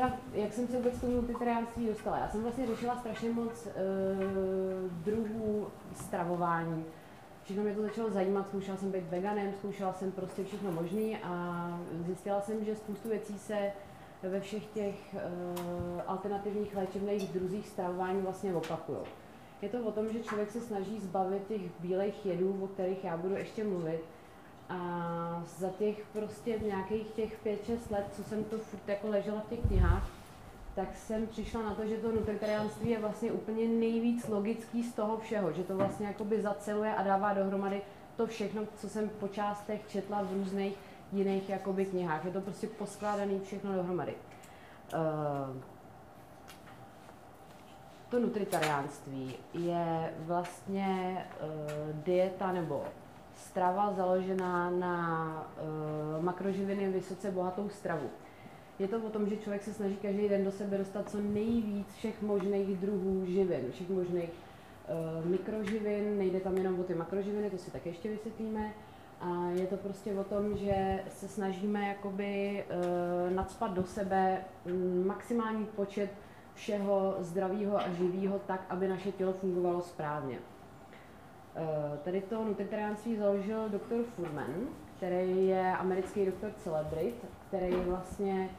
teda, 0.00 0.16
jak 0.32 0.52
jsem 0.52 0.68
se 0.68 0.76
vůbec 0.76 0.98
k 0.98 1.00
tomu 1.00 1.12
multitariánství 1.12 1.86
dostala. 1.86 2.18
Já 2.18 2.28
jsem 2.28 2.42
vlastně 2.42 2.66
řešila 2.66 2.96
strašně 2.96 3.30
moc 3.30 3.66
uh, 3.66 3.72
druhů 4.90 5.66
stravování. 5.94 6.84
Všechno 7.42 7.62
mě 7.62 7.74
to 7.74 7.82
začalo 7.82 8.10
zajímat, 8.10 8.48
zkoušela 8.48 8.76
jsem 8.76 8.92
být 8.92 9.10
veganem, 9.10 9.52
zkoušela 9.58 9.92
jsem 9.92 10.12
prostě 10.12 10.44
všechno 10.44 10.72
možné 10.72 11.18
a 11.22 11.80
zjistila 12.06 12.40
jsem, 12.40 12.64
že 12.64 12.76
spoustu 12.76 13.08
věcí 13.08 13.38
se 13.38 13.72
ve 14.22 14.40
všech 14.40 14.66
těch 14.66 15.14
uh, 15.14 15.20
alternativních 16.06 16.76
léčebných 16.76 17.32
druzích 17.32 17.68
stravování 17.68 18.22
vlastně 18.22 18.54
opakují. 18.54 18.98
Je 19.62 19.68
to 19.68 19.78
o 19.84 19.92
tom, 19.92 20.08
že 20.12 20.22
člověk 20.22 20.50
se 20.50 20.60
snaží 20.60 21.00
zbavit 21.00 21.46
těch 21.48 21.60
bílejch 21.80 22.26
jedů, 22.26 22.58
o 22.62 22.66
kterých 22.66 23.04
já 23.04 23.16
budu 23.16 23.34
ještě 23.34 23.64
mluvit, 23.64 24.00
a 24.70 25.42
za 25.58 25.68
těch 25.68 26.06
prostě 26.12 26.58
nějakých 26.58 27.06
těch 27.06 27.46
5-6 27.46 27.78
let, 27.90 28.06
co 28.16 28.24
jsem 28.24 28.44
to 28.44 28.58
furt 28.58 28.88
jako 28.88 29.08
ležela 29.08 29.40
v 29.40 29.48
těch 29.48 29.60
knihách, 29.66 30.08
tak 30.74 30.96
jsem 30.96 31.26
přišla 31.26 31.62
na 31.62 31.74
to, 31.74 31.86
že 31.86 31.96
to 31.96 32.12
nutritariánství 32.12 32.90
je 32.90 32.98
vlastně 32.98 33.32
úplně 33.32 33.68
nejvíc 33.68 34.28
logický 34.28 34.82
z 34.82 34.94
toho 34.94 35.18
všeho, 35.18 35.52
že 35.52 35.62
to 35.62 35.76
vlastně 35.76 36.06
jakoby 36.06 36.42
zaceluje 36.42 36.94
a 36.94 37.02
dává 37.02 37.34
dohromady 37.34 37.82
to 38.16 38.26
všechno, 38.26 38.62
co 38.76 38.88
jsem 38.88 39.08
po 39.08 39.28
částech 39.28 39.80
četla 39.88 40.22
v 40.22 40.32
různých 40.32 40.76
jiných 41.12 41.48
jakoby 41.48 41.86
knihách. 41.86 42.24
Je 42.24 42.30
to 42.30 42.40
prostě 42.40 42.66
poskládaný 42.66 43.40
všechno 43.40 43.74
dohromady. 43.74 44.14
Uh, 44.94 45.56
to 48.08 48.18
nutritariánství 48.18 49.34
je 49.54 50.14
vlastně 50.18 51.24
uh, 51.42 52.02
dieta 52.04 52.52
nebo 52.52 52.84
strava 53.40 53.92
založená 53.92 54.70
na 54.70 54.96
uh, 56.18 56.24
makroživiny 56.24 56.88
vysoce 56.88 57.30
bohatou 57.30 57.68
stravu. 57.68 58.10
Je 58.78 58.88
to 58.88 58.98
o 58.98 59.10
tom, 59.10 59.28
že 59.28 59.36
člověk 59.36 59.62
se 59.62 59.74
snaží 59.74 59.96
každý 59.96 60.28
den 60.28 60.44
do 60.44 60.50
sebe 60.50 60.78
dostat 60.78 61.10
co 61.10 61.20
nejvíc 61.20 61.94
všech 61.94 62.22
možných 62.22 62.76
druhů 62.76 63.26
živin, 63.26 63.70
všech 63.70 63.90
možných 63.90 64.30
uh, 64.30 65.26
mikroživin, 65.26 66.18
nejde 66.18 66.40
tam 66.40 66.56
jenom 66.56 66.80
o 66.80 66.84
ty 66.84 66.94
makroživiny, 66.94 67.50
to 67.50 67.58
si 67.58 67.70
také 67.70 67.90
ještě 67.90 68.10
vysvětlíme. 68.10 68.72
A 69.20 69.50
je 69.50 69.66
to 69.66 69.76
prostě 69.76 70.14
o 70.14 70.24
tom, 70.24 70.56
že 70.56 71.04
se 71.08 71.28
snažíme 71.28 71.88
jakoby 71.88 72.64
uh, 72.64 73.34
nadspat 73.34 73.72
do 73.72 73.84
sebe 73.84 74.44
maximální 75.04 75.66
počet 75.66 76.10
všeho 76.54 77.16
zdravého 77.18 77.78
a 77.78 77.88
živého 77.88 78.38
tak, 78.38 78.66
aby 78.68 78.88
naše 78.88 79.12
tělo 79.12 79.32
fungovalo 79.32 79.80
správně. 79.80 80.38
Eh, 81.56 81.98
tady 82.04 82.20
to 82.20 82.44
nutritariánství 82.44 83.16
založil 83.16 83.68
doktor 83.68 84.04
Furman, 84.04 84.54
který 84.96 85.46
je 85.46 85.76
americký 85.76 86.26
doktor 86.26 86.52
celebrit, 86.56 87.26
který 87.48 87.76
vlastně 87.76 88.50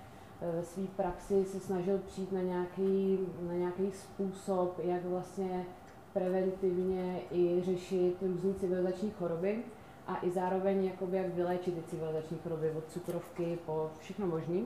eh, 0.41 0.52
ve 0.52 0.63
své 0.63 0.88
praxi 0.88 1.46
se 1.46 1.59
snažil 1.59 1.97
přijít 1.97 2.31
na 2.31 2.41
nějaký, 2.41 3.19
na 3.41 3.53
nějaký 3.53 3.91
způsob, 3.91 4.80
jak 4.84 5.06
vlastně 5.06 5.66
preventivně 6.13 7.19
i 7.31 7.62
řešit 7.66 8.16
různé 8.22 8.53
civilizační 8.53 9.12
choroby 9.12 9.63
a 10.07 10.25
i 10.25 10.31
zároveň 10.31 10.85
jakoby 10.85 11.18
jak 11.18 11.34
vyléčit 11.34 11.75
ty 11.75 11.84
civilizační 11.84 12.38
choroby 12.44 12.72
od 12.72 12.91
cukrovky 12.91 13.59
po 13.66 13.91
všechno 14.00 14.28
možné. 14.28 14.62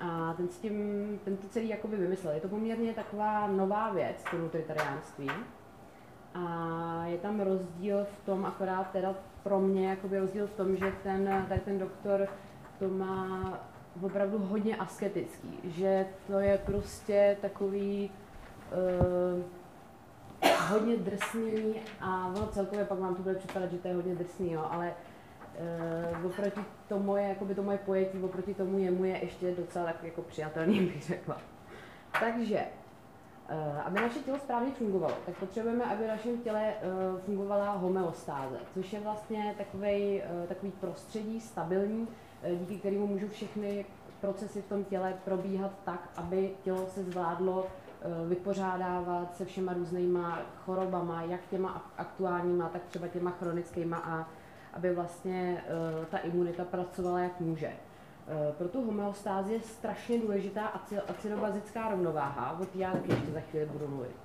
A 0.00 0.34
ten, 0.36 0.48
s 0.48 0.58
tím, 0.58 0.74
ten 1.24 1.36
to 1.36 1.48
celý 1.48 1.68
jakoby 1.68 1.96
vymyslel. 1.96 2.34
Je 2.34 2.40
to 2.40 2.48
poměrně 2.48 2.92
taková 2.92 3.46
nová 3.46 3.92
věc, 3.92 4.24
to 4.30 4.38
nutritariánství. 4.38 5.30
A 6.34 7.04
je 7.06 7.18
tam 7.18 7.40
rozdíl 7.40 8.04
v 8.04 8.26
tom, 8.26 8.46
akorát 8.46 8.90
teda 8.90 9.14
pro 9.42 9.60
mě 9.60 9.88
jakoby 9.88 10.18
rozdíl 10.18 10.46
v 10.46 10.54
tom, 10.54 10.76
že 10.76 10.92
ten, 11.02 11.44
tady 11.48 11.60
ten 11.60 11.78
doktor 11.78 12.28
to 12.78 12.88
má 12.88 13.52
opravdu 14.02 14.38
hodně 14.38 14.76
asketický, 14.76 15.58
že 15.64 16.06
to 16.26 16.38
je 16.38 16.58
prostě 16.58 17.36
takový 17.40 18.10
uh, 18.72 19.42
hodně 20.68 20.96
drsný 20.96 21.74
a 22.00 22.26
ono 22.26 22.46
celkově 22.46 22.84
pak 22.84 22.98
vám 22.98 23.14
to 23.14 23.22
bude 23.22 23.34
připadat, 23.34 23.70
že 23.72 23.78
to 23.78 23.88
je 23.88 23.94
hodně 23.94 24.14
drsný, 24.14 24.52
jo, 24.52 24.66
ale 24.70 24.94
uh, 26.20 26.26
oproti 26.26 26.60
to 26.88 26.98
moje, 26.98 27.28
jakoby 27.28 27.54
to 27.54 27.62
moje 27.62 27.78
pojetí, 27.78 28.18
oproti 28.18 28.54
tomu 28.54 28.78
jemu 28.78 29.04
je 29.04 29.24
ještě 29.24 29.54
docela 29.54 29.84
tak 29.84 30.04
jako 30.04 30.22
přijatelný, 30.22 30.80
bych 30.94 31.02
řekla. 31.02 31.36
Takže 32.20 32.64
aby 33.84 34.00
naše 34.00 34.18
tělo 34.18 34.38
správně 34.38 34.72
fungovalo, 34.72 35.14
tak 35.26 35.36
potřebujeme, 35.36 35.84
aby 35.84 36.04
v 36.04 36.08
našem 36.08 36.38
těle 36.38 36.62
eh, 36.68 37.20
fungovala 37.24 37.72
homeostáze, 37.72 38.56
což 38.74 38.92
je 38.92 39.00
vlastně 39.00 39.54
takový, 39.58 40.22
eh, 40.22 40.46
takový 40.48 40.72
prostředí 40.72 41.40
stabilní, 41.40 42.08
díky 42.58 42.78
kterému 42.78 43.06
můžou 43.06 43.28
všechny 43.28 43.86
procesy 44.20 44.62
v 44.62 44.68
tom 44.68 44.84
těle 44.84 45.14
probíhat 45.24 45.70
tak, 45.84 46.08
aby 46.16 46.50
tělo 46.62 46.86
se 46.86 47.04
zvládlo 47.04 47.66
vypořádávat 48.28 49.36
se 49.36 49.44
všema 49.44 49.72
různýma 49.72 50.38
chorobama, 50.64 51.22
jak 51.22 51.40
těma 51.50 51.90
aktuálníma, 51.98 52.68
tak 52.68 52.82
třeba 52.84 53.08
těma 53.08 53.30
chronickýma 53.30 53.96
a 53.96 54.28
aby 54.72 54.94
vlastně 54.94 55.64
ta 56.10 56.18
imunita 56.18 56.64
pracovala 56.64 57.20
jak 57.20 57.40
může. 57.40 57.72
Eh, 58.28 58.52
pro 58.52 58.68
tu 58.68 58.84
homeostázi 58.86 59.52
je 59.52 59.60
strašně 59.60 60.18
důležitá 60.18 60.72
acidobazická 61.08 61.88
rovnováha, 61.88 62.58
o 62.60 62.78
já 62.78 62.92
taky 62.92 63.12
ještě 63.12 63.30
za 63.32 63.40
chvíli 63.40 63.66
budu 63.66 63.88
mluvit. 63.88 64.16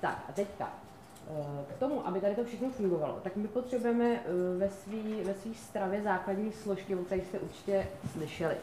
Tak 0.00 0.24
a 0.28 0.32
teďka, 0.32 0.68
eh, 1.28 1.74
k 1.74 1.78
tomu, 1.78 2.06
aby 2.06 2.20
tady 2.20 2.34
to 2.34 2.44
všechno 2.44 2.70
fungovalo, 2.70 3.20
tak 3.22 3.36
my 3.36 3.48
potřebujeme 3.48 4.04
eh, 4.04 4.58
ve 4.58 4.70
své 4.70 5.24
ve 5.24 5.34
svý 5.34 5.54
stravě 5.54 6.02
základní 6.02 6.52
složky, 6.52 6.94
o 6.96 7.04
kterých 7.04 7.26
jste 7.26 7.38
určitě 7.38 7.86
slyšeli. 8.12 8.54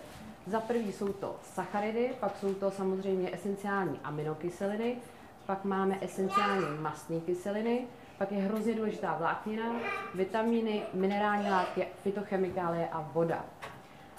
Za 0.48 0.60
prvý 0.60 0.94
jsou 0.94 1.14
to 1.14 1.36
sacharidy, 1.44 2.12
pak 2.20 2.38
jsou 2.38 2.54
to 2.54 2.72
samozřejmě 2.72 3.36
esenciální 3.36 4.00
aminokyseliny, 4.04 4.98
pak 5.46 5.66
máme 5.66 5.98
esenciální 6.02 6.66
mastné 6.80 7.20
kyseliny, 7.20 7.88
pak 8.18 8.32
je 8.32 8.38
hrozně 8.38 8.76
důležitá 8.76 9.16
vláknina, 9.18 9.76
vitamíny, 10.16 10.84
minerální 10.94 11.50
látky, 11.50 11.88
fytochemikálie 12.04 12.88
a 12.90 13.02
voda. 13.14 13.46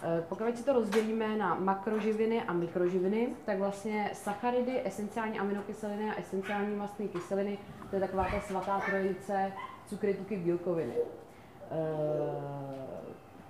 Eh, 0.02 0.24
pokud 0.28 0.56
si 0.56 0.64
to 0.64 0.72
rozdělíme 0.72 1.36
na 1.36 1.54
makroživiny 1.54 2.42
a 2.42 2.52
mikroživiny, 2.52 3.28
tak 3.44 3.58
vlastně 3.58 4.10
sacharidy, 4.12 4.86
esenciální 4.86 5.38
aminokyseliny 5.38 6.10
a 6.10 6.18
esenciální 6.18 6.76
mastné 6.76 7.08
kyseliny, 7.08 7.58
to 7.90 7.96
je 7.96 8.00
taková 8.00 8.24
ta 8.24 8.40
svatá 8.40 8.80
trojice 8.80 9.52
cukry, 9.86 10.14
tuky, 10.14 10.36
bílkoviny. 10.36 10.94
E, 10.94 11.04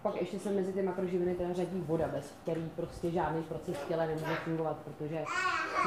pak 0.03 0.21
ještě 0.21 0.39
se 0.39 0.50
mezi 0.50 0.73
ty 0.73 0.83
makroživiny 0.83 1.35
teda 1.35 1.53
řadí 1.53 1.81
voda, 1.81 2.09
bez 2.09 2.35
který 2.43 2.71
prostě 2.77 3.11
žádný 3.11 3.43
proces 3.43 3.77
v 3.77 3.89
těle 3.89 4.06
nemůže 4.06 4.35
fungovat, 4.35 4.77
protože 4.85 5.25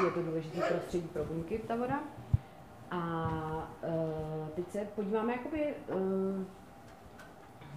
je 0.04 0.10
to 0.14 0.22
důležitý 0.22 0.60
prostředí 0.68 1.08
pro 1.08 1.24
buňky, 1.24 1.58
ta 1.58 1.76
voda. 1.76 2.00
A 2.90 3.28
e, 3.82 4.50
teď 4.54 4.70
se 4.70 4.86
podíváme 4.94 5.32
jakoby 5.32 5.74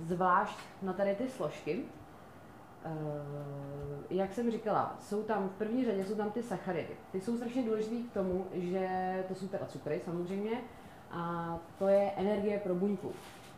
zvlášť 0.03 0.59
na 0.81 0.93
tady 0.93 1.15
ty 1.15 1.29
složky. 1.29 1.85
Uh, 2.85 2.91
jak 4.09 4.33
jsem 4.33 4.51
říkala, 4.51 4.97
jsou 4.99 5.23
tam 5.23 5.49
v 5.49 5.51
první 5.51 5.85
řadě 5.85 6.05
jsou 6.05 6.15
tam 6.15 6.31
ty 6.31 6.43
sacharidy. 6.43 6.97
Ty 7.11 7.21
jsou 7.21 7.37
strašně 7.37 7.63
důležité 7.63 7.95
k 8.09 8.13
tomu, 8.13 8.45
že 8.53 9.23
to 9.27 9.35
jsou 9.35 9.47
teda 9.47 9.65
cukry 9.65 10.01
samozřejmě 10.05 10.61
a 11.11 11.57
to 11.79 11.87
je 11.87 12.11
energie 12.15 12.59
pro 12.59 12.75
buňku. 12.75 13.13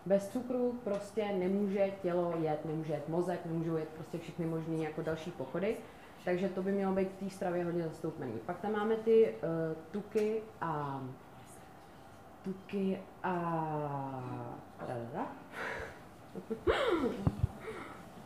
Bez 0.06 0.30
cukru 0.30 0.80
prostě 0.84 1.26
nemůže 1.34 1.92
tělo 2.02 2.34
jet, 2.42 2.66
nemůže 2.66 2.94
jet 2.94 3.10
mozek, 3.10 3.46
nemůžou 3.46 3.76
jet 3.76 3.90
prostě 3.90 4.18
všechny 4.18 4.46
možné 4.46 4.76
jako 4.76 5.02
další 5.02 5.32
pochody, 5.32 5.78
takže 6.26 6.50
to 6.50 6.64
by 6.64 6.72
mělo 6.72 6.96
být 6.96 7.10
v 7.12 7.20
té 7.20 7.30
stravě 7.30 7.66
hodně 7.66 7.84
zastoupený. 7.84 8.34
Pak 8.46 8.60
tam 8.60 8.72
máme 8.72 8.96
ty 8.96 9.36
uh, 9.36 9.78
tuky 9.92 10.42
a 10.62 11.02
tuky 12.44 13.00
a 13.24 13.34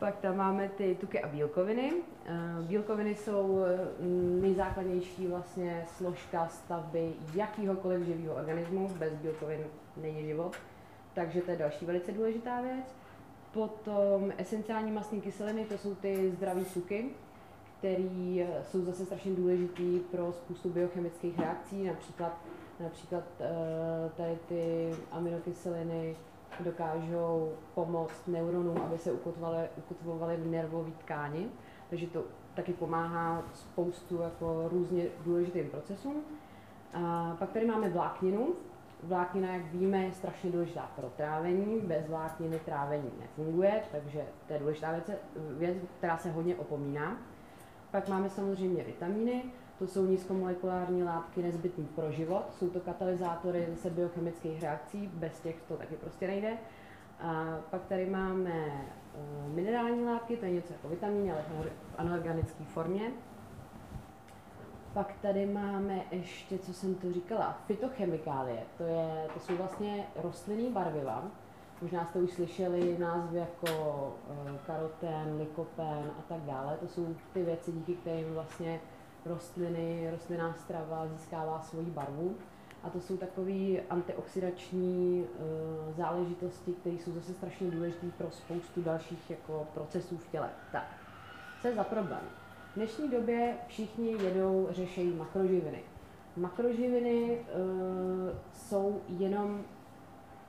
Pak 0.01 0.17
tam 0.17 0.37
máme 0.37 0.69
ty 0.69 0.95
tuky 0.95 1.21
a 1.21 1.27
bílkoviny. 1.27 1.93
Eh, 2.25 2.31
bílkoviny 2.61 3.15
jsou 3.15 3.59
eh, 3.65 3.87
nejzákladnější 4.41 5.27
vlastně 5.27 5.85
složka 5.97 6.47
stavby 6.47 7.13
jakýhokoliv 7.33 8.01
živého 8.01 8.35
organismu. 8.35 8.89
Bez 8.89 9.13
bílkovin 9.13 9.59
není 9.97 10.25
život, 10.25 10.55
takže 11.13 11.41
to 11.41 11.51
je 11.51 11.57
další 11.57 11.85
velice 11.85 12.11
důležitá 12.11 12.61
věc. 12.61 12.95
Potom 13.53 14.31
esenciální 14.37 14.91
mastní 14.91 15.21
kyseliny, 15.21 15.65
to 15.65 15.77
jsou 15.77 15.95
ty 15.95 16.31
zdravé 16.31 16.65
tuky, 16.65 17.09
které 17.77 18.39
eh, 18.41 18.63
jsou 18.71 18.81
zase 18.81 19.05
strašně 19.05 19.31
důležitý 19.31 19.99
pro 19.99 20.33
spoustu 20.33 20.69
biochemických 20.69 21.39
reakcí, 21.39 21.83
například, 21.83 22.37
například 22.79 23.23
tady 24.17 24.37
ty 24.47 24.91
aminokyseliny 25.11 26.15
dokážou 26.59 27.53
pomoct 27.73 28.27
neuronům, 28.27 28.77
aby 28.77 28.97
se 28.97 29.11
ukotvovaly 29.11 30.37
v 30.37 30.47
nervové 30.47 30.91
tkáni, 30.91 31.49
takže 31.89 32.07
to 32.07 32.23
taky 32.53 32.73
pomáhá 32.73 33.43
spoustu 33.53 34.21
jako 34.21 34.69
různě 34.69 35.03
důležitým 35.25 35.69
procesům. 35.69 36.23
A 36.93 37.35
pak 37.39 37.51
tady 37.51 37.65
máme 37.65 37.89
vlákninu. 37.89 38.53
vláknina, 39.03 39.53
jak 39.53 39.65
víme, 39.65 40.03
je 40.03 40.11
strašně 40.11 40.51
důležitá 40.51 40.91
pro 40.95 41.09
trávení. 41.09 41.79
Bez 41.79 42.07
vlákniny 42.07 42.59
trávení 42.59 43.11
nefunguje, 43.19 43.81
takže 43.91 44.25
to 44.47 44.53
je 44.53 44.59
důležitá 44.59 44.91
věc, 44.91 45.11
věc 45.57 45.77
která 45.97 46.17
se 46.17 46.31
hodně 46.31 46.55
opomíná. 46.55 47.17
Pak 47.91 48.09
máme 48.09 48.29
samozřejmě 48.29 48.83
vitamíny, 48.83 49.43
to 49.81 49.87
jsou 49.87 50.05
nízkomolekulární 50.05 51.03
látky 51.03 51.43
nezbytné 51.43 51.85
pro 51.95 52.11
život, 52.11 52.53
jsou 52.53 52.69
to 52.69 52.79
katalyzátory 52.79 53.67
zase 53.69 53.89
biochemických 53.89 54.61
reakcí, 54.63 55.07
bez 55.13 55.39
těch 55.39 55.61
to 55.67 55.77
taky 55.77 55.95
prostě 55.95 56.27
nejde. 56.27 56.57
A 57.19 57.59
pak 57.71 57.85
tady 57.85 58.09
máme 58.09 58.51
uh, 58.51 59.53
minerální 59.53 60.05
látky, 60.05 60.37
to 60.37 60.45
je 60.45 60.51
něco 60.51 60.73
jako 60.73 60.89
vitamíny, 60.89 61.31
ale 61.31 61.41
v 61.41 61.71
anorganické 61.97 62.63
formě. 62.63 63.11
Pak 64.93 65.13
tady 65.21 65.45
máme 65.45 66.01
ještě, 66.11 66.59
co 66.59 66.73
jsem 66.73 66.95
tu 66.95 67.13
říkala, 67.13 67.59
fytochemikálie. 67.65 68.63
To, 68.77 68.83
je, 68.83 69.27
to 69.33 69.39
jsou 69.39 69.55
vlastně 69.57 70.07
rostlinný 70.15 70.69
barviva. 70.69 71.23
Možná 71.81 72.05
jste 72.05 72.19
už 72.19 72.31
slyšeli 72.31 72.97
názvy 72.99 73.37
jako 73.37 73.67
uh, 74.29 74.57
karoten, 74.67 75.37
lykopen 75.37 76.11
a 76.19 76.21
tak 76.27 76.41
dále. 76.41 76.77
To 76.77 76.87
jsou 76.87 77.15
ty 77.33 77.43
věci, 77.43 77.71
díky 77.71 77.93
kterým 77.93 78.33
vlastně 78.33 78.79
rostliny, 79.25 80.11
rostlinná 80.11 80.53
strava 80.53 81.07
získává 81.07 81.61
svoji 81.61 81.85
barvu. 81.85 82.35
A 82.83 82.89
to 82.89 83.01
jsou 83.01 83.17
takové 83.17 83.81
antioxidační 83.89 85.23
uh, 85.23 85.93
záležitosti, 85.95 86.71
které 86.71 86.95
jsou 86.95 87.11
zase 87.11 87.33
strašně 87.33 87.71
důležité 87.71 88.07
pro 88.17 88.31
spoustu 88.31 88.81
dalších 88.81 89.29
jako 89.29 89.67
procesů 89.73 90.17
v 90.17 90.27
těle. 90.31 90.49
Tak, 90.71 90.87
co 91.61 91.67
je 91.67 91.75
za 91.75 91.83
problém? 91.83 92.21
V 92.71 92.75
dnešní 92.75 93.09
době 93.09 93.57
všichni 93.67 94.11
jedou, 94.23 94.67
řešejí 94.71 95.15
makroživiny. 95.15 95.83
Makroživiny 96.37 97.39
uh, 97.39 98.29
jsou 98.53 99.01
jenom 99.07 99.63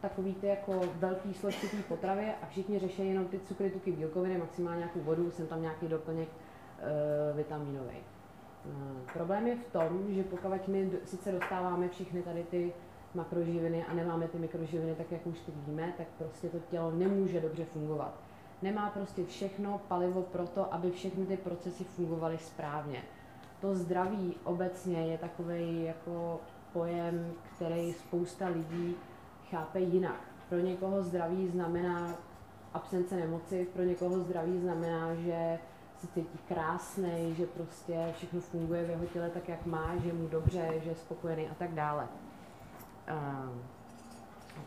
takový 0.01 0.35
ty 0.35 0.47
jako 0.47 0.81
velký 0.95 1.35
složitý 1.35 1.83
potravy 1.83 2.33
a 2.43 2.47
všichni 2.47 2.79
řeší 2.79 3.09
jenom 3.09 3.25
ty 3.25 3.41
cukry, 3.41 3.71
tuky, 3.71 3.93
bílkoviny, 3.93 4.39
maximálně 4.39 4.79
nějakou 4.79 5.01
vodu, 5.01 5.31
jsem 5.31 5.47
tam 5.47 5.63
nějaký 5.63 5.89
doplněk 5.89 6.29
uh, 6.29 7.37
vitaminový. 7.37 7.97
Uh, 8.67 8.73
problém 9.13 9.47
je 9.47 9.57
v 9.57 9.73
tom, 9.73 10.05
že 10.09 10.23
pokud 10.23 10.69
my 10.69 10.91
sice 11.05 11.33
dostáváme 11.33 11.89
všechny 11.89 12.23
tady 12.23 12.45
ty 12.51 12.73
makroživiny 13.15 13.85
a 13.85 13.95
nemáme 13.95 14.29
ty 14.29 14.39
mikroživiny, 14.39 14.95
tak 14.95 15.13
jak 15.13 15.27
už 15.27 15.41
teď 15.41 15.55
víme, 15.67 15.95
tak 15.97 16.07
prostě 16.19 16.49
to 16.49 16.59
tělo 16.71 16.91
nemůže 16.91 17.41
dobře 17.41 17.65
fungovat 17.65 18.15
nemá 18.63 18.91
prostě 18.91 19.25
všechno 19.25 19.81
palivo 19.89 20.23
pro 20.23 20.47
to, 20.47 20.75
aby 20.75 20.91
všechny 20.91 21.27
ty 21.27 21.37
procesy 21.37 21.85
fungovaly 21.85 22.39
správně. 22.39 23.03
To 23.61 23.75
zdraví 23.75 24.37
obecně 24.45 25.07
je 25.07 25.19
takový 25.19 25.85
jako 25.85 26.41
pojem, 26.73 27.33
který 27.57 27.93
spousta 27.93 28.49
lidí 28.49 28.95
chápe 29.51 29.81
jinak. 29.81 30.21
Pro 30.49 30.59
někoho 30.59 31.03
zdraví 31.03 31.49
znamená 31.49 32.15
absence 32.75 33.17
nemoci, 33.17 33.67
pro 33.73 33.83
někoho 33.83 34.19
zdraví 34.19 34.59
znamená, 34.59 35.15
že 35.15 35.59
se 36.03 36.09
cítí 36.15 36.39
krásný, 36.49 37.35
že 37.35 37.47
prostě 37.47 38.13
všechno 38.17 38.41
funguje 38.41 38.85
v 38.85 38.91
jeho 38.91 39.07
těle 39.07 39.31
tak, 39.31 39.49
jak 39.49 39.67
má, 39.67 39.97
že 40.05 40.13
mu 40.13 40.29
dobře, 40.29 40.73
že 40.85 40.91
je 40.91 40.97
spokojený 40.97 41.49
a 41.49 41.55
tak 41.55 41.75
dále. 41.75 42.09
Uh, 43.11 43.59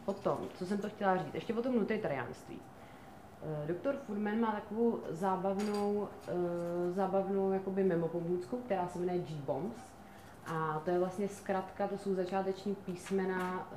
potom, 0.06 0.38
co 0.56 0.66
jsem 0.66 0.78
to 0.78 0.90
chtěla 0.90 1.18
říct, 1.18 1.36
ještě 1.36 1.54
o 1.54 1.62
tom 1.62 1.76
nutritariánství. 1.76 2.60
Eh, 3.44 3.68
doktor 3.68 3.96
Furman 3.96 4.40
má 4.40 4.52
takovou 4.52 5.00
zábavnou, 5.10 5.94
uh, 5.94 6.08
zábavnou 6.96 7.52
jakoby 7.52 7.84
memo 7.84 8.08
pomůcku, 8.08 8.58
která 8.58 8.88
se 8.88 9.00
jmenuje 9.00 9.20
G-Bombs. 9.20 9.76
A 10.48 10.82
to 10.86 10.92
je 10.92 11.00
vlastně 11.00 11.28
zkratka, 11.28 11.88
to 11.88 11.98
jsou 11.98 12.14
začáteční 12.16 12.76
písmena 12.76 13.68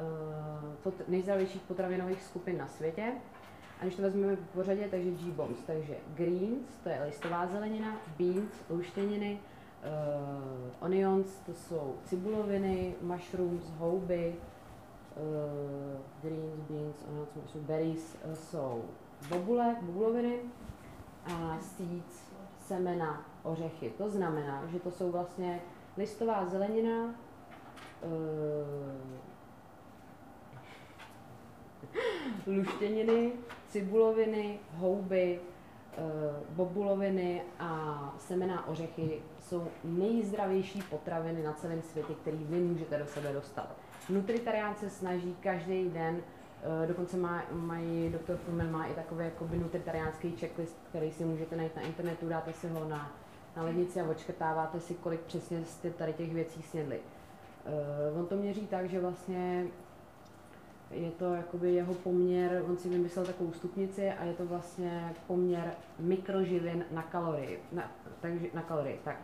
uh, 0.84 0.92
nejzdravějších 1.08 1.62
potravinových 1.62 2.22
skupin 2.22 2.58
na 2.58 2.66
světě. 2.66 3.12
A 3.80 3.82
když 3.84 3.94
to 3.94 4.02
vezmeme 4.02 4.36
po 4.36 4.58
pořadě, 4.58 4.88
takže 4.90 5.10
G-Bombs, 5.10 5.58
takže 5.66 5.96
greens, 6.14 6.78
to 6.82 6.88
je 6.88 7.02
listová 7.04 7.46
zelenina, 7.46 7.96
beans, 8.18 8.52
luštěniny, 8.70 9.38
uh, 9.38 10.84
onions, 10.84 11.36
to 11.46 11.54
jsou 11.54 11.96
cibuloviny, 12.04 12.94
mushrooms, 13.00 13.70
houby, 13.70 14.34
uh, 15.16 16.00
greens, 16.22 16.60
beans, 16.70 17.04
onions, 17.08 17.28
mushrooms, 17.34 17.66
berries 17.66 18.16
uh, 18.24 18.34
jsou 18.34 18.84
bobule, 19.28 19.76
bobuloviny 19.82 20.38
a 21.24 21.58
seeds, 21.60 22.22
semena, 22.58 23.26
ořechy. 23.42 23.92
To 23.98 24.10
znamená, 24.10 24.66
že 24.66 24.80
to 24.80 24.90
jsou 24.90 25.10
vlastně 25.10 25.60
listová 25.96 26.46
zelenina, 26.46 27.04
uh, 27.04 27.14
luštěniny, 32.56 33.32
cibuloviny, 33.68 34.58
houby, 34.74 35.40
uh, 35.40 36.04
bobuloviny 36.56 37.42
a 37.58 38.14
semena 38.18 38.68
ořechy 38.68 39.22
jsou 39.40 39.68
nejzdravější 39.84 40.82
potraviny 40.82 41.42
na 41.42 41.52
celém 41.52 41.82
světě, 41.82 42.14
který 42.22 42.38
vy 42.38 42.60
můžete 42.60 42.98
do 42.98 43.06
sebe 43.06 43.32
dostat. 43.32 43.76
Nutritarián 44.08 44.74
se 44.74 44.90
snaží 44.90 45.36
každý 45.40 45.88
den 45.88 46.22
Eh, 46.62 46.86
dokonce 46.86 47.16
má, 47.16 47.42
mají, 47.52 48.10
doktor 48.10 48.36
Furman 48.36 48.70
má 48.70 48.86
i 48.86 48.94
takový 48.94 49.24
jako 49.24 49.48
nutritariánský 49.54 50.36
checklist, 50.36 50.76
který 50.88 51.12
si 51.12 51.24
můžete 51.24 51.56
najít 51.56 51.76
na 51.76 51.82
internetu, 51.82 52.28
dáte 52.28 52.52
si 52.52 52.68
ho 52.68 52.88
na, 52.88 53.12
na 53.56 53.62
lednici 53.62 54.00
a 54.00 54.08
odškrtáváte 54.08 54.80
si, 54.80 54.94
kolik 54.94 55.20
přesně 55.20 55.64
jste 55.64 55.90
tady 55.90 56.12
těch 56.12 56.34
věcí 56.34 56.62
snědli. 56.62 57.00
Uh, 58.12 58.18
on 58.20 58.26
to 58.26 58.36
měří 58.36 58.66
tak, 58.66 58.88
že 58.88 59.00
vlastně 59.00 59.66
je 60.90 61.10
to 61.10 61.34
jakoby 61.34 61.74
jeho 61.74 61.94
poměr, 61.94 62.64
on 62.68 62.76
si 62.76 62.88
vymyslel 62.88 63.26
takovou 63.26 63.52
stupnici 63.52 64.10
a 64.10 64.24
je 64.24 64.34
to 64.34 64.46
vlastně 64.46 65.14
poměr 65.26 65.74
mikroživin 65.98 66.84
na 66.90 67.02
kalorii. 67.02 67.62
Na, 67.72 67.92
takže, 68.20 68.46
na 68.54 68.62
kalorii, 68.62 69.00
tak. 69.04 69.16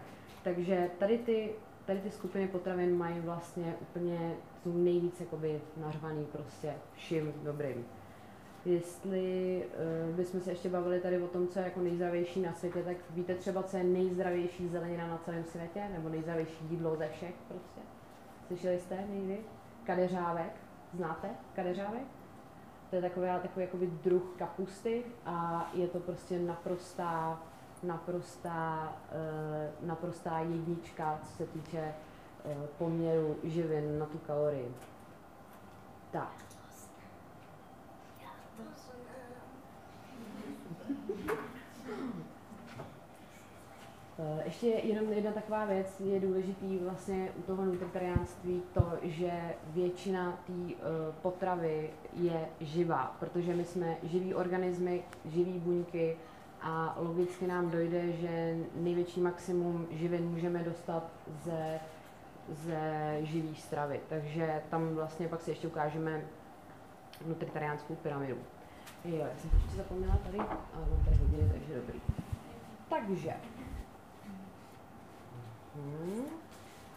Takže 0.45 0.91
tady 0.99 1.19
ty, 1.19 1.53
tady 1.87 2.01
ty 2.01 2.11
skupiny 2.11 2.49
potravin 2.49 2.97
mají 2.97 3.21
vlastně 3.21 3.75
úplně 3.81 4.35
jsou 4.63 4.73
nejvíc 4.73 5.21
jakoby 5.21 5.61
nařvaný 5.77 6.27
prostě 6.33 6.73
vším 6.95 7.33
dobrým. 7.43 7.85
Jestli 8.65 9.63
uh, 10.11 10.17
bychom 10.17 10.41
se 10.41 10.51
ještě 10.51 10.69
bavili 10.69 11.01
tady 11.01 11.23
o 11.23 11.27
tom, 11.27 11.49
co 11.49 11.59
je 11.59 11.65
jako 11.65 11.81
nejzdravější 11.81 12.41
na 12.41 12.53
světě, 12.53 12.83
tak 12.83 12.97
víte 13.11 13.35
třeba, 13.35 13.63
co 13.63 13.77
je 13.77 13.85
nejzdravější 13.85 14.69
zelenina 14.69 15.07
na 15.07 15.19
celém 15.19 15.45
světě? 15.45 15.83
Nebo 15.93 16.09
nejzdravější 16.09 16.65
jídlo 16.71 16.97
ze 16.97 17.09
všech 17.09 17.35
prostě? 17.49 17.81
Slyšeli 18.47 18.79
jste 18.79 19.05
někdy? 19.11 19.39
Kadeřávek. 19.85 20.53
Znáte 20.97 21.31
kadeřávek? 21.55 22.07
To 22.91 22.97
je 22.97 23.03
takový, 23.03 23.27
takový 23.43 23.65
jakoby 23.65 23.87
druh 23.87 24.35
kapusty 24.39 25.05
a 25.27 25.67
je 25.75 25.89
to 25.89 26.01
prostě 26.01 26.39
naprostá, 26.39 27.43
naprostá, 27.83 28.93
uh, 29.81 29.87
naprostá 29.89 30.39
jednička, 30.39 31.19
co 31.23 31.37
se 31.37 31.47
týče 31.47 31.95
Eh, 32.47 32.67
poměru 32.79 33.37
živin 33.45 33.99
na 33.99 34.07
tu 34.07 34.19
kalorii. 34.19 34.75
Tak. 36.11 36.45
Ještě 44.45 44.67
jenom 44.67 45.13
jedna 45.13 45.33
taková 45.33 45.65
věc 45.65 46.01
je 46.01 46.21
důležitý 46.21 46.79
vlastně 46.79 47.29
u 47.39 47.43
toho 47.43 47.65
nutritariánství 47.65 48.63
to, 48.75 48.93
že 49.03 49.31
většina 49.67 50.39
té 50.47 50.53
uh, 50.53 50.71
potravy 51.23 51.91
je 52.13 52.49
živá, 52.61 53.17
protože 53.21 53.55
my 53.55 53.65
jsme 53.65 53.97
živý 54.03 54.35
organismy, 54.35 55.03
živý 55.25 55.59
buňky 55.59 56.17
a 56.61 56.97
logicky 56.99 57.47
nám 57.47 57.71
dojde, 57.71 58.13
že 58.13 58.57
největší 58.75 59.21
maximum 59.21 59.87
živin 59.91 60.25
můžeme 60.25 60.65
dostat 60.65 61.11
ze 61.45 61.81
ze 62.49 63.17
živý 63.21 63.55
stravy. 63.55 64.01
Takže 64.09 64.63
tam 64.71 64.95
vlastně 64.95 65.29
pak 65.29 65.41
si 65.41 65.51
ještě 65.51 65.67
ukážeme 65.67 66.25
nutritariánskou 67.27 67.95
pyramidu. 67.95 68.37
Jo, 69.05 69.17
já 69.17 69.29
jsem 69.37 69.51
ještě 69.55 69.77
zapomněla 69.77 70.17
tady, 70.17 70.39
ale 70.39 70.87
mám 70.91 71.05
tady 71.05 71.17
hodiny, 71.17 71.51
takže 71.53 71.75
dobrý. 71.75 72.01
Takže, 72.89 73.35
hmm. 75.75 76.25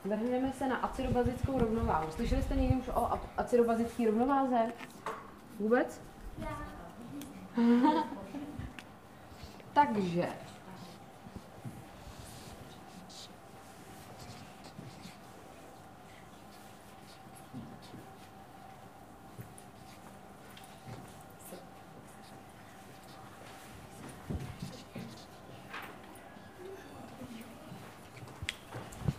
vrhneme 0.05 0.53
se 0.53 0.67
na 0.67 0.75
acidobazickou 0.75 1.59
rovnováhu. 1.59 2.11
Slyšeli 2.11 2.43
jste 2.43 2.55
někdy 2.55 2.75
už 2.75 2.87
o 2.87 3.19
acidobazické 3.37 4.05
rovnováze? 4.05 4.73
Vůbec? 5.59 6.01
Já. 6.37 6.77
takže, 9.73 10.29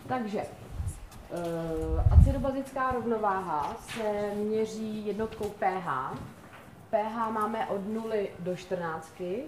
Takže 0.09 0.41
uh, 0.41 2.09
homeostatická 2.59 2.91
rovnováha 2.91 3.77
se 3.79 4.35
měří 4.35 5.05
jednotkou 5.05 5.49
pH. 5.49 6.17
pH 6.89 7.31
máme 7.31 7.67
od 7.67 7.87
0 7.87 8.15
do 8.39 8.55
14. 8.55 9.21
Eh, 9.21 9.43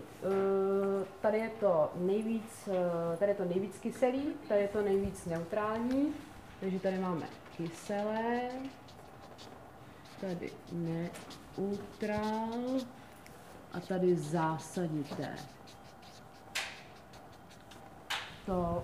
tady 1.22 1.38
je 1.38 1.50
to 1.50 1.92
nejvíc, 1.96 2.70
eh, 2.72 3.18
tady 3.18 3.32
je 3.32 3.36
to 3.36 3.46
nejvíc 3.46 3.80
kyselý, 3.80 4.34
tady 4.48 4.62
je 4.62 4.68
to 4.68 4.82
nejvíc 4.82 5.26
neutrální. 5.26 6.14
Takže 6.60 6.80
tady 6.80 6.98
máme 6.98 7.26
kyselé, 7.58 8.42
tady 10.22 10.52
neutrál 11.58 12.50
a 13.74 13.80
tady 13.80 14.16
zásadité. 14.16 15.36
To 18.46 18.84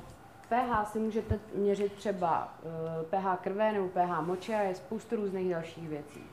pH 0.49 0.87
si 0.91 0.99
můžete 0.99 1.39
měřit 1.55 1.93
třeba 1.93 2.53
pH 3.09 3.41
krve 3.41 3.71
nebo 3.71 3.87
pH 3.87 4.21
moče 4.21 4.55
a 4.55 4.61
je 4.61 4.75
spoustu 4.75 5.15
různých 5.15 5.51
dalších 5.51 5.89
věcí. 5.89 6.23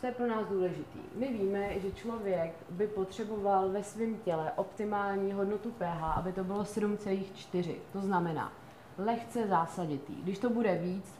Co 0.00 0.06
je 0.06 0.12
pro 0.12 0.26
nás 0.26 0.46
důležitý? 0.46 0.98
My 1.14 1.32
víme, 1.32 1.80
že 1.80 1.92
člověk 1.92 2.52
by 2.70 2.86
potřeboval 2.86 3.68
ve 3.68 3.82
svém 3.82 4.16
těle 4.16 4.52
optimální 4.56 5.32
hodnotu 5.32 5.70
pH, 5.70 6.02
aby 6.16 6.32
to 6.32 6.44
bylo 6.44 6.62
7,4. 6.62 7.74
To 7.92 8.00
znamená 8.00 8.52
lehce 8.98 9.46
zásaditý. 9.46 10.14
Když 10.22 10.38
to 10.38 10.50
bude 10.50 10.74
víc, 10.74 11.14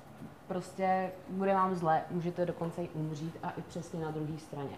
prostě 0.48 1.12
bude 1.28 1.54
vám 1.54 1.74
zle, 1.74 2.02
můžete 2.10 2.46
dokonce 2.46 2.82
i 2.82 2.88
umřít 2.88 3.38
a 3.42 3.50
i 3.50 3.62
přesně 3.62 4.00
na 4.00 4.10
druhé 4.10 4.38
straně. 4.38 4.76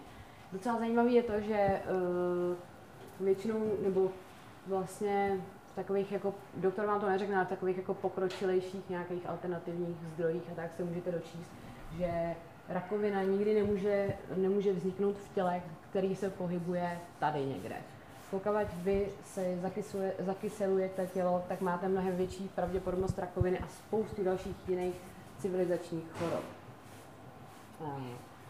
Docela 0.51 0.79
zajímavé 0.79 1.09
je 1.09 1.23
to, 1.23 1.39
že 1.39 1.81
uh, 3.19 3.25
většinou, 3.25 3.71
nebo 3.83 4.11
vlastně 4.67 5.41
takových 5.79 6.11
jako, 6.11 6.33
doktor 6.55 6.85
vám 6.85 6.99
to 6.99 7.09
neřekne, 7.09 7.35
ale 7.35 7.45
v 7.45 7.49
takových 7.49 7.77
jako 7.77 7.93
pokročilejších 7.93 8.89
nějakých 8.89 9.29
alternativních 9.29 9.97
zdrojích 10.13 10.43
a 10.51 10.55
tak 10.55 10.73
se 10.77 10.83
můžete 10.83 11.11
dočíst, 11.11 11.51
že 11.97 12.35
rakovina 12.69 13.23
nikdy 13.23 13.53
nemůže, 13.53 14.17
nemůže 14.35 14.73
vzniknout 14.73 15.17
v 15.17 15.35
těle, 15.35 15.61
který 15.89 16.15
se 16.15 16.29
pohybuje 16.29 16.99
tady 17.19 17.45
někde. 17.45 17.75
Pokud 18.31 18.51
vy 18.83 19.07
se 19.25 19.59
zakyselujete 20.19 21.07
tělo, 21.07 21.43
tak 21.47 21.61
máte 21.61 21.87
mnohem 21.87 22.15
větší 22.15 22.49
pravděpodobnost 22.55 23.19
rakoviny 23.19 23.59
a 23.59 23.67
spoustu 23.67 24.23
dalších 24.23 24.55
jiných 24.67 24.95
civilizačních 25.37 26.03
chorob. 26.11 26.43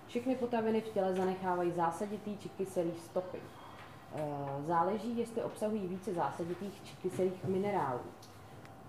Všechny 0.08 0.36
potraviny 0.36 0.82
v 0.82 0.90
těle 0.90 1.14
zanechávají 1.14 1.72
zásaditý 1.72 2.38
či 2.38 2.50
kyselý 2.50 2.94
stopy. 3.06 3.38
Eh, 4.16 4.64
záleží, 4.64 5.18
jestli 5.18 5.44
obsahují 5.44 5.88
více 5.88 6.14
zásaditých 6.14 6.84
či 6.84 6.96
kyselých 6.96 7.46
minerálů. 7.46 8.00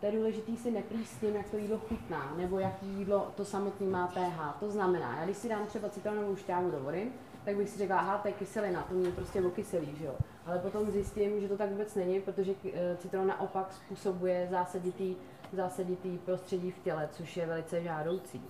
To 0.01 0.07
je 0.07 0.13
důležité 0.13 0.57
si 0.57 0.71
neplíst 0.71 1.13
s 1.13 1.21
tím, 1.21 1.35
jak 1.35 1.51
to 1.51 1.57
jídlo 1.57 1.79
chutná, 1.79 2.35
nebo 2.37 2.59
jaký 2.59 2.87
jídlo 2.87 3.33
to 3.37 3.45
samotný 3.45 3.87
má 3.87 4.07
pH. 4.07 4.57
To 4.61 4.71
znamená, 4.71 5.17
já 5.19 5.25
když 5.25 5.37
si 5.37 5.49
dám 5.49 5.67
třeba 5.67 5.89
citronovou 5.89 6.37
šťávu 6.37 6.71
do 6.71 6.81
vody, 6.81 7.13
tak 7.45 7.57
bych 7.57 7.69
si 7.69 7.79
řekla, 7.79 7.99
aha, 7.99 8.19
to 8.19 8.29
je 8.29 8.35
kyselina, 8.35 8.83
to 8.83 8.95
mě 8.95 9.11
prostě 9.11 9.43
okyselí, 9.43 9.97
že 9.97 10.05
jo. 10.05 10.15
Ale 10.47 10.59
potom 10.59 10.91
zjistím, 10.91 11.41
že 11.41 11.49
to 11.49 11.57
tak 11.57 11.71
vůbec 11.71 11.95
není, 11.95 12.21
protože 12.21 12.55
eh, 12.65 12.97
citron 12.97 13.27
naopak 13.27 13.73
způsobuje 13.73 14.49
zásaditý, 14.51 15.17
zásaditý 15.53 16.19
prostředí 16.19 16.71
v 16.71 16.79
těle, 16.79 17.09
což 17.13 17.37
je 17.37 17.47
velice 17.47 17.83
žádoucí. 17.83 18.43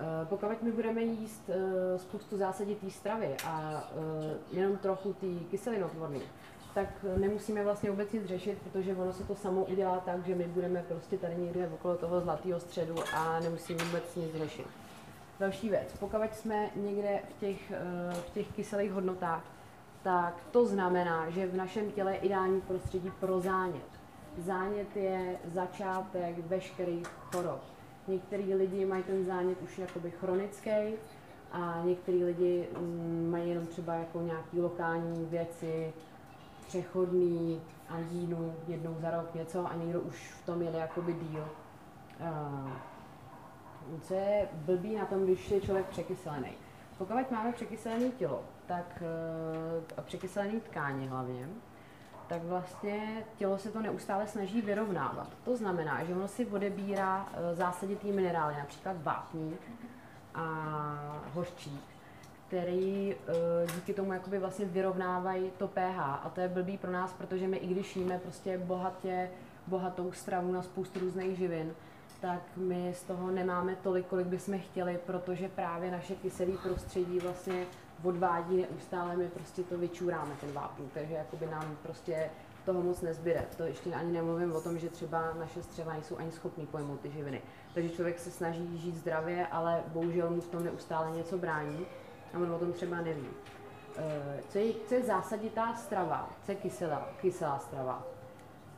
Eh, 0.00 0.26
pokud 0.26 0.62
my 0.62 0.72
budeme 0.72 1.02
jíst 1.02 1.48
uh, 1.48 1.54
spoustu 2.00 2.36
zásaditý 2.36 2.90
stravy 2.90 3.36
a 3.46 3.82
uh, 3.94 4.58
jenom 4.58 4.76
trochu 4.76 5.12
ty 5.12 5.38
kyselinotvorný, 5.50 6.20
tak 6.74 6.88
nemusíme 7.16 7.64
vlastně 7.64 7.90
vůbec 7.90 8.12
nic 8.12 8.24
řešit, 8.24 8.58
protože 8.64 8.94
ono 8.96 9.12
se 9.12 9.24
to 9.24 9.34
samo 9.34 9.64
udělá 9.64 10.00
tak, 10.00 10.26
že 10.26 10.34
my 10.34 10.44
budeme 10.44 10.82
prostě 10.88 11.18
tady 11.18 11.36
někde 11.36 11.68
okolo 11.68 11.96
toho 11.96 12.20
zlatého 12.20 12.60
středu 12.60 12.94
a 13.14 13.40
nemusíme 13.40 13.84
vůbec 13.84 14.16
nic 14.16 14.34
řešit. 14.34 14.66
Další 15.40 15.68
věc, 15.68 15.94
pokud 16.00 16.34
jsme 16.34 16.70
někde 16.76 17.20
v 17.28 17.40
těch, 17.40 17.72
v 18.12 18.30
těch 18.30 18.52
kyselých 18.52 18.92
hodnotách, 18.92 19.44
tak 20.02 20.34
to 20.50 20.66
znamená, 20.66 21.30
že 21.30 21.46
v 21.46 21.56
našem 21.56 21.90
těle 21.90 22.12
je 22.12 22.18
ideální 22.18 22.60
prostředí 22.60 23.12
pro 23.20 23.40
zánět. 23.40 23.88
Zánět 24.38 24.96
je 24.96 25.38
začátek 25.52 26.38
veškerých 26.38 27.06
chorob 27.06 27.60
Některý 28.08 28.54
lidi 28.54 28.84
mají 28.84 29.02
ten 29.02 29.24
zánět 29.24 29.62
už 29.62 29.78
jakoby 29.78 30.10
chronický 30.10 30.70
a 31.52 31.82
některý 31.84 32.24
lidi 32.24 32.68
mm, 32.78 33.28
mají 33.30 33.48
jenom 33.48 33.66
třeba 33.66 33.94
jako 33.94 34.20
nějaký 34.20 34.60
lokální 34.60 35.24
věci, 35.24 35.92
přechodný 36.66 37.60
angínu 37.88 38.54
jednou 38.68 38.96
za 39.00 39.10
rok 39.10 39.34
něco 39.34 39.66
a 39.66 39.74
někdo 39.74 40.00
už 40.00 40.32
v 40.42 40.46
tom 40.46 40.62
jede 40.62 40.78
jakoby 40.78 41.12
díl. 41.12 41.48
Uh, 42.20 42.70
co 44.02 44.14
je 44.14 44.48
blbý 44.52 44.96
na 44.96 45.06
tom, 45.06 45.24
když 45.24 45.50
je 45.50 45.60
člověk 45.60 45.86
překyselený? 45.86 46.52
Pokud 46.98 47.30
máme 47.30 47.52
překyselené 47.52 48.08
tělo, 48.08 48.44
tak 48.66 49.02
uh, 49.02 49.82
a 49.96 50.02
překyselený 50.02 50.60
tkáně 50.60 51.08
hlavně, 51.08 51.48
tak 52.28 52.42
vlastně 52.42 53.24
tělo 53.36 53.58
se 53.58 53.70
to 53.70 53.82
neustále 53.82 54.26
snaží 54.26 54.60
vyrovnávat. 54.60 55.28
To 55.44 55.56
znamená, 55.56 56.04
že 56.04 56.14
ono 56.14 56.28
si 56.28 56.46
odebírá 56.46 57.28
e, 57.32 57.54
zásaditý 57.54 58.12
minerály, 58.12 58.54
například 58.58 58.96
vápník 59.02 59.60
a 60.34 60.44
hořčík, 61.34 61.80
který 62.46 63.12
e, 63.12 63.16
díky 63.74 63.94
tomu 63.94 64.12
jakoby 64.12 64.38
vlastně 64.38 64.64
vyrovnávají 64.64 65.50
to 65.58 65.68
pH. 65.68 65.98
A 65.98 66.32
to 66.34 66.40
je 66.40 66.48
blbý 66.48 66.78
pro 66.78 66.92
nás, 66.92 67.12
protože 67.12 67.48
my 67.48 67.56
i 67.56 67.66
když 67.66 67.96
jíme 67.96 68.18
prostě 68.18 68.58
bohatě, 68.58 69.30
bohatou 69.66 70.12
stravu 70.12 70.52
na 70.52 70.62
spoustu 70.62 71.00
různých 71.00 71.38
živin, 71.38 71.74
tak 72.20 72.40
my 72.56 72.94
z 72.94 73.02
toho 73.02 73.30
nemáme 73.30 73.76
tolik, 73.76 74.06
kolik 74.06 74.26
bychom 74.26 74.58
chtěli, 74.58 74.98
protože 75.06 75.48
právě 75.48 75.90
naše 75.90 76.14
kyselé 76.14 76.52
prostředí 76.62 77.18
vlastně 77.18 77.66
odvádí 78.02 78.56
neustále, 78.56 79.16
my 79.16 79.28
prostě 79.28 79.62
to 79.62 79.78
vyčůráme, 79.78 80.34
ten 80.40 80.52
vápník, 80.52 80.92
takže 80.94 81.14
jakoby 81.14 81.46
nám 81.46 81.76
prostě 81.82 82.30
toho 82.64 82.82
moc 82.82 83.00
nezbyde. 83.00 83.44
To 83.56 83.62
ještě 83.62 83.94
ani 83.94 84.12
nemluvím 84.12 84.52
o 84.52 84.60
tom, 84.60 84.78
že 84.78 84.88
třeba 84.88 85.34
naše 85.38 85.62
střeva 85.62 85.92
nejsou 85.92 86.16
ani 86.16 86.32
schopný 86.32 86.66
pojmout 86.66 87.00
ty 87.00 87.10
živiny. 87.10 87.42
Takže 87.74 87.90
člověk 87.90 88.18
se 88.18 88.30
snaží 88.30 88.78
žít 88.78 88.96
zdravě, 88.96 89.46
ale 89.46 89.82
bohužel 89.86 90.30
mu 90.30 90.40
v 90.40 90.48
tom 90.48 90.64
neustále 90.64 91.10
něco 91.10 91.38
brání 91.38 91.86
a 92.34 92.38
on 92.38 92.52
o 92.52 92.58
tom 92.58 92.72
třeba 92.72 92.96
neví. 93.00 93.26
Eh, 93.96 94.42
co 94.48 94.58
je, 94.58 94.72
co 94.88 94.94
je 94.94 95.02
zásaditá 95.02 95.74
strava? 95.74 96.30
Co 96.44 96.52
je 96.52 96.56
kyselá, 96.56 97.08
kyselá 97.20 97.58
strava? 97.58 98.06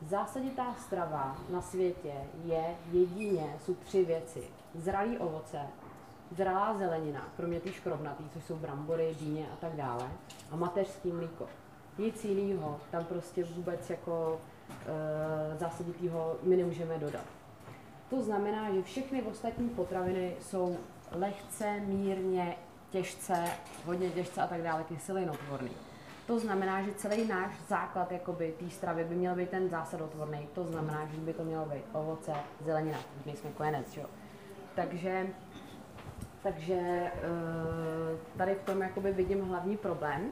Zásaditá 0.07 0.73
strava 0.73 1.37
na 1.49 1.61
světě 1.61 2.13
je 2.45 2.75
jedině, 2.91 3.55
jsou 3.65 3.73
tři 3.75 4.05
věci. 4.05 4.43
Zralý 4.75 5.17
ovoce, 5.17 5.59
zralá 6.31 6.77
zelenina, 6.77 7.27
kromě 7.37 7.59
té 7.59 7.71
škrobnatý, 7.71 8.23
což 8.33 8.43
jsou 8.43 8.55
brambory, 8.55 9.15
dýně 9.19 9.45
a 9.53 9.55
tak 9.55 9.75
dále, 9.75 10.09
a 10.51 10.55
mateřský 10.55 11.11
mlíko. 11.11 11.47
Nic 11.97 12.25
jiného 12.25 12.79
tam 12.91 13.05
prostě 13.05 13.43
vůbec 13.43 13.89
jako 13.89 14.41
e, 14.85 15.57
zásaditýho 15.57 16.35
my 16.43 16.57
nemůžeme 16.57 16.97
dodat. 16.97 17.25
To 18.09 18.21
znamená, 18.21 18.73
že 18.73 18.83
všechny 18.83 19.21
ostatní 19.21 19.69
potraviny 19.69 20.35
jsou 20.41 20.77
lehce, 21.11 21.79
mírně, 21.79 22.55
těžce, 22.89 23.45
hodně 23.85 24.09
těžce 24.09 24.41
a 24.41 24.47
tak 24.47 24.61
dále, 24.61 24.83
kyselinotvorný. 24.83 25.71
To 26.27 26.39
znamená, 26.39 26.81
že 26.81 26.93
celý 26.93 27.27
náš 27.27 27.51
základ 27.67 28.11
jakoby 28.11 28.53
té 28.59 28.69
stravy 28.69 29.03
by 29.03 29.15
měl 29.15 29.35
být 29.35 29.49
ten 29.49 29.69
zásadotvorný. 29.69 30.47
To 30.53 30.63
znamená, 30.63 31.05
že 31.05 31.17
by 31.17 31.33
to 31.33 31.43
mělo 31.43 31.65
být 31.65 31.83
ovoce, 31.93 32.33
zelenina, 32.65 32.97
nejsme 33.25 33.49
kojenec, 33.51 33.97
jo. 33.97 34.05
Takže 34.75 35.27
takže 36.43 36.73
eh, 36.73 37.11
tady 38.37 38.55
v 38.55 38.63
tom 38.63 38.81
jakoby 38.81 39.11
vidím 39.11 39.41
hlavní 39.41 39.77
problém. 39.77 40.31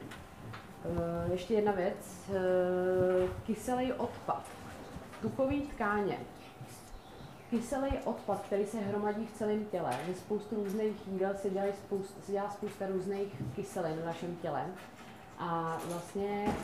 Eh, 0.84 1.32
ještě 1.32 1.54
jedna 1.54 1.72
věc, 1.72 2.30
eh, 2.30 3.28
kyselý 3.46 3.92
odpad, 3.92 4.42
tukový 5.22 5.62
tkáně. 5.62 6.18
Kyselý 7.50 7.98
odpad, 8.04 8.42
který 8.46 8.66
se 8.66 8.80
hromadí 8.80 9.26
v 9.26 9.38
celém 9.38 9.64
těle, 9.64 9.90
ze 10.06 10.14
spoustu 10.14 10.54
různých 10.54 11.08
jídel 11.08 11.34
se, 11.34 11.50
dělají 11.50 11.72
spousta, 11.72 12.20
se 12.22 12.32
dělá 12.32 12.50
spousta 12.50 12.86
různých 12.86 13.42
kyselin 13.56 13.96
v 13.96 14.04
našem 14.04 14.36
těle. 14.36 14.66
A 15.38 15.78
vlastně 15.88 16.54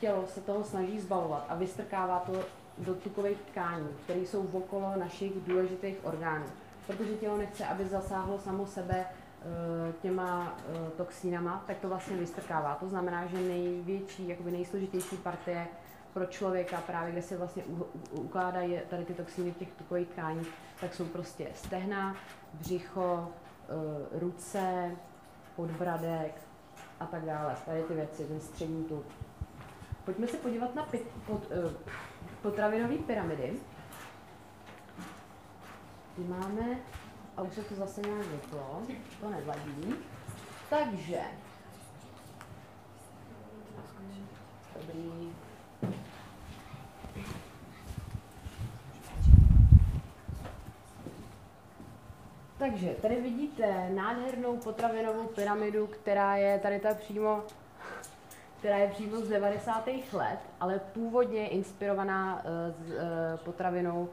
tělo 0.00 0.26
se 0.26 0.40
toho 0.40 0.64
snaží 0.64 1.00
zbavovat 1.00 1.46
a 1.48 1.54
vystrkává 1.54 2.18
to 2.18 2.32
do 2.78 2.94
tukových 2.94 3.38
tkání, 3.50 3.88
které 4.04 4.20
jsou 4.20 4.46
okolo 4.52 4.92
našich 4.96 5.32
důležitých 5.46 5.96
orgánů 6.02 6.46
protože 6.88 7.14
tělo 7.14 7.38
nechce, 7.38 7.66
aby 7.66 7.86
zasáhlo 7.86 8.38
samo 8.38 8.66
sebe 8.66 9.04
eh, 9.04 9.92
těma 10.02 10.56
eh, 10.58 10.90
toxínama, 10.96 11.64
tak 11.66 11.78
to 11.78 11.88
vlastně 11.88 12.16
vystrkává. 12.16 12.74
To 12.74 12.88
znamená, 12.88 13.26
že 13.26 13.40
největší, 13.40 14.28
jakoby 14.28 14.50
nejsložitější 14.50 15.16
partie 15.16 15.66
pro 16.12 16.26
člověka, 16.26 16.82
právě 16.86 17.12
kde 17.12 17.22
se 17.22 17.36
vlastně 17.36 17.62
ukládají 18.10 18.80
tady 18.90 19.04
ty 19.04 19.14
toxíny 19.14 19.50
v 19.50 19.56
těch 19.56 19.68
tukových 19.72 20.08
tkání, 20.08 20.46
tak 20.80 20.94
jsou 20.94 21.04
prostě 21.04 21.48
stehna, 21.54 22.16
břicho, 22.54 23.28
eh, 23.28 24.18
ruce, 24.18 24.90
podbradek 25.56 26.34
a 27.00 27.06
tak 27.06 27.24
dále. 27.24 27.56
Tady 27.66 27.82
ty 27.82 27.94
věci, 27.94 28.24
ten 28.24 28.40
střední 28.40 28.84
tuk. 28.84 29.04
Pojďme 30.04 30.26
se 30.26 30.36
podívat 30.36 30.74
na 30.74 30.88
pod, 31.26 31.52
potravinové 32.42 32.96
pyramidy. 32.96 33.60
Ty 36.18 36.24
máme 36.24 36.76
a 37.36 37.42
už 37.42 37.54
se 37.54 37.62
to 37.62 37.74
zase 37.74 38.00
nějak 38.00 38.26
vyplo, 38.26 38.82
to 39.20 39.30
nevadí. 39.30 39.94
Takže, 40.70 41.20
dobrý, 44.76 45.32
Takže 52.58 52.96
tady 53.02 53.20
vidíte 53.20 53.90
nádhernou 53.90 54.56
potravinovou 54.56 55.26
pyramidu, 55.26 55.86
která 55.86 56.36
je 56.36 56.58
tady 56.58 56.80
ta 56.80 56.94
přímo, 56.94 57.42
která 58.58 58.76
je 58.76 58.88
přímo 58.88 59.16
z 59.16 59.28
90. 59.28 59.88
let, 60.12 60.38
ale 60.60 60.78
původně 60.78 61.48
inspirovaná 61.48 62.34
uh, 62.34 62.86
z, 62.86 62.90
uh, 62.90 62.98
potravinou, 63.44 64.08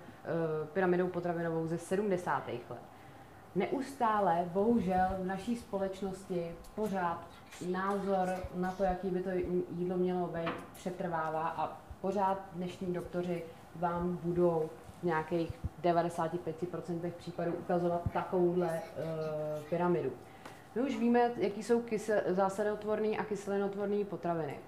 pyramidou 0.74 1.08
potravinovou 1.08 1.68
ze 1.68 1.78
70. 1.78 2.48
let. 2.48 2.82
Neustále, 3.56 4.50
bohužel, 4.54 5.08
v 5.20 5.26
naší 5.26 5.56
společnosti 5.56 6.52
pořád 6.76 7.28
názor 7.72 8.30
na 8.56 8.72
to, 8.72 8.84
jaký 8.84 9.10
by 9.10 9.24
to 9.24 9.30
jídlo 9.72 9.98
mělo 9.98 10.28
být, 10.28 10.54
přetrvává 10.76 11.48
a 11.48 11.82
pořád 12.02 12.38
dnešní 12.54 12.94
doktoři 12.94 13.44
vám 13.76 14.20
budou 14.24 14.70
nějakých 15.04 15.52
95% 15.84 17.12
případů 17.18 17.54
ukazovat 17.54 18.02
takovouhle 18.14 18.68
uh, 18.68 19.64
pyramidu. 19.64 20.12
My 20.76 20.82
už 20.82 20.98
víme, 20.98 21.32
jaký 21.38 21.64
jsou 21.64 21.82
kysel, 21.82 22.22
zásadotvorné 22.28 23.18
a 23.18 23.24
kyselinotvorné 23.24 24.06
potraviny. 24.06 24.60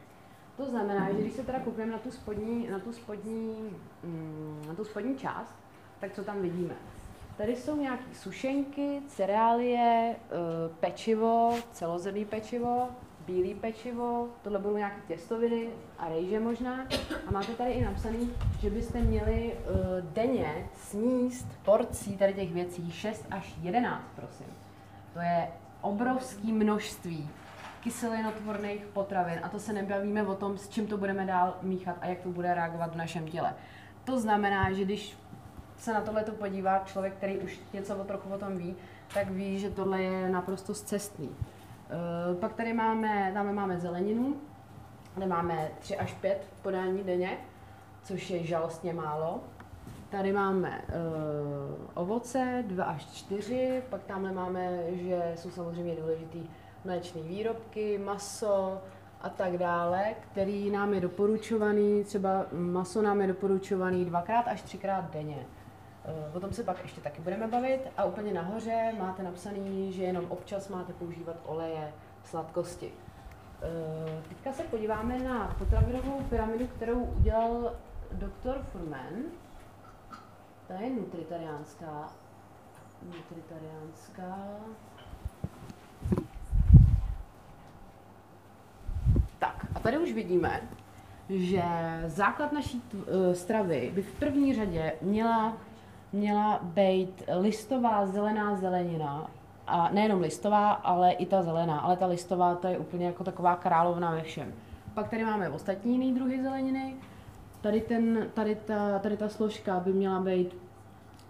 To 0.58 0.66
znamená, 0.66 1.12
že 1.12 1.22
když 1.22 1.34
se 1.34 1.44
teda 1.44 1.60
koukneme 1.60 1.92
na 1.92 1.98
tu 1.98 2.12
spodní, 2.12 2.68
na 2.68 2.80
tu 2.80 2.94
spodní, 2.94 3.76
mm, 4.04 4.62
na 4.68 4.74
tu 4.74 4.86
spodní 4.86 5.18
část, 5.18 5.56
tak 6.00 6.14
co 6.14 6.24
tam 6.24 6.42
vidíme? 6.42 6.74
Tady 7.38 7.56
jsou 7.56 7.76
nějaké 7.76 8.04
sušenky, 8.14 9.02
cereálie, 9.08 10.16
uh, 10.16 10.76
pečivo, 10.76 11.56
celozrný 11.72 12.26
pečivo, 12.26 12.90
bílý 13.26 13.56
pečivo, 13.56 14.30
tohle 14.42 14.60
budou 14.60 14.78
nějaké 14.78 15.02
těstoviny 15.08 15.70
a 16.00 16.10
rejže 16.10 16.40
možná. 16.40 16.88
A 17.28 17.32
máte 17.32 17.52
tady 17.52 17.72
i 17.72 17.86
napsaný, 17.86 18.34
že 18.60 18.70
byste 18.70 19.02
měli 19.02 19.54
uh, 19.54 19.76
denně 20.14 20.70
sníst 20.76 21.48
porcí 21.66 22.18
tady 22.18 22.34
těch 22.34 22.54
věcí 22.54 22.92
6 22.92 23.26
až 23.32 23.56
11, 23.62 24.04
prosím. 24.16 24.48
To 25.14 25.20
je 25.20 25.48
obrovské 25.82 26.48
množství 26.48 27.30
kyselinotvorných 27.82 28.86
potravin 28.86 29.40
a 29.44 29.50
to 29.50 29.60
se 29.60 29.74
nebavíme 29.74 30.24
o 30.24 30.36
tom, 30.36 30.58
s 30.58 30.70
čím 30.70 30.88
to 30.88 30.98
budeme 30.98 31.26
dál 31.26 31.58
míchat 31.62 31.96
a 32.02 32.06
jak 32.06 32.20
to 32.20 32.30
bude 32.30 32.54
reagovat 32.54 32.94
v 32.94 32.98
našem 32.98 33.28
těle. 33.28 33.54
To 34.04 34.20
znamená, 34.20 34.72
že 34.72 34.86
když 34.86 35.18
se 35.78 35.94
na 35.94 36.02
tohle 36.02 36.24
podívá 36.24 36.80
člověk, 36.80 37.14
který 37.14 37.38
už 37.38 37.60
něco 37.74 37.96
o 37.96 38.04
trochu 38.04 38.30
o 38.30 38.38
tom 38.38 38.58
ví, 38.58 38.76
tak 39.14 39.30
ví, 39.30 39.60
že 39.60 39.70
tohle 39.70 40.02
je 40.02 40.30
naprosto 40.30 40.74
zcestný. 40.74 41.30
Uh, 41.30 42.40
pak 42.40 42.54
tady 42.54 42.74
máme, 42.74 43.32
tam 43.34 43.56
máme 43.56 43.80
zeleninu, 43.80 44.36
kde 45.16 45.28
máme 45.28 45.72
3 45.80 45.98
až 45.98 46.14
5 46.14 46.48
podání 46.62 47.04
denně, 47.04 47.38
což 48.04 48.30
je 48.30 48.44
žalostně 48.44 48.94
málo. 48.94 49.44
Tady 50.10 50.34
máme 50.34 50.82
uh, 50.88 51.86
ovoce 51.94 52.64
2 52.68 52.84
až 52.84 53.06
4, 53.06 53.84
pak 53.90 54.04
tamhle 54.04 54.32
máme, 54.32 54.80
že 54.92 55.34
jsou 55.36 55.52
samozřejmě 55.52 55.96
důležitý 55.96 56.50
mléčné 56.86 57.22
výrobky, 57.22 57.98
maso 57.98 58.82
a 59.22 59.30
tak 59.30 59.58
dále, 59.58 60.16
který 60.32 60.70
nám 60.72 60.94
je 60.94 61.02
doporučovaný, 61.02 62.04
třeba 62.04 62.46
maso 62.52 63.02
nám 63.02 63.22
je 63.22 63.28
doporučovaný 63.28 64.06
dvakrát 64.06 64.48
až 64.48 64.62
třikrát 64.62 65.12
denně. 65.14 65.46
Eh, 66.08 66.38
o 66.38 66.40
tom 66.40 66.54
se 66.54 66.64
pak 66.64 66.84
ještě 66.84 67.02
taky 67.02 67.22
budeme 67.22 67.48
bavit. 67.48 67.82
A 67.98 68.06
úplně 68.06 68.34
nahoře 68.34 68.94
máte 69.00 69.24
napsaný, 69.24 69.92
že 69.92 70.04
jenom 70.04 70.26
občas 70.30 70.70
máte 70.70 70.94
používat 70.94 71.36
oleje, 71.46 71.94
sladkosti. 72.24 72.92
Eh, 73.62 74.22
teďka 74.30 74.54
se 74.54 74.64
podíváme 74.64 75.20
na 75.20 75.56
potravinovou 75.60 76.22
pyramidu, 76.30 76.68
kterou 76.68 77.00
udělal 77.04 77.76
doktor 78.12 78.58
Furman. 78.72 79.14
Ta 80.68 80.74
je 80.74 80.90
nutritariánská. 80.90 82.14
Nutritariánská. 83.04 84.38
Tak, 89.40 89.68
a 89.76 89.80
tady 89.80 89.98
už 89.98 90.14
vidíme, 90.14 90.62
že 91.30 91.64
základ 92.06 92.52
naší 92.52 92.82
eh, 92.94 93.36
stravy 93.36 93.92
by 93.96 94.02
v 94.02 94.20
první 94.20 94.54
řadě 94.54 94.94
měla 95.02 95.58
měla 96.14 96.60
být 96.64 97.24
listová 97.40 98.06
zelená 98.06 98.56
zelenina. 98.56 99.32
A 99.68 99.90
nejenom 99.90 100.22
listová, 100.22 100.72
ale 100.72 101.12
i 101.12 101.26
ta 101.26 101.42
zelená. 101.42 101.80
Ale 101.80 101.98
ta 101.98 102.06
listová 102.06 102.56
to 102.56 102.68
je 102.68 102.78
úplně 102.78 103.06
jako 103.06 103.24
taková 103.24 103.56
královna 103.56 104.12
ve 104.12 104.22
všem. 104.22 104.54
Pak 104.94 105.10
tady 105.10 105.26
máme 105.26 105.50
ostatní 105.50 105.92
jiný 105.92 106.14
druhy 106.14 106.44
zeleniny. 106.44 106.96
Tady, 107.62 107.82
ten, 107.82 108.28
tady, 108.34 108.56
ta, 108.56 109.00
tady 109.00 109.18
ta 109.18 109.30
složka 109.30 109.80
by 109.80 109.94
měla 109.94 110.20
být 110.20 110.58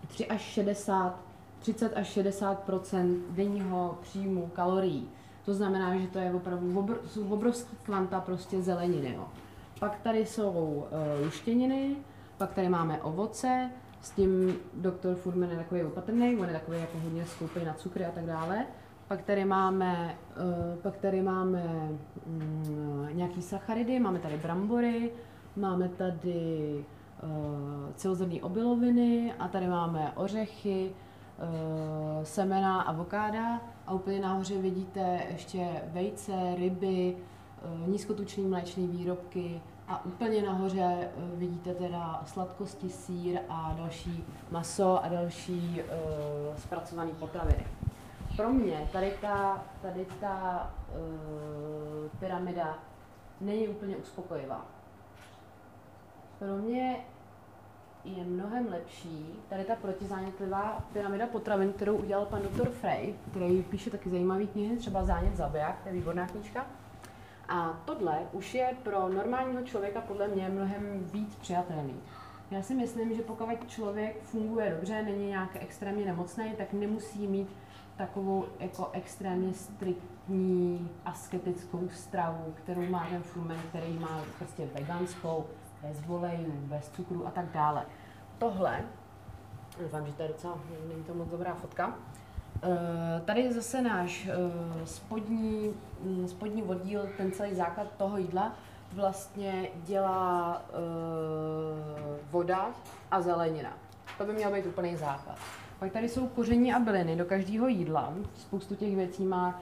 3 0.07 0.27
až 0.27 0.41
60, 0.41 1.19
30 1.59 1.93
až 1.97 2.17
60% 2.17 3.21
denního 3.29 3.97
příjmu 4.01 4.47
kalorií. 4.47 5.09
To 5.47 5.53
znamená, 5.53 5.95
že 5.97 6.07
to 6.07 6.19
je 6.19 6.33
opravdu 6.33 6.79
obr, 6.79 6.93
jsou 7.07 7.27
obrovské 7.27 7.75
kvanta 7.83 8.19
prostě 8.19 8.61
zeleniny. 8.61 9.13
Jo. 9.13 9.27
Pak 9.79 9.99
tady 9.99 10.25
jsou 10.25 10.51
uh, 10.51 11.25
luštěniny, 11.25 11.95
pak 12.37 12.53
tady 12.53 12.69
máme 12.69 13.01
ovoce, 13.01 13.71
s 14.01 14.11
tím 14.11 14.55
doktor 14.73 15.15
Furman 15.15 15.49
je 15.49 15.57
takový 15.57 15.83
opatrný, 15.83 16.37
on 16.37 16.47
je 16.47 16.53
takový 16.53 16.79
jako 16.79 16.99
hodně 16.99 17.25
skoupý 17.25 17.65
na 17.65 17.73
cukry 17.73 18.05
a 18.05 18.11
tak 18.11 18.25
dále. 18.25 18.65
Pak 19.07 19.21
tady 19.21 19.45
máme, 19.45 20.15
uh, 20.37 20.81
pak 20.81 20.97
tady 20.97 21.21
máme 21.21 21.89
um, 22.25 23.07
nějaký 23.13 23.41
sacharidy, 23.41 23.99
máme 23.99 24.19
tady 24.19 24.37
brambory, 24.37 25.11
máme 25.55 25.89
tady 25.89 26.85
uh, 27.23 27.29
celozrnné 27.95 28.41
obiloviny 28.41 29.33
a 29.39 29.47
tady 29.47 29.67
máme 29.67 30.11
ořechy, 30.15 30.91
uh, 30.91 32.23
semena, 32.23 32.81
avokáda 32.81 33.61
a 33.87 33.93
úplně 33.93 34.19
nahoře 34.19 34.57
vidíte 34.57 35.19
ještě 35.31 35.81
vejce, 35.87 36.55
ryby, 36.55 37.17
uh, 37.81 37.87
nízkotučné 37.87 38.43
mléčné 38.43 38.87
výrobky, 38.87 39.61
a 39.87 40.05
úplně 40.05 40.41
nahoře 40.41 40.81
eh, 40.81 41.09
vidíte 41.35 41.73
teda 41.73 42.21
sladkosti, 42.25 42.89
sír 42.89 43.39
a 43.49 43.73
další 43.77 44.25
maso 44.51 45.03
a 45.03 45.07
další 45.07 45.81
uh, 45.81 46.55
zpracované 46.55 47.11
potraviny. 47.11 47.67
Pro 48.35 48.49
mě 48.49 48.89
tady 48.91 49.13
ta, 49.21 49.65
tady 49.81 50.05
ta 50.19 50.71
uh, 50.89 52.09
pyramida 52.19 52.79
není 53.41 53.67
úplně 53.67 53.97
uspokojivá. 53.97 54.65
Pro 56.39 56.57
mě 56.57 57.05
je 58.15 58.23
mnohem 58.23 58.67
lepší 58.71 59.39
tady 59.49 59.63
ta 59.63 59.75
protizánětlivá 59.75 60.87
pyramida 60.93 61.27
potravin, 61.27 61.73
kterou 61.73 61.95
udělal 61.95 62.25
pan 62.25 62.41
doktor 62.41 62.69
Frey, 62.69 63.15
který 63.31 63.63
píše 63.63 63.89
taky 63.89 64.09
zajímavý 64.09 64.47
knihy, 64.47 64.77
třeba 64.77 65.03
Zánět 65.03 65.37
zabiják, 65.37 65.79
to 65.83 65.89
je 65.89 65.95
výborná 65.95 66.27
knížka. 66.27 66.65
A 67.49 67.81
tohle 67.85 68.19
už 68.31 68.53
je 68.53 68.77
pro 68.83 69.09
normálního 69.09 69.61
člověka 69.61 70.01
podle 70.01 70.27
mě 70.27 70.49
mnohem 70.49 71.05
víc 71.13 71.35
přijatelný. 71.35 71.95
Já 72.51 72.61
si 72.61 72.75
myslím, 72.75 73.15
že 73.15 73.21
pokud 73.21 73.67
člověk 73.67 74.23
funguje 74.23 74.69
dobře, 74.75 75.03
není 75.03 75.27
nějak 75.27 75.49
extrémně 75.55 76.05
nemocný, 76.05 76.53
tak 76.57 76.73
nemusí 76.73 77.27
mít 77.27 77.49
takovou 77.97 78.45
jako 78.59 78.89
extrémně 78.93 79.53
striktní 79.53 80.89
asketickou 81.05 81.89
stravu, 81.89 82.53
kterou 82.63 82.85
má 82.85 83.07
ten 83.09 83.23
Fullman, 83.23 83.57
který 83.69 83.99
má 83.99 84.21
prostě 84.37 84.65
veganskou, 84.73 85.45
bez 85.81 86.01
volejů, 86.01 86.51
bez 86.51 86.89
cukru 86.89 87.27
a 87.27 87.31
tak 87.31 87.45
dále. 87.53 87.85
Tohle, 88.37 88.81
doufám, 89.81 90.05
že 90.05 90.13
to 90.13 90.21
je 90.21 90.27
docela, 90.27 90.59
není 90.89 91.03
to 91.03 91.13
moc 91.13 91.29
dobrá 91.29 91.53
fotka, 91.53 91.93
Eh, 92.63 93.21
tady 93.25 93.41
je 93.41 93.53
zase 93.53 93.81
náš 93.81 94.27
eh, 94.27 94.85
spodní, 94.85 95.73
mm, 96.01 96.27
spodní 96.27 96.63
oddíl, 96.63 97.09
ten 97.17 97.31
celý 97.31 97.55
základ 97.55 97.87
toho 97.97 98.17
jídla 98.17 98.55
vlastně 98.93 99.69
dělá 99.75 100.61
eh, 100.69 100.73
voda 102.31 102.69
a 103.11 103.21
zelenina. 103.21 103.73
To 104.17 104.25
by 104.25 104.33
měl 104.33 104.51
být 104.51 104.65
úplný 104.65 104.95
základ. 104.95 105.37
Pak 105.79 105.91
tady 105.91 106.09
jsou 106.09 106.27
koření 106.27 106.73
a 106.73 106.79
byliny 106.79 107.15
do 107.15 107.25
každého 107.25 107.67
jídla. 107.67 108.13
Spoustu 108.35 108.75
těch 108.75 108.95
věcí 108.95 109.25
má 109.25 109.61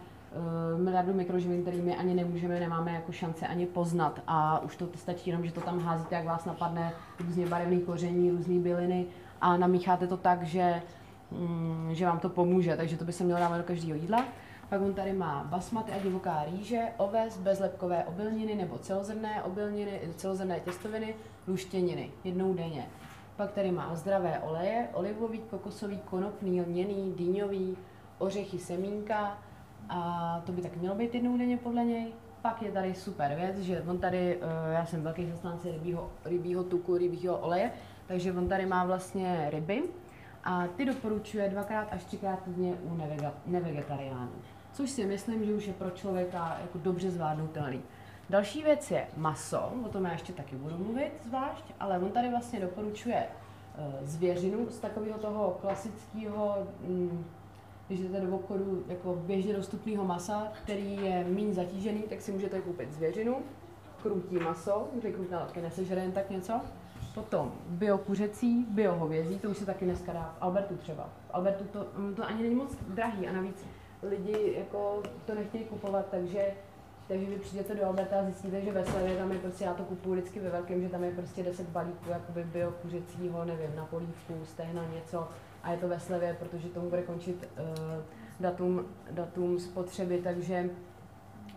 miliardu 0.78 1.14
mikroživin, 1.14 1.62
kterými 1.62 1.96
ani 1.96 2.14
nemůžeme, 2.14 2.60
nemáme 2.60 2.94
jako 2.94 3.12
šance 3.12 3.48
ani 3.48 3.66
poznat. 3.66 4.22
A 4.28 4.60
už 4.60 4.76
to 4.76 4.88
stačí 4.96 5.30
jenom, 5.30 5.46
že 5.46 5.52
to 5.52 5.62
tam 5.62 5.80
házíte, 5.80 6.16
jak 6.16 6.26
vás 6.26 6.46
napadne 6.46 6.94
různě 7.20 7.46
barevný 7.46 7.82
koření, 7.82 8.32
různé 8.32 8.60
byliny 8.60 9.06
a 9.42 9.58
namícháte 9.58 10.08
to 10.08 10.18
tak, 10.18 10.44
že 10.44 10.82
Mm, 11.32 11.90
že 11.92 12.06
vám 12.06 12.20
to 12.20 12.30
pomůže, 12.30 12.78
takže 12.78 12.98
to 12.98 13.06
by 13.06 13.14
se 13.14 13.24
mělo 13.24 13.40
dávat 13.40 13.58
do 13.58 13.64
každého 13.64 14.00
jídla. 14.00 14.26
Pak 14.70 14.82
on 14.82 14.94
tady 14.94 15.14
má 15.14 15.44
basmati 15.50 15.92
a 15.92 16.00
divoká 16.00 16.44
rýže, 16.44 16.82
oves, 16.98 17.38
bezlepkové 17.38 18.04
obilniny 18.04 18.56
nebo 18.56 18.78
celozrné 18.78 19.44
obilniny, 19.44 20.00
celozrné 20.16 20.60
těstoviny, 20.60 21.16
luštěniny 21.48 22.12
jednou 22.24 22.54
denně. 22.54 22.86
Pak 23.36 23.52
tady 23.52 23.72
má 23.72 23.96
zdravé 23.96 24.40
oleje, 24.40 24.90
olivový, 24.94 25.40
kokosový, 25.40 26.00
konopný, 26.06 26.62
lněný, 26.62 27.14
dýňový, 27.18 27.78
ořechy, 28.18 28.60
semínka 28.60 29.38
a 29.90 30.42
to 30.46 30.52
by 30.52 30.62
tak 30.62 30.76
mělo 30.76 30.96
být 30.96 31.16
jednou 31.16 31.38
denně 31.38 31.58
podle 31.58 31.86
něj. 31.86 32.14
Pak 32.42 32.62
je 32.62 32.72
tady 32.72 32.96
super 32.96 33.36
věc, 33.36 33.60
že 33.60 33.82
on 33.82 33.98
tady, 33.98 34.40
eh, 34.42 34.74
já 34.74 34.86
jsem 34.86 35.04
velký 35.04 35.26
zastánce 35.32 35.72
rybího, 35.72 36.12
rybího 36.26 36.64
tuku, 36.64 36.98
rybího 36.98 37.38
oleje, 37.38 37.72
takže 38.08 38.34
on 38.34 38.48
tady 38.48 38.66
má 38.66 38.86
vlastně 38.86 39.48
ryby 39.50 39.84
a 40.44 40.68
ty 40.68 40.86
doporučuje 40.86 41.50
dvakrát 41.50 41.88
až 41.92 42.04
třikrát 42.04 42.44
týdně 42.44 42.74
u 42.74 42.96
nevega, 42.96 43.34
nevegetariánů. 43.46 44.32
Což 44.74 44.90
si 44.90 45.06
myslím, 45.06 45.46
že 45.46 45.54
už 45.54 45.66
je 45.66 45.74
pro 45.74 45.90
člověka 45.90 46.58
jako 46.62 46.78
dobře 46.78 47.12
zvládnutelný. 47.12 47.82
Další 48.30 48.64
věc 48.64 48.92
je 48.92 49.08
maso, 49.18 49.74
o 49.86 49.90
tom 49.90 50.06
já 50.06 50.12
ještě 50.12 50.34
taky 50.34 50.56
budu 50.56 50.78
mluvit 50.78 51.12
zvlášť, 51.28 51.66
ale 51.80 52.00
on 52.00 52.12
tady 52.12 52.30
vlastně 52.30 52.60
doporučuje 52.60 53.26
eh, 53.26 54.06
zvěřinu 54.06 54.70
z 54.70 54.80
takového 54.80 55.18
toho 55.20 55.58
klasického, 55.62 56.68
mm, 56.88 57.26
když 57.88 58.00
jdete 58.00 58.26
do 58.26 58.36
obchodu 58.36 58.84
jako 58.88 59.16
běžně 59.16 59.54
dostupného 59.54 60.06
masa, 60.06 60.48
který 60.64 60.96
je 60.96 61.26
méně 61.30 61.54
zatížený, 61.54 62.02
tak 62.02 62.22
si 62.22 62.32
můžete 62.32 62.60
koupit 62.60 62.94
zvěřinu, 62.94 63.38
krutí 64.02 64.36
maso, 64.36 64.88
kde 65.00 65.12
krutná 65.12 65.40
taky 65.40 65.62
nesežere 65.62 66.02
jen 66.02 66.12
tak 66.12 66.30
něco. 66.30 66.54
Potom 67.14 67.52
bio 67.68 67.98
kuřecí, 67.98 68.66
bio 68.70 68.96
hovězí, 68.96 69.40
to 69.40 69.50
už 69.50 69.58
se 69.58 69.66
taky 69.66 69.86
dneska 69.86 70.14
dá 70.14 70.36
v 70.40 70.44
Albertu 70.44 70.78
třeba. 70.78 71.10
V 71.28 71.36
Albertu 71.36 71.64
to, 71.64 71.88
to 72.16 72.26
ani 72.26 72.44
není 72.44 72.56
moc 72.56 72.76
drahý 72.88 73.28
a 73.28 73.34
navíc 73.34 73.66
lidi 74.04 74.54
jako 74.58 75.04
to 75.26 75.36
nechtějí 75.36 75.64
kupovat, 75.64 76.06
takže 76.12 76.54
takže 77.08 77.26
vy 77.26 77.36
přijdete 77.36 77.76
do 77.76 77.86
Alberta 77.86 78.20
a 78.20 78.24
zjistíte, 78.24 78.62
že 78.62 78.72
ve 78.72 78.86
Slevě 78.86 79.18
tam 79.18 79.32
je 79.32 79.40
prostě, 79.40 79.64
já 79.64 79.74
to 79.74 79.84
kupuju 79.84 80.16
vždycky 80.16 80.40
ve 80.40 80.50
velkém, 80.50 80.82
že 80.82 80.90
tam 80.90 81.04
je 81.04 81.12
prostě 81.12 81.44
10 81.44 81.70
balíků 81.70 82.10
jakoby 82.10 82.44
bio 82.44 82.72
kuřecího, 82.72 83.46
nevím, 83.46 83.76
na 83.76 83.86
polívku, 83.86 84.34
stehna, 84.46 84.86
něco 84.96 85.28
a 85.66 85.72
je 85.72 85.78
to 85.78 85.88
ve 85.88 86.00
Slevě, 86.00 86.36
protože 86.40 86.70
tomu 86.70 86.90
bude 86.90 87.02
končit 87.02 87.50
uh, 87.60 88.04
datum, 88.40 88.86
datum 89.12 89.60
spotřeby, 89.60 90.22
takže 90.24 90.70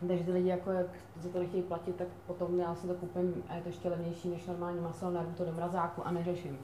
takže 0.08 0.24
ty 0.24 0.32
lidi, 0.32 0.48
jako 0.48 0.70
jak 0.70 0.86
za 1.16 1.28
to 1.28 1.38
nechtějí 1.38 1.62
platit, 1.62 1.96
tak 1.96 2.08
potom 2.26 2.60
já 2.60 2.74
si 2.74 2.86
to 2.86 2.94
koupím 2.94 3.44
a 3.48 3.54
je 3.54 3.62
to 3.62 3.68
ještě 3.68 3.88
levnější 3.88 4.28
než 4.28 4.46
normální 4.46 4.80
maso, 4.80 5.10
narvu 5.10 5.32
to 5.32 5.44
do 5.44 5.52
mrazáku 5.52 6.06
a 6.06 6.10
neřeším. 6.10 6.58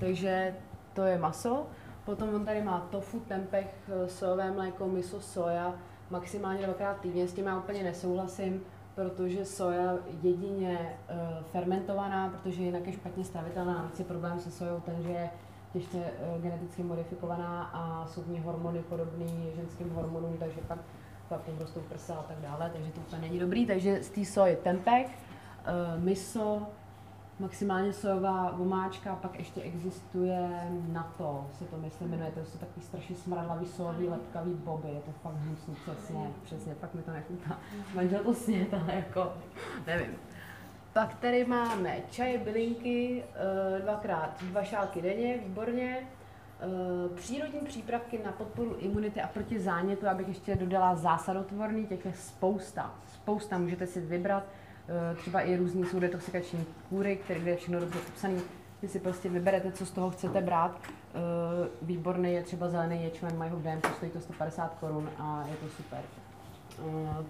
Takže 0.00 0.54
to 0.92 1.02
je 1.02 1.18
maso. 1.18 1.66
Potom 2.04 2.34
on 2.34 2.44
tady 2.44 2.62
má 2.62 2.88
tofu, 2.90 3.20
tempeh, 3.20 3.74
eh, 3.88 4.08
sojové 4.08 4.50
mléko, 4.50 4.88
miso, 4.88 5.20
soja, 5.20 5.74
maximálně 6.10 6.64
dvakrát 6.64 7.00
týdně, 7.00 7.28
s 7.28 7.32
tím 7.32 7.46
já 7.46 7.58
úplně 7.58 7.82
nesouhlasím, 7.82 8.62
protože 8.94 9.44
soja 9.44 9.98
jedině 10.22 10.98
uh, 11.10 11.44
fermentovaná, 11.44 12.28
protože 12.28 12.62
jinak 12.62 12.86
je 12.86 12.92
špatně 12.92 13.24
stavitelná. 13.24 13.74
Navíc 13.74 13.98
je 13.98 14.04
problém 14.04 14.40
se 14.40 14.50
sojou 14.50 14.80
ten, 14.80 15.02
že 15.02 15.08
je 15.08 15.30
těžce 15.72 15.96
uh, 15.96 16.42
geneticky 16.42 16.82
modifikovaná 16.82 17.62
a 17.62 18.06
jsou 18.06 18.22
v 18.22 18.28
ní 18.28 18.40
hormony 18.40 18.78
podobné 18.78 19.26
ženským 19.56 19.90
hormonům, 19.90 20.36
takže 20.38 20.60
pak 21.28 21.48
jim 21.48 21.58
rostou 21.58 21.80
prsa 21.80 22.14
a 22.14 22.22
tak 22.22 22.36
dále, 22.36 22.70
takže 22.72 22.90
to 22.90 23.00
úplně 23.00 23.22
není 23.22 23.38
dobrý. 23.38 23.66
Takže 23.66 24.02
z 24.02 24.10
té 24.10 24.24
soje 24.24 24.56
tempek, 24.56 25.06
uh, 25.06 26.02
miso, 26.02 26.66
maximálně 27.38 27.92
sojová 27.92 28.50
vomáčka, 28.50 29.14
pak 29.14 29.38
ještě 29.38 29.60
existuje 29.60 30.70
na 30.88 31.12
to, 31.18 31.46
se 31.52 31.64
to 31.64 31.76
myslím 31.76 32.08
jmenuje, 32.10 32.30
to 32.30 32.44
jsou 32.44 32.58
takový 32.58 32.86
strašně 32.86 33.16
smradlavý 33.16 33.66
sojový 33.66 34.08
lepkavý 34.08 34.54
boby, 34.54 34.88
je 34.88 35.00
to 35.00 35.12
fakt 35.22 35.34
hnusný, 35.34 35.74
přesně, 35.74 36.30
přesně, 36.42 36.74
pak 36.74 36.94
mi 36.94 37.02
to 37.02 37.10
nechutná. 37.10 37.58
Manžel 37.94 38.24
to 38.24 38.34
snět, 38.34 38.74
ale 38.74 38.94
jako, 38.94 39.32
nevím. 39.86 40.10
Pak 40.92 41.14
tady 41.14 41.44
máme 41.44 41.96
čaje, 42.10 42.38
bylinky, 42.38 43.24
eh, 43.34 43.82
dvakrát 43.82 44.42
dva 44.42 44.62
šálky 44.62 45.02
denně, 45.02 45.38
výborně. 45.38 45.98
Eh, 46.60 47.14
přírodní 47.14 47.60
přípravky 47.60 48.20
na 48.24 48.32
podporu 48.32 48.76
imunity 48.78 49.20
a 49.20 49.26
proti 49.28 49.60
zánětu, 49.60 50.08
abych 50.08 50.28
ještě 50.28 50.56
dodala 50.56 50.96
zásadotvorný, 50.96 51.86
těch 51.86 52.04
je 52.04 52.12
spousta. 52.12 52.94
Spousta, 53.14 53.58
můžete 53.58 53.86
si 53.86 54.00
vybrat, 54.00 54.44
eh, 54.88 55.16
třeba 55.16 55.40
i 55.40 55.56
různý 55.56 55.84
jsou 55.84 56.00
detoxikační 56.00 56.66
kůry, 56.88 57.16
které 57.16 57.40
je 57.40 57.56
všechno 57.56 57.80
dobře 57.80 57.98
popsané. 57.98 58.40
Vy 58.82 58.88
si 58.88 59.00
prostě 59.00 59.28
vyberete, 59.28 59.72
co 59.72 59.86
z 59.86 59.90
toho 59.90 60.10
chcete 60.10 60.40
brát. 60.40 60.80
Výborný 61.82 62.32
je 62.32 62.42
třeba 62.42 62.68
zelený 62.68 63.04
ječmen, 63.04 63.38
mají 63.38 63.50
ho 63.50 63.56
v 63.56 63.62
DM, 63.62 63.80
stojí 63.96 64.12
to 64.12 64.20
150 64.20 64.74
korun 64.80 65.10
a 65.18 65.44
je 65.50 65.56
to 65.56 65.68
super. 65.68 66.00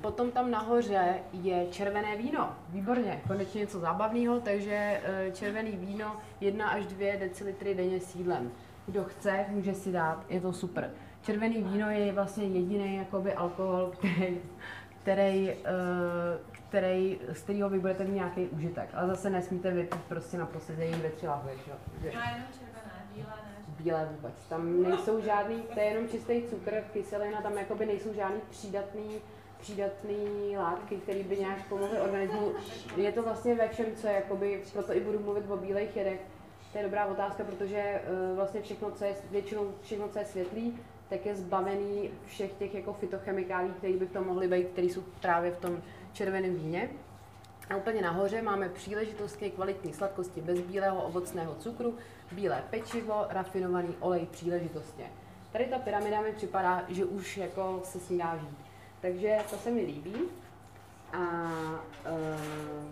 Potom 0.00 0.30
tam 0.30 0.50
nahoře 0.50 1.14
je 1.32 1.66
červené 1.70 2.16
víno. 2.16 2.52
Výborně, 2.68 3.20
konečně 3.26 3.60
něco 3.60 3.80
zábavného, 3.80 4.40
takže 4.40 5.00
červený 5.32 5.70
víno 5.70 6.16
1 6.40 6.68
až 6.68 6.86
2 6.86 7.16
decilitry 7.18 7.74
denně 7.74 8.00
s 8.00 8.14
jídlem 8.14 8.50
kdo 8.90 9.04
chce, 9.04 9.44
může 9.48 9.74
si 9.74 9.92
dát, 9.92 10.24
je 10.28 10.40
to 10.40 10.52
super. 10.52 10.90
Červený 11.22 11.62
víno 11.62 11.90
je 11.90 12.12
vlastně 12.12 12.44
jediný 12.44 12.96
jakoby 12.96 13.34
alkohol, 13.34 13.92
který, 13.98 14.38
který, 15.02 15.50
uh, 15.50 16.49
který, 16.70 17.20
z 17.32 17.42
kterého 17.42 17.68
vy 17.68 17.78
budete 17.78 18.04
mít 18.04 18.14
nějaký 18.14 18.48
užitek. 18.48 18.90
Ale 18.94 19.08
zase 19.08 19.30
nesmíte 19.30 19.70
vypít 19.70 20.00
prostě 20.08 20.38
na 20.38 20.46
posezení 20.46 20.92
ve 20.92 21.10
tři 21.10 21.26
lahve, 21.26 21.52
že? 21.56 21.72
Jenom 22.02 22.18
červené, 22.58 23.06
bílé 23.14 23.34
ne. 23.44 23.74
Bílé 23.82 24.08
vůbec. 24.12 24.34
Tam 24.48 24.82
nejsou 24.82 25.20
žádný, 25.20 25.62
to 25.74 25.80
je 25.80 25.86
jenom 25.86 26.08
čistý 26.08 26.42
cukr, 26.42 26.84
kyselina, 26.92 27.42
tam 27.42 27.58
jakoby 27.58 27.86
nejsou 27.86 28.14
žádný 28.14 28.40
přídatný 28.50 29.20
přídatný 29.60 30.56
látky, 30.56 30.96
které 30.96 31.22
by 31.22 31.36
nějak 31.36 31.68
pomohly 31.68 32.00
organismu. 32.00 32.52
Je 32.96 33.12
to 33.12 33.22
vlastně 33.22 33.54
ve 33.54 33.68
všem, 33.68 33.86
co 33.96 34.06
je, 34.06 34.12
jakoby, 34.12 34.62
proto 34.72 34.96
i 34.96 35.00
budu 35.00 35.18
mluvit 35.18 35.50
o 35.50 35.56
bílejch 35.56 35.96
jedech, 35.96 36.20
to 36.72 36.78
je 36.78 36.84
dobrá 36.84 37.06
otázka, 37.06 37.44
protože 37.44 38.02
uh, 38.30 38.36
vlastně 38.36 38.62
všechno, 38.62 38.90
co 38.90 39.04
je, 39.04 39.14
většinou 39.30 39.74
všechno, 39.82 40.08
co 40.08 40.18
je 40.18 40.24
světlý, 40.24 40.78
tak 41.08 41.26
je 41.26 41.34
zbavený 41.34 42.10
všech 42.26 42.52
těch 42.52 42.74
jako 42.74 42.92
fitochemikálí, 42.92 43.70
které 43.78 43.96
by 43.96 44.06
v 44.06 44.12
tom 44.12 44.26
mohly 44.26 44.48
být, 44.48 44.68
které 44.68 44.86
jsou 44.86 45.02
právě 45.20 45.50
v 45.50 45.58
tom 45.58 45.82
červeném 46.12 46.54
víně. 46.54 46.90
A 47.70 47.76
úplně 47.76 48.02
nahoře 48.02 48.42
máme 48.42 48.68
příležitost 48.68 49.36
ke 49.36 49.50
kvalitní 49.50 49.92
sladkosti 49.92 50.40
bez 50.40 50.60
bílého 50.60 51.02
ovocného 51.02 51.54
cukru, 51.54 51.96
bílé 52.32 52.64
pečivo, 52.70 53.26
rafinovaný 53.28 53.96
olej 54.00 54.26
příležitostně. 54.26 55.10
Tady 55.52 55.64
ta 55.64 55.78
pyramida 55.78 56.20
mi 56.20 56.32
připadá, 56.32 56.84
že 56.88 57.04
už 57.04 57.36
jako 57.36 57.80
se 57.84 58.00
s 58.00 58.10
ní 58.10 58.18
dá 58.18 58.36
žít. 58.36 58.58
Takže 59.00 59.38
to 59.50 59.56
se 59.56 59.70
mi 59.70 59.80
líbí. 59.80 60.14
A 61.12 61.18
uh, 61.18 62.90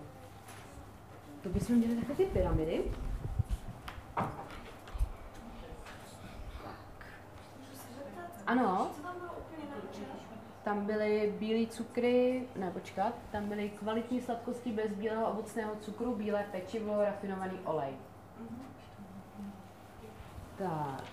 to 1.43 1.49
bychom 1.49 1.77
měli 1.77 1.97
takové 1.97 2.15
ty 2.15 2.25
pyramidy. 2.25 2.85
Ano. 8.47 8.91
Tam 10.69 10.87
byly 10.87 11.35
bílé 11.39 11.67
cukry, 11.67 12.43
ne 12.57 12.71
počkat, 12.71 13.15
tam 13.33 13.49
byly 13.49 13.71
kvalitní 13.71 14.21
sladkosti 14.21 14.73
bez 14.73 14.93
bílého 14.93 15.31
ovocného 15.31 15.73
cukru, 15.81 16.15
bílé 16.15 16.47
pečivo, 16.53 17.05
rafinovaný 17.05 17.59
olej. 17.65 17.93
Tak. 20.59 21.05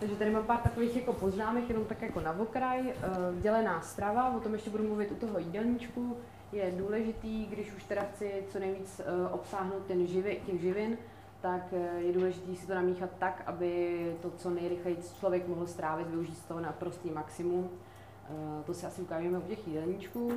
Takže 0.00 0.16
tady 0.16 0.30
mám 0.30 0.44
pár 0.44 0.58
takových 0.58 0.96
jako 0.96 1.12
poznámek, 1.12 1.68
jenom 1.68 1.84
tak 1.84 2.02
jako 2.02 2.20
na 2.20 2.38
okraj. 2.38 2.90
Eh, 2.90 2.94
dělená 3.40 3.80
strava, 3.80 4.36
o 4.36 4.40
tom 4.40 4.52
ještě 4.52 4.70
budu 4.70 4.84
mluvit 4.84 5.10
u 5.10 5.14
toho 5.14 5.38
jídelníčku. 5.38 6.16
Je 6.52 6.72
důležitý, 6.76 7.46
když 7.46 7.72
už 7.72 7.84
teda 7.84 8.02
chci 8.02 8.44
co 8.48 8.58
nejvíc 8.58 9.00
eh, 9.00 9.28
obsáhnout 9.28 9.86
ten 9.86 10.06
živy, 10.06 10.40
těch 10.46 10.60
živin, 10.60 10.98
tak 11.42 11.72
eh, 11.72 12.00
je 12.00 12.12
důležité 12.12 12.56
si 12.56 12.66
to 12.66 12.74
namíchat 12.74 13.10
tak, 13.18 13.42
aby 13.46 14.16
to 14.22 14.30
co 14.30 14.50
nejrychleji 14.50 14.98
člověk 15.18 15.48
mohl 15.48 15.66
strávit, 15.66 16.08
využít 16.08 16.38
z 16.38 16.44
toho 16.44 16.60
na 16.60 16.72
prostý 16.72 17.10
maximum. 17.10 17.70
Eh, 17.70 18.62
to 18.66 18.74
si 18.74 18.86
asi 18.86 19.02
ukážeme 19.02 19.38
u 19.38 19.42
těch 19.42 19.68
jídelníčků. 19.68 20.32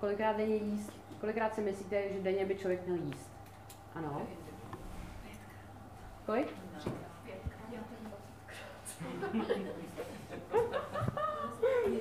Kolikrát 0.00 0.36
denně 0.36 0.56
jíst? 0.56 0.92
Kolikrát 1.20 1.54
si 1.54 1.60
myslíte, 1.60 2.12
že 2.12 2.20
denně 2.20 2.46
by 2.46 2.56
člověk 2.56 2.86
měl 2.86 2.98
jíst? 3.04 3.30
Ano. 3.94 4.22
Kolik? 6.26 6.48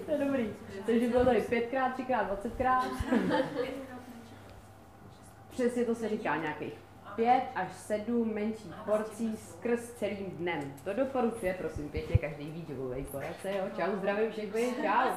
to 0.05 0.11
je 0.11 0.17
dobrý. 0.25 0.53
Takže 0.85 1.09
bylo 1.09 1.25
tady 1.25 1.41
pětkrát, 1.41 1.93
třikrát, 1.93 2.23
dvacetkrát. 2.23 2.87
Přesně 5.51 5.85
to 5.85 5.95
se 5.95 6.09
říká 6.09 6.35
nějakých 6.37 6.88
pět 7.19 7.43
až 7.55 7.71
sedm 7.73 8.33
menších 8.33 8.75
porcí 8.85 9.37
skrz 9.37 9.91
celým 9.91 10.25
dnem. 10.25 10.73
To 10.83 10.93
doporučuje, 10.93 11.53
prosím 11.53 11.89
pěkně, 11.89 12.17
každý 12.17 12.51
výživový 12.51 13.03
poradce, 13.03 13.51
jo. 13.51 13.63
Čau, 13.77 13.95
zdravím 13.95 14.31
všechny, 14.31 14.73
čau. 14.81 15.09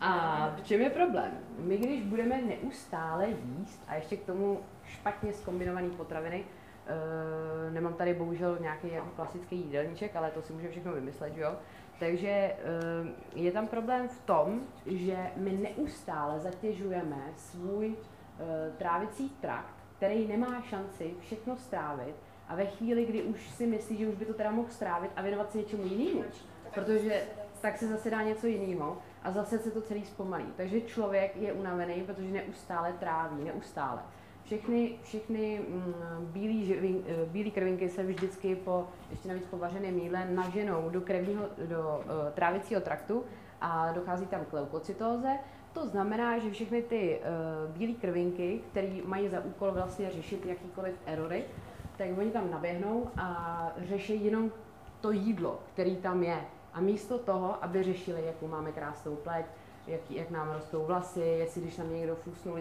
A 0.00 0.54
v 0.56 0.62
čem 0.62 0.80
je 0.80 0.90
problém? 0.90 1.38
My, 1.58 1.76
když 1.76 2.02
budeme 2.02 2.42
neustále 2.42 3.28
jíst 3.28 3.82
a 3.88 3.94
ještě 3.94 4.16
k 4.16 4.24
tomu 4.24 4.60
špatně 4.84 5.32
zkombinované 5.32 5.88
potraviny, 5.88 6.44
Uh, 6.80 7.72
nemám 7.72 7.94
tady 7.94 8.14
bohužel 8.14 8.58
nějaký 8.60 8.92
jako 8.92 9.08
klasický 9.16 9.56
jídelníček, 9.56 10.16
ale 10.16 10.30
to 10.30 10.42
si 10.42 10.52
můžeme 10.52 10.70
všechno 10.70 10.92
vymyslet, 10.92 11.36
jo. 11.36 11.56
Takže 11.98 12.56
uh, 13.02 13.42
je 13.42 13.52
tam 13.52 13.66
problém 13.66 14.08
v 14.08 14.20
tom, 14.20 14.60
že 14.86 15.16
my 15.36 15.52
neustále 15.52 16.40
zatěžujeme 16.40 17.16
svůj 17.36 17.88
uh, 17.88 17.96
trávicí 18.78 19.30
trakt 19.30 19.79
který 20.00 20.28
nemá 20.28 20.62
šanci 20.62 21.14
všechno 21.20 21.56
strávit 21.56 22.14
a 22.48 22.54
ve 22.54 22.66
chvíli, 22.66 23.04
kdy 23.04 23.22
už 23.22 23.50
si 23.50 23.66
myslí, 23.66 23.96
že 23.96 24.08
už 24.08 24.14
by 24.14 24.24
to 24.24 24.34
teda 24.34 24.50
mohl 24.50 24.68
strávit 24.70 25.10
a 25.16 25.22
věnovat 25.22 25.52
se 25.52 25.58
něčemu 25.58 25.84
jinému, 25.84 26.24
protože 26.74 27.22
tak 27.60 27.78
se 27.78 27.88
zase 27.88 28.10
dá 28.10 28.22
něco 28.22 28.46
jiného 28.46 28.98
a 29.22 29.30
zase 29.30 29.58
se 29.58 29.70
to 29.70 29.82
celý 29.82 30.04
zpomalí. 30.04 30.46
Takže 30.56 30.80
člověk 30.80 31.36
je 31.36 31.52
unavený, 31.52 32.02
protože 32.02 32.30
neustále 32.30 32.92
tráví, 32.92 33.44
neustále. 33.44 34.00
Všechny, 34.44 34.98
všechny 35.02 35.60
mm, 35.68 36.64
živin, 36.64 37.04
eh, 37.46 37.50
krvinky 37.50 37.88
se 37.88 38.02
vždycky 38.02 38.56
po, 38.56 38.88
ještě 39.10 39.28
navíc 39.28 39.44
po 39.46 39.58
vařeném 39.58 39.98
jídle 39.98 40.26
naženou 40.30 40.90
do, 40.90 41.00
krevního, 41.00 41.44
do 41.68 42.04
uh, 42.04 42.32
trávicího 42.34 42.80
traktu 42.80 43.24
a 43.60 43.92
dochází 43.92 44.26
tam 44.26 44.44
k 44.44 44.52
leukocytóze. 44.52 45.38
To 45.72 45.86
znamená, 45.86 46.38
že 46.38 46.50
všechny 46.50 46.82
ty 46.82 47.20
uh, 47.20 47.76
bílé 47.76 47.92
krvinky, 47.92 48.60
které 48.70 48.88
mají 49.04 49.28
za 49.28 49.40
úkol 49.40 49.70
vlastně 49.70 50.10
řešit 50.10 50.46
jakýkoliv 50.46 50.94
erory, 51.06 51.44
tak 51.96 52.08
oni 52.18 52.30
tam 52.30 52.50
naběhnou 52.50 53.10
a 53.16 53.72
řeší 53.88 54.24
jenom 54.24 54.50
to 55.00 55.10
jídlo, 55.10 55.60
který 55.72 55.96
tam 55.96 56.22
je. 56.22 56.40
A 56.72 56.80
místo 56.80 57.18
toho, 57.18 57.64
aby 57.64 57.82
řešili, 57.82 58.26
jakou 58.26 58.46
máme 58.46 58.72
krásnou 58.72 59.16
pleť, 59.16 59.46
jak, 59.86 60.10
jak 60.10 60.30
nám 60.30 60.50
rostou 60.50 60.84
vlasy, 60.84 61.20
jestli 61.20 61.60
když 61.60 61.76
nám 61.76 61.94
někdo 61.94 62.16
fusnul 62.16 62.58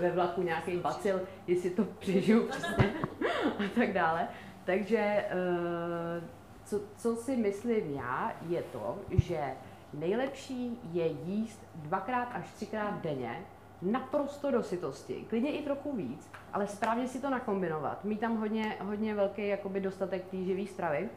ve 0.00 0.10
vlaku 0.10 0.42
nějaký 0.42 0.76
bacil, 0.76 1.20
jestli 1.46 1.70
to 1.70 1.84
přežiju 1.84 2.48
přesně 2.48 2.94
a 3.58 3.62
tak 3.74 3.92
dále. 3.92 4.28
Takže 4.64 4.98
eh, 4.98 6.22
co, 6.64 6.80
co 6.96 7.16
si 7.16 7.36
myslím 7.36 7.94
já, 7.94 8.32
je 8.48 8.62
to, 8.62 8.98
že 9.10 9.40
nejlepší 9.98 10.80
je 10.92 11.06
jíst 11.06 11.60
dvakrát 11.74 12.24
až 12.24 12.50
třikrát 12.50 13.02
denně, 13.02 13.44
naprosto 13.82 14.50
do 14.50 14.62
sytosti, 14.62 15.24
klidně 15.28 15.52
i 15.52 15.62
trochu 15.62 15.96
víc, 15.96 16.30
ale 16.52 16.66
správně 16.66 17.08
si 17.08 17.20
to 17.20 17.30
nakombinovat. 17.30 18.04
Mít 18.04 18.20
tam 18.20 18.36
hodně, 18.36 18.76
hodně 18.80 19.14
velký 19.14 19.48
jakoby 19.48 19.80
dostatek 19.80 20.24
té 20.24 20.36
živý 20.36 20.66
stravy 20.66 21.08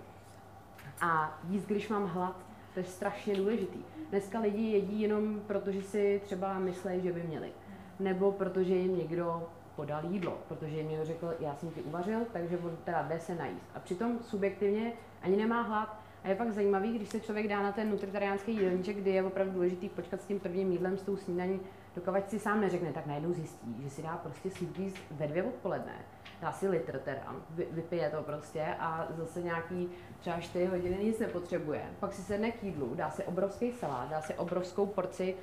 a 1.01 1.39
jíst, 1.49 1.65
když 1.65 1.89
mám 1.89 2.05
hlad, 2.05 2.35
to 2.73 2.79
je 2.79 2.83
strašně 2.83 3.35
důležitý. 3.35 3.79
Dneska 4.09 4.39
lidi 4.39 4.61
jedí 4.61 5.01
jenom 5.01 5.39
proto, 5.47 5.71
že 5.71 5.83
si 5.83 6.21
třeba 6.23 6.59
myslí, 6.59 7.01
že 7.01 7.11
by 7.11 7.23
měli. 7.23 7.51
Nebo 7.99 8.31
protože 8.31 8.75
jim 8.75 8.97
někdo 8.97 9.49
podal 9.75 10.05
jídlo, 10.05 10.37
protože 10.47 10.77
jim 10.77 10.89
někdo 10.89 11.05
řekl, 11.05 11.33
já 11.39 11.55
jsem 11.55 11.69
ti 11.69 11.81
uvařil, 11.81 12.19
takže 12.33 12.57
on 12.57 12.77
teda 12.83 13.01
jde 13.01 13.19
se 13.19 13.35
najíst. 13.35 13.65
A 13.75 13.79
přitom 13.79 14.19
subjektivně 14.19 14.93
ani 15.21 15.37
nemá 15.37 15.61
hlad. 15.61 15.99
A 16.23 16.30
je 16.30 16.36
fakt 16.36 16.51
zajímavý, 16.51 16.93
když 16.93 17.10
se 17.10 17.19
člověk 17.19 17.47
dá 17.47 17.63
na 17.63 17.71
ten 17.71 17.89
nutritariánský 17.89 18.51
jídelníček, 18.51 18.97
kdy 18.97 19.12
je 19.12 19.23
opravdu 19.23 19.53
důležitý 19.53 19.89
počkat 19.89 20.21
s 20.21 20.25
tím 20.25 20.39
prvním 20.39 20.71
jídlem, 20.71 20.97
s 20.97 21.03
tou 21.03 21.17
snídaní, 21.17 21.60
dokud 21.95 22.30
si 22.30 22.39
sám 22.39 22.62
neřekne, 22.62 22.93
tak 22.93 23.06
najednou 23.06 23.34
zjistí, 23.34 23.75
že 23.84 23.89
si 23.89 24.01
dá 24.01 24.17
prostě 24.17 24.49
sweeties 24.49 24.93
ve 25.12 25.27
dvě 25.27 25.43
odpoledne. 25.43 25.95
Dá 26.41 26.51
si 26.51 26.67
litr 26.67 26.99
teda, 26.99 27.36
vypije 27.71 28.10
to 28.10 28.23
prostě 28.23 28.65
a 28.80 29.08
zase 29.17 29.41
nějaký 29.41 29.89
třeba 30.19 30.39
4 30.39 30.65
hodiny 30.65 31.03
nic 31.03 31.19
nepotřebuje. 31.19 31.82
Pak 31.99 32.13
si 32.13 32.21
sedne 32.21 32.51
k 32.51 32.63
jídlu, 32.63 32.95
dá 32.95 33.10
si 33.10 33.23
obrovský 33.23 33.71
salát, 33.71 34.10
dá 34.10 34.21
si 34.21 34.34
obrovskou 34.34 34.86
porci 34.86 35.36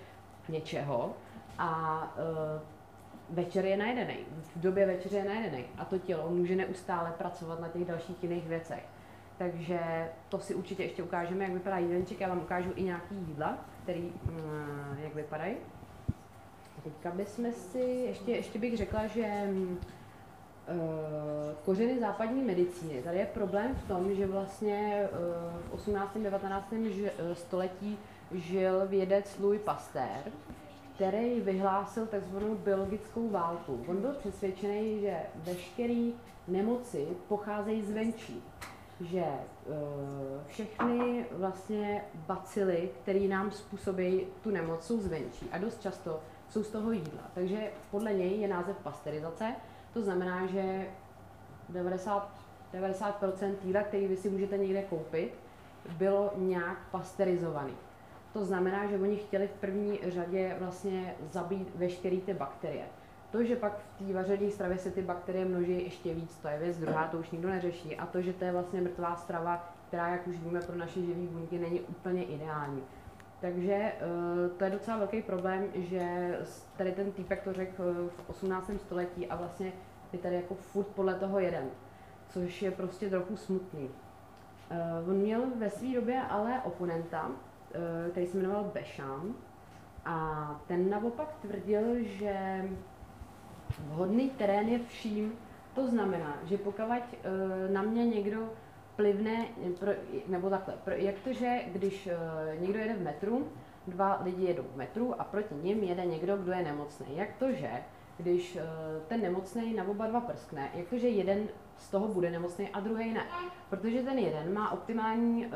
něčeho 0.49 1.17
a 1.59 2.03
uh, 2.17 3.37
večer 3.37 3.65
je 3.65 3.77
najedený. 3.77 4.17
V 4.57 4.61
době 4.61 4.87
večeře 4.87 5.17
je 5.17 5.25
najedený 5.25 5.65
a 5.79 5.85
to 5.85 5.99
tělo 5.99 6.31
může 6.31 6.57
neustále 6.57 7.13
pracovat 7.19 7.61
na 7.61 7.69
těch 7.69 7.85
dalších 7.85 8.23
jiných 8.23 8.49
věcech. 8.49 8.94
Takže 9.39 10.09
to 10.29 10.39
si 10.39 10.55
určitě 10.55 10.83
ještě 10.83 11.03
ukážeme, 11.03 11.45
jak 11.45 11.53
vypadá 11.53 11.79
jídelníček. 11.79 12.21
Já 12.21 12.29
vám 12.29 12.39
ukážu 12.39 12.71
i 12.77 12.83
nějaký 12.83 13.15
jídla, 13.15 13.59
který, 13.83 14.13
uh, 14.29 14.99
jak 15.03 15.15
vypadají. 15.15 15.57
Teďka 16.85 17.11
bychom 17.11 17.53
si, 17.53 17.79
ještě, 17.79 18.33
ještě 18.33 18.59
bych 18.59 18.77
řekla, 18.77 19.07
že 19.07 19.49
uh, 19.49 20.75
kořeny 21.65 22.01
západní 22.01 22.43
medicíny. 22.43 23.03
Tady 23.03 23.19
je 23.19 23.27
problém 23.27 23.75
v 23.75 23.89
tom, 23.89 24.15
že 24.15 24.27
vlastně 24.27 25.09
uh, 25.13 25.71
v 25.71 25.75
18. 25.75 26.17
19. 26.17 26.73
Eh, 26.73 27.35
století 27.35 27.99
žil 28.33 28.87
vědec 28.87 29.39
Louis 29.39 29.61
Pasteur, 29.61 30.33
který 30.95 31.41
vyhlásil 31.41 32.07
tzv. 32.07 32.37
biologickou 32.65 33.29
válku. 33.29 33.85
On 33.89 34.01
byl 34.01 34.13
přesvědčený, 34.13 35.01
že 35.01 35.17
veškeré 35.35 36.11
nemoci 36.49 37.07
pocházejí 37.29 37.83
zvenčí 37.83 38.43
že 39.05 39.25
uh, 39.25 39.75
všechny 40.47 41.27
vlastně 41.33 42.05
bacily, 42.17 42.91
které 43.03 43.21
nám 43.21 43.51
způsobí 43.51 44.27
tu 44.43 44.51
nemoc, 44.51 44.85
jsou 44.85 45.01
zvenčí 45.01 45.49
a 45.53 45.59
dost 45.59 45.81
často 45.81 46.21
jsou 46.49 46.63
z 46.63 46.71
toho 46.71 46.93
jídla. 46.93 47.23
Takže 47.35 47.71
podle 47.91 48.15
něj 48.15 48.41
je 48.41 48.49
název 48.49 48.77
pasterizace. 48.83 49.55
To 49.93 50.03
znamená, 50.03 50.47
že 50.47 50.87
90, 51.69 52.31
90% 52.75 53.55
jídla, 53.65 53.83
který 53.83 54.07
vy 54.07 54.17
si 54.17 54.31
můžete 54.31 54.59
někde 54.59 54.83
koupit, 54.83 55.35
bylo 55.99 56.33
nějak 56.37 56.79
pasterizovaný. 56.91 57.75
To 58.33 58.45
znamená, 58.45 58.87
že 58.87 58.99
oni 58.99 59.17
chtěli 59.17 59.49
v 59.49 59.61
první 59.61 59.99
řadě 60.09 60.57
vlastně 60.59 61.15
zabít 61.31 61.75
veškeré 61.75 62.17
ty 62.17 62.35
bakterie. 62.35 62.85
To, 63.35 63.45
že 63.45 63.57
pak 63.57 63.79
v 63.79 63.99
té 63.99 64.13
vařené 64.13 64.51
stravě 64.51 64.79
se 64.79 64.91
ty 64.91 65.03
bakterie 65.03 65.45
množí 65.45 65.85
ještě 65.85 66.15
víc, 66.15 66.39
to 66.39 66.49
je 66.49 66.59
věc 66.59 66.79
druhá, 66.79 67.09
to 67.09 67.19
už 67.19 67.31
nikdo 67.31 67.49
neřeší. 67.49 67.97
A 67.97 68.07
to, 68.07 68.23
že 68.23 68.33
to 68.33 68.45
je 68.45 68.53
vlastně 68.53 68.81
mrtvá 68.81 69.17
strava, 69.17 69.73
která, 69.89 70.09
jak 70.09 70.27
už 70.27 70.39
víme, 70.39 70.61
pro 70.61 70.77
naše 70.77 71.01
živé 71.01 71.27
buňky 71.27 71.59
není 71.59 71.81
úplně 71.81 72.25
ideální. 72.25 72.83
Takže 73.41 73.93
uh, 73.93 74.57
to 74.57 74.65
je 74.65 74.71
docela 74.71 74.97
velký 74.97 75.23
problém, 75.23 75.67
že 75.75 76.39
tady 76.77 76.93
ten 76.93 77.13
týpek 77.13 77.43
to 77.43 77.53
řekl 77.53 77.83
eh, 77.83 78.09
v 78.09 78.31
18. 78.31 78.71
století 78.77 79.27
a 79.27 79.37
vlastně 79.37 79.73
je 80.13 80.19
tady 80.19 80.35
jako 80.35 80.55
furt 80.55 80.87
podle 80.87 81.15
toho 81.15 81.39
jeden, 81.39 81.71
což 82.29 82.63
je 82.63 82.71
prostě 82.71 83.11
trochu 83.11 83.37
smutný. 83.37 83.91
Uh, 85.03 85.11
on 85.11 85.17
měl 85.17 85.43
ve 85.59 85.71
své 85.71 85.89
době 85.89 86.23
ale 86.23 86.61
oponenta, 86.65 87.31
který 88.11 88.27
se 88.27 88.37
jmenoval 88.37 88.71
Bešam, 88.75 89.35
a 90.05 90.61
ten 90.67 90.91
naopak 90.91 91.35
tvrdil, 91.41 91.83
že 92.01 92.65
vhodný 93.79 94.31
terén 94.31 94.69
je 94.69 94.79
vším. 94.89 95.33
To 95.75 95.87
znamená, 95.87 96.39
že 96.45 96.59
pokud 96.59 96.85
uh, 96.85 96.93
na 97.73 97.83
mě 97.83 98.07
někdo 98.07 98.49
plivne, 98.97 99.47
nebo 100.27 100.51
takhle, 100.51 100.75
jak 100.87 101.15
to, 101.25 101.33
že 101.33 101.59
když 101.73 102.07
uh, 102.07 102.61
někdo 102.61 102.79
jede 102.79 102.95
v 102.95 103.03
metru, 103.03 103.49
dva 103.87 104.21
lidi 104.25 104.45
jedou 104.45 104.63
v 104.63 104.77
metru 104.77 105.21
a 105.21 105.25
proti 105.25 105.55
ním 105.55 105.83
jede 105.83 106.07
někdo, 106.07 106.37
kdo 106.37 106.53
je 106.53 106.63
nemocný. 106.63 107.07
Jak 107.17 107.29
to, 107.39 107.53
že 107.53 107.71
když 108.17 108.57
uh, 108.57 108.63
ten 109.09 109.23
nemocný 109.23 109.75
na 109.75 109.85
oba 109.89 110.07
dva 110.07 110.21
prskne, 110.21 110.71
jak 110.75 110.89
to, 110.89 110.99
že 110.99 111.09
jeden 111.09 111.49
z 111.77 111.91
toho 111.91 112.09
bude 112.09 112.31
nemocný 112.31 112.69
a 112.69 112.81
druhý 112.81 113.13
ne. 113.13 113.27
Protože 113.71 114.03
ten 114.03 114.19
jeden 114.19 114.55
má 114.55 114.73
optimální 114.73 115.47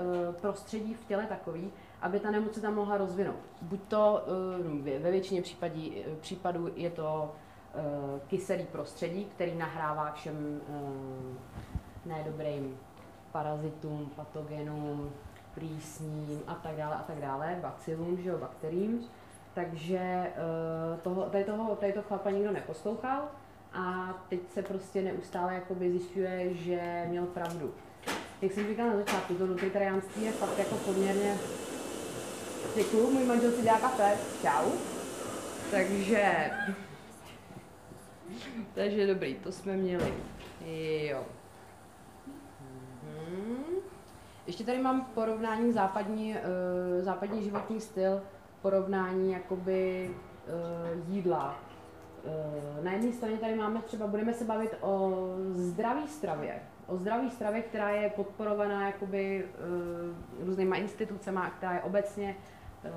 prostředí 0.41 0.95
v 0.95 1.05
těle 1.05 1.27
takový, 1.27 1.71
aby 2.03 2.21
ta 2.21 2.31
nemoc 2.31 2.55
se 2.55 2.61
tam 2.61 2.75
mohla 2.75 2.99
rozvinout. 2.99 3.37
Buď 3.63 3.81
to 3.89 4.25
ve 4.99 5.11
většině 5.11 5.43
případí, 5.43 6.05
případů 6.21 6.71
je 6.77 6.91
to 6.91 7.33
kyselý 8.27 8.65
prostředí, 8.65 9.25
který 9.25 9.55
nahrává 9.55 10.13
všem 10.13 10.61
uh, 10.69 12.13
nedobrým 12.13 12.79
parazitům, 13.33 14.11
patogenům, 14.17 15.13
plísním 15.55 16.43
a 16.47 16.55
tak 16.55 16.77
dále 16.77 16.97
a 16.97 17.03
tak 17.03 17.21
dále, 17.21 17.59
bacilům, 17.63 18.19
že 18.23 18.29
jo, 18.29 18.39
bakteriím. 18.39 19.01
Takže 19.55 20.33
uh, 20.93 21.01
toho, 21.01 21.23
tady, 21.23 21.45
toho, 21.45 21.77
tady 21.77 21.93
toho 21.93 22.05
chlapa 22.09 22.31
nikdo 22.31 22.53
neposlouchal 22.53 23.23
a 23.73 24.15
teď 24.29 24.41
se 24.55 24.63
prostě 24.63 25.03
neustále 25.03 25.55
jakoby 25.55 25.91
zjišťuje, 25.91 26.55
že 26.55 27.05
měl 27.09 27.27
pravdu. 27.27 27.75
Jak 28.43 28.53
jsem 28.53 28.67
říkala 28.67 28.91
na 28.91 28.97
začátku, 28.97 29.35
to 29.35 29.47
nutritariánství 29.47 30.25
je 30.25 30.33
fakt 30.33 30.59
jako 30.59 30.75
poměrně... 30.75 31.37
Děkuju, 32.77 33.11
můj 33.11 33.25
manžel 33.25 33.51
si 33.51 33.63
dělá 33.63 33.79
kafe. 33.79 34.17
Čau. 34.43 34.71
Takže... 35.71 36.51
Takže 38.75 39.07
dobrý, 39.07 39.35
to 39.35 39.53
jsme 39.53 39.77
měli. 39.77 40.15
Jo. 41.11 41.25
Ještě 44.47 44.65
tady 44.65 44.79
mám 44.79 45.05
porovnání 45.05 45.73
západní, 45.73 46.35
uh, 46.35 47.05
západní 47.05 47.43
životní 47.43 47.81
styl, 47.81 48.23
porovnání 48.63 49.33
jakoby 49.33 50.11
uh, 50.11 51.15
jídla. 51.15 51.59
Uh, 52.25 52.85
na 52.85 52.93
jedné 52.93 53.13
straně 53.13 53.37
tady 53.37 53.55
máme 53.55 53.83
třeba, 53.83 54.07
budeme 54.07 54.35
se 54.35 54.45
bavit 54.45 54.77
o 54.81 55.13
zdraví 55.51 56.09
stravě. 56.09 56.63
O 56.87 56.97
zdraví 56.97 57.31
stravě, 57.31 57.63
která 57.63 57.91
je 57.91 58.11
podporovaná 58.11 58.87
jakoby 58.87 59.45
uh, 60.41 60.47
různýma 60.47 60.77
institucemi, 60.77 61.41
která 61.57 61.73
je 61.73 61.81
obecně 61.81 62.37
uh, 62.85 62.91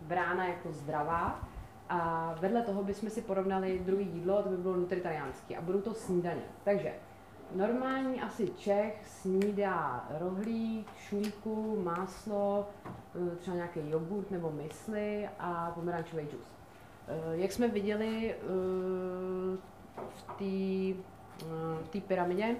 brána 0.00 0.46
jako 0.46 0.72
zdravá. 0.72 1.48
A 1.88 2.34
vedle 2.40 2.62
toho 2.62 2.84
bychom 2.84 3.10
si 3.10 3.22
porovnali 3.22 3.78
druhý 3.78 4.06
jídlo, 4.06 4.42
to 4.42 4.48
by 4.48 4.56
bylo 4.56 4.76
nutritariánský. 4.76 5.56
A 5.56 5.60
budou 5.60 5.80
to 5.80 5.94
snídaně. 5.94 6.42
Takže 6.64 6.92
Normální 7.54 8.20
asi 8.20 8.48
Čech 8.58 9.02
snídá 9.06 10.08
rohlík, 10.18 10.90
šunku, 10.96 11.80
máslo, 11.82 12.68
eh, 12.86 13.36
třeba 13.36 13.56
nějaký 13.56 13.80
jogurt 13.90 14.30
nebo 14.30 14.50
mysli 14.50 15.28
a 15.38 15.72
pomerančový 15.74 16.22
džus. 16.22 16.46
Eh, 17.08 17.36
jak 17.36 17.52
jsme 17.52 17.68
viděli, 17.68 18.34
eh, 18.34 19.56
v 21.84 21.88
té 21.90 22.00
pyramidě, 22.00 22.56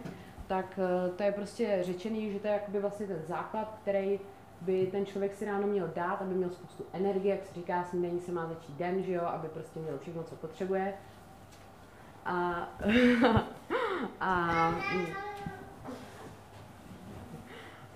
tak 0.46 0.78
to 1.16 1.22
je 1.22 1.32
prostě 1.32 1.78
řečený, 1.80 2.32
že 2.32 2.38
to 2.38 2.46
je 2.46 2.52
jakoby 2.52 2.80
vlastně 2.80 3.06
ten 3.06 3.22
základ, 3.26 3.78
který 3.82 4.20
by 4.64 4.86
ten 4.86 5.06
člověk 5.06 5.34
si 5.34 5.44
ráno 5.44 5.66
měl 5.66 5.88
dát, 5.94 6.22
aby 6.22 6.34
měl 6.34 6.50
spoustu 6.50 6.84
energie, 6.92 7.34
jak 7.34 7.46
se 7.46 7.54
říká, 7.54 7.84
snídaní 7.84 8.20
se 8.20 8.32
má 8.32 8.46
začít 8.46 8.76
den, 8.76 9.02
že 9.02 9.12
jo, 9.12 9.22
aby 9.24 9.48
prostě 9.48 9.80
měl 9.80 9.98
všechno, 9.98 10.22
co 10.22 10.36
potřebuje. 10.36 10.94
A, 12.24 12.68
a, 14.20 14.74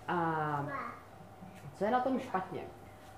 a 0.09 0.68
co 1.79 1.85
je 1.85 1.90
na 1.90 2.00
tom 2.00 2.20
špatně? 2.20 2.61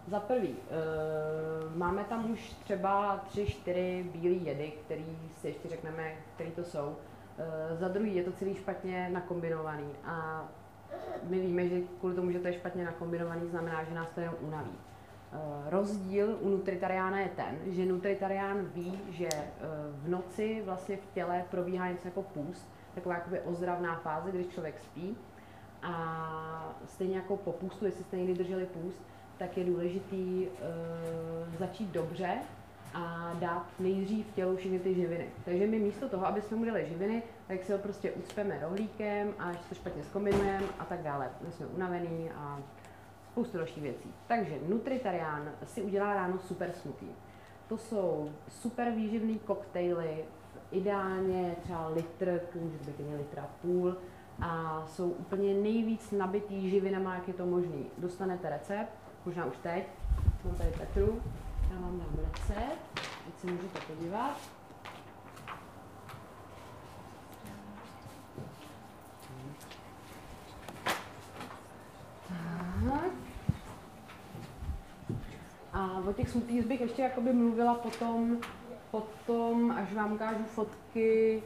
Za 0.07 0.21
prvý, 0.21 0.49
uh, 0.49 1.77
máme 1.77 2.05
tam 2.05 2.31
už 2.31 2.53
třeba 2.53 3.17
tři, 3.29 3.47
čtyři 3.47 4.11
bílé 4.13 4.35
jedy, 4.35 4.73
který 4.85 5.19
si 5.41 5.49
ještě 5.49 5.69
řekneme, 5.69 6.15
který 6.35 6.51
to 6.51 6.65
jsou. 6.65 6.87
Uh, 6.87 7.79
za 7.79 7.89
druhý, 7.89 8.17
je 8.17 8.25
to 8.25 8.33
celý 8.33 8.55
špatně 8.55 9.11
nakombinovaný 9.13 9.91
a 10.05 10.49
my 11.23 11.41
víme, 11.41 11.69
že 11.69 11.81
kvůli 12.01 12.15
tomu, 12.15 12.31
že 12.31 12.39
to 12.39 12.47
je 12.47 12.53
špatně 12.53 12.85
nakombinovaný, 12.85 13.49
znamená, 13.49 13.85
že 13.85 13.95
nás 13.95 14.11
to 14.11 14.21
jenom 14.21 14.37
unaví. 14.41 14.71
Uh, 14.71 15.71
rozdíl 15.71 16.39
u 16.41 16.49
nutritariána 16.49 17.21
je 17.21 17.29
ten, 17.29 17.59
že 17.67 17.87
nutritarián 17.87 18.65
ví, 18.75 19.01
že 19.11 19.29
uh, 19.29 20.05
v 20.05 20.09
noci 20.09 20.63
vlastně 20.65 20.97
v 20.97 21.15
těle 21.15 21.45
probíhá 21.51 21.89
něco 21.89 22.09
jako 22.09 22.23
půst, 22.23 22.69
taková 22.95 23.15
jakoby 23.15 23.41
ozdravná 23.41 23.97
fáze, 23.97 24.31
když 24.31 24.47
člověk 24.47 24.79
spí. 24.79 25.17
A 25.83 26.75
stejně 26.87 27.17
jako 27.17 27.37
po 27.37 27.53
půstu, 27.53 27.85
jestli 27.85 28.05
jste 28.05 28.17
někdy 28.17 28.35
drželi 28.35 28.67
půst, 28.67 29.03
tak 29.39 29.57
je 29.57 29.65
důležitý 29.65 30.47
uh, 30.47 31.55
začít 31.59 31.91
dobře 31.91 32.39
a 32.95 33.33
dát 33.41 33.67
nejdřív 33.79 34.33
tělu 34.35 34.57
všechny 34.57 34.79
ty 34.79 34.95
živiny. 34.95 35.29
Takže 35.45 35.67
my 35.67 35.79
místo 35.79 36.09
toho, 36.09 36.27
aby 36.27 36.43
jsme 36.43 36.57
mu 36.57 36.65
dali 36.65 36.87
živiny, 36.89 37.23
tak 37.47 37.65
si 37.65 37.73
ho 37.73 37.79
prostě 37.79 38.13
ucpeme 38.13 38.59
rohlíkem 38.61 39.35
a 39.39 39.51
ještě 39.51 39.69
to 39.69 39.75
špatně 39.75 40.03
zkombinujeme 40.03 40.67
a 40.79 40.85
tak 40.85 41.03
dále. 41.03 41.31
My 41.47 41.53
jsme 41.53 41.67
unavený 41.67 42.31
a 42.31 42.59
spoustu 43.31 43.57
dalších 43.57 43.83
věcí. 43.83 44.15
Takže 44.27 44.59
nutritarián 44.69 45.51
si 45.65 45.83
udělá 45.83 46.15
ráno 46.15 46.39
super 46.39 46.73
smoothie. 46.73 47.13
To 47.69 47.79
jsou 47.79 48.31
super 48.49 48.91
výživný 48.91 49.39
koktejly, 49.39 50.25
ideálně 50.71 51.57
třeba 51.63 51.89
litr, 51.89 52.41
může 52.55 52.77
být 52.77 53.17
litr 53.17 53.39
a 53.39 53.49
půl, 53.63 53.97
a 54.41 54.83
jsou 54.87 55.11
úplně 55.11 55.55
nejvíc 55.55 56.11
nabitý 56.11 56.71
živinama, 56.71 57.15
jak 57.15 57.29
je 57.29 57.35
to 57.35 57.47
možný. 57.47 57.87
Dostanete 57.99 58.51
recept, 58.51 58.91
možná 59.27 59.45
už 59.45 59.57
teď, 59.57 59.89
mám 60.45 60.55
tady 60.55 60.71
Petru, 60.71 61.23
já 61.71 61.81
vám 61.81 61.99
dám 61.99 62.17
recept, 62.25 63.01
teď 63.25 63.39
se 63.41 63.47
můžete 63.47 63.81
podívat. 63.81 64.37
A 75.73 76.03
o 76.09 76.13
těch 76.13 76.29
smoothies 76.29 76.67
bych 76.67 76.81
ještě 76.81 77.03
jakoby 77.03 77.33
mluvila 77.33 77.75
potom, 77.75 78.39
potom, 78.91 79.71
až 79.71 79.93
vám 79.93 80.13
ukážu 80.13 80.45
fotky, 80.45 81.43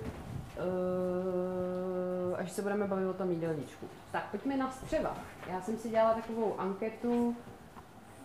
uh, 0.57 2.41
až 2.41 2.53
se 2.53 2.63
budeme 2.63 2.87
bavit 2.87 3.07
o 3.07 3.13
tom 3.15 3.31
jídelníčku. 3.31 3.87
Tak 4.13 4.31
pojďme 4.31 4.57
na 4.57 4.71
střeva. 4.71 5.17
Já 5.47 5.61
jsem 5.61 5.77
si 5.77 5.89
dělala 5.89 6.15
takovou 6.15 6.61
anketu 6.61 7.37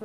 v, 0.00 0.04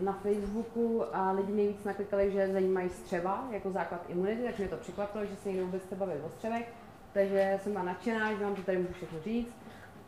na 0.00 0.12
Facebooku 0.12 1.04
a 1.12 1.32
lidi 1.32 1.52
nejvíc 1.52 1.84
naklikali, 1.84 2.32
že 2.32 2.52
zajímají 2.52 2.88
střeva 2.88 3.48
jako 3.50 3.70
základ 3.70 4.04
imunity, 4.08 4.42
tak 4.42 4.58
mě 4.58 4.68
to 4.68 4.76
překvapilo, 4.76 5.26
že 5.26 5.36
se 5.36 5.48
někdo 5.48 5.64
vůbec 5.64 5.82
chce 5.82 5.96
bavit 5.96 6.24
o 6.24 6.28
střevech. 6.28 6.72
Takže 7.12 7.58
jsem 7.62 7.72
byla 7.72 7.84
nadšená, 7.84 8.32
že 8.32 8.44
vám 8.44 8.54
to 8.54 8.62
tady 8.62 8.78
můžu 8.78 8.92
všechno 8.92 9.20
říct. 9.20 9.54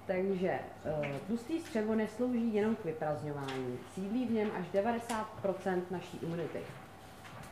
Takže 0.06 0.58
uh, 1.00 1.06
tlustý 1.26 1.60
střevo 1.60 1.94
neslouží 1.94 2.54
jenom 2.54 2.76
k 2.76 2.84
vyprazňování. 2.84 3.78
Sídlí 3.94 4.26
v 4.26 4.30
něm 4.30 4.50
až 4.60 4.66
90% 4.74 5.82
naší 5.90 6.18
imunity. 6.22 6.60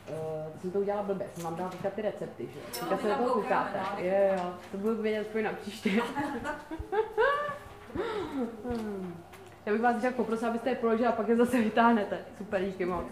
Uh, 0.09 0.15
jsem 0.61 0.71
to 0.71 0.81
udělala 0.81 1.03
blbě, 1.03 1.27
jsem 1.35 1.45
vám 1.45 1.57
dala 1.57 1.71
teďka 1.71 1.91
ty 1.91 2.03
recepty, 2.03 2.49
že? 2.55 2.61
Teďka 2.81 2.99
se 2.99 3.09
na 3.09 3.19
to 3.19 3.25
koukáte. 3.25 3.81
Jo, 3.99 4.15
jo, 4.37 4.55
to 4.73 4.79
budu 4.79 5.03
vědět 5.03 5.21
aspoň 5.21 5.45
na 5.45 5.53
příště. 5.53 5.91
Já 9.67 9.73
bych 9.73 9.83
vás 9.83 9.97
chtěla 9.97 10.13
poprosit, 10.13 10.47
abyste 10.47 10.71
je 10.71 10.77
položili 10.77 11.07
a 11.07 11.13
pak 11.13 11.29
je 11.29 11.37
zase 11.37 11.61
vytáhnete. 11.63 12.19
Super, 12.39 12.65
díky 12.65 12.85
moc. 12.85 13.07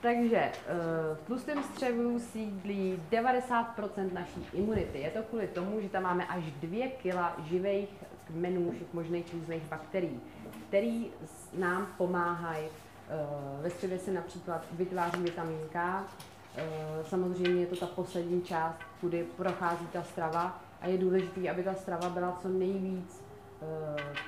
Takže 0.00 0.52
uh, 0.52 1.16
v 1.16 1.26
tlustém 1.26 1.62
střevu 1.62 2.18
sídlí 2.18 2.98
90% 3.10 4.12
naší 4.12 4.46
imunity. 4.52 4.98
Je 4.98 5.10
to 5.10 5.22
kvůli 5.22 5.46
tomu, 5.46 5.80
že 5.80 5.88
tam 5.88 6.02
máme 6.02 6.26
až 6.26 6.44
2 6.62 6.88
kg 7.02 7.44
živých 7.44 7.88
kmenů 8.26 8.70
všech 8.70 8.94
možných 8.94 9.34
různých 9.34 9.62
bakterií, 9.62 10.20
které 10.68 11.02
nám 11.58 11.86
pomáhají. 11.98 12.66
Uh, 12.66 13.62
ve 13.62 13.70
střevě 13.70 13.98
se 13.98 14.12
například 14.12 14.64
vytváří 14.72 15.22
vitamin 15.22 15.60
K, 15.72 16.00
uh, 16.00 16.62
samozřejmě 17.04 17.60
je 17.60 17.66
to 17.66 17.76
ta 17.76 17.86
poslední 17.86 18.42
část, 18.42 18.76
kudy 19.00 19.26
prochází 19.36 19.86
ta 19.92 20.02
strava 20.02 20.62
a 20.80 20.88
je 20.88 20.98
důležité, 20.98 21.50
aby 21.50 21.62
ta 21.62 21.74
strava 21.74 22.08
byla 22.08 22.38
co 22.42 22.48
nejvíc 22.48 23.21
Eh, 23.21 23.21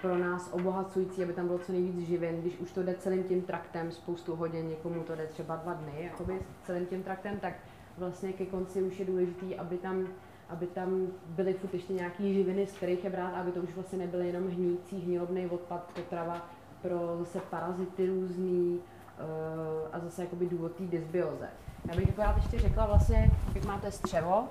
pro 0.02 0.18
nás 0.18 0.48
obohacující, 0.52 1.22
aby 1.22 1.32
tam 1.32 1.46
bylo 1.46 1.58
co 1.58 1.72
nejvíc 1.72 2.06
živin, 2.06 2.40
když 2.40 2.58
už 2.58 2.72
to 2.72 2.82
jde 2.82 2.94
celým 2.94 3.24
tím 3.24 3.42
traktem, 3.42 3.92
spoustu 3.92 4.36
hodin, 4.36 4.68
někomu 4.68 5.02
to 5.02 5.14
jde 5.14 5.26
třeba 5.26 5.56
dva 5.56 5.74
dny, 5.74 5.92
jakoby 5.98 6.40
celým 6.62 6.86
tím 6.86 7.02
traktem, 7.02 7.40
tak 7.40 7.54
vlastně 7.98 8.32
ke 8.32 8.46
konci 8.46 8.82
už 8.82 8.98
je 8.98 9.04
důležitý, 9.04 9.56
aby 9.56 9.78
tam, 9.78 10.08
aby 10.48 10.66
tam 10.66 11.06
byly 11.26 11.54
furt 11.54 11.74
ještě 11.74 11.92
nějaký 11.92 12.34
živiny, 12.34 12.66
z 12.66 12.72
kterých 12.72 13.04
je 13.04 13.10
brát, 13.10 13.34
aby 13.34 13.52
to 13.52 13.60
už 13.60 13.74
vlastně 13.74 13.98
nebyly 13.98 14.26
jenom 14.26 14.48
hnící, 14.48 15.00
hnilobný 15.00 15.46
odpad, 15.46 15.90
potrava 15.94 16.48
pro 16.82 17.16
zase 17.18 17.40
parazity 17.40 18.06
různý 18.06 18.78
uh, 18.78 19.88
a 19.92 20.00
zase 20.00 20.22
jakoby 20.22 20.46
důvod 20.46 20.72
té 20.72 20.84
dysbioze. 20.84 21.48
Já 21.88 21.96
bych 21.96 22.08
akorát 22.08 22.36
ještě 22.36 22.58
řekla 22.58 22.86
vlastně, 22.86 23.30
jak 23.54 23.64
máte 23.64 23.92
střevo, 23.92 24.48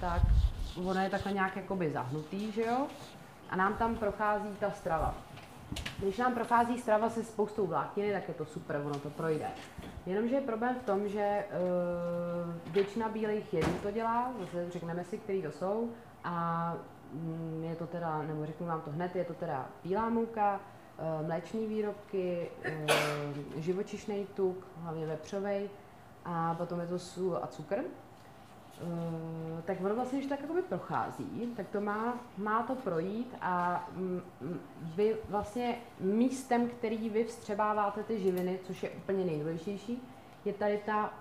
tak 0.00 0.22
ono 0.84 1.00
je 1.00 1.10
takhle 1.10 1.32
nějak 1.32 1.56
jakoby 1.56 1.90
zahnutý, 1.90 2.52
že 2.52 2.62
jo? 2.62 2.86
A 3.50 3.56
nám 3.56 3.74
tam 3.74 3.96
prochází 3.96 4.48
ta 4.60 4.70
strava. 4.70 5.14
Když 5.98 6.18
nám 6.18 6.34
prochází 6.34 6.78
strava 6.78 7.10
se 7.10 7.24
spoustou 7.24 7.66
vlákniny, 7.66 8.12
tak 8.12 8.28
je 8.28 8.34
to 8.34 8.44
super, 8.44 8.82
ono 8.84 8.98
to 8.98 9.10
projde. 9.10 9.46
Jenomže 10.06 10.34
je 10.34 10.40
problém 10.40 10.74
v 10.74 10.82
tom, 10.82 11.08
že 11.08 11.44
uh, 11.44 12.72
většina 12.72 13.08
bílých 13.08 13.54
jedů 13.54 13.72
to 13.82 13.90
dělá, 13.90 14.32
zase 14.40 14.70
řekneme 14.70 15.04
si, 15.04 15.18
který 15.18 15.42
to 15.42 15.50
jsou, 15.50 15.90
a 16.24 16.74
mm, 17.12 17.64
je 17.68 17.76
to 17.76 17.86
teda, 17.86 18.22
nebo 18.22 18.46
řeknu 18.46 18.66
vám 18.66 18.80
to 18.80 18.90
hned, 18.90 19.16
je 19.16 19.24
to 19.24 19.34
teda 19.34 19.68
bílá 19.84 20.08
mouka, 20.08 20.60
uh, 21.20 21.26
mléční 21.26 21.66
výrobky, 21.66 22.50
uh, 22.68 23.60
živočišný 23.62 24.26
tuk, 24.34 24.66
hlavně 24.76 25.06
vepřovej, 25.06 25.70
a 26.24 26.54
potom 26.54 26.80
je 26.80 26.86
to 26.86 26.98
sůl 26.98 27.38
a 27.42 27.46
cukr. 27.46 27.84
Uh, 28.82 29.60
tak 29.64 29.80
ono 29.80 29.94
vlastně, 29.94 30.18
když 30.18 30.28
tak 30.28 30.40
jakoby 30.40 30.62
prochází, 30.62 31.52
tak 31.56 31.68
to 31.68 31.80
má, 31.80 32.14
má 32.36 32.62
to 32.62 32.74
projít 32.74 33.36
a 33.40 33.84
m, 33.96 34.22
m, 34.40 34.60
vy 34.80 35.16
vlastně 35.28 35.78
místem, 36.00 36.68
který 36.68 37.10
vy 37.10 37.24
vstřebáváte 37.24 38.02
ty 38.02 38.20
živiny, 38.20 38.60
což 38.62 38.82
je 38.82 38.90
úplně 38.90 39.24
nejdůležitější, 39.24 40.02
je 40.44 40.52
tady 40.52 40.82
ta 40.86 41.12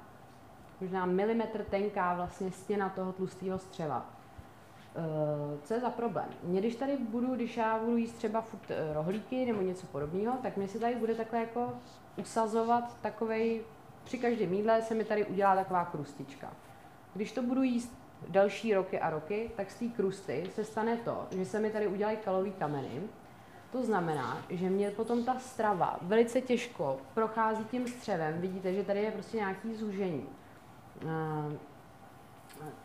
možná 0.81 1.05
milimetr 1.05 1.63
tenká 1.63 2.13
vlastně 2.13 2.51
stěna 2.51 2.89
toho 2.89 3.13
tlustého 3.13 3.59
střeva. 3.59 4.05
Uh, 4.95 5.59
co 5.63 5.73
je 5.73 5.79
za 5.79 5.89
problém? 5.89 6.29
Mě 6.43 6.59
když 6.59 6.75
tady 6.75 6.97
budu, 6.97 7.35
když 7.35 7.57
já 7.57 7.79
budu 7.79 7.97
jíst 7.97 8.13
třeba 8.13 8.41
furt 8.41 8.69
uh, 8.69 8.93
rohlíky 8.93 9.45
nebo 9.45 9.61
něco 9.61 9.87
podobného, 9.87 10.37
tak 10.43 10.57
mě 10.57 10.67
se 10.67 10.79
tady 10.79 10.95
bude 10.95 11.15
takhle 11.15 11.39
jako 11.39 11.73
usazovat 12.17 12.97
takovej, 13.01 13.61
při 14.03 14.17
každém 14.17 14.53
jídle 14.53 14.81
se 14.81 14.95
mi 14.95 15.03
tady 15.03 15.25
udělá 15.25 15.55
taková 15.55 15.85
krustička. 15.85 16.53
Když 17.13 17.31
to 17.31 17.41
budu 17.41 17.63
jíst 17.63 17.93
další 18.27 18.73
roky 18.73 18.99
a 18.99 19.09
roky, 19.09 19.51
tak 19.55 19.71
z 19.71 19.75
té 19.75 19.85
krusty 19.85 20.43
se 20.55 20.63
stane 20.63 20.97
to, 20.97 21.27
že 21.31 21.45
se 21.45 21.59
mi 21.59 21.69
tady 21.69 21.87
udělají 21.87 22.17
kalový 22.17 22.51
kameny. 22.51 23.01
To 23.71 23.83
znamená, 23.83 24.41
že 24.49 24.69
mě 24.69 24.91
potom 24.91 25.23
ta 25.23 25.39
strava 25.39 25.97
velice 26.01 26.41
těžko 26.41 26.97
prochází 27.13 27.65
tím 27.65 27.87
střevem. 27.87 28.41
Vidíte, 28.41 28.73
že 28.73 28.83
tady 28.83 29.01
je 29.01 29.11
prostě 29.11 29.37
nějaký 29.37 29.75
zúžení. 29.75 30.25
Eh, 31.01 31.57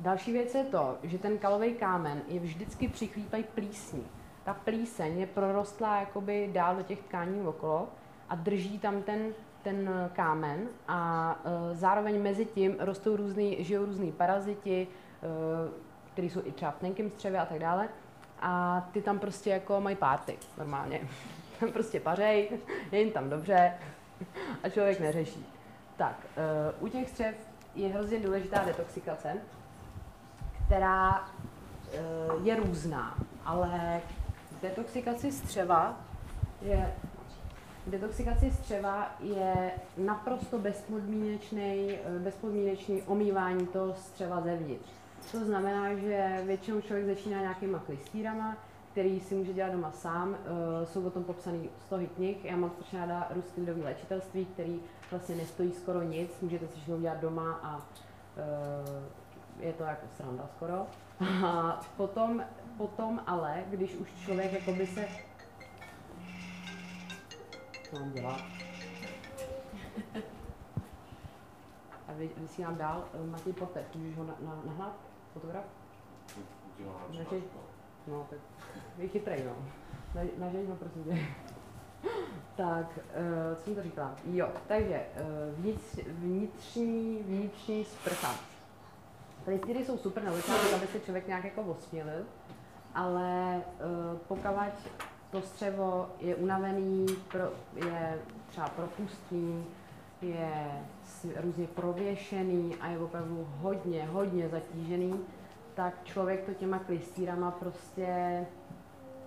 další 0.01 0.33
věc 0.33 0.55
je 0.55 0.65
to, 0.65 0.99
že 1.03 1.19
ten 1.19 1.39
kalový 1.39 1.75
kámen 1.75 2.23
je 2.29 2.41
vždycky 2.41 2.89
přichlípají 2.89 3.45
plísní. 3.55 4.07
Ta 4.45 4.55
plíseň 4.55 5.19
je 5.19 5.27
prorostlá 5.27 6.01
jakoby 6.01 6.51
dál 6.53 6.77
do 6.77 6.83
těch 6.83 7.03
tkání 7.03 7.47
okolo 7.47 7.89
a 8.29 8.35
drží 8.35 8.79
tam 8.79 9.03
ten 9.03 9.35
ten 9.65 9.89
eh, 9.89 10.11
kámen 10.13 10.69
a 10.89 11.35
uh, 11.45 11.77
zároveň 11.77 12.23
mezi 12.23 12.45
tím 12.45 12.77
rostou 12.79 13.17
různý, 13.17 13.65
žijou 13.65 13.85
různý 13.85 14.13
paraziti, 14.13 14.87
uh, 15.23 15.71
který 16.13 16.31
jsou 16.31 16.41
i 16.45 16.53
třeba 16.53 16.71
v 16.71 16.79
tenkém 16.79 17.11
střevě 17.11 17.41
a 17.41 17.47
tak 17.47 17.59
dále. 17.59 17.89
A 18.41 18.81
ty 18.93 19.03
tam 19.03 19.19
prostě 19.19 19.51
jako 19.51 19.81
mají 19.81 19.97
párty 19.97 20.39
normálně. 20.59 21.01
Tam 21.61 21.73
prostě 21.73 22.01
pařej, 22.01 22.51
je 22.93 23.01
jim 23.01 23.13
tam 23.13 23.31
dobře 23.31 23.73
a 24.63 24.69
člověk 24.69 25.01
neřeší. 25.01 25.47
Tak, 25.97 26.17
u 26.81 26.89
těch 26.89 27.09
střev 27.11 27.35
je 27.75 27.89
hrozně 27.89 28.21
důležitá 28.21 28.65
detoxikace. 28.65 29.33
která 30.67 31.29
eh, 31.93 31.99
je 32.43 32.57
různá, 32.57 33.15
ale 33.45 34.01
detoxikaci 34.63 35.33
střeva 35.33 35.97
je 36.63 36.95
Detoxikace 37.87 38.51
střeva 38.51 39.17
je 39.21 39.71
naprosto 39.97 40.59
bezpodmínečný, 40.59 41.91
eh, 41.91 42.19
bezpodmínečný 42.19 43.03
omývání 43.03 43.67
toho 43.67 43.95
střeva 43.95 44.41
zevnitř. 44.41 44.91
To 45.33 45.45
znamená, 45.45 45.95
že 45.95 46.43
většinou 46.47 46.81
člověk 46.81 47.07
začíná 47.07 47.41
nějakýma 47.41 47.79
klistýrama, 47.79 48.57
který 48.93 49.21
si 49.21 49.35
může 49.35 49.53
dělat 49.53 49.73
doma 49.73 49.93
sám. 49.93 50.29
Uh, 50.29 50.37
jsou 50.85 51.07
o 51.07 51.11
tom 51.11 51.25
popsané 51.25 51.59
stohy 51.87 52.07
knih. 52.07 52.45
Já 52.45 52.57
mám 52.57 52.71
strašně 52.71 52.99
ráda 52.99 53.29
ruský 53.35 53.61
lidový 53.61 53.83
léčitelství, 53.83 54.47
který 54.47 54.81
vlastně 55.11 55.37
nestojí 55.37 55.73
skoro 55.73 56.03
nic. 56.03 56.41
Můžete 56.41 56.67
si 56.67 56.73
všechno 56.77 57.01
dělat 57.01 57.21
doma 57.21 57.61
a 57.63 57.77
uh, 57.77 57.83
je 59.61 59.73
to 59.73 59.83
jako 59.83 60.07
sranda 60.17 60.49
skoro. 60.57 60.87
A 61.47 61.81
potom, 61.97 62.45
potom 62.77 63.21
ale, 63.27 63.65
když 63.71 63.95
už 63.95 64.09
člověk 64.25 64.53
jakoby 64.53 64.87
se... 64.87 65.09
Co 67.95 68.01
mám 68.01 68.13
dělat? 68.13 68.41
A 72.09 72.13
vy, 72.13 72.31
vysílám 72.37 72.77
dál. 72.77 73.05
Matěj 73.31 73.53
Portek, 73.53 73.95
můžeš 73.95 74.17
ho 74.17 74.25
na, 74.25 74.35
na, 74.41 74.63
nahrát? 74.65 74.97
Fotograf? 75.33 75.65
Radši? 77.19 77.43
No, 78.07 78.27
tak 78.31 78.39
je 78.99 79.09
chytrej, 79.09 79.45
no. 79.45 79.57
Na, 80.15 80.21
nažej 80.39 80.67
ho, 80.67 80.77
prosím 80.77 81.05
tě. 81.05 81.19
tak, 82.57 82.99
uh, 82.99 83.57
co 83.57 83.65
jsem 83.65 83.75
to 83.75 83.83
říkala? 83.83 84.15
Jo, 84.25 84.49
takže 84.69 85.07
uh, 85.21 85.61
vnitř, 85.61 85.99
vnitřní, 86.09 87.23
vnitřní 87.23 87.85
sprcha. 87.85 88.35
Klistýry 89.45 89.85
jsou 89.85 89.99
super 89.99 90.23
na 90.25 90.33
začátku, 90.33 90.75
aby 90.75 90.87
se 90.87 91.01
člověk 91.01 91.27
nějak 91.27 91.45
jako 91.45 91.63
osmělil, 91.63 92.25
ale 92.95 93.57
uh, 93.57 94.19
pokud 94.19 94.43
to 95.35 95.43
střevo 95.43 96.09
je 96.21 96.35
unavený, 96.35 97.07
pro, 97.33 97.41
je 97.75 98.19
třeba 98.49 98.69
propustný, 98.69 99.65
je 100.23 100.83
různě 101.37 101.67
prověšený 101.67 102.77
a 102.81 102.87
je 102.89 102.99
opravdu 102.99 103.49
hodně, 103.61 104.07
hodně 104.07 104.49
zatížený, 104.49 105.21
tak 105.75 106.05
člověk 106.05 106.45
to 106.45 106.55
těma 106.55 106.79
klistýrama 106.79 107.51
prostě 107.51 108.47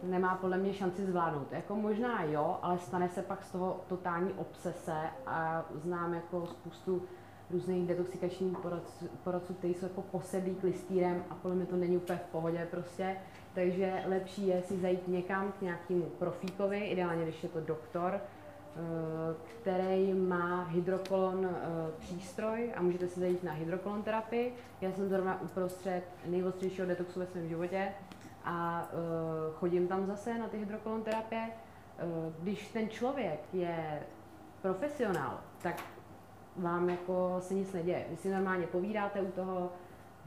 nemá 0.03 0.36
podle 0.36 0.58
mě 0.58 0.74
šanci 0.74 1.05
zvládnout. 1.05 1.51
Jako 1.51 1.76
možná 1.76 2.24
jo, 2.24 2.60
ale 2.62 2.80
stane 2.80 3.10
se 3.10 3.22
pak 3.22 3.43
z 3.43 3.51
toho 3.51 3.82
totální 3.88 4.34
obsese 4.34 5.10
a 5.26 5.66
znám 5.76 6.14
jako 6.14 6.47
spoustu 6.47 7.01
různých 7.51 7.88
detoxikačních 7.88 8.58
poradců, 8.58 9.05
poradců 9.24 9.53
kteří 9.53 9.74
jsou 9.74 9.86
jako 9.86 10.01
posedlí 10.01 10.55
klistýrem 10.55 11.24
a 11.30 11.36
podle 11.36 11.55
mě 11.55 11.66
to 11.66 11.76
není 11.76 11.97
úplně 11.97 12.20
v 12.20 12.32
pohodě 12.32 12.68
prostě. 12.72 13.18
Takže 13.58 14.03
lepší 14.05 14.47
je 14.47 14.62
si 14.62 14.78
zajít 14.78 15.08
někam 15.08 15.51
k 15.51 15.62
nějakému 15.62 16.03
profíkovi, 16.03 16.80
ideálně 16.80 17.24
když 17.24 17.43
je 17.43 17.49
to 17.49 17.62
doktor, 17.62 18.22
Eh, 18.78 19.36
který 19.62 20.14
má 20.14 20.64
hydrokolon 20.64 21.45
eh, 21.45 21.91
přístroj 21.99 22.74
a 22.76 22.82
můžete 22.82 23.08
si 23.08 23.20
zajít 23.20 23.43
na 23.43 23.51
hydrokolon 23.51 24.03
terapii. 24.03 24.53
Já 24.82 24.91
jsem 24.91 25.10
zrovna 25.10 25.41
uprostřed 25.41 26.03
nejostřejšího 26.26 26.88
detoxu 26.88 27.20
ve 27.20 27.26
svém 27.26 27.47
životě 27.47 27.91
a 28.43 28.88
eh, 28.91 28.95
chodím 29.53 29.88
tam 29.88 30.05
zase 30.05 30.38
na 30.38 30.47
ty 30.47 30.58
hydrokolon 30.58 31.03
terapie. 31.03 31.49
Když 32.39 32.68
ten 32.68 32.89
člověk 32.89 33.39
je 33.53 33.99
profesionál, 34.62 35.39
tak 35.62 35.84
vám 36.55 36.89
jako 36.89 37.38
se 37.39 37.53
nic 37.53 37.74
neděje. 37.74 38.05
Vy 38.10 38.18
si 38.18 38.30
normálně 38.30 38.68
povídáte 38.68 39.22
u 39.22 39.32
toho, 39.32 39.72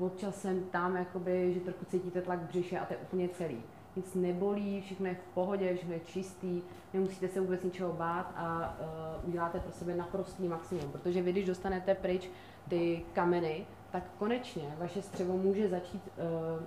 občas 0.07 0.41
jsem 0.41 0.63
tam, 0.65 0.97
jakoby, 0.97 1.53
že 1.55 1.61
trochu 1.61 1.85
cítíte 1.85 2.23
tlak 2.23 2.39
břiše 2.39 2.79
a 2.79 2.85
to 2.85 2.93
je 2.93 2.99
úplně 2.99 3.29
celý 3.29 3.63
nic 3.97 4.15
nebolí, 4.15 4.81
všechno 4.81 5.07
je 5.07 5.15
v 5.15 5.35
pohodě, 5.35 5.75
všechno 5.75 5.95
je 5.95 6.01
čistý, 6.01 6.63
nemusíte 6.95 7.29
se 7.29 7.41
vůbec 7.41 7.65
ničeho 7.65 7.93
bát 7.93 8.33
a 8.37 8.77
uh, 9.23 9.29
uděláte 9.29 9.61
pro 9.61 9.73
sebe 9.73 9.95
naprostý 9.95 10.49
maximum, 10.49 10.93
protože 10.93 11.23
vy, 11.23 11.33
když 11.33 11.47
dostanete 11.47 11.95
pryč 11.95 12.31
ty 12.69 13.03
kameny, 13.13 13.67
tak 13.93 14.03
konečně 14.19 14.77
vaše 14.79 15.03
střevo 15.03 15.37
může 15.37 15.69
začít, 15.69 16.03
uh, 16.57 16.63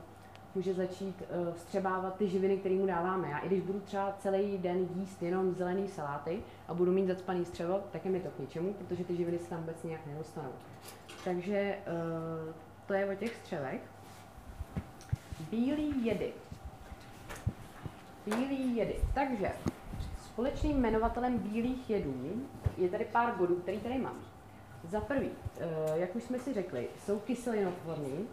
může 0.55 0.73
začít 0.73 1.21
uh, 1.21 1.53
vstřebávat 1.53 2.17
ty 2.17 2.27
živiny, 2.27 2.57
které 2.57 2.75
mu 2.75 2.85
dáváme. 2.85 3.29
Já 3.29 3.37
i 3.37 3.47
když 3.47 3.61
budu 3.61 3.79
třeba 3.79 4.15
celý 4.19 4.57
den 4.57 4.87
jíst 4.95 5.23
jenom 5.23 5.55
zelený 5.55 5.87
saláty 5.87 6.43
a 6.67 6.73
budu 6.73 6.91
mít 6.91 7.07
zacpaný 7.07 7.45
střevo, 7.45 7.79
tak 7.91 8.05
je 8.05 8.11
mi 8.11 8.19
to 8.19 8.29
k 8.29 8.39
ničemu, 8.39 8.73
protože 8.73 9.03
ty 9.03 9.15
živiny 9.15 9.39
se 9.39 9.49
tam 9.49 9.59
vůbec 9.59 9.83
nějak 9.83 10.05
nedostanou. 10.07 10.51
Takže 11.23 11.77
uh, 12.47 12.53
to 12.87 12.93
je 12.93 13.11
o 13.11 13.15
těch 13.15 13.35
střevech. 13.35 13.81
Bílý 15.51 16.05
jedy. 16.05 16.33
Bílý 18.25 18.75
jedy. 18.75 18.95
Takže 19.13 19.51
společným 20.23 20.77
jmenovatelem 20.77 21.37
bílých 21.37 21.89
jedů 21.89 22.47
je 22.77 22.89
tady 22.89 23.05
pár 23.05 23.35
bodů, 23.35 23.55
který 23.55 23.79
tady 23.79 23.97
mám. 23.97 24.15
Za 24.89 25.01
prvý, 25.01 25.29
eh, 25.59 25.67
jak 25.93 26.15
už 26.15 26.23
jsme 26.23 26.39
si 26.39 26.53
řekli, 26.53 26.87
jsou 27.05 27.19
kyselinotvorný 27.19 28.27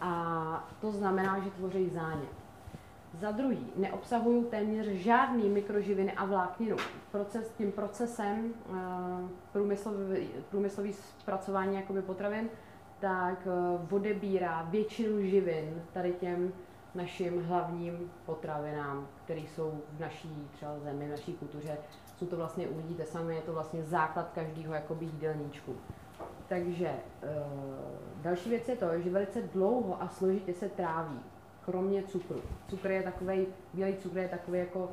a 0.00 0.68
to 0.80 0.92
znamená, 0.92 1.40
že 1.40 1.50
tvoří 1.50 1.90
zánět. 1.90 2.44
Za 3.20 3.30
druhý, 3.30 3.66
neobsahují 3.76 4.44
téměř 4.44 4.86
žádný 4.86 5.48
mikroživiny 5.48 6.12
a 6.12 6.24
vlákninu. 6.24 6.76
Proces, 7.10 7.52
tím 7.58 7.72
procesem 7.72 8.54
eh, 8.54 8.74
průmyslový, 9.52 10.28
průmyslový 10.50 10.92
zpracování 10.92 11.76
jakoby 11.76 12.02
potravin, 12.02 12.48
tak 13.04 13.46
eh, 13.46 13.94
odebírá 13.94 14.62
většinu 14.62 15.22
živin 15.22 15.82
tady 15.92 16.12
těm 16.12 16.52
našim 16.94 17.44
hlavním 17.44 18.12
potravinám, 18.26 19.08
které 19.24 19.40
jsou 19.40 19.80
v 19.96 20.00
naší 20.00 20.48
třeba 20.52 20.78
zemi, 20.78 21.06
v 21.06 21.10
naší 21.10 21.32
kultuře. 21.32 21.76
Jsou 22.16 22.26
to 22.26 22.36
vlastně, 22.36 22.68
uvidíte 22.68 23.04
sami, 23.04 23.36
je 23.36 23.42
to 23.42 23.52
vlastně 23.52 23.82
základ 23.82 24.30
každého 24.34 24.74
jakoby 24.74 25.04
jídelníčku. 25.04 25.76
Takže 26.48 26.86
e, 26.86 27.00
další 28.22 28.50
věc 28.50 28.68
je 28.68 28.76
to, 28.76 28.86
že 29.00 29.10
velice 29.10 29.42
dlouho 29.42 30.02
a 30.02 30.08
složitě 30.08 30.54
se 30.54 30.68
tráví, 30.68 31.20
kromě 31.64 32.02
cukru. 32.02 32.40
Cukr 32.68 32.90
je 32.90 33.02
takový, 33.02 33.46
bílý 33.74 33.96
cukr 33.96 34.18
je 34.18 34.28
takový 34.28 34.58
jako 34.58 34.90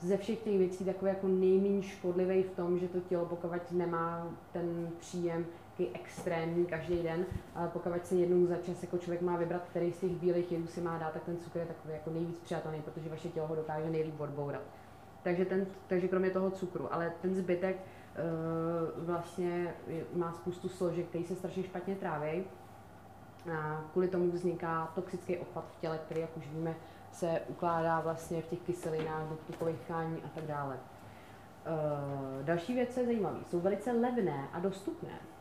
ze 0.00 0.16
všech 0.16 0.38
těch 0.38 0.58
věcí 0.58 0.84
takový 0.84 1.08
jako 1.08 1.28
nejméně 1.28 1.82
škodlivý 1.82 2.42
v 2.42 2.50
tom, 2.50 2.78
že 2.78 2.88
to 2.88 3.00
tělo 3.00 3.26
pokud 3.26 3.72
nemá 3.72 4.28
ten 4.52 4.90
příjem 4.98 5.46
takový 5.72 5.88
extrémní 5.94 6.66
každý 6.66 7.02
den, 7.02 7.26
ale 7.54 7.68
pokud 7.68 8.06
se 8.06 8.14
jednou 8.14 8.46
za 8.46 8.56
čas 8.56 8.82
jako 8.82 8.98
člověk 8.98 9.22
má 9.22 9.36
vybrat, 9.36 9.62
který 9.70 9.92
z 9.92 10.00
těch 10.00 10.10
bílých 10.10 10.52
jedů 10.52 10.66
si 10.66 10.80
má 10.80 10.98
dát, 10.98 11.12
tak 11.12 11.24
ten 11.24 11.36
cukr 11.36 11.58
je 11.58 11.66
takový 11.66 11.94
jako 11.94 12.10
nejvíc 12.10 12.38
přijatelný, 12.38 12.82
protože 12.82 13.08
vaše 13.08 13.28
tělo 13.28 13.46
ho 13.46 13.56
dokáže 13.56 13.90
nejlíp 13.90 14.20
odbourat. 14.20 14.62
Takže, 15.22 15.44
ten, 15.44 15.66
takže 15.86 16.08
kromě 16.08 16.30
toho 16.30 16.50
cukru, 16.50 16.94
ale 16.94 17.12
ten 17.22 17.34
zbytek 17.34 17.76
uh, 17.76 19.04
vlastně 19.04 19.74
má 20.14 20.32
spoustu 20.32 20.68
složek, 20.68 21.06
který 21.08 21.24
se 21.24 21.36
strašně 21.36 21.62
špatně 21.62 21.94
tráví. 21.94 22.44
A 23.52 23.84
kvůli 23.92 24.08
tomu 24.08 24.30
vzniká 24.30 24.92
toxický 24.94 25.38
odpad 25.38 25.64
v 25.76 25.80
těle, 25.80 25.98
který, 25.98 26.20
jak 26.20 26.36
už 26.36 26.48
víme, 26.48 26.74
se 27.12 27.40
ukládá 27.48 28.00
vlastně 28.00 28.42
v 28.42 28.46
těch 28.46 28.60
kyselinách, 28.60 29.28
do 29.28 29.36
tukových 29.36 29.80
tkání 29.80 30.16
a 30.24 30.28
tak 30.34 30.44
dále. 30.44 30.76
Uh, 30.76 32.44
další 32.44 32.74
věc 32.74 32.96
je 32.96 33.04
zajímavé. 33.04 33.38
Jsou 33.46 33.60
velice 33.60 33.92
levné 33.92 34.48
a 34.52 34.60
dostupné. 34.60 35.31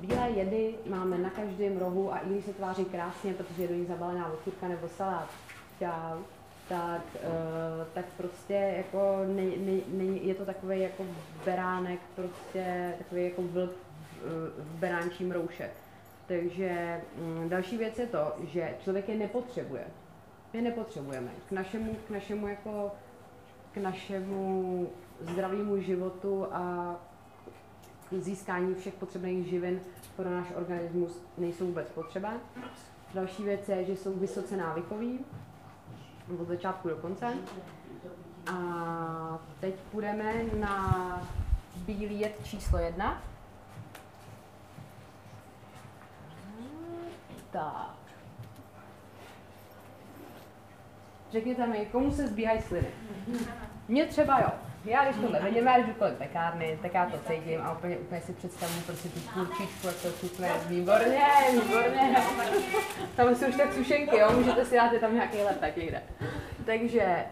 Bílé 0.00 0.30
jedy 0.30 0.74
máme 0.86 1.18
na 1.18 1.30
každém 1.30 1.78
rohu 1.78 2.12
a 2.12 2.18
i 2.18 2.28
když 2.28 2.44
se 2.44 2.52
tváří 2.52 2.84
krásně, 2.84 3.34
protože 3.34 3.62
je 3.62 3.68
do 3.68 3.74
nich 3.74 3.88
zabalená 3.88 4.32
okurka 4.32 4.68
nebo 4.68 4.88
salát, 4.88 5.28
čau, 5.78 6.22
tak, 6.68 7.02
uh, 7.14 7.86
tak 7.94 8.04
prostě 8.16 8.74
jako 8.76 9.18
ne, 9.26 9.42
ne, 9.42 9.80
ne, 9.88 10.04
je 10.04 10.34
to 10.34 10.44
takový 10.44 10.80
jako 10.80 11.04
beránek, 11.44 12.00
prostě 12.14 12.94
takový 12.98 13.24
jako 13.24 13.42
vlk 13.42 13.70
v, 13.70 14.52
v 14.58 14.78
beránčím 14.78 15.32
rouše. 15.32 15.70
Takže 16.26 17.00
um, 17.18 17.48
další 17.48 17.76
věc 17.76 17.98
je 17.98 18.06
to, 18.06 18.32
že 18.52 18.74
člověk 18.84 19.08
je 19.08 19.16
nepotřebuje. 19.16 19.84
My 20.52 20.62
nepotřebujeme. 20.62 21.30
K 21.48 21.52
našemu, 21.52 21.96
k 22.06 22.10
našemu 22.10 22.48
jako 22.48 22.92
k 23.72 23.76
našemu 23.76 24.88
zdravému 25.20 25.80
životu 25.80 26.46
a 26.52 26.94
získání 28.10 28.74
všech 28.74 28.94
potřebných 28.94 29.46
živin 29.46 29.80
pro 30.16 30.30
náš 30.30 30.46
organismus 30.54 31.22
nejsou 31.38 31.66
vůbec 31.66 31.90
potřeba. 31.90 32.32
Další 33.14 33.42
věc 33.42 33.68
je, 33.68 33.84
že 33.84 33.96
jsou 33.96 34.14
vysoce 34.18 34.56
návykový 34.56 35.18
od 36.40 36.48
začátku 36.48 36.88
do 36.88 36.96
konce. 36.96 37.34
A 38.52 39.38
teď 39.60 39.74
půjdeme 39.74 40.34
na 40.58 41.28
bílý 41.76 42.20
jed 42.20 42.44
číslo 42.44 42.78
jedna. 42.78 43.22
Tak. 47.50 47.96
Řekněte 51.32 51.66
mi, 51.66 51.86
komu 51.92 52.12
se 52.12 52.28
zbíhají 52.28 52.62
sliny? 52.62 52.88
Mně 53.88 54.06
třeba 54.06 54.40
jo. 54.40 54.48
Já 54.84 55.04
když 55.04 55.16
tohle 55.16 55.40
vidím, 55.40 55.66
já 55.66 55.80
když 55.80 55.96
kolem 55.96 56.16
pekárny, 56.16 56.78
tak 56.82 56.94
já 56.94 57.06
to 57.06 57.18
cítím 57.18 57.60
a 57.60 57.72
úplně, 57.72 57.98
úplně 57.98 58.20
si 58.20 58.32
představuju 58.32 58.80
prostě 58.80 59.08
tu 59.08 59.20
kurčičku, 59.34 59.86
jak 59.86 59.96
to 59.96 60.08
chutne. 60.10 60.50
Výborně, 60.68 61.26
výborně. 61.52 62.16
Tam 63.16 63.34
jsou 63.34 63.48
už 63.48 63.56
tak 63.56 63.72
sušenky, 63.72 64.18
jo, 64.18 64.32
můžete 64.36 64.64
si 64.64 64.76
dát 64.76 64.92
je 64.92 64.98
tam 64.98 65.14
nějaký 65.14 65.36
lepek 65.36 65.76
někde. 65.76 66.02
Takže 66.66 67.24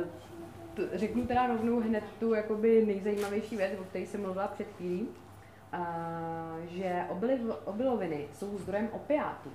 uh, 0.00 0.88
řeknu 0.92 1.26
teda 1.26 1.46
rovnou 1.46 1.80
hned 1.80 2.04
tu 2.20 2.34
jakoby 2.34 2.84
nejzajímavější 2.86 3.56
věc, 3.56 3.72
o 3.80 3.84
které 3.84 4.06
jsem 4.06 4.22
mluvila 4.22 4.48
před 4.48 4.66
chvílí, 4.76 5.08
uh, 5.74 6.66
že 6.66 7.04
obiloviny 7.64 8.26
jsou 8.32 8.58
zdrojem 8.58 8.88
opiátů. 8.92 9.50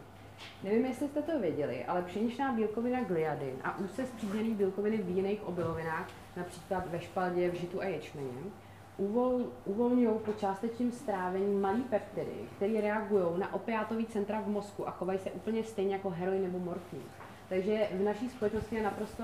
Nevím, 0.64 0.86
jestli 0.86 1.08
jste 1.08 1.22
to 1.22 1.40
věděli, 1.40 1.86
ale 1.86 2.02
pšeničná 2.02 2.52
bílkovina 2.52 3.04
gliadin 3.04 3.54
a 3.64 3.78
úzce 3.78 4.06
spřízněný 4.06 4.56
bílkoviny 4.56 4.98
v 4.98 5.10
jiných 5.10 5.48
obilovinách, 5.48 6.08
například 6.38 6.88
ve 6.88 7.00
špaldě, 7.00 7.50
v 7.50 7.54
žitu 7.54 7.82
a 7.82 7.86
ječmeně, 7.86 8.30
uvol, 8.98 9.42
uvolňují 9.66 10.20
po 10.26 10.34
částečném 10.34 10.92
strávení 10.92 11.56
malý 11.56 11.82
peptidy, 11.82 12.32
které 12.56 12.82
reagují 12.82 13.40
na 13.40 13.54
opiátový 13.54 14.06
centra 14.06 14.42
v 14.42 14.48
mozku 14.48 14.88
a 14.88 14.92
chovají 14.92 15.20
se 15.20 15.32
úplně 15.32 15.64
stejně 15.64 15.94
jako 15.94 16.10
heroin 16.10 16.44
nebo 16.44 16.60
morfin. 16.60 17.02
Takže 17.50 17.88
v 17.92 18.02
naší 18.04 18.30
společnosti 18.30 18.76
je 18.76 18.84
naprosto, 18.84 19.24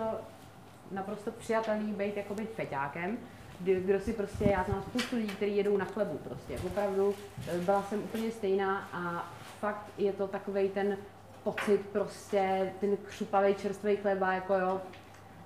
naprosto 0.92 1.32
přijatelný 1.32 1.94
být 1.94 2.18
jakoby 2.18 2.46
feťákem, 2.46 3.18
kdo 3.60 4.00
si 4.00 4.14
prostě, 4.14 4.46
já 4.46 4.64
znám 4.64 4.82
spoustu 4.82 5.16
lidí, 5.16 5.36
kteří 5.36 5.58
jedou 5.58 5.78
na 5.78 5.86
chlebu 5.86 6.18
prostě, 6.18 6.60
opravdu 6.68 7.16
eh, 7.48 7.58
byla 7.58 7.84
jsem 7.84 8.00
úplně 8.00 8.32
stejná 8.32 8.90
a 8.94 9.32
fakt 9.60 9.86
je 9.98 10.14
to 10.14 10.28
takový 10.28 10.70
ten 10.70 10.98
pocit 11.44 11.82
prostě, 11.92 12.74
ten 12.80 12.98
křupavý 12.98 13.56
čerstvý 13.56 13.96
chleba, 13.96 14.34
jako 14.34 14.54
jo, 14.54 14.82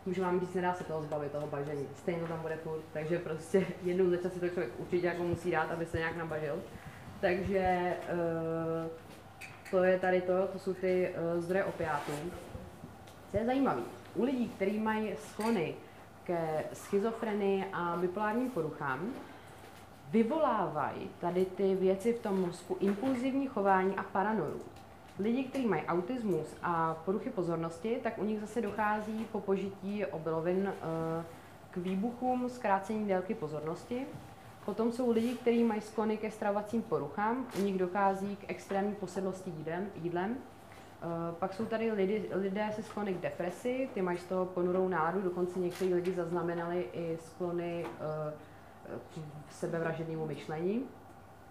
můžu 0.05 0.21
vám 0.21 0.39
říct, 0.39 0.53
nedá 0.53 0.73
se 0.73 0.83
toho 0.83 1.03
zbavit, 1.03 1.31
toho 1.31 1.47
bažení. 1.47 1.87
Stejně 1.95 2.21
tam 2.27 2.41
bude 2.41 2.55
furt, 2.55 2.81
takže 2.93 3.19
prostě 3.19 3.65
jednou 3.83 4.09
za 4.09 4.17
čas 4.17 4.33
si 4.33 4.39
to 4.39 4.49
člověk 4.49 4.71
určitě 4.77 5.07
jako 5.07 5.23
musí 5.23 5.51
dát, 5.51 5.71
aby 5.71 5.85
se 5.85 5.97
nějak 5.97 6.17
nabažil. 6.17 6.59
Takže 7.21 7.93
uh, 8.13 8.91
to 9.71 9.83
je 9.83 9.99
tady 9.99 10.21
to, 10.21 10.47
to 10.47 10.59
jsou 10.59 10.73
ty 10.73 11.09
uh, 11.35 11.41
zdroje 11.41 11.63
opiátů. 11.63 12.11
Co 13.31 13.37
je 13.37 13.45
zajímavé, 13.45 13.81
u 14.15 14.23
lidí, 14.23 14.49
kteří 14.49 14.79
mají 14.79 15.13
sklony 15.17 15.75
ke 16.31 16.63
schizofrenii 16.73 17.65
a 17.73 17.97
bipolárním 17.97 18.49
poruchám, 18.49 19.13
vyvolávají 20.11 21.09
tady 21.19 21.45
ty 21.45 21.75
věci 21.75 22.13
v 22.13 22.19
tom 22.19 22.41
mozku 22.41 22.77
impulzivní 22.79 23.47
chování 23.47 23.95
a 23.95 24.03
paranoju. 24.03 24.61
Lidi, 25.19 25.43
kteří 25.43 25.67
mají 25.67 25.83
autismus 25.85 26.55
a 26.63 26.93
poruchy 27.05 27.29
pozornosti, 27.29 27.99
tak 28.03 28.17
u 28.17 28.23
nich 28.23 28.39
zase 28.39 28.61
dochází 28.61 29.27
po 29.31 29.41
požití 29.41 30.05
obilovin 30.05 30.67
eh, 30.67 31.23
k 31.71 31.77
výbuchům 31.77 32.49
zkrácení 32.49 33.07
délky 33.07 33.35
pozornosti. 33.35 34.05
Potom 34.65 34.91
jsou 34.91 35.11
lidi, 35.11 35.33
kteří 35.33 35.63
mají 35.63 35.81
sklony 35.81 36.17
ke 36.17 36.31
stravovacím 36.31 36.81
poruchám, 36.81 37.45
u 37.59 37.61
nich 37.61 37.77
dochází 37.77 38.35
k 38.35 38.43
extrémní 38.47 38.95
posedlosti 38.95 39.49
jídlem. 39.49 39.87
jídlem. 39.95 40.37
Eh, 41.03 41.35
pak 41.39 41.53
jsou 41.53 41.65
tady 41.65 41.91
lidi, 41.91 42.29
lidé 42.33 42.69
se 42.75 42.83
sklony 42.83 43.13
k 43.13 43.21
depresi, 43.21 43.89
ty 43.93 44.01
mají 44.01 44.17
z 44.17 44.23
toho 44.23 44.45
ponurou 44.45 44.87
náladu, 44.87 45.21
dokonce 45.21 45.59
někteří 45.59 45.93
lidi 45.93 46.13
zaznamenali 46.13 46.87
i 46.93 47.17
sklony 47.21 47.85
k 49.09 49.51
sebevražednému 49.51 50.25
myšlení, 50.25 50.85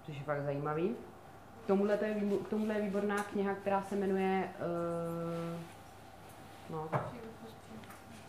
což 0.03 0.17
je 0.17 0.23
fakt 0.23 0.43
zajímavý. 0.43 0.97
K 1.65 1.67
tomuhle, 1.67 1.97
to 1.97 2.05
je, 2.05 2.15
k 2.45 2.49
tomuhle 2.49 2.75
je 2.75 2.83
výborná 2.83 3.23
kniha, 3.23 3.55
která 3.55 3.83
se 3.83 3.97
jmenuje 3.97 4.51
uh, 4.59 5.61
no, 6.71 6.89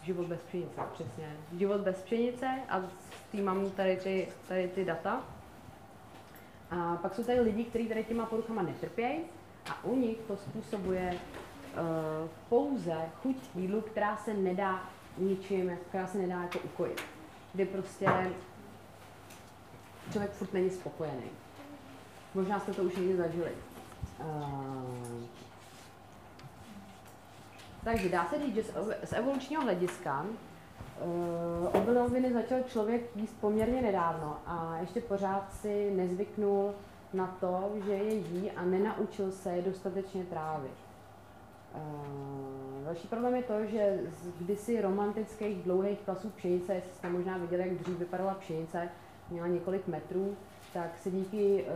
Život 0.03 0.27
bez 0.27 0.39
pšenice, 0.39 0.81
přesně. 0.93 1.37
Život 1.57 1.81
bez 1.81 2.01
pšenice 2.01 2.47
a 2.69 2.81
s 2.81 3.31
tím 3.31 3.45
mám 3.45 3.69
tady 3.69 3.97
ty, 3.97 4.27
tady 4.47 4.67
ty 4.67 4.85
data. 4.85 5.23
A 6.71 6.95
pak 7.01 7.15
jsou 7.15 7.23
tady 7.23 7.39
lidi, 7.39 7.63
kteří 7.63 7.87
tady 7.87 8.03
těma 8.03 8.25
poruchama 8.25 8.61
netrpějí 8.61 9.19
a 9.69 9.83
u 9.83 9.95
nich 9.95 10.17
to 10.27 10.37
způsobuje 10.37 11.13
uh, 11.13 12.29
pouze 12.49 12.95
chuť 13.21 13.35
jídlu, 13.55 13.81
která 13.81 14.17
se 14.17 14.33
nedá 14.33 14.89
ničím, 15.17 15.77
která 15.89 16.07
se 16.07 16.17
nedá 16.17 16.41
jako 16.41 16.59
ukojit. 16.59 17.01
Kdy 17.53 17.65
prostě 17.65 18.31
člověk 20.11 20.31
furt 20.31 20.53
není 20.53 20.69
spokojený. 20.69 21.29
Možná 22.33 22.59
jste 22.59 22.73
to 22.73 22.83
už 22.83 22.95
někdy 22.95 23.15
zažili. 23.17 23.51
Uh, 24.19 25.25
takže 27.83 28.09
dá 28.09 28.25
se 28.25 28.39
říct, 28.39 28.55
že 28.55 28.63
z 29.03 29.13
evolučního 29.13 29.61
hlediska 29.61 30.25
uh, 30.25 31.81
obiloviny 31.81 32.33
začal 32.33 32.59
člověk 32.63 33.15
jíst 33.15 33.41
poměrně 33.41 33.81
nedávno 33.81 34.37
a 34.45 34.77
ještě 34.81 35.01
pořád 35.01 35.53
si 35.53 35.91
nezvyknul 35.91 36.73
na 37.13 37.37
to, 37.39 37.71
že 37.85 37.91
je 37.91 38.13
jí 38.13 38.51
a 38.51 38.65
nenaučil 38.65 39.31
se 39.31 39.51
je 39.51 39.61
dostatečně 39.61 40.23
trávit. 40.23 40.71
Uh, 41.75 42.85
další 42.85 43.07
problém 43.07 43.35
je 43.35 43.43
to, 43.43 43.65
že 43.65 43.99
z 44.21 44.27
kdysi 44.27 44.81
romantických 44.81 45.63
dlouhých 45.63 45.99
klasů 45.99 46.29
pšenice, 46.29 46.73
jestli 46.73 46.91
jste 46.91 47.09
možná 47.09 47.37
viděli, 47.37 47.67
jak 47.67 47.77
dřív 47.77 47.99
vypadala 47.99 48.33
pšenice, 48.33 48.89
měla 49.29 49.47
několik 49.47 49.87
metrů, 49.87 50.35
tak 50.73 50.97
se 50.97 51.11
díky 51.11 51.63
uh, 51.63 51.69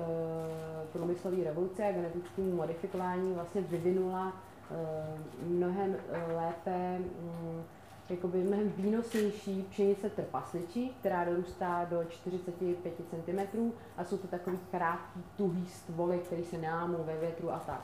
průmyslové 0.93 1.43
revoluci 1.43 1.83
a 1.83 1.91
genetickému 1.91 2.55
modifikování 2.55 3.33
vlastně 3.33 3.61
vyvinula 3.61 4.33
uh, 4.71 5.47
mnohem 5.47 5.95
lépe, 6.35 6.99
um, 6.99 7.63
jakoby 8.09 8.43
mnohem 8.43 8.71
výnosnější 8.77 9.65
pšenice 9.69 10.09
trpasličí, 10.09 10.89
která 10.99 11.25
dorůstá 11.25 11.85
do 11.85 12.03
45 12.09 12.93
cm 13.09 13.71
a 13.97 14.03
jsou 14.03 14.17
to 14.17 14.27
takový 14.27 14.59
krátký, 14.71 15.23
tuhý 15.37 15.67
stvoly, 15.67 16.19
který 16.19 16.43
se 16.43 16.57
námou 16.57 17.03
ve 17.03 17.17
větru 17.17 17.51
a 17.51 17.59
tak. 17.59 17.81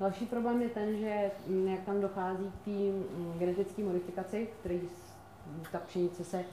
Další 0.00 0.26
problém 0.26 0.62
je 0.62 0.68
ten, 0.68 0.96
že 0.96 1.30
mm, 1.46 1.68
jak 1.68 1.80
tam 1.80 2.00
dochází 2.00 2.44
k 2.44 2.64
té 2.64 2.70
mm, 2.70 3.34
genetické 3.38 3.82
modifikaci, 3.82 4.48
který 4.60 4.80
ta 5.72 5.78
pšenice 5.78 6.24
se 6.24 6.44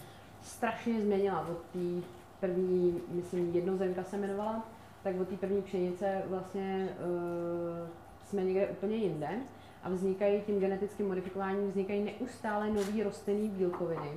strašně 0.42 1.02
změnila 1.02 1.48
od 1.48 1.58
té 1.58 2.08
první, 2.40 3.02
myslím, 3.10 3.56
jednozemka 3.56 4.04
se 4.04 4.18
jmenovala, 4.18 4.66
tak 5.04 5.20
od 5.22 5.28
té 5.28 5.38
první 5.38 5.62
pšenice 5.62 6.22
vlastně 6.28 6.90
uh, 7.00 7.88
jsme 8.26 8.44
někde 8.44 8.68
úplně 8.68 8.96
jinde 8.96 9.30
a 9.84 9.90
vznikají 9.90 10.42
tím 10.42 10.60
genetickým 10.60 11.08
modifikováním, 11.08 11.68
vznikají 11.68 12.04
neustále 12.04 12.70
nové 12.70 13.04
rostlinné 13.04 13.50
bílkoviny, 13.50 14.12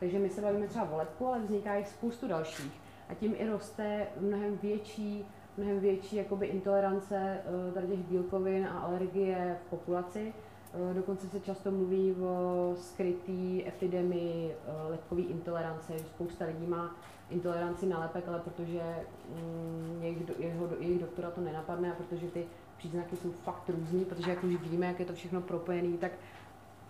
takže 0.00 0.18
my 0.18 0.30
se 0.30 0.40
bavíme 0.40 0.66
třeba 0.66 0.90
o 0.90 0.96
lepku, 0.96 1.26
ale 1.26 1.40
vzniká 1.40 1.74
jich 1.74 1.88
spoustu 1.88 2.28
dalších. 2.28 2.72
A 3.08 3.14
tím 3.14 3.34
i 3.38 3.46
roste 3.46 4.06
mnohem 4.20 4.58
větší, 4.62 5.24
mnohem 5.56 5.80
větší 5.80 6.16
jakoby 6.16 6.46
intolerance 6.46 7.40
uh, 7.68 7.74
tady 7.74 7.86
těch 7.86 7.98
bílkovin 7.98 8.66
a 8.66 8.78
alergie 8.78 9.58
v 9.66 9.70
populaci. 9.70 10.34
Uh, 10.74 10.94
dokonce 10.94 11.28
se 11.28 11.40
často 11.40 11.70
mluví 11.70 12.14
o 12.20 12.74
skrytý 12.76 13.68
epidemii 13.68 14.46
uh, 14.46 14.90
lepkové 14.90 15.22
intolerance, 15.22 15.92
že 15.92 16.04
spousta 16.04 16.44
lidí 16.44 16.66
má 16.66 16.96
intoleranci 17.30 17.86
na 17.86 17.98
lepek, 18.00 18.28
ale 18.28 18.40
protože 18.40 18.82
mm, 19.28 19.98
jejich, 20.02 20.18
jeho, 20.38 20.68
jejich 20.78 21.00
doktora 21.00 21.30
to 21.30 21.40
nenapadne 21.40 21.92
a 21.92 21.94
protože 21.94 22.26
ty 22.26 22.46
příznaky 22.82 23.16
jsou 23.16 23.32
fakt 23.32 23.68
různý, 23.68 24.04
protože 24.04 24.30
jak 24.30 24.44
už 24.44 24.56
víme, 24.56 24.86
jak 24.86 25.00
je 25.00 25.06
to 25.06 25.12
všechno 25.12 25.40
propojené, 25.40 25.98
tak 25.98 26.12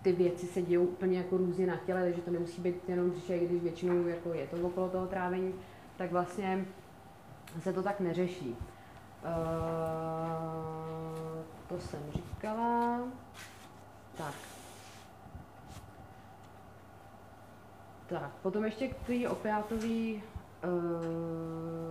ty 0.01 0.11
věci 0.11 0.47
se 0.47 0.61
dějou 0.61 0.83
úplně 0.83 1.17
jako 1.17 1.37
různě 1.37 1.67
na 1.67 1.77
těle, 1.77 2.01
takže 2.01 2.21
to 2.21 2.31
nemusí 2.31 2.61
být 2.61 2.89
jenom 2.89 3.09
břiše, 3.09 3.39
když 3.39 3.61
většinou 3.61 4.07
jako 4.07 4.33
je 4.33 4.47
to 4.47 4.67
okolo 4.67 4.89
toho 4.89 5.07
trávení, 5.07 5.53
tak 5.97 6.11
vlastně 6.11 6.65
se 7.59 7.73
to 7.73 7.83
tak 7.83 7.99
neřeší. 7.99 8.49
Uh, 8.49 8.55
to 11.67 11.79
jsem 11.79 11.99
říkala. 12.13 12.99
Tak. 14.17 14.33
Tak, 18.07 18.31
potom 18.41 18.65
ještě 18.65 18.87
k 18.87 18.95
té 19.07 19.29
opiátové 19.29 20.21
Eh, 20.63 21.82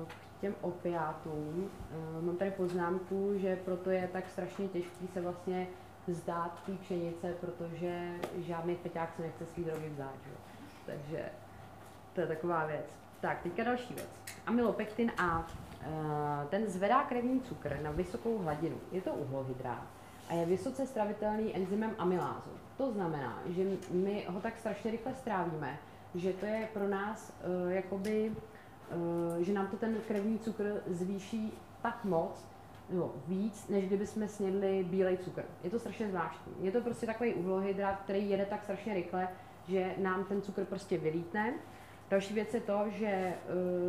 těm 0.42 0.54
opiátům 0.60 1.70
eh, 1.70 2.22
mám 2.22 2.36
tady 2.36 2.50
poznámku, 2.50 3.32
že 3.36 3.56
proto 3.56 3.90
je 3.90 4.08
tak 4.12 4.28
strašně 4.28 4.68
těžký 4.68 5.08
se 5.08 5.20
vlastně 5.20 5.66
vzdát 6.06 6.62
té 6.66 6.72
pšenice, 6.72 7.34
protože 7.40 8.12
žádný 8.36 8.76
peťák 8.76 9.12
se 9.16 9.22
nechce 9.22 9.46
svý 9.46 9.64
drogy 9.64 9.88
vzdát. 9.88 10.14
Že? 10.24 10.32
Takže 10.86 11.24
to 12.14 12.20
je 12.20 12.26
taková 12.26 12.66
věc. 12.66 12.86
Tak, 13.20 13.42
teďka 13.42 13.64
další 13.64 13.94
věc. 13.94 14.08
Amylopektin 14.46 15.12
A. 15.18 15.46
Eh, 15.82 16.46
ten 16.50 16.66
zvedá 16.66 17.02
krevní 17.02 17.40
cukr 17.40 17.78
na 17.82 17.90
vysokou 17.90 18.38
hladinu. 18.38 18.76
Je 18.92 19.00
to 19.00 19.14
uhlohydrát 19.14 19.86
a 20.28 20.34
je 20.34 20.46
vysoce 20.46 20.86
stravitelný 20.86 21.56
enzymem 21.56 21.94
amylázu. 21.98 22.50
To 22.76 22.92
znamená, 22.92 23.42
že 23.46 23.64
my 23.90 24.26
ho 24.28 24.40
tak 24.40 24.58
strašně 24.58 24.90
rychle 24.90 25.14
strávíme, 25.14 25.78
že 26.14 26.32
to 26.32 26.46
je 26.46 26.68
pro 26.72 26.88
nás 26.88 27.32
uh, 27.32 27.72
jakoby 27.72 28.32
že 29.40 29.52
nám 29.52 29.66
to 29.66 29.76
ten 29.76 29.96
krevní 30.08 30.38
cukr 30.38 30.82
zvýší 30.86 31.52
tak 31.82 32.04
moc, 32.04 32.46
no, 32.90 33.12
víc, 33.28 33.68
než 33.68 33.86
kdyby 33.86 34.06
jsme 34.06 34.28
snědli 34.28 34.86
bílej 34.90 35.16
cukr. 35.16 35.42
Je 35.64 35.70
to 35.70 35.78
strašně 35.78 36.08
zvláštní. 36.08 36.52
Je 36.60 36.72
to 36.72 36.80
prostě 36.80 37.06
takový 37.06 37.34
uhlohydrát, 37.34 38.00
který 38.00 38.30
jede 38.30 38.46
tak 38.46 38.64
strašně 38.64 38.94
rychle, 38.94 39.28
že 39.68 39.94
nám 39.98 40.24
ten 40.24 40.42
cukr 40.42 40.64
prostě 40.64 40.98
vylítne. 40.98 41.54
Další 42.10 42.34
věc 42.34 42.54
je 42.54 42.60
to, 42.60 42.84
že 42.90 43.06
eh, 43.06 43.34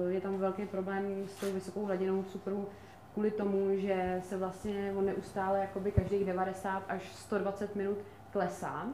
je 0.10 0.22
tam 0.22 0.38
velký 0.38 0.66
problém 0.66 1.28
s 1.28 1.40
tou 1.40 1.52
vysokou 1.52 1.86
hladinou 1.86 2.24
cukru 2.24 2.68
kvůli 3.14 3.32
tomu, 3.32 3.78
že 3.78 4.22
se 4.24 4.38
vlastně 4.38 4.94
on 4.98 5.06
neustále 5.06 5.60
jakoby 5.60 5.92
každých 5.92 6.26
90 6.26 6.84
až 6.88 7.16
120 7.16 7.76
minut 7.76 7.98
klesá 8.32 8.88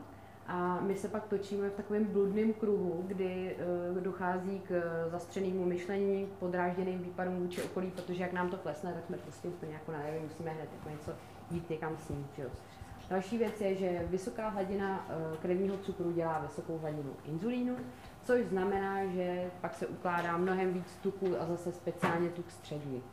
a 0.50 0.80
my 0.82 0.96
se 0.96 1.08
pak 1.08 1.28
točíme 1.28 1.70
v 1.70 1.74
takovém 1.74 2.06
bludném 2.06 2.54
kruhu, 2.54 3.04
kdy 3.08 3.56
uh, 3.92 3.98
dochází 3.98 4.60
k 4.60 4.82
zastřenému 5.12 5.66
myšlení, 5.66 6.26
k 6.26 6.40
podrážděným 6.40 7.00
výpadům 7.00 7.40
vůči 7.40 7.62
okolí, 7.62 7.92
protože 7.92 8.24
jak 8.24 8.34
nám 8.34 8.50
to 8.50 8.58
klesne, 8.58 8.94
tak 8.94 9.06
jsme 9.06 9.18
prostě 9.18 9.48
úplně 9.48 9.74
jako 9.74 9.92
na 9.92 10.00
musíme 10.22 10.52
hned 10.52 10.70
jako 10.78 10.90
něco 10.90 11.12
jít 11.52 11.70
někam 11.70 11.98
sním. 11.98 12.28
Že 12.36 12.44
jo. 12.44 12.50
Další 13.10 13.38
věc 13.38 13.62
je, 13.62 13.76
že 13.76 14.06
vysoká 14.08 14.50
hladina 14.50 15.06
uh, 15.10 15.38
krevního 15.38 15.78
cukru 15.78 16.12
dělá 16.12 16.40
vysokou 16.40 16.78
hladinu 16.78 17.12
inzulínu, 17.26 17.76
což 18.24 18.46
znamená, 18.46 19.06
že 19.06 19.52
pak 19.62 19.74
se 19.74 19.88
ukládá 19.88 20.38
mnohem 20.38 20.74
víc 20.74 20.96
tuku 21.02 21.42
a 21.42 21.46
zase 21.46 21.72
speciálně 21.72 22.30
tuk 22.30 22.52
střední. 22.52 23.04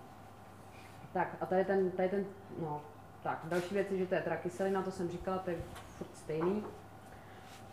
Tak 1.12 1.36
a 1.40 1.46
tady 1.46 1.64
ten, 1.64 1.90
tady 1.90 2.08
ten, 2.08 2.24
no, 2.60 2.80
tak, 3.22 3.40
další 3.44 3.74
věc 3.74 3.90
je, 3.90 3.98
že 3.98 4.06
to 4.06 4.14
je 4.14 4.20
teda 4.20 4.36
kyselina, 4.36 4.82
to 4.82 4.90
jsem 4.90 5.08
říkala, 5.08 5.38
to 5.38 5.50
je 5.50 5.56
furt 5.98 6.16
stejný. 6.16 6.64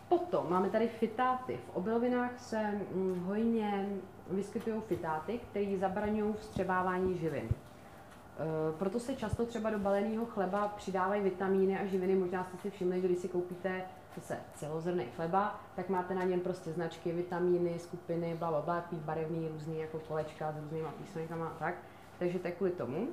Potom 0.10 0.50
máme 0.50 0.70
tady 0.70 0.88
fitáty. 0.88 1.60
V 1.68 1.76
obilovinách 1.76 2.40
se 2.40 2.58
hm, 2.58 3.24
hojně 3.26 3.90
vyskytují 4.30 4.82
fitáty, 4.82 5.40
které 5.50 5.78
zabraňují 5.78 6.34
vstřebávání 6.34 7.18
živin. 7.18 7.50
E, 7.50 8.78
proto 8.78 9.00
se 9.00 9.16
často 9.16 9.46
třeba 9.46 9.70
do 9.70 9.80
baleného 9.80 10.26
chleba 10.26 10.68
přidávají 10.68 11.22
vitamíny 11.22 11.80
a 11.80 11.86
živiny. 11.86 12.16
Možná 12.16 12.44
jste 12.44 12.58
si 12.58 12.70
všimli, 12.70 13.02
že 13.02 13.08
když 13.08 13.20
si 13.20 13.28
koupíte 13.28 13.82
zase 14.16 14.38
celozrný 14.56 15.06
chleba, 15.16 15.62
tak 15.76 15.90
máte 15.90 16.16
na 16.16 16.24
něm 16.24 16.40
prostě 16.40 16.72
značky, 16.72 17.12
vitamíny, 17.12 17.80
skupiny, 17.80 18.36
bla, 18.36 18.50
bla, 18.50 18.62
bla, 18.62 18.82
takový 18.82 19.02
barevný, 19.02 19.48
různý 19.48 19.80
jako 19.80 20.00
kolečka 20.00 20.52
s 20.52 20.58
různýma 20.58 20.92
písmenkama 20.92 21.48
a 21.48 21.60
tak. 21.60 21.76
Takže 22.20 22.40
to 22.40 22.48
je 22.48 22.54
kvůli 22.54 22.72
tomu. 22.72 23.08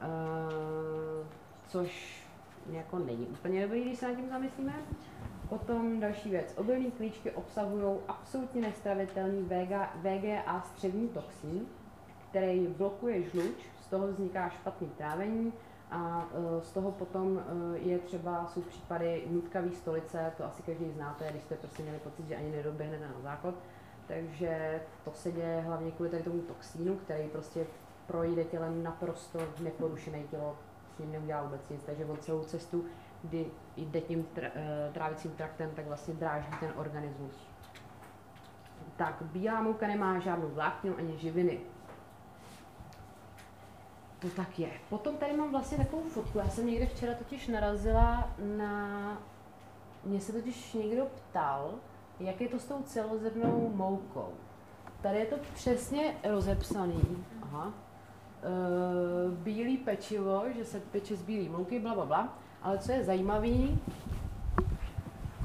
E, 0.00 0.08
což 1.66 2.20
jako 2.70 2.98
není 2.98 3.26
úplně 3.26 3.62
dobrý, 3.62 3.84
když 3.84 3.98
se 3.98 4.08
nad 4.08 4.14
tím 4.14 4.28
zamyslíme. 4.28 4.74
Potom 5.48 6.00
další 6.00 6.30
věc. 6.30 6.54
Obilní 6.56 6.90
klíčky 6.90 7.30
obsahují 7.30 7.98
absolutně 8.08 8.60
nestravitelný 8.60 9.42
VGA, 9.42 9.90
VGA 9.94 10.62
střední 10.66 11.08
toxin, 11.08 11.66
který 12.30 12.66
blokuje 12.66 13.22
žluč, 13.22 13.54
z 13.80 13.86
toho 13.86 14.06
vzniká 14.06 14.48
špatný 14.48 14.88
trávení 14.88 15.52
a 15.90 16.28
e, 16.34 16.62
z 16.62 16.72
toho 16.72 16.92
potom 16.92 17.38
e, 17.38 17.78
je 17.78 17.98
třeba, 17.98 18.46
jsou 18.46 18.60
případy 18.60 19.24
nutkavý 19.30 19.74
stolice, 19.74 20.32
to 20.36 20.44
asi 20.44 20.62
každý 20.62 20.90
znáte, 20.90 21.28
když 21.30 21.42
jste 21.42 21.54
prostě 21.54 21.82
měli 21.82 21.98
pocit, 21.98 22.28
že 22.28 22.36
ani 22.36 22.50
nedoběhnete 22.50 23.08
na 23.08 23.20
záchod. 23.22 23.54
Takže 24.08 24.80
to 25.04 25.12
se 25.12 25.32
děje 25.32 25.60
hlavně 25.60 25.90
kvůli 25.90 26.10
tady 26.10 26.22
tomu 26.22 26.42
toxínu, 26.42 26.96
který 26.96 27.28
prostě 27.28 27.66
projde 28.06 28.44
tělem 28.44 28.82
naprosto 28.82 29.38
neporušené 29.60 30.22
tělo, 30.22 30.56
s 30.96 30.98
ním 30.98 31.12
neudělá 31.12 31.42
vůbec 31.42 31.68
nic, 31.68 31.82
takže 31.82 32.04
on 32.04 32.16
celou 32.16 32.44
cestu 32.44 32.84
kdy 33.24 33.46
jde 33.76 34.00
tím 34.00 34.26
eh, 34.36 34.90
trávicím 34.92 35.30
traktem, 35.30 35.70
tak 35.76 35.86
vlastně 35.86 36.14
dráží 36.14 36.48
ten 36.60 36.72
organismus. 36.76 37.48
Tak, 38.96 39.22
bílá 39.22 39.62
mouka 39.62 39.86
nemá 39.86 40.18
žádnou 40.18 40.48
vlákninu 40.48 40.96
ani 40.98 41.18
živiny. 41.18 41.60
To 44.18 44.28
tak 44.30 44.58
je. 44.58 44.70
Potom 44.88 45.16
tady 45.16 45.36
mám 45.36 45.50
vlastně 45.50 45.78
takovou 45.78 46.02
fotku. 46.02 46.38
Já 46.38 46.48
jsem 46.48 46.66
někde 46.66 46.86
včera 46.86 47.14
totiž 47.14 47.48
narazila 47.48 48.34
na... 48.56 49.22
Mě 50.04 50.20
se 50.20 50.32
totiž 50.32 50.72
někdo 50.72 51.06
ptal, 51.06 51.74
jak 52.20 52.40
je 52.40 52.48
to 52.48 52.58
s 52.58 52.64
tou 52.64 52.82
celozrnou 52.82 53.72
moukou. 53.74 54.32
Tady 55.00 55.18
je 55.18 55.26
to 55.26 55.36
přesně 55.54 56.16
rozepsaný. 56.24 57.24
Aha. 57.42 57.72
E, 57.72 59.30
bílý 59.30 59.76
pečivo, 59.76 60.44
že 60.56 60.64
se 60.64 60.80
peče 60.80 61.16
z 61.16 61.22
bílé 61.22 61.48
mouky, 61.48 61.80
bla, 61.80 61.94
bla, 61.94 62.06
bla. 62.06 62.38
Ale 62.64 62.78
co 62.78 62.92
je 62.92 63.04
zajímavé, 63.04 63.76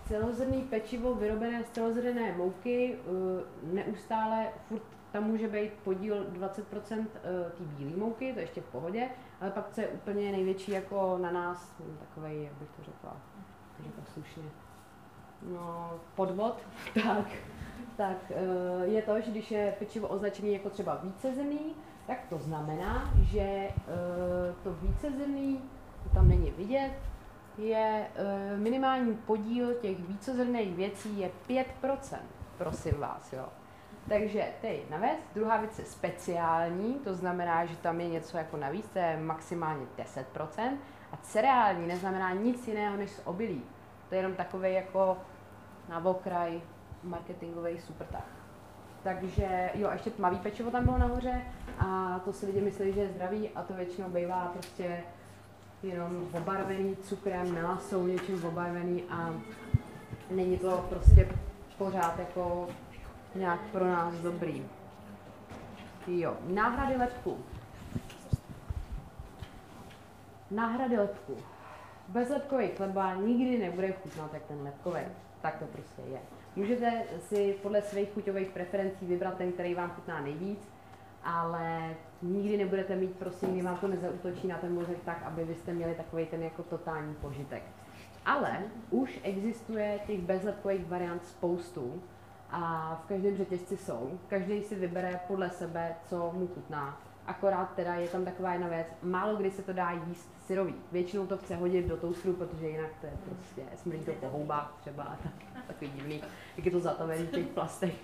celozrný 0.07 0.61
pečivo 0.61 1.15
vyrobené 1.15 1.63
z 1.63 1.69
celozrné 1.69 2.33
mouky 2.37 2.95
eh, 2.95 3.75
neustále 3.75 4.47
furt 4.67 4.81
tam 5.11 5.23
může 5.23 5.47
být 5.47 5.73
podíl 5.83 6.25
20% 6.25 7.05
eh, 7.15 7.51
té 7.57 7.63
bílé 7.63 7.97
mouky, 7.97 8.33
to 8.33 8.39
je 8.39 8.43
ještě 8.43 8.61
v 8.61 8.65
pohodě, 8.65 9.09
ale 9.41 9.51
pak 9.51 9.69
co 9.71 9.81
je 9.81 9.87
úplně 9.87 10.31
největší 10.31 10.71
jako 10.71 11.17
na 11.17 11.31
nás, 11.31 11.75
no, 11.79 11.85
takový, 11.99 12.43
jak 12.43 12.53
bych 12.53 12.69
to 12.69 12.83
řekla, 12.83 13.17
to 13.77 13.83
řekla 13.83 14.03
slušně, 14.13 14.43
no, 15.41 15.91
podvod, 16.15 16.57
tak, 17.03 17.27
tak 17.97 18.17
eh, 18.29 18.85
je 18.85 19.01
to, 19.01 19.21
že 19.21 19.31
když 19.31 19.51
je 19.51 19.75
pečivo 19.79 20.07
označené 20.07 20.49
jako 20.49 20.69
třeba 20.69 20.95
vícezemný, 21.03 21.75
tak 22.07 22.17
to 22.29 22.37
znamená, 22.37 23.13
že 23.21 23.69
to 24.63 24.73
vícezemný, 24.73 25.61
to 26.03 26.09
tam 26.09 26.27
není 26.27 26.51
vidět, 26.51 26.91
je 27.57 28.07
e, 28.15 28.57
minimální 28.57 29.15
podíl 29.15 29.73
těch 29.73 29.99
vícezrných 29.99 30.75
věcí 30.75 31.19
je 31.19 31.31
5%, 31.49 32.17
prosím 32.57 32.99
vás, 32.99 33.33
jo. 33.33 33.45
Takže 34.09 34.47
to 34.61 34.67
je 34.67 34.73
jedna 34.73 34.97
věc. 34.97 35.19
Druhá 35.35 35.57
věc 35.57 35.79
je 35.79 35.85
speciální, 35.85 36.93
to 36.93 37.13
znamená, 37.15 37.65
že 37.65 37.75
tam 37.75 38.01
je 38.01 38.09
něco 38.09 38.37
jako 38.37 38.57
navíc, 38.57 38.89
to 38.89 38.99
je 38.99 39.17
maximálně 39.17 39.85
10%. 39.97 40.77
A 41.11 41.17
cereální 41.17 41.87
neznamená 41.87 42.33
nic 42.33 42.67
jiného 42.67 42.97
než 42.97 43.11
z 43.11 43.21
obilí. 43.25 43.63
To 44.09 44.15
je 44.15 44.19
jenom 44.19 44.35
takový 44.35 44.73
jako 44.73 45.17
na 45.89 46.05
okraj 46.05 46.61
marketingový 47.03 47.79
supertah. 47.79 48.25
Takže 49.03 49.69
jo, 49.73 49.89
ještě 49.93 50.09
tmavý 50.09 50.37
pečivo 50.37 50.71
tam 50.71 50.85
bylo 50.85 50.97
nahoře 50.97 51.41
a 51.79 52.19
to 52.25 52.33
si 52.33 52.45
lidi 52.45 52.61
myslí, 52.61 52.93
že 52.93 53.01
je 53.01 53.09
zdravý 53.09 53.49
a 53.49 53.63
to 53.63 53.73
většinou 53.73 54.09
bývá 54.09 54.45
prostě 54.45 55.03
jenom 55.83 56.27
obarvený 56.33 56.95
cukrem, 56.95 57.57
jsou 57.79 58.07
něčím 58.07 58.45
obarvený 58.45 59.03
a 59.03 59.33
není 60.31 60.57
to 60.57 60.85
prostě 60.89 61.27
pořád 61.77 62.19
jako 62.19 62.67
nějak 63.35 63.59
pro 63.71 63.87
nás 63.87 64.15
dobrý. 64.15 64.65
Jo, 66.07 66.37
náhrady 66.47 66.97
lepku. 66.97 67.37
Náhrady 70.51 70.97
lepku. 70.97 71.37
Bez 72.07 72.29
lepkový 72.29 72.67
chleba 72.67 73.15
nikdy 73.15 73.57
nebude 73.57 73.91
chutnat 73.91 74.33
jak 74.33 74.43
ten 74.43 74.61
lepkový. 74.63 75.01
Tak 75.41 75.57
to 75.59 75.65
prostě 75.65 76.01
je. 76.01 76.19
Můžete 76.55 77.03
si 77.19 77.55
podle 77.61 77.81
svých 77.81 78.13
chuťových 78.13 78.49
preferencí 78.49 79.05
vybrat 79.05 79.37
ten, 79.37 79.51
který 79.51 79.75
vám 79.75 79.89
chutná 79.89 80.21
nejvíc, 80.21 80.69
ale 81.23 81.95
nikdy 82.21 82.57
nebudete 82.57 82.95
mít 82.95 83.15
prostě, 83.15 83.47
kdy 83.47 83.61
vám 83.61 83.77
to 83.77 83.87
nezautočí 83.87 84.47
na 84.47 84.57
ten 84.57 84.73
mozek 84.73 84.97
tak, 85.05 85.23
aby 85.23 85.43
vy 85.43 85.55
jste 85.55 85.73
měli 85.73 85.95
takový 85.95 86.25
ten 86.25 86.43
jako 86.43 86.63
totální 86.63 87.15
požitek. 87.15 87.63
Ale 88.25 88.57
už 88.89 89.19
existuje 89.23 89.99
těch 90.07 90.21
bezlepkových 90.21 90.85
variant 90.85 91.25
spoustu 91.25 92.01
a 92.51 92.95
v 93.05 93.07
každém 93.07 93.37
řetězci 93.37 93.77
jsou. 93.77 94.19
Každý 94.27 94.61
si 94.61 94.75
vybere 94.75 95.19
podle 95.27 95.49
sebe, 95.49 95.95
co 96.05 96.31
mu 96.33 96.47
chutná. 96.47 97.01
Akorát 97.27 97.75
teda 97.75 97.95
je 97.95 98.07
tam 98.07 98.25
taková 98.25 98.53
jedna 98.53 98.67
věc, 98.67 98.87
málo 99.03 99.35
kdy 99.35 99.51
se 99.51 99.61
to 99.61 99.73
dá 99.73 99.91
jíst 99.91 100.29
syrový. 100.45 100.75
Většinou 100.91 101.27
to 101.27 101.37
chce 101.37 101.55
hodit 101.55 101.87
do 101.87 101.97
toastru, 101.97 102.33
protože 102.33 102.69
jinak 102.69 102.89
to 103.01 103.07
je 103.07 103.13
prostě, 103.25 103.61
smrdí 103.75 104.05
to 104.05 104.11
po 104.11 104.29
houbách 104.29 104.77
třeba, 104.81 105.03
tak, 105.23 105.63
takový 105.67 105.91
divný, 105.91 106.23
jak 106.57 106.65
je 106.65 106.71
to 106.71 106.79
zatavený 106.79 107.25
v 107.25 107.31
těch 107.31 107.47
plastech. 107.47 107.95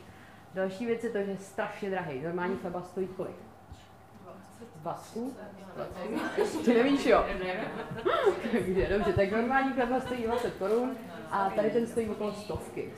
Další 0.54 0.86
věc 0.86 1.04
je 1.04 1.10
to, 1.10 1.18
že 1.18 1.32
je 1.32 1.38
strašně 1.38 1.90
drahý. 1.90 2.22
Normální 2.22 2.58
chleba 2.58 2.82
stojí 2.82 3.08
kolik? 3.08 3.45
20? 4.86 5.20
Ty 6.66 6.74
nevíš, 6.74 7.06
jo? 7.06 7.26
Takže 8.52 8.88
dobře, 8.90 9.14
tak 9.14 9.32
normální 9.32 9.74
chleba 9.74 10.00
stojí 10.00 10.24
20 10.24 10.54
korun 10.54 10.96
a 11.32 11.50
tady 11.50 11.70
ten 11.72 11.88
stojí 11.88 12.10
okolo 12.10 12.34
stovky. 12.34 12.94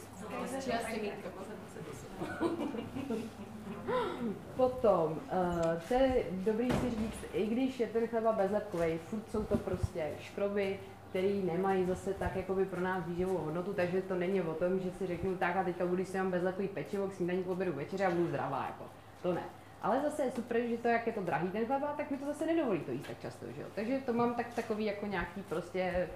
Potom, 4.55 5.11
uh, 5.11 5.81
co 5.87 5.93
je 5.93 6.25
dobrý 6.31 6.71
si 6.71 6.89
říct, 6.89 7.25
i 7.33 7.45
když 7.45 7.79
je 7.79 7.87
ten 7.87 8.07
chleba 8.07 8.31
bezlepkový, 8.31 8.97
furt 8.97 9.31
jsou 9.31 9.43
to 9.43 9.57
prostě 9.57 10.11
škroby, 10.19 10.79
který 11.09 11.43
nemají 11.43 11.85
zase 11.85 12.13
tak 12.13 12.35
jakoby 12.35 12.65
pro 12.65 12.81
nás 12.81 13.05
výživovou 13.05 13.37
hodnotu, 13.37 13.73
takže 13.73 14.01
to 14.01 14.15
není 14.15 14.41
o 14.41 14.53
tom, 14.53 14.79
že 14.79 14.91
si 14.91 15.07
řeknu 15.07 15.35
tak 15.37 15.55
a 15.55 15.63
teďka 15.63 15.85
budu 15.85 16.05
si 16.05 16.17
mám 16.17 16.31
bezlekový 16.31 16.67
pečivo 16.67 17.07
k 17.07 17.13
snídaní 17.13 17.43
k 17.43 17.49
obědu 17.49 17.73
večeře 17.73 18.05
a 18.05 18.11
budu 18.11 18.27
zdravá, 18.27 18.65
jako. 18.65 18.83
To 19.21 19.33
ne. 19.33 19.43
Ale 19.81 20.01
zase 20.01 20.23
je 20.23 20.31
super, 20.31 20.61
že 20.61 20.77
to, 20.77 20.87
jak 20.87 21.07
je 21.07 21.13
to 21.13 21.21
drahý 21.21 21.49
ten 21.49 21.65
chleba, 21.65 21.93
tak 21.97 22.11
mi 22.11 22.17
to 22.17 22.25
zase 22.25 22.45
nedovolí 22.45 22.79
to 22.79 22.91
jíst 22.91 23.07
tak 23.07 23.19
často, 23.19 23.45
že 23.55 23.61
jo. 23.61 23.67
Takže 23.75 23.99
to 24.05 24.13
mám 24.13 24.35
tak 24.35 24.53
takový 24.53 24.85
jako 24.85 25.05
nějaký 25.05 25.41
prostě 25.41 26.09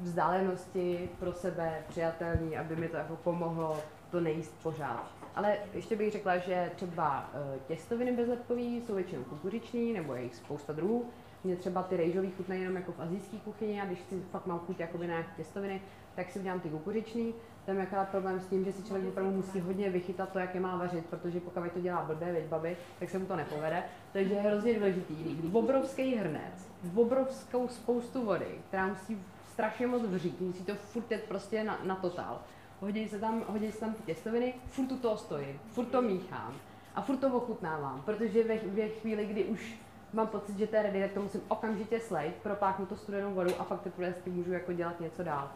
vzdálenosti 0.00 1.08
pro 1.18 1.32
sebe 1.32 1.82
přijatelný, 1.88 2.56
aby 2.56 2.76
mi 2.76 2.88
to 2.88 2.96
jako 2.96 3.16
pomohlo 3.16 3.82
to 4.10 4.20
nejíst 4.20 4.54
pořád. 4.62 5.10
Ale 5.34 5.56
ještě 5.74 5.96
bych 5.96 6.12
řekla, 6.12 6.38
že 6.38 6.70
třeba 6.76 7.30
eh, 7.34 7.58
těstoviny 7.68 8.12
bezlepkový 8.12 8.80
jsou 8.80 8.94
většinou 8.94 9.24
kukuřiční, 9.24 9.92
nebo 9.92 10.14
je 10.14 10.22
jich 10.22 10.34
spousta 10.34 10.72
druhů, 10.72 11.10
mě 11.44 11.56
třeba 11.56 11.82
ty 11.82 11.96
rejžový 11.96 12.30
chutnají 12.36 12.60
jenom 12.60 12.76
jako 12.76 12.92
v 12.92 13.00
azijské 13.00 13.36
kuchyni 13.36 13.80
a 13.80 13.84
když 13.84 13.98
si 14.08 14.22
fakt 14.30 14.46
mám 14.46 14.58
chuť 14.58 14.80
jakoby 14.80 15.06
na 15.06 15.22
těstoviny, 15.36 15.82
tak 16.14 16.30
si 16.30 16.38
udělám 16.38 16.60
ty 16.60 16.68
kukuřičný. 16.68 17.34
Tam 17.66 17.76
je 17.76 17.82
akorát 17.82 18.08
problém 18.08 18.40
s 18.40 18.46
tím, 18.46 18.64
že 18.64 18.72
si 18.72 18.82
člověk 18.82 19.08
opravdu 19.08 19.32
musí 19.32 19.60
hodně 19.60 19.90
vychytat 19.90 20.32
to, 20.32 20.38
jak 20.38 20.54
je 20.54 20.60
má 20.60 20.76
vařit, 20.76 21.06
protože 21.06 21.40
pokud 21.40 21.72
to 21.72 21.80
dělá 21.80 22.02
blbě, 22.02 22.32
věď 22.32 22.46
babi, 22.46 22.76
tak 22.98 23.10
se 23.10 23.18
mu 23.18 23.26
to 23.26 23.36
nepovede. 23.36 23.82
Takže 24.12 24.34
je 24.34 24.40
hrozně 24.40 24.74
důležitý, 24.74 25.14
když 25.14 25.54
obrovský 25.54 26.14
hrnec, 26.14 26.68
v 26.82 26.98
obrovskou 26.98 27.68
spoustu 27.68 28.24
vody, 28.24 28.60
která 28.68 28.86
musí 28.86 29.22
strašně 29.52 29.86
moc 29.86 30.02
vřít, 30.02 30.40
musí 30.40 30.64
to 30.64 30.74
furt 30.74 31.10
jet 31.10 31.24
prostě 31.28 31.64
na, 31.64 31.78
na 31.84 31.96
totál. 31.96 32.40
Hodí 32.80 33.08
se 33.08 33.18
tam, 33.18 33.44
hodí 33.46 33.72
se 33.72 33.80
tam 33.80 33.94
ty 33.94 34.02
těstoviny, 34.02 34.54
furt 34.66 34.86
tu 34.86 34.96
toho 34.96 35.16
stojím, 35.16 35.60
furt 35.72 35.86
to 35.86 36.02
míchám 36.02 36.54
a 36.94 37.02
furt 37.02 37.16
to 37.16 37.28
ochutnávám, 37.28 38.02
protože 38.04 38.44
ve, 38.44 38.58
ve 38.58 38.88
chvíli, 38.88 39.26
kdy 39.26 39.44
už 39.44 39.80
mám 40.12 40.26
pocit, 40.26 40.58
že 40.58 40.66
to 40.66 40.76
je 40.76 40.82
ready, 40.82 41.00
tak 41.00 41.12
to 41.12 41.22
musím 41.22 41.40
okamžitě 41.48 42.00
slejt, 42.00 42.34
propáchnu 42.34 42.86
to 42.86 42.96
studenou 42.96 43.34
vodu 43.34 43.50
a 43.58 43.64
pak 43.64 43.82
teprve 43.82 44.14
s 44.14 44.20
tím 44.20 44.34
můžu 44.34 44.52
jako 44.52 44.72
dělat 44.72 45.00
něco 45.00 45.22
dál. 45.22 45.50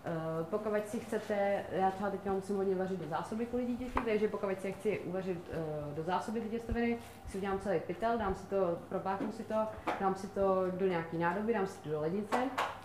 Uh, 0.00 0.46
pokud 0.46 0.88
si 0.88 1.00
chcete, 1.00 1.64
já 1.72 1.90
třeba 1.90 2.10
teďka 2.10 2.32
musím 2.32 2.56
hodně 2.56 2.74
vařit 2.74 3.00
do 3.00 3.08
zásoby 3.08 3.46
kvůli 3.46 3.66
dítěti, 3.66 4.00
takže 4.04 4.28
pokud 4.28 4.60
si 4.60 4.72
chci 4.72 4.98
uvařit 4.98 5.38
uh, 5.38 5.94
do 5.94 6.02
zásoby 6.02 6.40
ty 6.40 6.48
těstoviny, 6.48 6.98
si 7.28 7.38
udělám 7.38 7.58
celý 7.58 7.80
pytel, 7.80 8.18
dám 8.18 8.34
si 8.34 8.46
to, 8.46 8.78
propáchnu 8.88 9.32
si 9.32 9.42
to, 9.42 9.54
dám 10.00 10.14
si 10.14 10.26
to 10.26 10.64
do 10.70 10.86
nějaký 10.86 11.18
nádoby, 11.18 11.52
dám 11.54 11.66
si 11.66 11.78
to 11.78 11.88
do 11.90 12.00
lednice, 12.00 12.36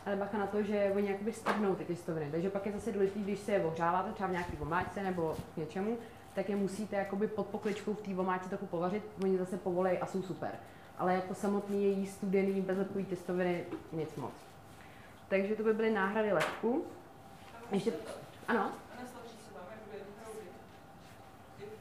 ale 0.05 0.16
bacha 0.16 0.38
na 0.38 0.47
to, 0.47 0.63
že 0.63 0.91
oni 0.95 1.11
jakoby 1.11 1.34
strdnou 1.34 1.76
ty 1.76 1.86
těstoviny, 1.86 2.32
takže 2.32 2.49
pak 2.49 2.66
je 2.66 2.72
zase 2.72 2.91
důležité, 2.91 3.20
když 3.20 3.39
se 3.39 3.51
je 3.51 3.66
ohřáváte 3.66 4.11
třeba 4.11 4.30
v 4.30 4.32
nějaký 4.32 4.55
vomáčce 4.55 5.03
nebo 5.03 5.36
k 5.53 5.57
něčemu, 5.57 5.97
tak 6.34 6.49
je 6.49 6.55
musíte 6.55 6.95
jakoby 6.95 7.28
pod 7.28 7.47
pokličkou 7.47 7.93
v 7.93 8.01
té 8.01 8.13
vomáčce 8.13 8.49
trochu 8.49 8.66
povařit, 8.66 9.03
oni 9.24 9.38
zase 9.38 9.57
povolej 9.57 9.99
a 10.01 10.05
jsou 10.05 10.22
super. 10.22 10.51
Ale 10.97 11.13
jako 11.13 11.34
samotný 11.34 11.84
její 11.84 12.07
studený 12.07 12.61
bezlepkový 12.61 13.05
těstoviny 13.05 13.63
nic 13.91 14.16
moc. 14.16 14.34
Takže 15.28 15.55
to 15.55 15.63
by 15.63 15.74
byly 15.74 15.91
náhrady 15.91 16.34
lepku. 16.34 16.86
Ještě, 17.72 17.93
ano. 18.47 18.72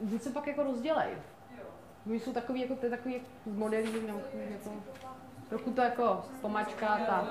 Buď 0.01 0.23
se 0.23 0.31
pak 0.31 0.47
jako 0.47 0.63
rozdělej. 0.63 1.11
Oni 2.07 2.21
jsou 2.21 2.33
takový, 2.33 2.61
jako 2.61 2.75
ty 2.75 2.91
takový 2.91 3.15
jako 3.15 3.27
modelí, 3.47 3.93
nebo 4.07 4.21
jako, 4.35 4.71
trochu 5.49 5.71
to 5.73 5.81
jako 5.81 6.25
pomačka, 6.41 6.87
ta. 7.07 7.29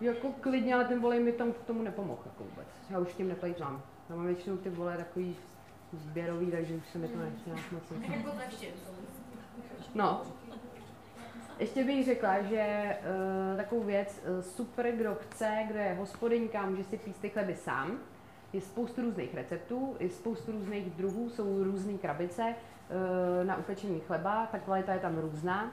Jako 0.00 0.32
klidně, 0.40 0.74
ale 0.74 0.84
ten 0.84 1.00
volej 1.00 1.20
mi 1.20 1.32
tam 1.32 1.52
k 1.52 1.64
tomu 1.64 1.82
nepomohl 1.82 2.22
jako 2.26 2.44
vůbec. 2.44 2.66
Já 2.90 2.98
už 2.98 3.12
tím 3.12 3.28
neplejtvám. 3.28 3.82
Já 4.10 4.16
mám 4.16 4.26
většinou 4.26 4.56
ty 4.56 4.70
vole 4.70 4.96
takový 4.96 5.36
sběrový, 5.92 6.50
takže 6.50 6.74
už 6.74 6.88
se 6.92 6.98
mi 6.98 7.08
to 7.08 7.18
nechce 7.18 7.50
moc. 7.50 7.82
No, 9.94 10.22
ještě 11.60 11.84
bych 11.84 12.04
řekla, 12.04 12.42
že 12.42 12.96
uh, 13.52 13.56
takovou 13.56 13.82
věc, 13.82 14.22
uh, 14.28 14.40
super, 14.40 14.92
kdo 14.92 15.14
chce, 15.14 15.58
kdo 15.68 15.78
je 15.78 15.94
hospodyňka, 15.94 16.66
může 16.66 16.84
si 16.84 16.98
píst 16.98 17.20
ty 17.20 17.28
chleby 17.28 17.54
sám. 17.54 17.98
Je 18.52 18.60
spoustu 18.60 19.02
různých 19.02 19.34
receptů, 19.34 19.96
je 20.00 20.10
spoustu 20.10 20.52
různých 20.52 20.90
druhů, 20.90 21.30
jsou 21.30 21.64
různé 21.64 21.98
krabice 21.98 22.42
uh, 22.42 23.46
na 23.46 23.56
upečený 23.56 24.00
chleba, 24.00 24.48
ta 24.52 24.58
kvalita 24.58 24.92
je 24.92 25.00
tam 25.00 25.18
různá. 25.18 25.72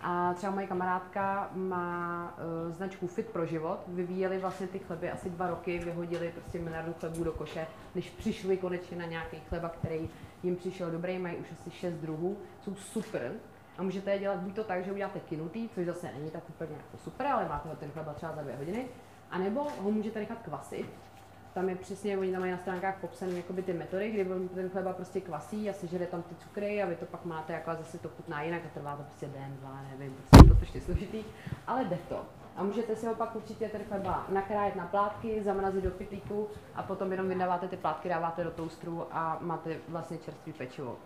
A 0.00 0.34
třeba 0.34 0.52
moje 0.52 0.66
kamarádka 0.66 1.50
má 1.54 2.34
uh, 2.66 2.72
značku 2.72 3.06
Fit 3.06 3.26
pro 3.26 3.46
život, 3.46 3.78
vyvíjeli 3.88 4.38
vlastně 4.38 4.66
ty 4.66 4.78
chleby 4.78 5.10
asi 5.10 5.30
dva 5.30 5.46
roky, 5.50 5.78
vyhodili 5.78 6.32
prostě 6.34 6.58
miliardu 6.58 6.94
chlebů 7.00 7.24
do 7.24 7.32
koše, 7.32 7.66
než 7.94 8.10
přišli 8.10 8.56
konečně 8.56 8.96
na 8.96 9.06
nějaký 9.06 9.36
chleba, 9.48 9.68
který 9.68 10.10
jim 10.42 10.56
přišel 10.56 10.90
dobrý, 10.90 11.18
mají 11.18 11.36
už 11.36 11.46
asi 11.52 11.70
šest 11.70 11.94
druhů, 11.94 12.36
jsou 12.60 12.74
super, 12.74 13.32
a 13.78 13.82
můžete 13.82 14.12
je 14.12 14.18
dělat 14.18 14.38
buď 14.38 14.54
to 14.54 14.64
tak, 14.64 14.84
že 14.84 14.92
uděláte 14.92 15.20
kinutý, 15.20 15.68
což 15.68 15.86
zase 15.86 16.10
není 16.12 16.30
tak 16.30 16.48
úplně 16.48 16.76
jako 16.76 16.96
super, 17.04 17.26
ale 17.26 17.48
máte 17.48 17.68
ho 17.68 17.76
ten 17.76 17.90
chleba 17.90 18.12
třeba 18.12 18.32
za 18.32 18.42
dvě 18.42 18.56
hodiny, 18.56 18.86
anebo 19.30 19.66
ho 19.82 19.90
můžete 19.90 20.18
nechat 20.18 20.38
kvasit. 20.38 20.86
Tam 21.54 21.68
je 21.68 21.76
přesně, 21.76 22.18
oni 22.18 22.32
tam 22.32 22.40
mají 22.40 22.52
na 22.52 22.58
stránkách 22.58 23.00
popsané 23.00 23.32
jakoby 23.32 23.62
ty 23.62 23.72
metody, 23.72 24.10
kdy 24.10 24.48
ten 24.54 24.70
chleba 24.70 24.92
prostě 24.92 25.20
kvasí 25.20 25.70
a 25.70 25.72
sežere 25.72 26.06
tam 26.06 26.22
ty 26.22 26.34
cukry 26.34 26.82
a 26.82 26.86
vy 26.86 26.96
to 26.96 27.06
pak 27.06 27.24
máte 27.24 27.52
jako 27.52 27.70
a 27.70 27.74
zase 27.74 27.98
to 27.98 28.08
chutná 28.08 28.42
jinak 28.42 28.62
a 28.64 28.74
trvá 28.74 28.96
to 28.96 29.02
prostě 29.02 29.26
den, 29.26 29.56
dva, 29.60 29.82
nevím, 29.90 30.14
prostě 30.14 30.36
je 30.44 30.48
to 30.48 30.54
trošku 30.54 30.80
složitý, 30.80 31.24
ale 31.66 31.84
jde 31.84 31.98
to. 32.08 32.24
A 32.56 32.62
můžete 32.62 32.96
si 32.96 33.06
ho 33.06 33.14
pak 33.14 33.36
určitě 33.36 33.68
ten 33.68 33.84
chleba 33.84 34.26
nakrájet 34.28 34.76
na 34.76 34.86
plátky, 34.86 35.42
zamrazit 35.42 35.84
do 35.84 35.90
pytlíku 35.90 36.48
a 36.74 36.82
potom 36.82 37.12
jenom 37.12 37.28
vydáváte 37.28 37.68
ty 37.68 37.76
plátky, 37.76 38.08
dáváte 38.08 38.44
do 38.44 38.50
toustru 38.50 39.06
a 39.10 39.38
máte 39.40 39.76
vlastně 39.88 40.18
čerstvý 40.18 40.52
pečivo. 40.52 40.96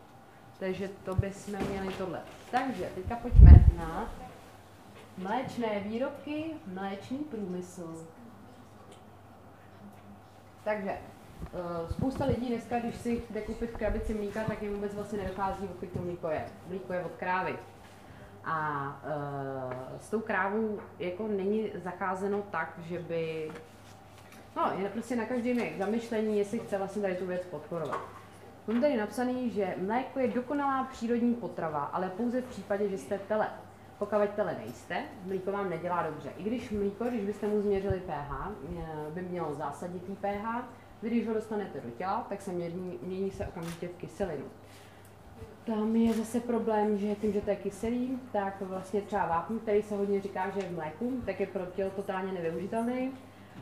Takže 0.59 0.89
to 1.05 1.15
bychom 1.15 1.59
měli 1.69 1.95
tohle. 1.95 2.21
Takže 2.51 2.91
teďka 2.95 3.17
pojďme 3.17 3.65
na 3.77 4.11
mléčné 5.19 5.81
výrobky, 5.81 6.45
mléčný 6.67 7.19
průmysl. 7.19 8.07
Takže 10.65 10.99
uh, 11.53 11.91
spousta 11.91 12.25
lidí 12.25 12.49
dneska, 12.49 12.79
když 12.79 12.95
si 12.95 13.23
jde 13.31 13.41
koupit 13.41 13.71
krabici 13.71 14.15
mlíka, 14.15 14.45
tak 14.45 14.63
jim 14.63 14.75
vůbec 14.75 14.95
vlastně 14.95 15.19
nedochází, 15.19 15.65
odkud 15.65 15.89
to 15.93 15.99
mlíko 15.99 16.29
je. 16.29 16.45
Mlíko 16.69 16.93
je 16.93 17.05
od 17.05 17.13
krávy. 17.13 17.59
A 18.45 18.87
uh, 19.05 19.99
s 19.99 20.11
tou 20.11 20.21
krávou 20.21 20.81
jako 20.99 21.29
není 21.29 21.71
zacházeno 21.75 22.43
tak, 22.51 22.75
že 22.83 22.99
by... 22.99 23.51
No, 24.57 24.73
je 24.79 24.89
prostě 24.89 25.17
na 25.17 25.25
každém 25.25 25.79
zamyšlení, 25.79 26.39
jestli 26.39 26.59
chce 26.59 26.79
vlastně 26.79 27.03
tady 27.03 27.15
tu 27.15 27.27
věc 27.27 27.43
podporovat. 27.51 28.18
Mám 28.69 28.81
tady 28.81 28.97
napsaný, 28.97 29.51
že 29.51 29.75
mléko 29.77 30.19
je 30.19 30.29
dokonalá 30.29 30.85
přírodní 30.85 31.35
potrava, 31.35 31.85
ale 31.85 32.11
pouze 32.11 32.41
v 32.41 32.45
případě, 32.45 32.89
že 32.89 32.99
jste 32.99 33.19
tele. 33.19 33.49
Pokud 33.99 34.31
tele 34.37 34.57
nejste, 34.59 35.03
mlíko 35.25 35.53
vám 35.53 35.71
nedělá 35.71 36.03
dobře. 36.03 36.31
I 36.37 36.43
když 36.43 36.71
mlíko, 36.71 37.05
když 37.05 37.25
byste 37.25 37.47
mu 37.47 37.62
změřili 37.62 38.03
pH, 38.07 38.51
by 39.14 39.23
mělo 39.23 39.55
zásaditý 39.55 40.16
pH, 40.16 40.64
když 41.01 41.29
ho 41.29 41.35
dostanete 41.35 41.81
do 41.81 41.91
těla, 41.91 42.27
tak 42.29 42.43
se 42.43 42.53
mění, 42.53 42.99
mění 43.03 43.31
se 43.31 43.47
okamžitě 43.47 43.89
v 43.89 43.97
kyselinu. 43.97 44.45
Tam 45.66 45.97
je 45.97 46.14
zase 46.14 46.41
problém, 46.41 46.99
že 46.99 47.14
tím, 47.14 47.33
že 47.33 47.41
to 47.41 47.51
je 47.51 47.57
kyselý, 47.57 48.19
tak 48.33 48.61
vlastně 48.61 49.01
třeba 49.01 49.27
vápník, 49.27 49.62
který 49.62 49.83
se 49.83 49.97
hodně 49.97 50.21
říká, 50.21 50.51
že 50.51 50.61
je 50.61 50.69
v 50.69 50.75
mléku, 50.75 51.23
tak 51.27 51.41
je 51.41 51.47
pro 51.47 51.66
tělo 51.66 51.91
totálně 51.91 52.33
nevyužitelný 52.33 53.12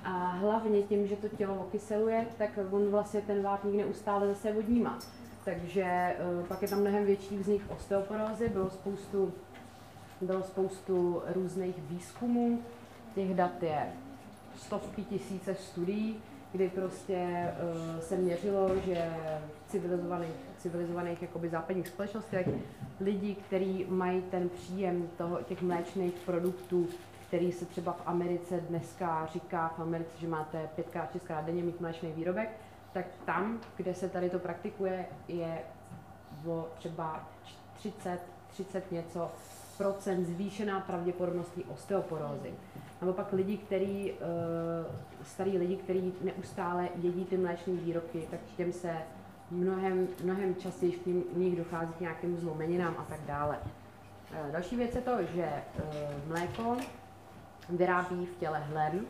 a 0.07 0.31
hlavně 0.31 0.83
tím, 0.83 1.07
že 1.07 1.17
to 1.17 1.29
tělo 1.29 1.55
okyseluje, 1.55 2.27
tak 2.39 2.51
on 2.71 2.91
vlastně 2.91 3.21
ten 3.21 3.43
vápník 3.43 3.75
neustále 3.75 4.29
zase 4.29 4.53
odnímá. 4.53 4.99
Takže 5.45 6.17
uh, 6.41 6.47
pak 6.47 6.63
je 6.63 6.69
tam 6.69 6.81
mnohem 6.81 7.05
větší 7.05 7.39
vznik 7.39 7.63
osteoporózy, 7.69 8.49
bylo 8.49 8.71
spoustu, 8.71 9.33
bylo 10.21 10.43
spoustu 10.43 11.23
různých 11.35 11.77
výzkumů, 11.79 12.63
těch 13.15 13.35
dat 13.35 13.63
je 13.63 13.93
stovky 14.57 15.05
tisíce 15.05 15.55
studií, 15.55 16.17
kdy 16.53 16.69
prostě 16.69 17.27
uh, 17.95 18.01
se 18.01 18.17
měřilo, 18.17 18.71
že 18.87 19.11
v 19.67 19.71
civilizovaných, 19.71 20.35
civilizovaných 20.59 21.23
jakoby 21.23 21.49
západních 21.49 21.89
společnostech 21.89 22.49
lidi, 23.01 23.35
kteří 23.35 23.87
mají 23.89 24.23
ten 24.23 24.49
příjem 24.49 25.09
toho, 25.19 25.39
těch 25.43 25.63
mléčných 25.63 26.15
produktů 26.15 26.89
který 27.27 27.53
se 27.53 27.67
třeba 27.67 27.93
v 27.93 28.03
Americe 28.07 28.61
dneska 28.61 29.29
říká 29.33 29.75
v 29.77 29.81
Americe, 29.81 30.11
že 30.19 30.29
máte 30.29 30.69
pětkrát, 30.75 31.13
šestkrát 31.13 31.45
denně 31.45 31.63
mít 31.63 31.81
mléčný 31.81 32.13
výrobek, 32.13 32.51
tak 32.93 33.07
tam, 33.25 33.61
kde 33.77 33.95
se 33.95 34.09
tady 34.09 34.31
to 34.31 34.39
praktikuje, 34.39 35.07
je 35.29 35.59
o 36.47 36.69
třeba 36.79 37.29
30, 37.75 38.21
30 38.49 38.93
něco 38.93 39.31
procent 39.79 40.25
zvýšená 40.25 40.81
pravděpodobnost 40.81 41.59
osteoporózy. 41.69 42.55
Nebo 43.01 43.13
pak 43.13 43.33
lidi, 43.33 43.57
který, 43.57 44.13
uh, 44.13 44.19
starý 45.23 45.59
lidi, 45.59 45.77
kteří 45.77 46.13
neustále 46.23 46.89
jedí 47.03 47.25
ty 47.25 47.37
mléčné 47.37 47.73
výrobky, 47.73 48.29
tak 48.31 48.41
těm 48.57 48.73
se 48.73 48.97
mnohem, 49.51 50.09
mnohem 50.25 50.55
častěji 50.55 50.93
v 51.33 51.37
nich 51.37 51.57
dochází 51.57 51.93
k 51.93 52.01
nějakým 52.01 52.37
zlomeninám 52.37 52.95
a 52.99 53.03
tak 53.03 53.21
dále. 53.27 53.59
Uh, 53.59 54.53
další 54.53 54.77
věc 54.77 54.95
je 54.95 55.01
to, 55.01 55.25
že 55.35 55.53
uh, 55.79 56.29
mléko 56.29 56.77
vyrábí 57.69 58.27
v 58.27 58.37
těle 58.37 58.59
hlen, 58.59 59.07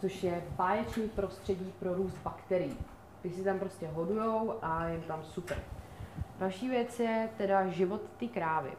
což 0.00 0.22
je 0.22 0.42
báječný 0.56 1.08
prostředí 1.08 1.72
pro 1.78 1.94
růst 1.94 2.18
bakterií. 2.24 2.76
Ty 3.22 3.30
si 3.30 3.44
tam 3.44 3.58
prostě 3.58 3.88
hodujou 3.88 4.54
a 4.62 4.84
je 4.84 4.98
tam 4.98 5.24
super. 5.24 5.58
Další 6.38 6.68
věc 6.68 7.00
je 7.00 7.28
teda 7.36 7.66
život 7.66 8.00
ty 8.16 8.28
krávy. 8.28 8.70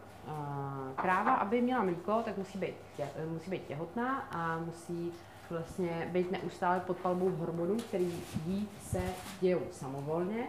Kráva, 0.96 1.34
aby 1.34 1.62
měla 1.62 1.84
mlíko, 1.84 2.22
tak 2.26 2.38
musí 2.38 2.58
být, 2.58 2.76
tě, 2.98 3.08
musí 3.30 3.52
být 3.52 3.68
těhotná 3.68 4.20
a 4.20 4.58
musí 4.58 5.12
vlastně 5.50 6.10
být 6.12 6.32
neustále 6.32 6.80
pod 6.80 6.98
palbou 6.98 7.30
hormonů, 7.30 7.78
který 7.78 8.24
jí 8.46 8.70
se 8.82 9.02
dějou 9.42 9.62
samovolně, 9.72 10.48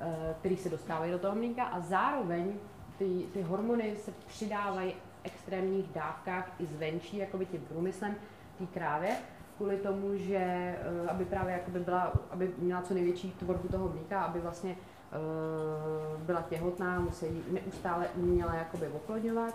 e, 0.00 0.34
který 0.38 0.56
se 0.56 0.68
dostávají 0.68 1.12
do 1.12 1.18
toho 1.18 1.36
mlíka 1.36 1.64
a 1.64 1.80
zároveň 1.80 2.52
ty, 2.98 3.26
ty 3.32 3.42
hormony 3.42 3.96
se 3.96 4.12
přidávají 4.26 4.94
extrémních 5.24 5.92
dávkách 5.92 6.50
i 6.58 6.66
zvenčí, 6.66 7.16
jakoby 7.16 7.46
tím 7.46 7.60
průmyslem 7.60 8.14
té 8.58 8.66
krávě, 8.66 9.16
kvůli 9.56 9.76
tomu, 9.76 10.16
že 10.16 10.36
eh, 10.36 11.08
aby 11.08 11.24
právě 11.24 11.52
jakoby 11.52 11.80
byla, 11.80 12.12
aby 12.30 12.50
měla 12.58 12.82
co 12.82 12.94
největší 12.94 13.30
tvorbu 13.30 13.68
toho 13.68 13.88
mlíka, 13.88 14.22
aby 14.22 14.40
vlastně 14.40 14.76
uh, 14.76 16.20
byla 16.20 16.42
těhotná, 16.42 17.00
musí 17.00 17.26
neustále 17.50 18.06
měla 18.16 18.54
jakoby 18.54 18.88
oplodňovat. 18.88 19.54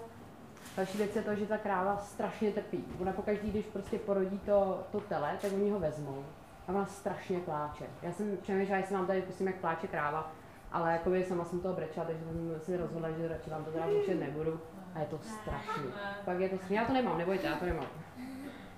Další 0.77 0.97
věc 0.97 1.15
je 1.15 1.21
to, 1.21 1.35
že 1.35 1.45
ta 1.45 1.57
kráva 1.57 1.97
strašně 1.97 2.51
trpí. 2.51 2.85
Ona 2.99 3.11
pokaždý, 3.11 3.51
když 3.51 3.65
prostě 3.65 3.99
porodí 3.99 4.39
to, 4.39 4.83
to 4.91 4.99
tele, 4.99 5.37
tak 5.41 5.51
oni 5.53 5.71
ho 5.71 5.79
vezmou. 5.79 6.25
A 6.67 6.71
ona 6.71 6.85
strašně 6.85 7.39
pláče. 7.39 7.85
Já 8.01 8.11
jsem 8.11 8.37
přemýšlela, 8.37 8.79
jestli 8.79 8.95
vám 8.95 9.07
tady 9.07 9.21
pustím, 9.21 9.47
jak 9.47 9.55
pláče 9.55 9.87
kráva, 9.87 10.31
ale 10.71 10.91
jakoby 10.91 11.23
sama 11.23 11.45
jsem 11.45 11.59
toho 11.59 11.75
brečela, 11.75 12.05
takže 12.05 12.23
jsem 12.23 12.59
si 12.59 12.77
rozhodla, 12.77 13.11
že 13.11 13.27
radši 13.27 13.49
vám 13.49 13.65
to 13.65 13.71
teda 13.71 13.85
pouštět 13.87 14.15
nebudu. 14.15 14.59
A 14.95 14.99
je 14.99 15.05
to 15.05 15.17
strašný. 15.17 15.83
Pak 16.25 16.39
je 16.39 16.49
to, 16.49 16.57
já 16.69 16.85
to 16.85 16.93
nemám, 16.93 17.17
nebojte, 17.17 17.47
já 17.47 17.55
to 17.55 17.65
nemám. 17.65 17.87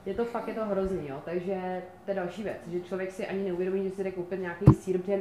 Je 0.05 0.13
to 0.13 0.25
fakt, 0.25 0.47
je 0.47 0.53
to 0.53 0.65
hrozný, 0.65 1.07
jo. 1.07 1.21
Takže 1.25 1.83
to 2.05 2.11
je 2.11 2.15
další 2.15 2.43
věc, 2.43 2.57
že 2.67 2.81
člověk 2.81 3.11
si 3.11 3.27
ani 3.27 3.43
neuvědomí, 3.43 3.83
že 3.83 3.95
si 3.95 4.03
jde 4.03 4.11
koupit 4.11 4.39
nějaký 4.39 4.65
sír, 4.73 4.99
protože 4.99 5.17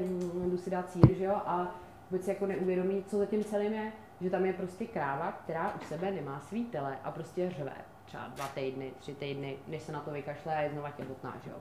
jdu 0.50 0.58
si 0.58 0.70
dát 0.70 0.90
sír, 0.90 1.14
že 1.14 1.24
jo, 1.24 1.34
a 1.34 1.74
vůbec 2.10 2.24
si 2.24 2.30
jako 2.30 2.46
neuvědomí, 2.46 3.04
co 3.04 3.18
za 3.18 3.26
tím 3.26 3.44
celým 3.44 3.72
je, 3.72 3.92
že 4.20 4.30
tam 4.30 4.44
je 4.44 4.52
prostě 4.52 4.86
kráva, 4.86 5.32
která 5.32 5.74
u 5.74 5.84
sebe 5.84 6.10
nemá 6.10 6.40
svý 6.40 6.64
tele 6.64 6.98
a 7.04 7.10
prostě 7.10 7.50
řve. 7.50 7.72
Třeba 8.04 8.28
dva 8.36 8.46
týdny, 8.46 8.92
tři 8.98 9.14
týdny, 9.14 9.56
než 9.66 9.82
se 9.82 9.92
na 9.92 10.00
to 10.00 10.10
vykašle 10.10 10.56
a 10.56 10.60
je 10.60 10.70
znova 10.70 10.90
těhotná, 10.90 11.34
že 11.44 11.50
jo. 11.50 11.56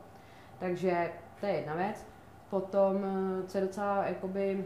Takže 0.60 1.12
to 1.39 1.45
je 1.45 1.53
jedna 1.53 1.76
věc. 1.76 2.05
Potom, 2.49 3.05
co 3.47 3.58
je 3.58 3.64
docela 3.64 4.05
jakoby 4.05 4.66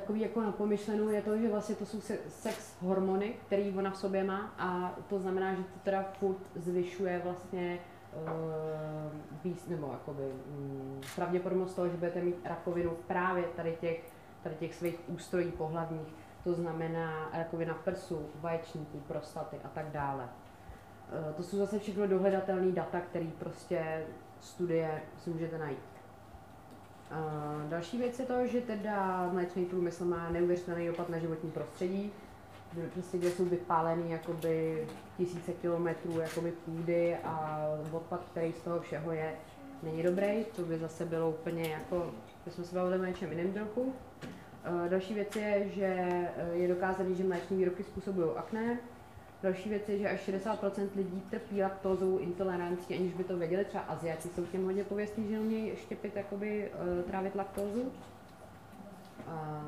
takový 0.00 0.20
jako 0.20 0.40
na 0.40 0.52
pomyšlenou 0.52 1.08
je 1.08 1.22
to, 1.22 1.38
že 1.38 1.50
vlastně 1.50 1.74
to 1.74 1.86
jsou 1.86 2.00
sex 2.28 2.76
hormony, 2.80 3.34
který 3.46 3.74
ona 3.78 3.90
v 3.90 3.96
sobě 3.96 4.24
má 4.24 4.54
a 4.58 4.94
to 5.08 5.18
znamená, 5.18 5.54
že 5.54 5.62
to 5.62 5.78
teda 5.84 6.04
furt 6.18 6.38
zvyšuje 6.54 7.20
vlastně 7.24 7.78
uh, 8.12 8.28
víc, 9.44 9.68
nebo 9.68 9.88
jakoby 9.92 10.22
um, 10.22 11.00
pravděpodobnost 11.14 11.74
toho, 11.74 11.88
že 11.88 11.96
budete 11.96 12.20
mít 12.20 12.36
rakovinu 12.44 12.90
právě 13.06 13.44
tady 13.56 13.76
těch, 13.80 14.12
tady 14.42 14.54
těch 14.54 14.74
svých 14.74 15.00
ústrojí 15.08 15.52
pohlavních, 15.52 16.14
to 16.44 16.54
znamená 16.54 17.30
rakovina 17.32 17.74
prsu, 17.74 18.26
vaječníků, 18.34 19.00
prostaty 19.00 19.56
a 19.64 19.68
tak 19.68 19.90
dále. 19.90 20.24
Uh, 20.24 21.34
to 21.34 21.42
jsou 21.42 21.56
zase 21.56 21.78
všechno 21.78 22.06
dohledatelné 22.06 22.72
data, 22.72 23.00
které 23.00 23.26
prostě 23.38 24.06
studie 24.40 25.02
si 25.18 25.30
můžete 25.30 25.58
najít. 25.58 25.95
Uh, 27.10 27.70
další 27.70 27.98
věc 27.98 28.18
je 28.18 28.26
to, 28.26 28.46
že 28.46 28.60
teda 28.60 29.28
mléčný 29.32 29.64
průmysl 29.64 30.04
má 30.04 30.30
neuvěřitelný 30.30 30.86
dopad 30.86 31.08
na 31.08 31.18
životní 31.18 31.50
prostředí, 31.50 32.12
prostě 32.94 33.18
kde 33.18 33.30
jsou 33.30 33.44
vypálený 33.44 34.10
jakoby 34.10 34.86
tisíce 35.16 35.52
kilometrů 35.52 36.20
jakoby 36.20 36.52
půdy 36.52 37.16
a 37.24 37.66
odpad, 37.92 38.24
který 38.30 38.52
z 38.52 38.60
toho 38.60 38.80
všeho 38.80 39.12
je, 39.12 39.34
není 39.82 40.02
dobrý. 40.02 40.44
To 40.56 40.62
by 40.62 40.78
zase 40.78 41.04
bylo 41.04 41.30
úplně 41.30 41.68
jako, 41.68 42.10
my 42.46 42.52
jsme 42.52 42.64
se 42.64 42.74
bavili 42.74 42.98
o 42.98 43.04
něčem 43.04 43.30
jiném 43.30 43.52
trochu. 43.52 43.92
Další 44.88 45.14
věc 45.14 45.36
je, 45.36 45.68
že 45.68 46.08
je 46.52 46.68
dokázané, 46.68 47.14
že 47.14 47.24
mléční 47.24 47.56
výrobky 47.56 47.82
způsobují 47.84 48.28
akné, 48.36 48.78
Další 49.46 49.68
věc 49.68 49.88
je, 49.88 49.98
že 49.98 50.08
až 50.08 50.28
60% 50.28 50.88
lidí 50.96 51.22
trpí 51.30 51.62
laktózovou 51.62 52.18
intolerancí, 52.18 52.94
aniž 52.94 53.12
by 53.12 53.24
to 53.24 53.36
věděli. 53.36 53.64
Třeba 53.64 53.84
Aziati 53.84 54.28
jsou 54.28 54.44
těm 54.46 54.64
hodně 54.64 54.84
pověstní, 54.84 55.28
že 55.28 55.40
umějí 55.40 55.76
štěpit, 55.76 56.16
jakoby, 56.16 56.70
uh, 56.70 57.10
trávit 57.10 57.34
laktózu. 57.34 57.92
A, 59.26 59.64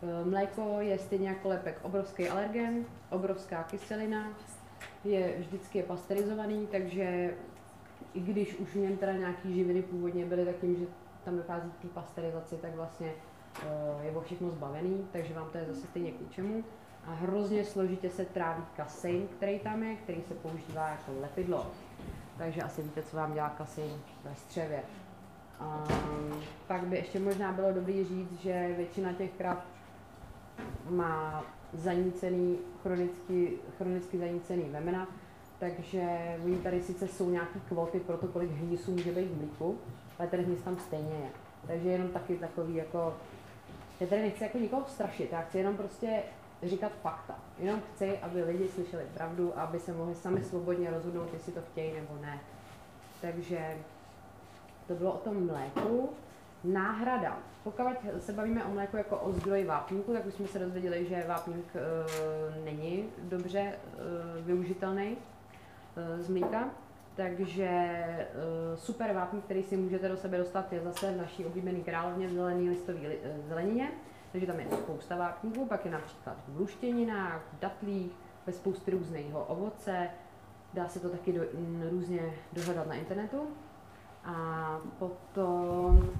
uh, 0.00 0.30
mléko 0.30 0.76
je 0.80 0.98
stejně 0.98 1.28
jako 1.28 1.48
lepek 1.48 1.78
obrovský 1.82 2.28
alergen, 2.28 2.84
obrovská 3.10 3.62
kyselina, 3.62 4.32
je 5.04 5.34
vždycky 5.38 5.78
je 5.78 5.84
pasterizovaný, 5.84 6.66
takže 6.66 7.34
i 8.14 8.20
když 8.20 8.54
už 8.54 8.68
v 8.68 8.78
něm 8.78 8.96
teda 8.96 9.12
nějaký 9.12 9.54
živiny 9.54 9.82
původně 9.82 10.24
byly, 10.24 10.44
tak 10.44 10.56
tím, 10.56 10.76
že 10.76 10.86
tam 11.24 11.36
dochází 11.36 11.70
k 11.70 11.82
té 11.82 11.88
pasterizaci, 11.88 12.56
tak 12.56 12.74
vlastně 12.74 13.12
uh, 13.62 14.04
je 14.04 14.10
o 14.10 14.20
všechno 14.20 14.50
zbavený, 14.50 15.08
takže 15.12 15.34
vám 15.34 15.50
to 15.50 15.58
je 15.58 15.64
zase 15.64 15.86
stejně 15.86 16.12
k 16.12 16.20
ničemu 16.20 16.64
a 17.06 17.10
hrozně 17.10 17.64
složitě 17.64 18.10
se 18.10 18.24
tráví 18.24 18.62
kasein, 18.76 19.28
který 19.36 19.58
tam 19.58 19.82
je, 19.82 19.96
který 19.96 20.22
se 20.22 20.34
používá 20.34 20.88
jako 20.88 21.12
lepidlo. 21.20 21.66
Takže 22.38 22.62
asi 22.62 22.82
víte, 22.82 23.02
co 23.02 23.16
vám 23.16 23.34
dělá 23.34 23.48
kasein 23.48 24.00
ve 24.24 24.34
střevě. 24.34 24.82
A 25.60 25.84
pak 26.66 26.86
by 26.86 26.96
ještě 26.96 27.20
možná 27.20 27.52
bylo 27.52 27.72
dobré 27.72 28.04
říct, 28.04 28.40
že 28.40 28.74
většina 28.76 29.12
těch 29.12 29.30
krav 29.30 29.66
má 30.90 31.44
zanícený, 31.72 32.58
chronicky, 32.82 33.58
chronicky 33.78 34.18
zanícený 34.18 34.62
vemena, 34.62 35.08
takže 35.58 36.36
oni 36.44 36.56
tady 36.56 36.82
sice 36.82 37.08
jsou 37.08 37.30
nějaké 37.30 37.60
kvóty 37.68 38.00
pro 38.00 38.16
to, 38.16 38.26
kolik 38.26 38.50
hnisů 38.50 38.90
může 38.90 39.12
být 39.12 39.26
v 39.26 39.38
mlíku, 39.38 39.78
ale 40.18 40.28
ten 40.28 40.44
hnis 40.44 40.62
tam 40.62 40.78
stejně 40.78 41.14
je. 41.14 41.30
Takže 41.66 41.88
jenom 41.88 42.08
taky 42.08 42.36
takový 42.36 42.74
jako, 42.74 43.14
já 44.00 44.06
tady 44.06 44.22
nechci 44.22 44.44
jako 44.44 44.58
nikoho 44.58 44.84
strašit, 44.86 45.32
já 45.32 45.40
chci 45.40 45.58
jenom 45.58 45.76
prostě 45.76 46.22
říkat 46.62 46.92
fakta. 47.02 47.34
Jenom 47.58 47.80
chci, 47.80 48.18
aby 48.18 48.42
lidi 48.42 48.68
slyšeli 48.68 49.04
pravdu 49.14 49.58
a 49.58 49.62
aby 49.62 49.78
se 49.78 49.92
mohli 49.92 50.14
sami 50.14 50.42
svobodně 50.42 50.90
rozhodnout, 50.90 51.32
jestli 51.32 51.52
to 51.52 51.60
chtějí 51.72 51.94
nebo 51.94 52.18
ne. 52.22 52.40
Takže 53.20 53.76
to 54.86 54.94
bylo 54.94 55.12
o 55.12 55.18
tom 55.18 55.46
mléku. 55.46 56.10
Náhrada. 56.64 57.38
Pokud 57.64 57.84
se 58.18 58.32
bavíme 58.32 58.64
o 58.64 58.70
mléku 58.70 58.96
jako 58.96 59.16
o 59.16 59.32
zdroji 59.32 59.64
vápníku, 59.64 60.12
tak 60.12 60.26
už 60.26 60.34
jsme 60.34 60.46
se 60.46 60.58
dozvěděli, 60.58 61.06
že 61.06 61.24
vápník 61.28 61.66
e, 61.74 62.64
není 62.64 63.08
dobře 63.18 63.60
e, 63.60 63.78
využitelný 64.42 65.16
e, 65.96 66.22
z 66.22 66.28
mlíka. 66.28 66.70
Takže 67.16 67.64
e, 67.64 68.26
super 68.76 69.12
vápník, 69.12 69.44
který 69.44 69.62
si 69.62 69.76
můžete 69.76 70.08
do 70.08 70.16
sebe 70.16 70.38
dostat, 70.38 70.72
je 70.72 70.80
zase 70.80 71.12
v 71.12 71.16
naší 71.16 71.44
oblíbený 71.44 71.84
královně 71.84 72.26
v 72.26 72.32
zelený 72.32 72.70
listový 72.70 73.06
li, 73.06 73.18
zelenině. 73.48 73.90
Takže 74.32 74.46
tam 74.46 74.60
je 74.60 74.66
spousta 74.72 75.16
vápníků, 75.16 75.66
pak 75.66 75.84
je 75.84 75.90
například 75.90 76.36
v 76.48 76.60
luštěninách, 76.60 77.42
v 77.52 77.60
datlích, 77.60 78.12
ve 78.46 78.52
spousty 78.52 78.90
různého 78.90 79.44
ovoce. 79.44 80.08
Dá 80.74 80.88
se 80.88 81.00
to 81.00 81.08
taky 81.08 81.32
do, 81.32 81.42
m, 81.42 81.88
různě 81.90 82.34
dohledat 82.52 82.86
na 82.86 82.94
internetu. 82.94 83.48
A 84.24 84.78
potom 84.98 86.10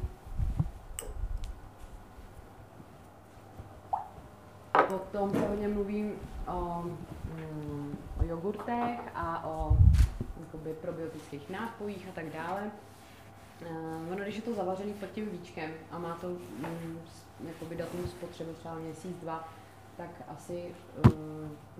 Potom 4.88 5.30
se 5.30 5.48
hodně 5.48 5.68
mluvím 5.68 6.12
o, 6.48 6.82
mm, 6.82 7.96
o 8.20 8.24
jogurtech 8.24 9.00
a 9.14 9.46
o 9.46 9.76
jakoby, 10.40 10.72
probiotických 10.72 11.50
nápojích 11.50 12.08
a 12.08 12.12
tak 12.12 12.30
dále. 12.30 12.70
Uh, 13.70 14.12
ono, 14.12 14.22
když 14.22 14.36
je 14.36 14.42
to 14.42 14.54
zavařený 14.54 14.92
pod 14.92 15.10
tím 15.10 15.30
víčkem 15.30 15.70
a 15.90 15.98
má 15.98 16.18
to 16.20 16.28
mm, 16.28 16.98
jakoby 17.46 17.76
datum 17.76 18.06
spotřeby 18.06 18.52
třeba 18.52 18.74
měsíc, 18.74 19.16
dva, 19.16 19.48
tak 19.96 20.10
asi 20.28 20.74
uh, 21.06 21.12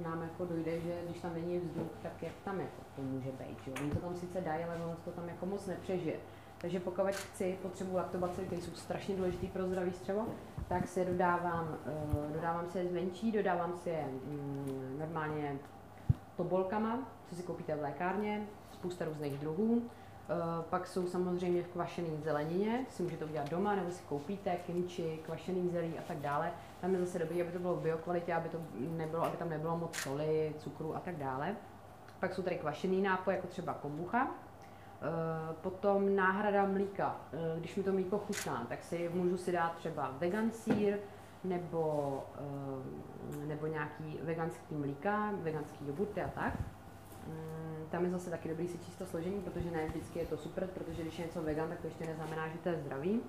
nám 0.04 0.22
jako 0.22 0.44
dojde, 0.44 0.80
že 0.80 1.00
když 1.08 1.20
tam 1.20 1.34
není 1.34 1.58
vzduch, 1.58 1.92
tak 2.02 2.22
jak 2.22 2.32
tam 2.44 2.60
jako 2.60 2.82
to 2.96 3.02
může 3.02 3.30
být. 3.30 3.78
Oni 3.80 3.90
to 3.90 3.98
tam 3.98 4.14
sice 4.14 4.40
dají, 4.40 4.64
ale 4.64 4.76
ono 4.84 4.96
to 5.04 5.10
tam 5.10 5.28
jako 5.28 5.46
moc 5.46 5.66
nepřežije. 5.66 6.16
Takže 6.58 6.80
pokud 6.80 7.06
chci, 7.10 7.58
potřebuji 7.62 7.96
laktobacily, 7.96 8.46
které 8.46 8.62
jsou 8.62 8.70
strašně 8.74 9.16
důležité 9.16 9.46
pro 9.46 9.66
zdraví 9.66 9.92
střevo, 9.92 10.26
tak 10.68 10.88
si 10.88 11.04
dodávám, 11.04 11.78
uh, 11.86 12.32
dodávám 12.32 12.70
si 12.70 12.78
je 12.78 12.88
zvenčí, 12.88 13.32
dodávám 13.32 13.76
si 13.76 13.90
je 13.90 14.04
um, 14.06 14.98
normálně 14.98 15.58
tobolkama, 16.36 17.08
co 17.28 17.34
si 17.34 17.42
koupíte 17.42 17.76
v 17.76 17.82
lékárně, 17.82 18.46
spousta 18.72 19.04
různých 19.04 19.38
druhů. 19.38 19.82
Uh, 20.28 20.64
pak 20.64 20.86
jsou 20.86 21.06
samozřejmě 21.06 21.62
v 21.62 21.68
kvašený 21.68 22.10
zelenině, 22.24 22.86
si 22.88 23.02
můžete 23.02 23.24
udělat 23.24 23.50
doma, 23.50 23.74
nebo 23.74 23.90
si 23.90 24.02
koupíte 24.02 24.56
kimči, 24.56 25.20
kvašený 25.24 25.70
zelí 25.70 25.98
a 25.98 26.02
tak 26.02 26.16
dále. 26.16 26.52
Tam 26.80 26.94
je 26.94 27.00
zase 27.00 27.18
dobré, 27.18 27.42
aby 27.42 27.52
to 27.52 27.58
bylo 27.58 27.76
v 27.76 27.82
biokvalitě, 27.82 28.34
aby, 28.34 28.48
to 28.48 28.58
nebylo, 28.78 29.24
aby 29.24 29.36
tam 29.36 29.48
nebylo 29.48 29.78
moc 29.78 29.96
soli, 29.96 30.54
cukru 30.58 30.96
a 30.96 31.00
tak 31.00 31.16
dále. 31.16 31.56
Pak 32.20 32.34
jsou 32.34 32.42
tady 32.42 32.56
kvašený 32.56 33.02
nápoje, 33.02 33.36
jako 33.36 33.48
třeba 33.48 33.74
kombucha. 33.74 34.24
Uh, 34.24 35.54
potom 35.54 36.16
náhrada 36.16 36.66
mlíka. 36.66 37.16
Uh, 37.32 37.58
když 37.58 37.76
mi 37.76 37.82
to 37.82 37.92
mlíko 37.92 38.18
chutná, 38.18 38.66
tak 38.68 38.84
si 38.84 39.10
můžu 39.14 39.36
si 39.36 39.52
dát 39.52 39.74
třeba 39.74 40.14
vegan 40.18 40.50
sír, 40.50 40.98
nebo, 41.44 42.24
nebo 43.46 43.66
nějaký 43.66 44.18
veganský 44.22 44.74
mlíka, 44.74 45.30
veganský 45.32 45.86
jogurty 45.86 46.22
a 46.22 46.28
tak. 46.28 46.54
Mm, 47.26 47.86
tam 47.90 48.04
je 48.04 48.10
zase 48.10 48.30
taky 48.30 48.48
dobrý 48.48 48.68
si 48.68 48.78
číst 48.78 48.96
to 48.96 49.06
složení, 49.06 49.40
protože 49.40 49.70
ne 49.70 49.86
vždycky 49.86 50.18
je 50.18 50.26
to 50.26 50.36
super, 50.36 50.66
protože 50.66 51.02
když 51.02 51.18
je 51.18 51.26
něco 51.26 51.42
vegan, 51.42 51.68
tak 51.68 51.80
to 51.80 51.86
ještě 51.86 52.06
neznamená, 52.06 52.48
že 52.48 52.58
to 52.58 52.68
je 52.68 52.76
zdravý. 52.76 53.20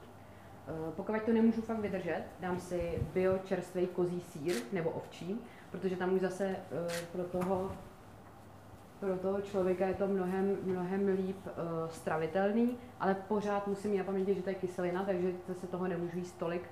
Eh, 0.68 0.92
pokud 0.96 1.24
to 1.26 1.34
nemůžu 1.34 1.62
fakt 1.62 1.80
vydržet, 1.80 2.24
dám 2.40 2.60
si 2.60 3.00
bio 3.14 3.38
čerstvý 3.38 3.88
kozí 3.88 4.22
sír 4.22 4.56
nebo 4.72 4.90
ovčí, 4.90 5.40
protože 5.72 5.96
tam 5.96 6.14
už 6.14 6.22
zase 6.22 6.46
eh, 6.48 7.06
pro 7.12 7.24
toho, 7.24 7.72
pro 9.00 9.18
toho 9.18 9.42
člověka 9.42 9.88
je 9.88 9.94
to 9.94 10.08
mnohem, 10.08 10.58
mnohem 10.64 11.08
líp 11.08 11.38
uh, 11.46 11.90
stravitelný, 11.90 12.78
ale 13.00 13.16
pořád 13.16 13.68
musím 13.68 13.92
mít 13.92 13.98
na 13.98 14.04
paměti, 14.04 14.36
že 14.36 14.42
to 14.42 14.50
je 14.50 14.56
kyselina, 14.56 15.04
takže 15.06 15.32
zase 15.48 15.68
toho 15.68 15.88
nemůžu 15.88 16.18
jíst 16.18 16.38
tolik, 16.40 16.70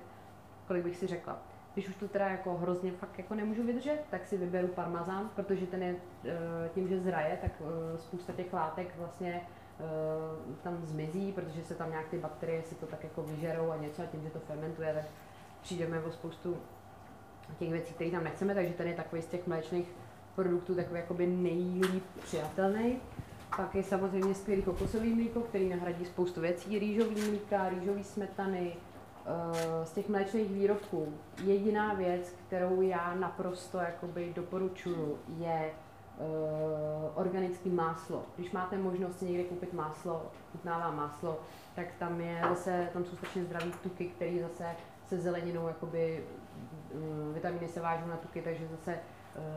kolik 0.66 0.84
bych 0.84 0.96
si 0.96 1.06
řekla. 1.06 1.38
Když 1.74 1.88
už 1.88 1.96
to 1.96 2.08
teda 2.08 2.28
jako 2.28 2.54
hrozně 2.54 2.92
fakt 2.92 3.18
jako 3.18 3.34
nemůžu 3.34 3.62
vydržet, 3.62 3.98
tak 4.10 4.26
si 4.26 4.36
vyberu 4.36 4.68
parmazán, 4.68 5.30
protože 5.36 5.66
ten 5.66 5.82
je 5.82 5.96
eh, 6.24 6.68
tím, 6.74 6.88
že 6.88 7.00
zraje, 7.00 7.38
tak 7.40 7.52
eh, 7.60 7.98
spousta 7.98 8.32
těch 8.32 8.52
látek 8.52 8.94
vlastně 8.98 9.40
eh, 9.80 10.54
tam 10.62 10.78
zmizí, 10.84 11.32
protože 11.32 11.64
se 11.64 11.74
tam 11.74 11.90
nějak 11.90 12.08
ty 12.08 12.18
bakterie 12.18 12.62
si 12.62 12.74
to 12.74 12.86
tak 12.86 13.04
jako 13.04 13.22
vyžerou 13.22 13.70
a 13.70 13.76
něco 13.76 14.02
a 14.02 14.06
tím, 14.06 14.22
že 14.22 14.30
to 14.30 14.38
fermentuje, 14.38 14.94
tak 14.94 15.04
přijdeme 15.62 16.00
o 16.00 16.10
spoustu 16.10 16.56
těch 17.58 17.70
věcí, 17.70 17.94
které 17.94 18.10
tam 18.10 18.24
nechceme, 18.24 18.54
takže 18.54 18.72
ten 18.72 18.88
je 18.88 18.94
takový 18.94 19.22
z 19.22 19.26
těch 19.26 19.46
mléčných 19.46 19.88
produktů 20.34 20.74
takový 20.74 21.00
jakoby 21.00 21.26
nejlíp 21.26 22.04
přijatelný. 22.22 23.00
Pak 23.56 23.74
je 23.74 23.82
samozřejmě 23.82 24.34
skvělý 24.34 24.62
kokosový 24.62 25.14
mlíko, 25.14 25.40
který 25.40 25.68
nahradí 25.68 26.04
spoustu 26.04 26.40
věcí, 26.40 26.78
rýžový 26.78 27.28
mlíka, 27.28 27.68
rýžový 27.68 28.04
smetany, 28.04 28.76
z 29.84 29.92
těch 29.92 30.08
mléčných 30.08 30.50
výrobků. 30.50 31.12
Jediná 31.44 31.94
věc, 31.94 32.34
kterou 32.46 32.80
já 32.80 33.14
naprosto 33.14 33.78
jakoby 33.78 34.32
doporučuji, 34.36 35.18
je 35.38 35.70
uh, 36.18 37.10
organické 37.14 37.70
máslo. 37.70 38.22
Když 38.36 38.52
máte 38.52 38.78
možnost 38.78 39.18
si 39.18 39.24
někde 39.24 39.44
koupit 39.44 39.72
máslo, 39.72 40.26
chutnává 40.52 40.90
máslo, 40.90 41.40
tak 41.74 41.86
tam 41.98 42.20
je 42.20 42.40
zase, 42.48 42.88
tam 42.92 43.04
jsou 43.04 43.16
strašně 43.16 43.44
zdraví 43.44 43.72
tuky, 43.82 44.08
které 44.08 44.42
zase 44.42 44.66
se 45.06 45.18
zeleninou, 45.18 45.68
jakoby 45.68 46.24
um, 46.94 47.34
vitamíny 47.34 47.68
se 47.68 47.80
vážou 47.80 48.06
na 48.06 48.16
tuky, 48.16 48.42
takže 48.42 48.68
zase 48.68 48.98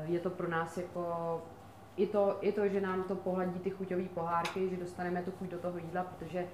je 0.03 0.19
to 0.19 0.29
pro 0.29 0.47
nás 0.47 0.77
jako 0.77 1.41
i 1.97 2.07
to, 2.07 2.37
i 2.41 2.51
to, 2.51 2.67
že 2.67 2.81
nám 2.81 3.03
to 3.03 3.15
pohladí 3.15 3.59
ty 3.59 3.69
chuťové 3.69 4.03
pohárky, 4.03 4.69
že 4.69 4.77
dostaneme 4.77 5.21
tu 5.21 5.31
chuť 5.31 5.49
do 5.49 5.57
toho 5.57 5.77
jídla, 5.77 6.03
protože 6.03 6.45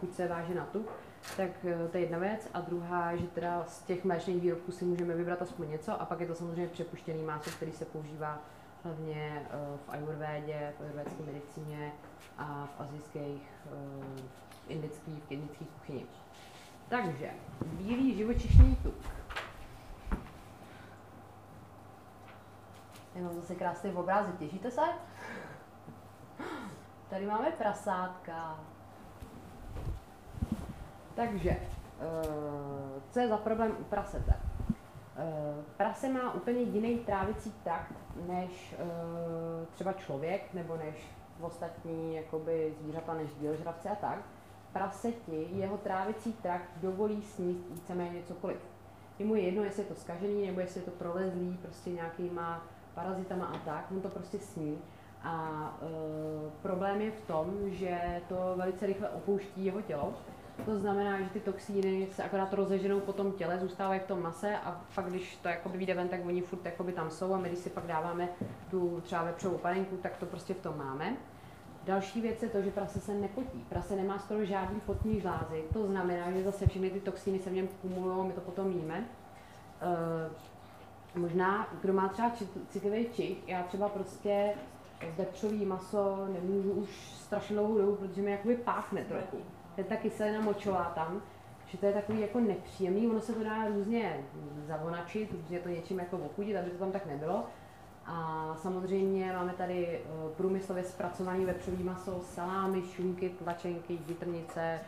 chuť 0.00 0.14
se 0.14 0.28
váže 0.28 0.54
na 0.54 0.64
tuk, 0.64 0.90
tak 1.36 1.50
uh, 1.64 1.90
to 1.90 1.96
je 1.96 2.02
jedna 2.02 2.18
věc. 2.18 2.48
A 2.54 2.60
druhá, 2.60 3.16
že 3.16 3.26
teda 3.26 3.64
z 3.64 3.82
těch 3.82 4.04
mléčných 4.04 4.40
výrobků 4.40 4.72
si 4.72 4.84
můžeme 4.84 5.14
vybrat 5.14 5.42
aspoň 5.42 5.70
něco 5.70 6.00
a 6.00 6.04
pak 6.04 6.20
je 6.20 6.26
to 6.26 6.34
samozřejmě 6.34 6.68
přepuštěný 6.68 7.22
máso, 7.22 7.50
který 7.50 7.72
se 7.72 7.84
používá 7.84 8.38
hlavně 8.84 9.46
uh, 9.46 9.78
v 9.86 9.88
ajurvédě, 9.88 10.72
v 10.78 10.82
ajurvédské 10.82 11.22
medicíně 11.22 11.92
a 12.38 12.68
v 12.76 12.80
azijských, 12.80 13.42
uh, 13.72 14.20
indických, 14.68 15.24
v 15.24 15.32
indických 15.32 15.68
kuchyni. 15.68 16.06
Takže, 16.88 17.30
bílý 17.64 18.16
živočišný 18.16 18.76
tuk. 18.82 18.94
Já 23.14 23.22
mám 23.22 23.34
zase 23.34 23.54
krásný 23.54 23.92
obrázek, 23.92 24.38
těšíte 24.38 24.70
se? 24.70 24.80
Tady 27.10 27.26
máme 27.26 27.50
prasátka. 27.50 28.60
Takže, 31.14 31.50
uh, 31.50 33.02
co 33.10 33.20
je 33.20 33.28
za 33.28 33.36
problém 33.36 33.76
u 33.80 33.84
prasete? 33.84 34.32
Uh, 34.32 35.64
prase 35.76 36.08
má 36.08 36.34
úplně 36.34 36.60
jiný 36.60 36.98
trávicí 36.98 37.52
trakt 37.64 37.94
než 38.26 38.74
uh, 38.78 39.66
třeba 39.74 39.92
člověk 39.92 40.54
nebo 40.54 40.76
než 40.76 40.94
ostatní 41.40 42.16
jakoby, 42.16 42.74
zvířata, 42.80 43.14
než 43.14 43.30
bíložravci 43.30 43.88
a 43.88 43.94
tak. 43.94 44.18
Praseti 44.72 45.48
jeho 45.50 45.78
trávicí 45.78 46.32
trakt 46.32 46.68
dovolí 46.76 47.22
sníst 47.22 47.70
víceméně 47.70 48.22
cokoliv. 48.22 48.58
Je 49.18 49.26
mu 49.26 49.34
jedno, 49.34 49.62
jestli 49.64 49.82
je 49.82 49.88
to 49.88 49.94
skažený, 49.94 50.46
nebo 50.46 50.60
jestli 50.60 50.80
je 50.80 50.84
to 50.84 50.90
prolezlý, 50.90 51.58
prostě 51.62 51.90
nějakýma 51.90 52.62
parazitama 52.94 53.46
a 53.46 53.58
tak, 53.58 53.86
on 53.90 54.00
to 54.00 54.08
prostě 54.08 54.38
sní. 54.38 54.78
A 55.22 55.78
e, 55.82 56.50
problém 56.62 57.00
je 57.00 57.10
v 57.10 57.20
tom, 57.20 57.70
že 57.70 58.20
to 58.28 58.54
velice 58.56 58.86
rychle 58.86 59.08
opouští 59.08 59.64
jeho 59.64 59.82
tělo. 59.82 60.14
To 60.64 60.78
znamená, 60.78 61.20
že 61.20 61.28
ty 61.28 61.40
toxíny 61.40 62.08
se 62.12 62.22
akorát 62.22 62.52
rozeženou 62.52 63.00
po 63.00 63.12
tom 63.12 63.32
těle, 63.32 63.58
zůstávají 63.58 64.00
v 64.00 64.06
tom 64.06 64.22
mase 64.22 64.58
a 64.58 64.80
pak, 64.94 65.06
když 65.06 65.36
to 65.36 65.48
jakoby 65.48 65.78
vyjde 65.78 65.94
ven, 65.94 66.08
tak 66.08 66.26
oni 66.26 66.42
furt 66.42 66.64
jakoby 66.64 66.92
tam 66.92 67.10
jsou 67.10 67.34
a 67.34 67.38
my, 67.38 67.48
když 67.48 67.60
si 67.60 67.70
pak 67.70 67.86
dáváme 67.86 68.28
tu 68.70 69.00
třeba 69.00 69.22
vepřovou 69.22 69.58
panenku, 69.58 69.96
tak 69.96 70.16
to 70.16 70.26
prostě 70.26 70.54
v 70.54 70.60
tom 70.60 70.78
máme. 70.78 71.16
Další 71.84 72.20
věc 72.20 72.42
je 72.42 72.48
to, 72.48 72.62
že 72.62 72.70
prase 72.70 73.00
se 73.00 73.14
nepotí. 73.14 73.64
Prase 73.68 73.96
nemá 73.96 74.18
skoro 74.18 74.44
žádný 74.44 74.80
potní 74.80 75.20
žlázy. 75.20 75.64
To 75.72 75.86
znamená, 75.86 76.30
že 76.30 76.42
zase 76.42 76.66
všechny 76.66 76.90
ty 76.90 77.00
toxíny 77.00 77.38
se 77.38 77.50
v 77.50 77.52
něm 77.52 77.68
kumulují, 77.68 78.26
my 78.26 78.32
to 78.32 78.40
potom 78.40 78.70
jíme. 78.70 79.04
E, 81.16 81.18
možná, 81.18 81.68
kdo 81.80 81.92
má 81.92 82.08
třeba 82.08 82.32
citlivý 82.68 83.06
čich, 83.12 83.48
já 83.48 83.62
třeba 83.62 83.88
prostě 83.88 84.54
vepřový 85.16 85.66
maso 85.66 86.28
nemůžu 86.32 86.72
už 86.72 86.88
strašně 87.14 87.56
dlouhou 87.56 87.78
dobu, 87.78 87.96
protože 87.96 88.22
mi 88.22 88.30
jakoby 88.30 88.56
páchne 88.56 89.04
trochu. 89.04 89.38
Je 89.76 89.84
ta 89.84 89.96
kyselina 89.96 90.40
močová 90.40 90.92
tam, 90.94 91.22
že 91.66 91.78
to 91.78 91.86
je 91.86 91.92
takový 91.92 92.20
jako 92.20 92.40
nepříjemný, 92.40 93.08
ono 93.08 93.20
se 93.20 93.32
to 93.32 93.44
dá 93.44 93.68
různě 93.68 94.20
zavonačit, 94.66 95.32
různě 95.32 95.58
to 95.58 95.68
něčím 95.68 95.98
jako 95.98 96.18
ochudit, 96.18 96.56
aby 96.56 96.70
to 96.70 96.78
tam 96.78 96.92
tak 96.92 97.06
nebylo. 97.06 97.44
A 98.06 98.46
samozřejmě 98.62 99.32
máme 99.32 99.52
tady 99.52 99.86
eh, 99.86 100.34
průmyslově 100.36 100.84
zpracovaný 100.84 101.44
vepřový 101.44 101.84
maso, 101.84 102.20
salámy, 102.20 102.82
šunky, 102.82 103.28
tlačenky, 103.28 103.98
jitrnice 104.08 104.80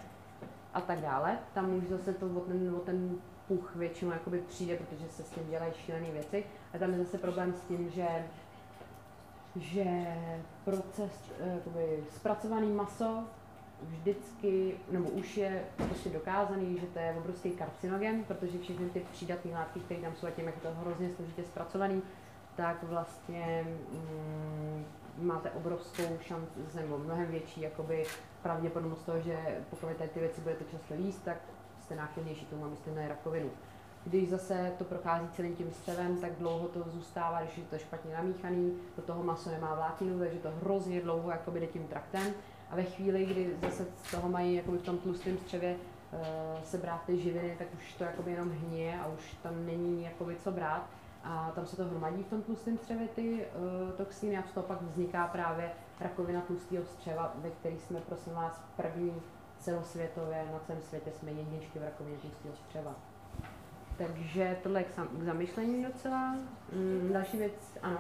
a 0.75 0.81
tak 0.81 1.01
dále. 1.01 1.39
Tam 1.55 1.75
už 1.75 1.85
zase 1.85 2.13
to 2.13 2.27
o 2.27 2.41
ten, 2.41 2.75
o 2.77 2.81
ten 2.81 3.17
puch 3.49 3.77
většinou 3.77 4.13
jakoby 4.13 4.39
přijde, 4.39 4.77
protože 4.77 5.09
se 5.09 5.23
s 5.23 5.31
tím 5.31 5.51
dělají 5.51 5.73
šílené 5.73 6.11
věci. 6.11 6.45
A 6.75 6.79
tam 6.79 6.93
je 6.93 6.99
zase 6.99 7.19
problém 7.19 7.55
s 7.55 7.61
tím, 7.61 7.91
že 7.91 8.09
že 9.57 9.85
proces, 10.65 11.33
eh, 11.41 11.61
zpracovaný 12.15 12.73
maso 12.73 13.25
vždycky, 13.83 14.77
nebo 14.91 15.09
už 15.09 15.37
je 15.37 15.65
prostě 15.77 16.11
dokázaný, 16.11 16.79
že 16.81 16.87
to 16.87 16.99
je 16.99 17.15
obrovský 17.19 17.51
karcinogen, 17.51 18.25
protože 18.25 18.59
všechny 18.59 18.91
ty 18.91 19.01
přídatné 19.13 19.53
látky, 19.53 19.81
které 19.81 20.01
tam 20.01 20.15
jsou 20.15 20.27
a 20.27 20.31
tím, 20.31 20.47
jak 20.47 20.61
to 20.61 20.69
hrozně 20.75 21.11
složitě 21.11 21.45
zpracovaný, 21.45 22.03
tak 22.57 22.83
vlastně 22.83 23.67
mm, 23.93 24.85
máte 25.19 25.51
obrovskou 25.51 26.03
šanci, 26.21 26.61
nebo 26.75 26.99
mnohem 26.99 27.27
větší 27.27 27.61
jakoby, 27.61 28.05
pravděpodobnost 28.43 29.03
toho, 29.03 29.21
že 29.21 29.37
pokud 29.71 29.97
tady 29.97 30.11
ty 30.11 30.21
věci 30.21 30.41
budete 30.41 30.65
často 30.65 30.95
jíst, 30.95 31.25
tak 31.25 31.37
jste 31.83 31.97
náchylnější 31.97 32.47
tomu, 32.47 32.65
abyste 32.65 32.91
měli 32.91 33.09
rakovinu. 33.09 33.51
Když 34.05 34.29
zase 34.29 34.73
to 34.79 34.85
prochází 34.85 35.29
celým 35.33 35.57
tím 35.57 35.73
střevem, 35.73 36.17
tak 36.17 36.33
dlouho 36.39 36.69
to 36.69 36.83
zůstává, 36.87 37.43
když 37.43 37.59
je 37.59 37.65
to 37.65 37.79
špatně 37.79 38.15
namíchaný, 38.15 38.79
do 38.97 39.03
toho 39.03 39.23
maso 39.23 39.51
nemá 39.51 39.75
vlákninu, 39.75 40.19
takže 40.19 40.39
to 40.39 40.51
hrozně 40.51 41.01
dlouho 41.01 41.31
jakoby 41.31 41.61
jde 41.61 41.67
tím 41.67 41.89
traktem. 41.89 42.35
A 42.71 42.77
ve 42.77 42.83
chvíli, 42.83 43.27
kdy 43.27 43.57
zase 43.63 43.87
z 44.05 44.11
toho 44.11 44.29
mají 44.29 44.55
jakoby 44.55 44.79
v 44.79 44.83
tom 44.83 44.99
tlustém 44.99 45.39
střevě 45.39 45.77
uh, 45.77 46.21
se 46.65 46.79
brát 46.79 47.03
ty 47.07 47.21
živiny, 47.21 47.55
tak 47.59 47.67
už 47.77 47.93
to 47.93 48.05
jakoby 48.05 48.31
jenom 48.31 48.51
hníje 48.51 49.01
a 49.01 49.07
už 49.07 49.35
tam 49.43 49.67
není 49.67 50.05
jakoby 50.05 50.37
co 50.45 50.51
brát. 50.51 50.87
A 51.25 51.53
tam 51.55 51.67
se 51.67 51.77
to 51.77 51.85
hromadí 51.85 52.23
v 52.23 52.31
tom 52.31 52.43
tlustém 52.43 52.79
střevě 52.79 53.09
ty 53.09 53.33
uh, 53.33 53.91
toxíny 53.91 54.39
a 54.39 54.43
z 54.43 54.53
toho 54.53 54.67
pak 54.67 54.83
vzniká 54.83 55.27
právě 55.27 55.71
rakovina 56.01 56.41
tlustého 56.41 56.85
střeva, 56.85 57.35
ve 57.37 57.51
který 57.51 57.79
jsme 57.79 58.01
prosím 58.01 58.33
vás 58.33 58.63
první 58.77 59.23
celosvětově, 59.59 60.45
na 60.53 60.59
celém 60.59 60.83
světě 60.83 61.11
jsme 61.13 61.31
jedničky 61.31 61.79
v 61.79 61.83
rakovině 61.83 62.17
tlustého 62.17 62.55
střeva. 62.55 62.95
Takže 63.99 64.57
tohle 64.63 64.81
je 64.81 64.85
k, 64.85 64.95
sam, 64.95 65.09
zamyšlení 65.25 65.85
docela. 65.85 66.37
Mm, 66.73 67.11
další 67.13 67.37
věc, 67.37 67.53
ano? 67.83 67.99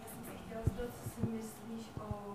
Já 0.00 0.08
jsem 0.08 0.24
se 0.24 0.30
chtěla 0.46 0.62
zeptat, 0.64 0.86
co 1.02 1.08
si 1.10 1.20
myslíš 1.30 1.90
o, 2.00 2.31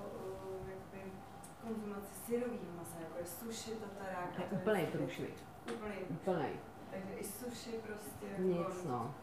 konzumaci 1.68 2.13
syrového 2.26 2.72
masa, 2.78 2.95
jako 2.99 3.18
je 3.20 3.26
sushi, 3.26 3.72
tatarák. 3.72 4.39
Je 4.39 4.45
úplný 4.59 4.86
průšvih. 4.86 5.43
Úplný. 5.74 5.95
Úplný. 6.09 6.49
Takže 6.91 7.13
i 7.13 7.24
sushi 7.24 7.72
prostě. 7.88 8.41
Nic, 8.41 8.57
jako, 8.57 8.89
no. 8.89 9.15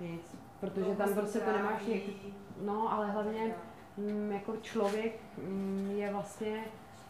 Nic. 0.00 0.36
Protože 0.60 0.94
tam 0.94 1.14
prostě 1.14 1.40
to 1.40 1.52
nemáš 1.52 1.86
něk... 1.86 2.02
No, 2.60 2.92
ale 2.92 3.10
hlavně 3.10 3.54
mm, 3.96 4.32
jako 4.32 4.56
člověk 4.56 5.20
mm, 5.38 5.90
je 5.90 6.12
vlastně 6.12 6.64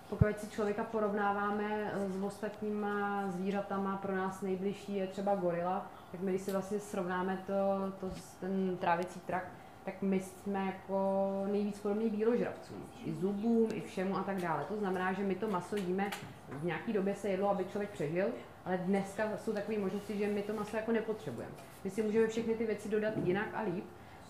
pokud 0.09 0.41
si 0.41 0.51
člověka 0.51 0.85
porovnáváme 0.85 1.93
s 2.09 2.23
ostatníma 2.23 3.25
zvířatama, 3.31 3.97
pro 3.97 4.17
nás 4.17 4.41
nejbližší 4.41 4.97
je 4.97 5.07
třeba 5.07 5.35
gorila, 5.35 5.87
tak 6.13 6.21
my 6.21 6.31
když 6.31 6.43
si 6.43 6.53
vlastně 6.53 6.81
srovnáme 6.81 7.43
to, 7.47 7.53
to 8.01 8.15
ten 8.41 8.77
trávicí 8.77 9.21
trakt, 9.21 9.49
tak 9.85 10.03
my 10.03 10.21
jsme 10.21 10.67
jako 10.67 11.31
nejvíc 11.53 11.79
podobný 11.79 12.11
bíložravcům. 12.11 12.77
I 13.05 13.13
zubům, 13.13 13.69
i 13.75 13.81
všemu 13.81 14.17
a 14.17 14.23
tak 14.23 14.41
dále. 14.41 14.65
To 14.69 14.77
znamená, 14.77 15.13
že 15.13 15.23
my 15.23 15.35
to 15.35 15.49
maso 15.49 15.77
jíme, 15.77 16.11
v 16.49 16.65
nějaký 16.65 16.93
době 16.93 17.15
se 17.15 17.29
jedlo, 17.29 17.51
aby 17.51 17.65
člověk 17.65 17.91
přežil, 17.91 18.27
ale 18.65 18.79
dneska 18.79 19.37
jsou 19.37 19.53
takové 19.53 19.79
možnosti, 19.79 20.19
že 20.19 20.27
my 20.27 20.43
to 20.43 20.53
maso 20.53 20.77
jako 20.77 20.93
nepotřebujeme. 20.93 21.53
My 21.85 21.91
si 21.91 22.03
můžeme 22.03 22.27
všechny 22.27 22.55
ty 22.55 22.67
věci 22.67 22.89
dodat 22.89 23.15
jinak 23.17 23.49
a 23.55 23.63
líp, 23.63 23.85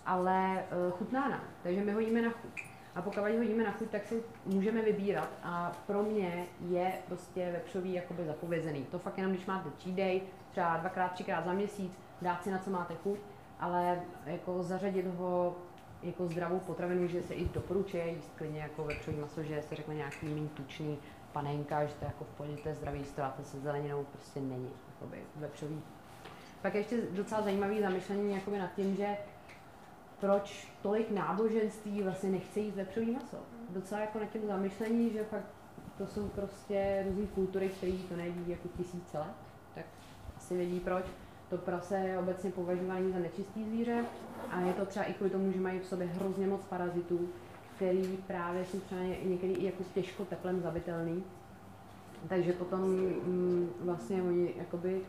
ale 0.07 0.65
uh, 0.87 0.99
chutná 0.99 1.29
nám. 1.29 1.45
Takže 1.63 1.85
my 1.85 1.93
ho 1.93 2.01
jíme 2.01 2.23
na 2.23 2.31
chuť. 2.31 2.65
A 2.95 3.03
pokud 3.03 3.21
ho 3.21 3.29
jíme 3.29 3.65
na 3.65 3.73
chuť, 3.73 3.91
tak 3.91 4.07
si 4.07 4.23
můžeme 4.47 4.83
vybírat. 4.83 5.29
A 5.43 5.73
pro 5.87 6.03
mě 6.03 6.47
je 6.69 6.93
prostě 7.07 7.51
vepřový 7.53 7.93
jakoby 7.93 8.25
zapovězený. 8.25 8.85
To 8.85 8.99
fakt 8.99 9.19
jenom, 9.19 9.33
když 9.33 9.47
máte 9.47 9.71
cheat 9.79 9.97
day, 9.97 10.21
třeba 10.51 10.77
dvakrát, 10.77 11.13
třikrát 11.13 11.45
za 11.45 11.53
měsíc, 11.53 11.93
dát 12.23 12.43
si 12.43 12.51
na 12.51 12.59
co 12.59 12.71
máte 12.71 12.95
chuť, 12.95 13.19
ale 13.63 14.03
jako 14.27 14.63
zařadit 14.63 15.07
ho 15.07 15.57
jako 16.03 16.27
zdravou 16.27 16.59
potravinu, 16.59 17.07
že 17.07 17.23
se 17.23 17.35
i 17.35 17.49
doporučuje 17.49 18.09
jíst 18.09 18.33
klidně 18.37 18.61
jako 18.61 18.85
vepřový 18.85 19.17
maso, 19.17 19.43
že 19.43 19.63
se 19.63 19.75
řekne 19.75 19.95
nějaký 19.95 20.27
méně 20.27 20.49
tučný 20.49 20.99
panenka, 21.33 21.85
že 21.85 21.95
to 21.95 22.05
je 22.05 22.07
jako 22.07 22.25
v 22.25 22.29
pohodě, 22.37 22.57
to 22.57 22.69
je 22.69 22.75
zdravý, 22.75 23.05
stráte 23.05 23.45
se 23.45 23.61
zeleninou, 23.61 24.05
prostě 24.05 24.41
není 24.41 24.71
jakoby 24.95 25.23
vepřový. 25.37 25.83
Pak 26.63 26.75
ještě 26.75 26.99
docela 27.11 27.43
zajímavý 27.43 27.81
zamyšlení 27.81 28.35
jakoby 28.35 28.59
nad 28.59 28.75
tím, 28.75 28.97
že 28.97 29.17
proč 30.21 30.69
tolik 30.83 31.11
náboženství 31.11 32.03
vlastně 32.03 32.31
nechce 32.31 32.61
jít 32.61 32.75
vepřový 32.75 33.11
maso. 33.11 33.37
Docela 33.69 34.01
jako 34.01 34.19
na 34.19 34.27
tím 34.27 34.47
zamyšlení, 34.47 35.11
že 35.11 35.25
fakt 35.25 35.47
to 35.99 36.07
jsou 36.07 36.29
prostě 36.29 37.05
různé 37.09 37.27
kultury, 37.27 37.69
které 37.69 37.93
to 38.09 38.17
neví 38.17 38.51
jako 38.51 38.69
tisíce 38.77 39.19
let, 39.19 39.35
tak 39.75 39.85
asi 40.37 40.57
vědí 40.57 40.81
proč. 40.81 41.05
To 41.53 41.59
prase 41.59 41.97
je 41.97 42.19
obecně 42.19 42.51
považovaný 42.51 43.13
za 43.13 43.19
nečistý 43.19 43.65
zvíře 43.65 44.05
a 44.51 44.61
je 44.61 44.73
to 44.73 44.87
třeba 44.87 45.05
i 45.05 45.13
kvůli 45.13 45.31
tomu, 45.31 45.53
že 45.53 45.61
mají 45.61 45.81
v 45.81 45.87
sobě 45.87 46.07
hrozně 46.07 46.47
moc 46.47 46.61
parazitů, 46.65 47.29
který 47.77 48.19
právě 48.27 48.65
jsou 48.65 48.81
třeba 48.81 49.01
někdy 49.03 49.53
i 49.53 49.65
jako 49.65 49.85
těžko 49.95 50.25
teplem 50.25 50.61
zabitelný. 50.61 51.25
Takže 52.29 52.53
potom 52.53 52.81
mm, 52.81 53.71
vlastně 53.81 54.23
oni 54.23 54.55
jakoby 54.57 55.01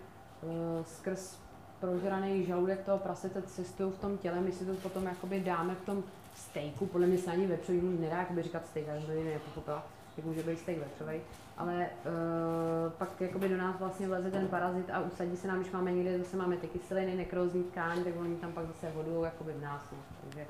uh, 0.41 0.85
skrz 0.85 1.39
prožraný 1.79 2.45
žaludek 2.45 2.83
toho 2.85 2.97
prasete 2.97 3.41
cestují 3.41 3.91
v 3.91 3.99
tom 3.99 4.17
těle, 4.17 4.41
my 4.41 4.51
si 4.51 4.65
to 4.65 4.73
potom 4.73 5.03
jakoby 5.05 5.39
dáme 5.39 5.75
v 5.75 5.85
tom 5.85 6.03
stejku, 6.35 6.85
podle 6.85 7.07
mě 7.07 7.17
se 7.17 7.31
ani 7.31 7.47
vepřový 7.47 7.81
nedá 7.81 8.17
jakoby 8.17 8.43
říkat 8.43 8.67
steak, 8.67 8.87
já 8.87 8.95
jsem 8.95 9.05
to 9.05 9.23
nepochopila, 9.23 9.87
jak 10.17 10.25
může 10.25 10.43
být 10.43 10.59
steak 10.59 10.77
vepřový, 10.77 11.21
ale 11.57 11.89
uh, 12.05 12.91
pak 12.91 13.21
jakoby 13.21 13.49
do 13.49 13.57
nás 13.57 13.79
vlastně 13.79 14.07
vleze 14.07 14.31
ten 14.31 14.47
parazit 14.47 14.89
a 14.89 14.99
usadí 14.99 15.37
se 15.37 15.47
nám, 15.47 15.59
když 15.59 15.71
máme 15.71 15.91
někde, 15.91 16.19
zase 16.19 16.37
máme 16.37 16.57
ty 16.57 16.67
kyseliny, 16.67 17.15
nekrózní 17.15 17.63
tkáň, 17.63 18.03
tak 18.03 18.13
oni 18.19 18.35
tam 18.35 18.51
pak 18.51 18.67
zase 18.67 18.89
hodují 18.89 19.23
jakoby 19.23 19.53
v 19.53 19.61
nás, 19.61 19.91
no. 19.91 19.97
takže 20.21 20.45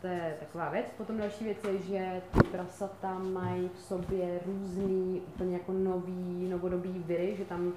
to 0.00 0.08
je 0.08 0.36
taková 0.40 0.68
věc. 0.70 0.86
Potom 0.96 1.18
další 1.18 1.44
věc 1.44 1.58
je, 1.64 1.78
že 1.78 2.22
ty 2.32 2.48
prasata 2.48 3.18
mají 3.18 3.70
v 3.74 3.78
sobě 3.78 4.40
různý, 4.46 5.22
úplně 5.26 5.56
jako 5.56 5.72
nový, 5.72 6.48
novodobý 6.48 7.04
viry, 7.06 7.36
že 7.36 7.44
tam 7.44 7.72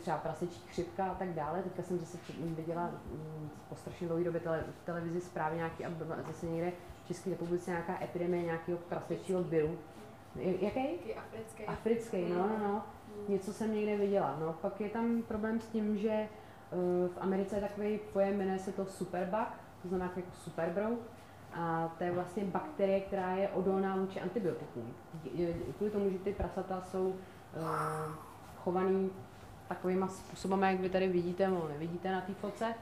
třeba 0.00 0.18
prasečí 0.18 0.60
chřipka 0.68 1.04
a 1.04 1.14
tak 1.14 1.28
dále. 1.28 1.62
Teďka 1.62 1.82
jsem 1.82 1.98
zase 1.98 2.18
viděla 2.40 2.90
mm, 3.12 3.50
po 3.68 3.76
strašně 3.76 4.06
dlouhé 4.06 4.24
době 4.24 4.40
tele, 4.40 4.64
v 4.82 4.86
televizi 4.86 5.20
zprávy 5.20 5.56
nějaký, 5.56 5.84
a 5.84 5.90
zase 6.26 6.46
někde 6.46 6.72
v 7.04 7.08
České 7.08 7.30
republice 7.30 7.70
nějaká 7.70 8.04
epidemie 8.04 8.42
nějakého 8.42 8.78
prasečího 8.78 9.42
viru. 9.42 9.78
Jaký? 10.36 11.14
Africký. 11.14 11.64
Africký, 11.66 12.28
no, 12.28 12.48
no, 12.48 12.58
no. 12.58 12.82
Něco 13.28 13.52
jsem 13.52 13.74
někde 13.74 13.96
viděla. 13.96 14.36
No, 14.40 14.52
pak 14.52 14.80
je 14.80 14.88
tam 14.88 15.22
problém 15.22 15.60
s 15.60 15.66
tím, 15.66 15.98
že 15.98 16.10
eh, 16.10 16.28
v 17.08 17.18
Americe 17.20 17.56
je 17.56 17.60
takový 17.60 17.98
pojem, 18.12 18.38
jmenuje 18.38 18.58
se 18.58 18.72
to 18.72 18.86
superbug, 18.86 19.48
to 19.82 19.88
znamená 19.88 20.12
jako 20.16 20.28
superbrouk 20.32 20.98
a 21.52 21.94
to 21.98 22.04
je 22.04 22.12
vlastně 22.12 22.44
bakterie, 22.44 23.00
která 23.00 23.36
je 23.36 23.48
odolná 23.48 23.96
vůči 23.96 24.20
antibiotikům. 24.20 24.94
Kvůli 25.76 25.90
tomu, 25.90 26.10
že 26.10 26.18
ty 26.18 26.32
prasata 26.32 26.80
jsou 26.80 27.08
uh, 27.08 27.14
chovaný 28.56 29.10
takovýma 29.68 30.08
způsobama, 30.08 30.70
jak 30.70 30.80
vy 30.80 30.88
tady 30.88 31.08
vidíte, 31.08 31.48
nebo 31.48 31.68
nevidíte 31.68 32.12
na 32.12 32.20
té 32.20 32.34
foce, 32.34 32.74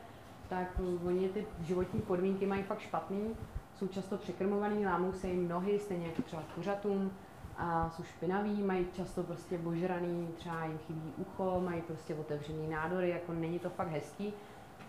tak 0.49 0.81
oni 1.07 1.29
ty 1.29 1.47
životní 1.61 2.01
podmínky 2.01 2.47
mají 2.47 2.63
fakt 2.63 2.81
špatný, 2.81 3.37
jsou 3.75 3.87
často 3.89 4.17
překrmovaný, 4.17 4.87
lámou 4.87 5.13
se 5.13 5.29
jim 5.29 5.49
nohy, 5.49 5.79
stejně 5.79 6.07
jako 6.07 6.23
třeba 6.23 6.43
kuřatům, 6.55 7.11
a 7.59 7.91
jsou 7.91 8.03
špinaví, 8.03 8.63
mají 8.63 8.87
často 8.93 9.23
prostě 9.23 9.59
božraný, 9.59 10.29
třeba 10.37 10.65
jim 10.65 10.79
chybí 10.79 11.13
ucho, 11.17 11.61
mají 11.65 11.83
prostě 11.83 12.15
otevřený 12.15 12.69
nádory, 12.69 13.11
jako 13.11 13.33
není 13.33 13.59
to 13.59 13.71
fakt 13.71 13.89
hezký 13.89 14.35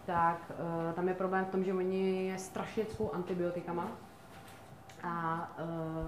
tak 0.10 0.52
uh, 0.52 0.94
tam 0.94 1.08
je 1.08 1.14
problém 1.14 1.46
v 1.46 1.50
tom, 1.50 1.64
že 1.64 1.74
oni 1.74 2.26
je 2.26 2.38
strašně 2.38 2.86
cpou 2.86 3.12
antibiotikama 3.14 3.92
a 5.04 5.52
uh, 5.64 6.08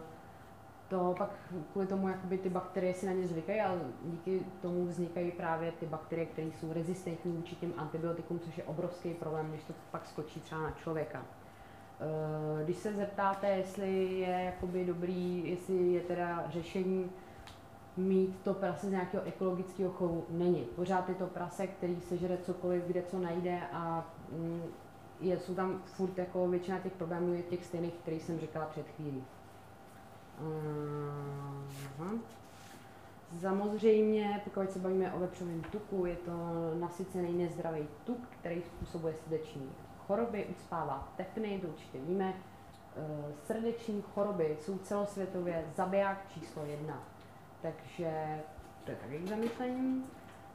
to 0.87 1.15
pak 1.17 1.29
kvůli 1.71 1.87
tomu 1.87 2.07
jakoby 2.07 2.37
ty 2.37 2.49
bakterie 2.49 2.93
si 2.93 3.05
na 3.05 3.11
ně 3.11 3.27
zvykají 3.27 3.61
a 3.61 3.75
díky 4.03 4.45
tomu 4.61 4.85
vznikají 4.85 5.31
právě 5.31 5.71
ty 5.71 5.85
bakterie, 5.85 6.25
které 6.25 6.47
jsou 6.47 6.73
rezistentní 6.73 7.31
vůči 7.31 7.55
těm 7.55 7.73
antibiotikům, 7.77 8.39
což 8.39 8.57
je 8.57 8.63
obrovský 8.63 9.13
problém, 9.13 9.49
když 9.49 9.63
to 9.63 9.73
pak 9.91 10.05
skočí 10.05 10.39
třeba 10.39 10.61
na 10.61 10.71
člověka. 10.71 11.25
Eh, 12.01 12.63
když 12.63 12.77
se 12.77 12.93
zeptáte, 12.93 13.47
jestli 13.47 14.13
je 14.13 14.29
jakoby 14.29 14.85
dobrý, 14.85 15.49
jestli 15.49 15.93
je 15.93 16.01
teda 16.01 16.43
řešení 16.49 17.11
mít 17.97 18.39
to 18.43 18.53
prase 18.53 18.87
z 18.87 18.91
nějakého 18.91 19.23
ekologického 19.23 19.91
chovu 19.91 20.25
není. 20.29 20.67
Pořád 20.75 21.09
je 21.09 21.15
to 21.15 21.27
prase, 21.27 21.67
který 21.67 22.01
sežere 22.01 22.37
cokoliv, 22.37 22.83
kde 22.83 23.03
co 23.03 23.19
najde 23.19 23.61
a 23.73 24.05
mm, 24.31 24.63
je, 25.19 25.39
jsou 25.39 25.55
tam 25.55 25.81
furt 25.85 26.17
jako 26.17 26.47
většina 26.47 26.79
těch 26.79 26.93
problémů 26.93 27.33
je 27.33 27.41
těch 27.41 27.65
stejných, 27.65 27.93
který 27.93 28.19
jsem 28.19 28.39
říkala 28.39 28.65
před 28.65 28.85
chvílí. 28.89 29.23
Uh-huh. 31.99 32.19
Samozřejmě, 33.39 34.41
pokud 34.43 34.71
se 34.71 34.79
bavíme 34.79 35.13
o 35.13 35.19
vepřovém 35.19 35.61
tuku, 35.61 36.05
je 36.05 36.15
to 36.15 36.31
nasycený 36.79 37.33
nezdravý 37.33 37.87
tuk, 38.05 38.19
který 38.39 38.61
způsobuje 38.61 39.13
srdeční 39.13 39.69
choroby, 40.11 40.45
ucpává 40.45 41.13
tepny, 41.17 41.59
to 41.61 41.67
určitě 41.67 41.97
víme. 41.97 42.33
Uh, 42.95 43.31
srdeční 43.45 44.01
choroby 44.01 44.57
jsou 44.61 44.77
celosvětově 44.77 45.65
zabiják 45.75 46.25
číslo 46.33 46.65
jedna. 46.65 47.03
Takže 47.61 48.39
to 48.83 48.91
je 48.91 48.97
taky 48.97 49.19
k 49.19 49.27
zamyšlení. 49.27 50.05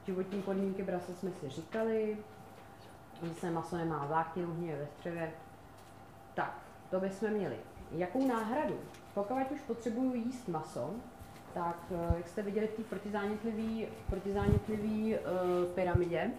Životní 0.05 0.41
podmínky 0.41 0.83
brasa 0.83 1.13
jsme 1.13 1.31
si 1.31 1.49
říkali. 1.49 2.17
Se 3.39 3.51
maso 3.51 3.77
nemá 3.77 4.05
vlákninu, 4.05 4.53
hníje 4.53 4.75
ve 4.75 4.85
střevě. 4.85 5.31
Tak, 6.33 6.57
to 6.89 6.99
bychom 6.99 7.29
měli. 7.29 7.57
Jakou 7.91 8.27
náhradu? 8.27 8.79
Pokud 9.13 9.51
už 9.51 9.61
potřebuju 9.61 10.13
jíst 10.13 10.47
maso, 10.47 10.93
tak 11.53 11.77
eh, 11.91 12.17
jak 12.17 12.27
jste 12.27 12.41
viděli 12.41 12.67
v 12.67 12.73
té 12.73 12.83
protizánětlivý, 12.83 13.87
protizánětlivý 14.09 15.15
uh, 15.15 15.19
pyramidě, 15.75 16.31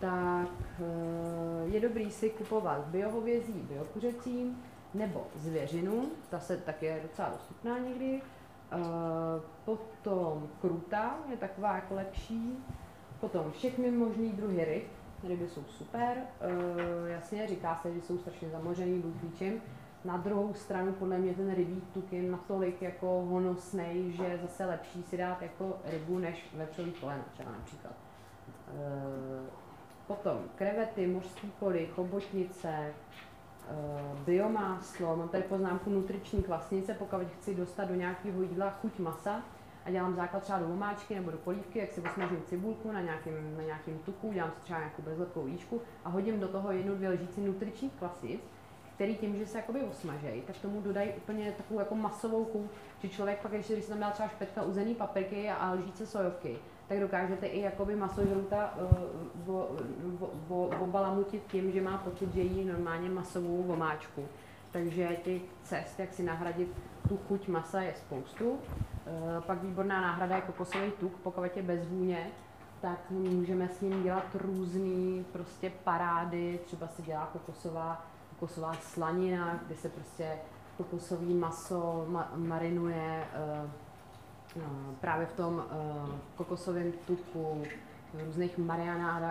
tak 0.00 0.50
uh, 0.78 1.74
je 1.74 1.80
dobrý 1.80 2.10
si 2.10 2.30
kupovat 2.30 2.86
biohovězí, 2.86 3.52
biokuřecí, 3.52 4.56
nebo 4.94 5.26
zvěřinu, 5.34 6.04
ta 6.30 6.40
se 6.40 6.56
tak 6.56 6.82
je 6.82 7.00
docela 7.02 7.28
dostupná 7.28 7.78
někdy, 7.78 8.20
Uh, 8.76 9.42
potom 9.64 10.48
kruta 10.60 11.18
je 11.30 11.36
taková 11.36 11.74
jako 11.74 11.94
lepší. 11.94 12.64
Potom 13.20 13.52
všechny 13.52 13.90
možný 13.90 14.32
druhy 14.32 14.64
ryb. 14.64 14.84
Ryby 15.28 15.48
jsou 15.48 15.62
super. 15.64 16.16
Uh, 16.18 17.08
jasně, 17.08 17.46
říká 17.46 17.76
se, 17.82 17.94
že 17.94 18.00
jsou 18.00 18.18
strašně 18.18 18.50
zamořený, 18.50 19.02
buď. 19.02 19.42
Na 20.04 20.16
druhou 20.16 20.54
stranu 20.54 20.92
podle 20.92 21.18
mě 21.18 21.34
ten 21.34 21.54
rybí 21.54 21.82
tuk 21.94 22.12
je 22.12 22.22
natolik 22.22 22.82
jako 22.82 23.06
honosný, 23.06 24.12
že 24.12 24.24
je 24.24 24.38
zase 24.38 24.66
lepší 24.66 25.02
si 25.02 25.16
dát 25.16 25.42
jako 25.42 25.76
rybu 25.84 26.18
než 26.18 26.46
vepřový 26.54 26.92
kolena 26.92 27.24
třeba 27.32 27.50
například. 27.50 27.92
Potom 30.08 30.38
krevety, 30.54 31.06
mořský 31.06 31.52
koly, 31.58 31.86
chobotnice, 31.86 32.94
uh, 33.70 34.18
biomáslo, 34.18 35.16
mám 35.16 35.28
tady 35.28 35.42
poznámku 35.42 35.90
nutriční 35.90 36.42
kvasnice, 36.42 36.94
pokud 36.94 37.26
chci 37.38 37.54
dostat 37.54 37.84
do 37.84 37.94
nějakého 37.94 38.42
jídla 38.42 38.70
chuť 38.70 38.98
masa 38.98 39.42
a 39.84 39.90
dělám 39.90 40.14
základ 40.14 40.42
třeba 40.42 40.58
do 40.58 40.66
omáčky 40.66 41.14
nebo 41.14 41.30
do 41.30 41.38
polívky, 41.38 41.78
jak 41.78 41.92
si 41.92 42.00
posmažím 42.00 42.42
cibulku 42.46 42.92
na 42.92 43.00
nějakém, 43.00 43.56
na 43.56 43.62
nějakém 43.62 43.98
tuku, 43.98 44.32
dělám 44.32 44.50
si 44.50 44.60
třeba 44.60 44.78
nějakou 44.78 45.02
bezlepkou 45.02 45.46
jíčku 45.46 45.80
a 46.04 46.08
hodím 46.08 46.40
do 46.40 46.48
toho 46.48 46.72
jednu, 46.72 46.94
dvě 46.94 47.08
lžíci 47.08 47.40
nutričních 47.40 47.92
kvasnic, 47.92 48.40
který 48.94 49.16
tím, 49.16 49.36
že 49.36 49.46
se 49.46 49.58
jakoby 49.58 49.80
osmažejí, 49.80 50.42
tak 50.42 50.56
tomu 50.58 50.80
dodají 50.80 51.12
úplně 51.12 51.52
takovou 51.52 51.80
jako 51.80 51.94
masovou 51.94 52.44
chuť, 52.44 52.70
že 53.02 53.08
člověk 53.08 53.42
pak 53.42 53.52
ještě, 53.52 53.72
když 53.72 53.84
se 53.84 53.90
tam 53.90 54.00
dá 54.00 54.10
třeba 54.10 54.28
špetka 54.28 54.62
uzený 54.62 54.94
papriky 54.94 55.50
a 55.50 55.72
lžíce 55.72 56.06
sojovky, 56.06 56.58
tak 56.88 57.00
dokážete 57.00 57.46
i 57.46 57.60
jakoby 57.60 57.96
masožrouta 57.96 58.74
uh, 59.48 60.82
obalamutit 60.82 61.42
tím, 61.50 61.72
že 61.72 61.82
má 61.82 61.98
pocit, 61.98 62.34
že 62.34 62.40
jí 62.40 62.64
normálně 62.64 63.10
masovou 63.10 63.62
vomáčku. 63.62 64.28
Takže 64.70 65.08
těch 65.24 65.42
cest, 65.62 66.00
jak 66.00 66.12
si 66.12 66.22
nahradit 66.22 66.68
tu 67.08 67.16
chuť 67.16 67.48
masa, 67.48 67.80
je 67.80 67.94
spoustu. 67.96 68.50
Uh, 68.50 68.58
pak 69.46 69.62
výborná 69.62 70.00
náhrada 70.00 70.36
je 70.36 70.42
kokosový 70.42 70.90
tuk, 71.00 71.12
pokud 71.22 71.56
je 71.56 71.62
bez 71.62 71.86
vůně, 71.86 72.26
tak 72.80 73.10
můžeme 73.10 73.68
s 73.68 73.80
ním 73.80 74.02
dělat 74.02 74.34
různé 74.34 75.24
prostě 75.32 75.72
parády, 75.84 76.60
třeba 76.64 76.88
se 76.88 77.02
dělá 77.02 77.28
kokosová, 77.32 78.06
kokosová 78.30 78.72
slanina, 78.74 79.60
kde 79.66 79.74
se 79.74 79.88
prostě 79.88 80.38
kokosový 80.76 81.34
maso 81.34 82.06
ma- 82.10 82.36
marinuje 82.36 83.24
No, 83.36 83.87
právě 85.00 85.26
v 85.26 85.32
tom 85.32 85.54
uh, 85.54 86.10
kokosovém 86.36 86.92
tuku, 86.92 87.62
různých 88.24 88.58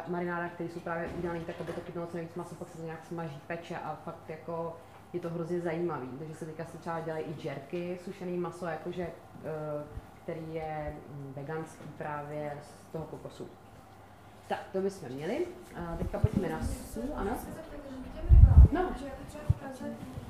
marinádách, 0.08 0.52
které 0.54 0.70
jsou 0.70 0.80
právě 0.80 1.10
udělané 1.18 1.40
tak, 1.40 1.62
aby 1.62 1.74
to 1.74 1.82
chytnalo 1.82 2.08
co 2.08 2.18
nejvíc 2.18 2.36
maso, 2.36 2.56
pak 2.56 2.70
se 2.70 2.78
to 2.78 2.84
nějak 2.84 3.06
smaží, 3.06 3.40
peče 3.48 3.78
a 3.78 3.96
fakt 4.06 4.30
jako 4.30 4.78
je 5.14 5.20
to 5.20 5.30
hrozně 5.30 5.62
zajímavý. 5.62 6.08
Takže 6.20 6.36
se 6.36 6.46
teďka 6.46 6.66
se 6.66 6.78
třeba 6.78 7.00
dělají 7.00 7.26
i 7.26 7.48
jerky, 7.48 8.00
sušený 8.04 8.38
maso, 8.38 8.66
jakože, 8.66 9.08
uh, 9.08 9.84
který 10.24 10.54
je 10.54 10.96
mm, 11.10 11.34
veganský 11.36 11.86
právě 11.98 12.58
z 12.62 12.92
toho 12.92 13.06
kokosu. 13.06 13.48
Tak, 14.48 14.60
to 14.72 14.82
bychom 14.82 15.10
měli. 15.10 15.46
Teďka 15.98 16.20
pojďme 16.20 16.50
na 16.50 16.64
sůl, 16.64 17.10
ano? 17.16 17.32
No. 18.72 18.82
Že 19.00 19.06
jako 19.06 19.24
třeba 19.28 19.44
v 19.50 19.56
Praze 19.60 19.86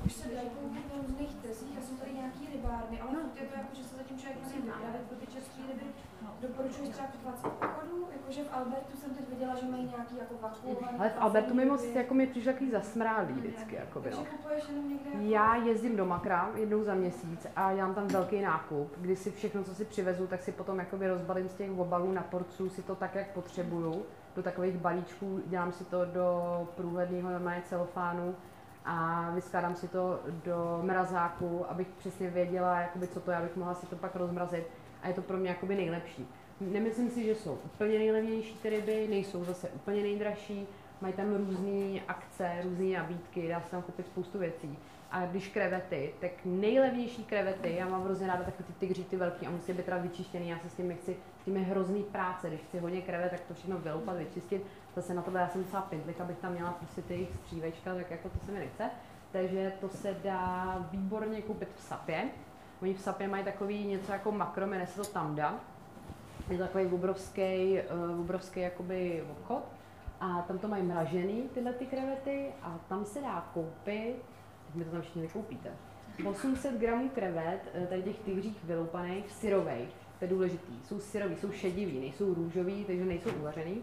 už 0.06 0.12
se 0.12 0.28
dají 0.34 0.48
koupit 0.50 0.84
na 0.94 1.02
různých 1.02 1.34
trzích 1.34 1.78
a 1.78 1.80
jsou 1.86 1.94
tady 1.96 2.12
nějaký 2.12 2.48
rybárny, 2.52 3.00
ale 3.00 3.12
no. 3.12 3.20
je 3.40 3.46
to 3.50 3.54
jako, 3.60 3.74
že 3.78 3.84
se 3.84 3.96
zatím 3.96 4.18
člověk 4.18 4.44
musí 4.44 4.56
vypravit 4.56 5.02
pro 5.08 5.16
ty 5.16 5.26
české 5.26 5.60
ryby. 5.70 5.86
Doporučuješ 6.40 6.88
třeba 6.88 7.08
kupovat 7.08 7.40
z 7.40 7.44
obchodu, 7.44 8.08
jakože 8.12 8.44
v 8.44 8.52
Albertu 8.52 8.96
jsem 8.96 9.10
teď 9.14 9.28
viděla, 9.28 9.54
že 9.54 9.66
mají 9.66 9.84
nějaký 9.84 10.16
jako 10.18 10.34
vakuovaný. 10.42 10.98
Ale 10.98 11.08
v 11.08 11.18
Albertu 11.18 11.54
mi 11.54 11.64
moc 11.64 11.84
jako 11.84 12.14
mi 12.14 12.26
přišlo 12.26 12.52
takový 12.52 12.70
zasmrálý 12.70 13.32
vždycky. 13.34 13.74
Jako 13.74 14.00
by, 14.00 14.10
no. 14.10 14.16
Jako... 14.18 15.18
Já 15.20 15.56
jezdím 15.56 15.96
do 15.96 16.06
Makra 16.06 16.50
jednou 16.54 16.84
za 16.84 16.94
měsíc 16.94 17.46
a 17.56 17.74
dělám 17.74 17.94
tam 17.94 18.06
velký 18.06 18.40
nákup, 18.40 18.92
kdy 18.96 19.16
si 19.16 19.30
všechno, 19.30 19.64
co 19.64 19.74
si 19.74 19.84
přivezu, 19.84 20.26
tak 20.26 20.42
si 20.42 20.52
potom 20.52 20.78
jakoby 20.78 21.08
rozbalím 21.08 21.48
z 21.48 21.54
těch 21.54 21.78
obalů 21.78 22.12
na 22.12 22.22
porců, 22.22 22.70
si 22.70 22.82
to 22.82 22.94
tak, 22.94 23.14
jak 23.14 23.30
potřebuju 23.30 24.06
do 24.36 24.42
takových 24.42 24.76
balíčků, 24.76 25.42
dělám 25.46 25.72
si 25.72 25.84
to 25.84 26.04
do 26.04 26.68
průhledného 26.76 27.30
normálně 27.30 27.62
celofánu 27.62 28.34
a 28.84 29.30
vyskládám 29.34 29.76
si 29.76 29.88
to 29.88 30.20
do 30.44 30.80
mrazáku, 30.82 31.70
abych 31.70 31.86
přesně 31.98 32.30
věděla, 32.30 32.80
jakoby, 32.80 33.08
co 33.08 33.20
to 33.20 33.30
je, 33.30 33.36
abych 33.36 33.56
mohla 33.56 33.74
si 33.74 33.86
to 33.86 33.96
pak 33.96 34.16
rozmrazit 34.16 34.66
a 35.02 35.08
je 35.08 35.14
to 35.14 35.22
pro 35.22 35.36
mě 35.36 35.48
jakoby 35.48 35.76
nejlepší. 35.76 36.28
Nemyslím 36.60 37.10
si, 37.10 37.24
že 37.24 37.34
jsou 37.34 37.58
úplně 37.64 37.98
nejlevnější 37.98 38.54
ty 38.54 38.68
ryby, 38.70 39.06
nejsou 39.10 39.44
zase 39.44 39.68
úplně 39.68 40.02
nejdražší, 40.02 40.66
mají 41.00 41.14
tam 41.14 41.36
různé 41.36 42.00
akce, 42.08 42.50
různé 42.62 42.98
nabídky, 42.98 43.48
dá 43.48 43.60
se 43.60 43.70
tam 43.70 43.82
koupit 43.82 44.06
spoustu 44.06 44.38
věcí. 44.38 44.78
A 45.10 45.26
když 45.26 45.48
krevety, 45.48 46.14
tak 46.20 46.30
nejlevnější 46.44 47.24
krevety, 47.24 47.76
já 47.76 47.88
mám 47.88 48.04
hrozně 48.04 48.26
ráda 48.26 48.44
takové 48.44 48.64
ty 48.64 48.72
tygří, 48.72 49.04
ty 49.04 49.16
velký 49.16 49.46
a 49.46 49.50
musí 49.50 49.72
být 49.72 49.84
teda 49.84 49.98
vyčištěný, 49.98 50.48
já 50.48 50.58
se 50.58 50.70
s 50.70 50.74
tím 50.74 50.88
nechci, 50.88 51.16
tím 51.44 51.56
je 51.56 51.62
hrozný 51.62 52.02
práce, 52.02 52.48
když 52.48 52.60
chci 52.60 52.78
hodně 52.78 53.02
krevet, 53.02 53.30
tak 53.30 53.40
to 53.40 53.54
všechno 53.54 53.78
vyloupat, 53.78 54.16
vyčistit, 54.16 54.66
zase 54.96 55.14
na 55.14 55.22
to 55.22 55.30
já 55.30 55.48
jsem 55.48 55.64
docela 55.64 55.82
pindlik, 55.82 56.20
abych 56.20 56.38
tam 56.38 56.52
měla 56.52 56.72
prostě 56.72 57.02
ty 57.02 57.14
jejich 57.14 57.34
střívečka, 57.34 57.94
tak 57.94 58.10
jako 58.10 58.28
to 58.28 58.38
se 58.46 58.52
mi 58.52 58.58
nechce. 58.58 58.90
Takže 59.32 59.72
to 59.80 59.88
se 59.88 60.16
dá 60.24 60.88
výborně 60.90 61.42
koupit 61.42 61.68
v 61.76 61.82
sapě. 61.82 62.28
Oni 62.82 62.94
v 62.94 63.00
sapě 63.00 63.28
mají 63.28 63.44
takový 63.44 63.84
něco 63.84 64.12
jako 64.12 64.32
makro, 64.32 64.66
jmenuje 64.66 64.86
se 64.86 65.00
to 65.00 65.04
Tamda. 65.04 65.54
Je 66.50 66.58
to 66.58 66.64
takový 66.64 66.86
obrovský, 66.86 67.78
uh, 68.12 68.20
obrovský 68.20 68.60
jakoby 68.60 69.24
obchod. 69.30 69.64
A 70.20 70.42
tam 70.42 70.58
to 70.58 70.68
mají 70.68 70.82
mražený, 70.82 71.42
tyhle 71.54 71.72
ty 71.72 71.86
krevety, 71.86 72.52
a 72.62 72.78
tam 72.88 73.04
se 73.04 73.20
dá 73.20 73.50
koupit 73.54 74.16
tak 74.68 74.76
mi 74.76 74.84
to 74.84 74.90
tam 74.90 75.02
všichni 75.02 75.22
vykoupíte. 75.22 75.70
800 76.24 76.80
gramů 76.80 77.08
krevet, 77.08 77.60
eh, 77.74 77.86
tady 77.86 78.02
těch 78.02 78.18
tygřích 78.18 78.64
vyloupaných, 78.64 79.32
syrových, 79.32 79.94
to 80.18 80.24
je 80.24 80.30
důležitý. 80.30 80.72
Jsou 80.84 81.00
syrový, 81.00 81.36
jsou 81.36 81.52
šedivý, 81.52 82.00
nejsou 82.00 82.34
růžový, 82.34 82.84
takže 82.84 83.04
nejsou 83.04 83.30
uvařený. 83.30 83.82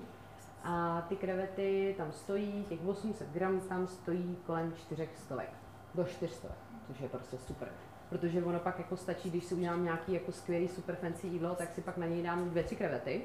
A 0.64 1.06
ty 1.10 1.16
krevety 1.16 1.96
tam 1.98 2.12
stojí, 2.12 2.66
těch 2.70 2.80
800 2.88 3.30
gramů 3.30 3.60
tam 3.60 3.88
stojí 3.88 4.38
kolem 4.46 4.74
400 4.74 5.38
do 5.96 6.04
400, 6.04 6.48
což 6.88 7.00
je 7.00 7.10
prostě 7.10 7.38
super. 7.38 7.68
Protože 8.10 8.44
ono 8.44 8.60
pak 8.60 8.80
jako 8.80 8.98
stačí, 8.98 9.30
když 9.30 9.44
si 9.44 9.56
udělám 9.56 9.84
nějaký 9.84 10.14
jako 10.14 10.32
skvělý 10.32 10.68
super 10.68 10.96
fancy 10.96 11.28
jídlo, 11.28 11.56
tak 11.56 11.76
si 11.76 11.82
pak 11.82 11.98
na 11.98 12.08
něj 12.08 12.24
dám 12.24 12.50
dvě, 12.50 12.64
tři 12.64 12.76
krevety 12.76 13.22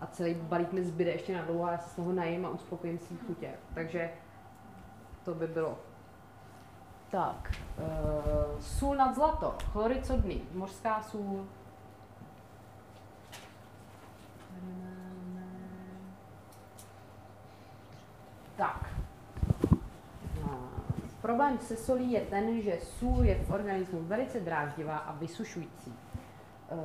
a 0.00 0.06
celý 0.06 0.34
balík 0.34 0.72
mi 0.72 0.84
zbyde 0.84 1.10
ještě 1.10 1.36
na 1.36 1.42
dlouho 1.42 1.64
a 1.64 1.72
já 1.72 1.78
se 1.78 1.90
z 1.90 1.96
toho 1.96 2.12
najím 2.12 2.46
a 2.46 2.50
uspokojím 2.50 2.98
svý 2.98 3.16
chutě. 3.16 3.50
Takže 3.74 4.10
to 5.24 5.34
by 5.34 5.46
bylo 5.46 5.78
tak, 7.10 7.52
uh, 7.78 8.60
sůl 8.60 8.96
nad 8.96 9.14
zlato, 9.14 9.54
chlorid 9.64 10.06
sodný, 10.06 10.42
mořská 10.54 11.02
sůl. 11.02 11.46
Tak. 18.56 18.90
Uh, 20.42 20.54
problém 21.22 21.58
se 21.58 21.76
solí 21.76 22.12
je 22.12 22.20
ten, 22.20 22.62
že 22.62 22.78
sůl 22.82 23.24
je 23.24 23.34
v 23.44 23.50
organismu 23.50 24.02
velice 24.02 24.40
dráždivá 24.40 24.98
a 24.98 25.12
vysušující. 25.12 25.90
Uh, 25.90 26.78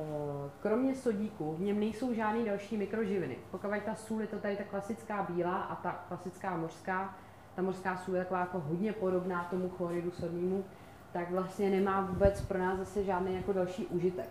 kromě 0.62 0.94
sodíku 0.94 1.54
v 1.54 1.60
něm 1.60 1.80
nejsou 1.80 2.14
žádné 2.14 2.44
další 2.44 2.76
mikroživiny. 2.76 3.36
Pokud 3.50 3.70
ta 3.84 3.94
sůl 3.94 4.20
je 4.20 4.26
to 4.26 4.38
tady 4.38 4.56
ta 4.56 4.64
klasická 4.64 5.22
bílá 5.22 5.62
a 5.62 5.74
ta 5.74 5.92
klasická 6.08 6.56
mořská, 6.56 7.14
ta 7.54 7.62
mořská 7.62 7.96
sůl 7.96 8.14
je 8.14 8.22
taková 8.22 8.40
jako 8.40 8.60
hodně 8.60 8.92
podobná 8.92 9.44
tomu 9.44 9.68
chloridu 9.68 10.10
sodnému, 10.10 10.64
tak 11.12 11.30
vlastně 11.30 11.70
nemá 11.70 12.00
vůbec 12.00 12.40
pro 12.40 12.58
nás 12.58 12.78
zase 12.78 13.04
žádný 13.04 13.34
jako 13.34 13.52
další 13.52 13.86
užitek. 13.86 14.28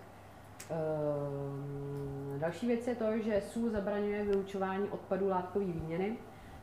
Ehm, 0.69 2.39
další 2.39 2.67
věc 2.67 2.87
je 2.87 2.95
to, 2.95 3.17
že 3.17 3.41
sůl 3.41 3.69
zabraňuje 3.69 4.23
vylučování 4.23 4.89
odpadů 4.89 5.29
látkové 5.29 5.65
výměny. 5.65 6.17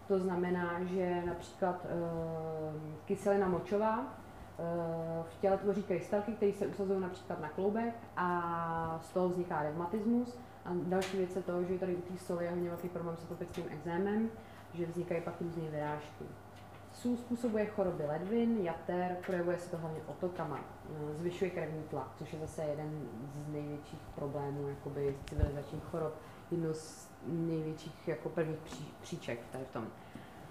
To 0.09 0.19
znamená, 0.19 0.85
že 0.85 1.23
například 1.27 1.87
ehm, 1.91 2.97
kyselina 3.05 3.49
močová 3.49 3.99
ehm, 3.99 5.25
v 5.25 5.41
těle 5.41 5.59
tvoří 5.59 5.83
krystalky, 5.83 6.33
které 6.33 6.53
se 6.53 6.67
usazují 6.67 7.01
například 7.01 7.41
na 7.41 7.49
kloubek 7.49 7.95
a 8.17 9.01
z 9.03 9.13
toho 9.13 9.29
vzniká 9.29 9.63
reumatismus. 9.63 10.39
A 10.65 10.71
další 10.75 11.17
věc 11.17 11.37
je 11.37 11.43
to, 11.43 11.65
že 11.65 11.79
tady 11.79 11.97
u 11.97 12.01
té 12.01 12.19
soli 12.19 12.45
je 12.45 12.51
hodně 12.51 12.69
velký 12.69 12.89
problém 12.89 13.17
s 13.17 13.25
atopickým 13.25 13.65
exémem, 13.71 14.31
že 14.75 14.87
vznikají 14.87 15.21
pak 15.21 15.41
různé 15.41 15.63
vyrážky. 15.71 16.25
Sůl 16.93 17.17
způsobuje 17.17 17.67
choroby 17.67 18.05
ledvin, 18.07 18.59
jater, 18.63 19.17
projevuje 19.27 19.59
se 19.59 19.71
to 19.71 19.77
hlavně 19.77 20.01
otokama, 20.07 20.61
zvyšuje 21.19 21.51
krevní 21.51 21.83
tlak, 21.83 22.09
což 22.19 22.33
je 22.33 22.39
zase 22.39 22.63
jeden 22.63 23.09
z 23.35 23.53
největších 23.53 23.99
problémů 24.15 24.69
jakoby 24.69 25.17
civilizačních 25.29 25.83
chorob, 25.85 26.15
jedno 26.51 26.75
z 26.75 27.09
největších 27.27 28.09
jako 28.09 28.29
prvních 28.29 28.59
pří, 28.59 28.95
příček 29.01 29.39
tady 29.53 29.65
v 29.65 29.73
tom. 29.73 29.87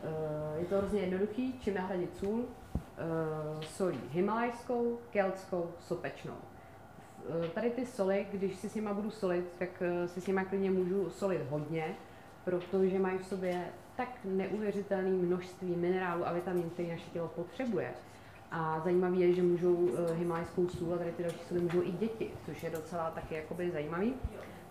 Eh, 0.03 0.59
je 0.59 0.65
to 0.65 0.77
hrozně 0.77 1.01
jednoduchý, 1.01 1.59
čím 1.59 1.73
nahradit 1.73 2.18
sůl, 2.18 2.45
eh, 2.76 3.65
solí 3.65 3.99
himalajskou, 4.09 4.99
keltskou, 5.09 5.72
sopečnou. 5.80 6.35
Tady 7.53 7.69
ty 7.69 7.85
soli, 7.85 8.27
když 8.31 8.55
si 8.55 8.69
s 8.69 8.76
nima 8.76 8.93
budu 8.93 9.11
solit, 9.11 9.45
tak 9.59 9.84
si 10.05 10.22
s 10.22 10.27
nima 10.27 10.45
klidně 10.45 10.72
můžu 10.72 11.09
solit 11.09 11.41
hodně, 11.49 11.95
protože 12.43 12.99
mají 12.99 13.18
v 13.18 13.26
sobě 13.26 13.65
tak 13.95 14.09
neuvěřitelné 14.23 15.09
množství 15.09 15.76
minerálů 15.76 16.27
a 16.27 16.34
vitamin, 16.34 16.69
který 16.69 16.89
naše 16.89 17.09
tělo 17.09 17.27
potřebuje. 17.27 17.93
A 18.52 18.82
zajímavé 18.84 19.15
je, 19.15 19.34
že 19.34 19.44
můžou 19.44 19.73
uh, 19.73 20.11
himalajskou 20.14 20.69
sůl 20.69 20.94
a 20.94 20.98
tady 20.98 21.11
ty 21.11 21.23
další 21.23 21.40
sůly 21.40 21.61
můžou 21.61 21.84
i 21.84 21.91
děti, 21.91 22.32
což 22.45 22.64
je 22.64 22.69
docela 22.69 23.11
taky 23.11 23.36
jakoby 23.36 23.72
zajímavý. 23.72 24.14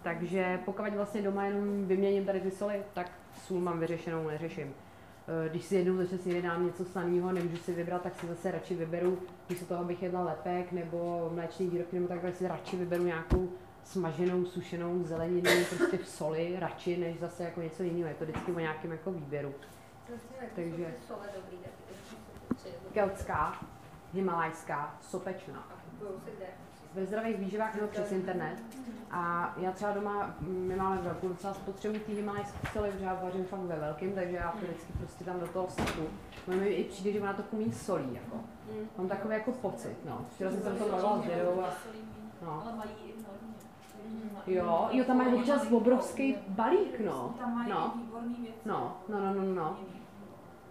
Takže 0.02 0.60
pokud 0.64 0.94
vlastně 0.94 1.22
doma 1.22 1.44
jenom 1.44 1.86
vyměním 1.86 2.24
tady 2.24 2.40
ty 2.40 2.50
soli, 2.50 2.82
tak 2.94 3.10
sůl 3.34 3.60
mám 3.60 3.80
vyřešenou, 3.80 4.28
neřeším. 4.28 4.74
Eh, 5.28 5.48
když 5.48 5.64
si 5.64 5.74
jednou 5.74 5.96
za 5.96 6.06
čas 6.06 6.20
dám 6.42 6.66
něco 6.66 6.84
slaného, 6.84 7.32
nemůžu 7.32 7.56
si 7.56 7.72
vybrat, 7.72 8.02
tak 8.02 8.20
si 8.20 8.26
zase 8.26 8.50
radši 8.50 8.74
vyberu, 8.74 9.18
místo 9.48 9.66
toho, 9.66 9.80
abych 9.80 10.02
jedla 10.02 10.24
lepek 10.24 10.72
nebo 10.72 11.30
mléčný 11.34 11.66
výrobky, 11.66 11.96
nebo 11.96 12.08
takhle 12.08 12.32
si 12.32 12.48
radši 12.48 12.76
vyberu 12.76 13.04
nějakou 13.04 13.48
smaženou, 13.84 14.44
sušenou 14.44 15.04
zeleninu 15.04 15.50
prostě 15.76 15.98
v 15.98 16.08
soli 16.08 16.56
radši, 16.58 16.96
než 16.96 17.18
zase 17.18 17.44
jako 17.44 17.60
něco 17.60 17.82
jiného. 17.82 18.08
Je 18.08 18.14
to 18.14 18.24
vždycky 18.24 18.52
o 18.52 18.58
nějakém 18.58 18.90
jako 18.92 19.12
výběru. 19.12 19.54
Takže 20.54 20.94
keltská, 22.92 23.52
himalajská, 24.12 24.94
sopečná. 25.00 25.68
Ve 26.94 27.06
zdravých 27.06 27.36
výživách 27.36 27.74
nebo 27.74 27.88
přes 27.88 28.12
internet. 28.12 28.56
A 29.10 29.54
já 29.56 29.72
třeba 29.72 29.92
doma, 29.92 30.34
my 30.40 30.76
máme 30.76 30.96
velkou 30.96 31.28
docela 31.28 31.54
spotřebu 31.54 31.98
té 31.98 32.12
himalajské 32.12 32.68
soli, 32.72 32.90
protože 32.90 33.04
já 33.04 33.14
vařím 33.14 33.44
fakt 33.44 33.60
ve 33.60 33.76
velkém, 33.76 34.12
takže 34.12 34.36
já 34.36 34.50
to 34.50 34.58
vždycky 34.58 34.92
prostě 34.98 35.24
tam 35.24 35.40
do 35.40 35.46
toho 35.46 35.68
sypu. 35.70 36.02
No 36.48 36.56
mi 36.56 36.68
i 36.68 36.84
přijde, 36.84 37.12
že 37.12 37.20
ona 37.20 37.32
to 37.32 37.42
kumí 37.42 37.72
solí, 37.72 38.14
jako. 38.14 38.36
Mám 38.98 39.08
takový 39.08 39.34
jako 39.34 39.52
pocit, 39.52 39.96
no. 40.04 40.26
Včera 40.34 40.50
jsem 40.50 40.62
se 40.62 40.70
to 40.70 40.88
mluvila 40.88 41.22
s 41.22 41.26
Věrou 41.26 41.60
a... 41.60 41.68
No. 42.42 42.62
Ale 42.66 42.76
mají 42.76 42.90
i 43.06 43.10
Jo, 44.46 44.88
jo, 44.90 45.04
tam 45.04 45.16
mají 45.16 45.34
občas 45.34 45.66
obrovský 45.72 46.36
balík, 46.48 47.00
no. 47.00 47.34
Tam 47.38 47.54
mají 47.54 47.70
no. 47.70 47.94
No, 48.64 48.96
no, 49.08 49.20
no, 49.20 49.34
no, 49.34 49.54
no. 49.54 49.76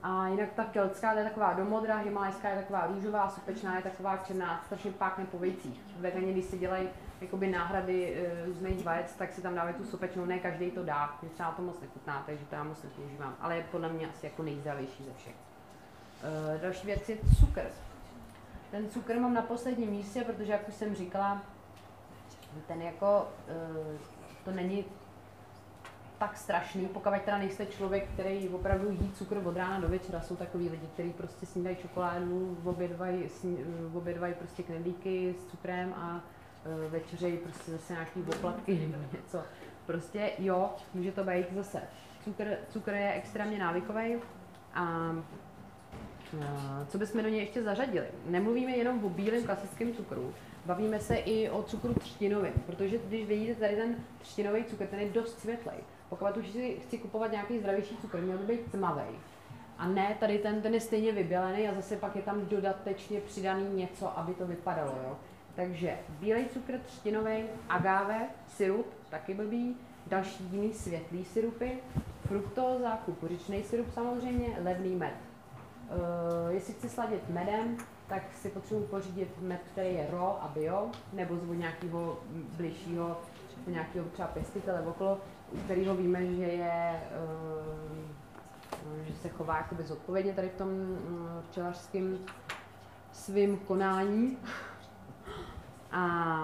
A 0.03 0.27
jinak 0.27 0.53
ta 0.53 0.63
keltská 0.63 1.13
je 1.13 1.23
taková 1.23 1.53
domodrá, 1.53 1.97
himalajská 1.97 2.49
je 2.49 2.55
taková 2.55 2.87
růžová, 2.87 3.29
sopečná 3.29 3.75
je 3.75 3.81
taková 3.81 4.17
černá, 4.17 4.61
strašně 4.65 4.91
pákne 4.91 5.25
po 5.25 5.37
vejcích. 5.37 5.81
Vegani, 5.97 6.31
když 6.31 6.45
si 6.45 6.57
dělají 6.57 6.89
jakoby 7.21 7.47
náhrady 7.47 8.15
e, 8.15 8.45
různých 8.45 8.85
vajec, 8.85 9.13
tak 9.13 9.33
si 9.33 9.41
tam 9.41 9.55
dávají 9.55 9.75
tu 9.75 9.85
sopečnou, 9.85 10.25
ne 10.25 10.39
každý 10.39 10.71
to 10.71 10.83
dá, 10.83 11.17
mě 11.21 11.31
třeba 11.31 11.51
to 11.51 11.61
moc 11.61 11.81
nechutná, 11.81 12.23
takže 12.25 12.45
to 12.45 12.55
já 12.55 12.63
moc 12.63 12.83
nepoužívám, 12.83 13.35
ale 13.39 13.55
je 13.55 13.65
podle 13.71 13.89
mě 13.89 14.09
asi 14.09 14.25
jako 14.25 14.43
nejzdravější 14.43 15.03
ze 15.03 15.13
všech. 15.13 15.35
E, 16.55 16.59
další 16.59 16.85
věc 16.85 17.09
je 17.09 17.17
cukr. 17.39 17.65
Ten 18.71 18.89
cukr 18.89 19.19
mám 19.19 19.33
na 19.33 19.41
posledním 19.41 19.89
místě, 19.89 20.23
protože 20.23 20.51
jak 20.51 20.67
už 20.67 20.73
jsem 20.73 20.95
říkala, 20.95 21.41
ten 22.67 22.81
jako, 22.81 23.27
eh, 23.47 23.97
to 24.45 24.51
není 24.51 24.85
tak 26.19 26.37
strašný, 26.37 26.85
pokud 26.85 27.13
teda 27.25 27.37
nejste 27.37 27.65
člověk, 27.65 28.09
který 28.13 28.49
opravdu 28.49 28.91
jí 28.91 29.11
cukr 29.15 29.41
od 29.43 29.57
rána 29.57 29.79
do 29.79 29.87
večera. 29.87 30.21
Jsou 30.21 30.35
takový 30.35 30.69
lidi, 30.69 30.87
kteří 30.93 31.13
prostě 31.13 31.45
snídají 31.45 31.75
čokoládu, 31.75 32.57
obědvají, 32.63 33.29
obědvají 33.93 34.33
prostě 34.33 34.63
knedlíky 34.63 35.35
s 35.39 35.51
cukrem 35.51 35.93
a 35.93 36.21
uh, 36.65 36.91
večeřejí 36.91 37.37
prostě 37.37 37.71
zase 37.71 37.93
nějaký 37.93 38.23
oplatky 38.37 38.89
nebo 38.91 39.03
něco. 39.13 39.41
Prostě 39.85 40.31
jo, 40.39 40.69
může 40.93 41.11
to 41.11 41.23
být 41.23 41.53
zase. 41.55 41.81
Cukr, 42.23 42.57
cukr 42.69 42.93
je 42.93 43.13
extrémně 43.13 43.59
návykový 43.59 44.15
a 44.73 45.15
uh, 46.33 46.43
co 46.87 46.97
bychom 46.97 47.23
do 47.23 47.29
něj 47.29 47.39
ještě 47.39 47.63
zařadili? 47.63 48.07
Nemluvíme 48.25 48.71
jenom 48.71 49.05
o 49.05 49.09
bílém 49.09 49.43
klasickém 49.43 49.93
cukru, 49.93 50.33
Bavíme 50.65 50.99
se 50.99 51.15
i 51.15 51.49
o 51.49 51.63
cukru 51.63 51.93
třtinovém, 51.93 52.53
protože 52.65 52.97
když 52.97 53.27
vidíte 53.27 53.55
tady 53.55 53.75
ten 53.75 53.95
třtinový 54.17 54.63
cukr, 54.63 54.87
ten 54.87 54.99
je 54.99 55.09
dost 55.09 55.39
světlej. 55.39 55.77
Pokud 56.09 56.37
už 56.37 56.49
si 56.49 56.79
chci 56.79 56.97
kupovat 56.97 57.31
nějaký 57.31 57.59
zdravější 57.59 57.97
cukr, 57.97 58.21
měl 58.21 58.37
by 58.37 58.45
být 58.45 58.71
tmavý. 58.71 59.15
A 59.77 59.87
ne, 59.87 60.17
tady 60.19 60.39
ten, 60.39 60.61
ten 60.61 60.73
je 60.73 60.79
stejně 60.79 61.11
vybělený 61.11 61.67
a 61.67 61.75
zase 61.75 61.95
pak 61.97 62.15
je 62.15 62.21
tam 62.21 62.45
dodatečně 62.45 63.21
přidaný 63.21 63.69
něco, 63.73 64.17
aby 64.19 64.33
to 64.33 64.47
vypadalo. 64.47 64.91
Jo? 65.03 65.17
Takže 65.55 65.97
bílej 66.09 66.45
cukr 66.45 66.79
třtinový, 66.85 67.43
agave, 67.69 68.27
syrup, 68.47 68.85
taky 69.09 69.33
blbý, 69.33 69.77
další 70.07 70.43
jiný 70.51 70.73
světlý 70.73 71.25
syrupy, 71.25 71.77
fruktóza, 72.27 72.97
kukuřičný 73.05 73.63
syrup 73.63 73.91
samozřejmě, 73.93 74.57
levný 74.63 74.95
med. 74.95 75.13
Uh, 75.13 76.53
jestli 76.53 76.73
chci 76.73 76.89
sladit 76.89 77.29
medem, 77.29 77.77
tak 78.07 78.23
si 78.33 78.49
potřebuji 78.49 78.83
pořídit 78.83 79.41
med, 79.41 79.61
který 79.71 79.93
je 79.93 80.07
raw 80.11 80.23
a 80.23 80.51
bio, 80.53 80.91
nebo 81.13 81.35
z 81.35 81.57
nějakého 81.57 82.19
bližšího, 82.57 83.17
nějakého 83.67 84.09
třeba 84.09 84.27
pěstitele 84.27 84.81
okolo, 84.81 85.17
u 85.51 85.57
kterého 85.57 85.95
víme, 85.95 86.25
že 86.25 86.43
je, 86.43 87.01
uh, 88.85 89.05
že 89.05 89.13
se 89.13 89.29
chová 89.29 89.57
jakoby 89.57 89.83
zodpovědně 89.83 90.33
tady 90.33 90.49
v 90.49 90.55
tom 90.55 90.69
uh, 90.69 90.97
včelařském 91.49 92.17
svým 93.11 93.57
konání. 93.57 94.37
A 95.91 96.35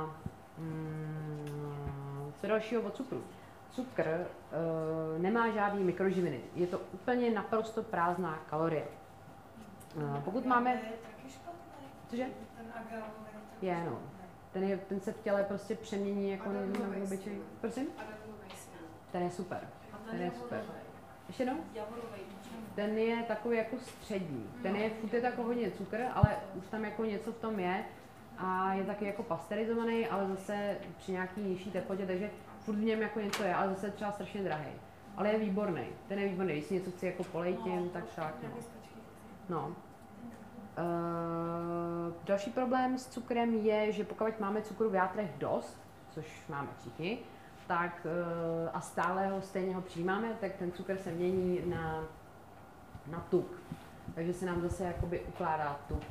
um, 0.57 2.33
co 2.41 2.47
dalšího 2.47 2.81
o 2.81 2.89
cukru? 2.89 3.23
Cukr 3.71 4.07
uh, 4.07 5.21
nemá 5.21 5.49
žádný 5.49 5.83
mikroživiny. 5.83 6.41
Je 6.55 6.67
to 6.67 6.81
úplně 6.93 7.31
naprosto 7.31 7.83
prázdná 7.83 8.39
kalorie. 8.49 8.85
Uh, 9.95 10.19
pokud 10.19 10.45
máme... 10.45 10.81
Cože? 12.09 12.25
Ten. 12.57 12.65
Je, 13.61 13.83
no. 13.85 13.99
Ten, 14.53 14.63
je, 14.63 14.77
ten 14.77 14.99
se 14.99 15.13
v 15.13 15.21
těle 15.21 15.43
prostě 15.43 15.75
přemění 15.75 16.31
jako 16.31 16.49
na 16.49 16.59
na 16.61 17.03
obyčej. 17.03 17.37
Prosím? 17.61 17.87
Ten 19.15 19.23
je 19.23 19.31
super. 19.31 19.67
Ten 20.11 20.21
je 20.21 20.31
super. 20.31 20.61
Ještě 21.27 21.43
jednou? 21.43 21.57
Ten 22.75 22.97
je 22.97 23.23
takový 23.23 23.57
jako 23.57 23.77
střední. 23.77 24.49
Ten 24.61 24.75
je, 24.75 24.89
furt 24.89 25.13
je 25.13 25.21
tak 25.21 25.37
hodně 25.37 25.71
cukr, 25.71 26.05
ale 26.13 26.37
už 26.55 26.67
tam 26.67 26.85
jako 26.85 27.05
něco 27.05 27.31
v 27.31 27.37
tom 27.37 27.59
je. 27.59 27.85
A 28.37 28.73
je 28.73 28.83
taky 28.83 29.05
jako 29.05 29.23
pasterizovaný, 29.23 30.07
ale 30.07 30.27
zase 30.27 30.77
při 30.97 31.11
nějaký 31.11 31.41
nižší 31.41 31.71
teplotě, 31.71 32.05
takže 32.05 32.29
furt 32.59 32.75
v 32.75 32.83
něm 32.83 33.01
jako 33.01 33.19
něco 33.19 33.43
je, 33.43 33.55
ale 33.55 33.69
zase 33.69 33.91
třeba 33.91 34.11
strašně 34.11 34.43
drahý. 34.43 34.71
Ale 35.17 35.29
je 35.29 35.39
výborný. 35.39 35.85
Ten 36.07 36.19
je 36.19 36.29
výborný. 36.29 36.53
Když 36.53 36.65
si 36.65 36.73
něco 36.73 36.91
chci 36.91 37.05
jako 37.05 37.23
polejtím, 37.23 37.89
tak 37.89 38.03
tak 38.15 38.35
no. 38.43 38.49
no. 39.49 39.67
Uh, 39.67 39.73
další 42.25 42.51
problém 42.51 42.97
s 42.97 43.07
cukrem 43.07 43.53
je, 43.53 43.91
že 43.91 44.03
pokud 44.03 44.39
máme 44.39 44.61
cukru 44.61 44.89
v 44.89 44.95
játrech 44.95 45.31
dost, 45.37 45.79
což 46.09 46.41
máme 46.49 46.69
všichni, 46.79 47.19
tak 47.67 48.05
uh, 48.05 48.69
a 48.73 48.81
stále 48.81 49.27
ho 49.27 49.41
stejně 49.41 49.75
ho 49.75 49.81
přijímáme, 49.81 50.37
tak 50.41 50.55
ten 50.55 50.71
cukr 50.71 50.97
se 50.97 51.11
mění 51.11 51.61
na, 51.65 52.03
na 53.07 53.19
tuk. 53.29 53.47
Takže 54.15 54.33
se 54.33 54.45
nám 54.45 54.61
zase 54.61 54.83
jakoby 54.83 55.19
ukládá 55.19 55.79
tuk, 55.87 56.03
uh, 56.03 56.07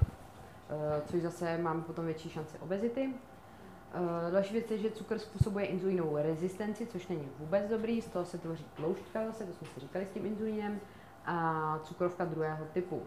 což 1.05 1.23
zase 1.23 1.59
máme 1.59 1.83
potom 1.83 2.05
větší 2.05 2.31
šanci 2.31 2.59
obezity. 2.59 3.09
Uh, 3.09 4.33
další 4.33 4.53
věc 4.53 4.71
je, 4.71 4.79
že 4.79 4.91
cukr 4.91 5.19
způsobuje 5.19 5.67
inzulínovou 5.67 6.17
rezistenci, 6.17 6.87
což 6.87 7.09
není 7.09 7.29
vůbec 7.39 7.69
dobrý, 7.69 8.03
z 8.03 8.09
toho 8.09 8.25
se 8.25 8.39
tvoří 8.39 8.65
tloušťka 8.77 9.27
zase, 9.27 9.45
to 9.45 9.53
jsme 9.53 9.67
si 9.67 9.81
říkali 9.81 10.07
s 10.07 10.11
tím 10.11 10.27
inzulínem, 10.27 10.81
a 11.27 11.79
cukrovka 11.83 12.25
druhého 12.25 12.65
typu. 12.73 13.03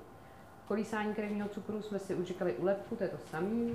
Kolísání 0.67 1.13
krevního 1.13 1.49
cukru 1.49 1.81
jsme 1.81 1.99
si 1.99 2.15
už 2.15 2.27
říkali 2.27 2.53
u 2.53 2.65
lepku, 2.65 2.95
to 2.95 3.03
je 3.03 3.09
to 3.09 3.17
samé. 3.17 3.73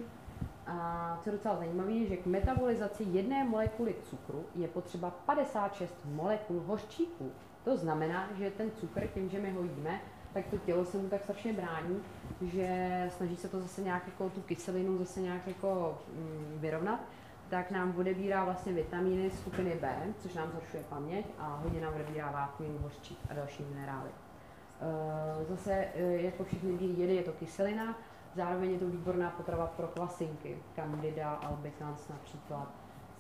A 0.66 1.18
co 1.22 1.28
je 1.28 1.32
docela 1.32 1.56
zajímavé, 1.56 2.06
že 2.06 2.16
k 2.16 2.26
metabolizaci 2.26 3.05
jedné 3.10 3.44
molekuly 3.44 3.94
cukru 4.02 4.44
je 4.55 4.68
potřeba 4.68 5.10
56 5.10 5.94
molekul 6.05 6.62
hořčíku. 6.66 7.32
To 7.64 7.76
znamená, 7.76 8.28
že 8.39 8.51
ten 8.51 8.70
cukr, 8.70 9.06
tím, 9.06 9.28
že 9.30 9.40
my 9.40 9.51
ho 9.51 9.62
jíme, 9.62 10.01
tak 10.32 10.47
to 10.47 10.59
tělo 10.59 10.84
se 10.84 10.98
mu 10.98 11.09
tak 11.09 11.22
strašně 11.22 11.52
brání, 11.52 12.02
že 12.40 13.10
snaží 13.16 13.36
se 13.36 13.48
to 13.48 13.60
zase 13.60 13.82
nějak 13.82 14.06
jako 14.06 14.30
tu 14.30 14.40
kyselinu 14.40 14.98
zase 14.98 15.20
nějak 15.20 15.47
jako 15.47 15.98
mm, 16.14 16.59
vyrovnat, 16.60 17.01
tak 17.48 17.70
nám 17.70 17.94
odebírá 17.97 18.44
vlastně 18.44 18.72
vitamíny 18.72 19.30
skupiny 19.30 19.78
B, 19.80 19.89
což 20.18 20.34
nám 20.34 20.51
zhoršuje 20.51 20.82
paměť 20.89 21.26
a 21.39 21.60
hodně 21.62 21.80
nám 21.80 21.94
odebírá 21.94 22.30
vákuum, 22.30 22.78
hořčík 22.82 23.18
a 23.30 23.34
další 23.34 23.62
minerály. 23.62 24.10
Eh, 24.82 25.44
zase, 25.44 25.72
eh, 25.72 26.22
jako 26.22 26.44
všechny 26.44 26.72
bílé 26.72 26.93
jedy, 26.93 27.14
je 27.14 27.22
to 27.22 27.32
kyselina, 27.32 27.98
zároveň 28.34 28.72
je 28.72 28.78
to 28.78 28.86
výborná 28.86 29.30
potrava 29.30 29.66
pro 29.66 29.86
kvasinky. 29.86 30.56
Candida 30.74 31.30
albicans 31.30 32.09
například 32.09 32.68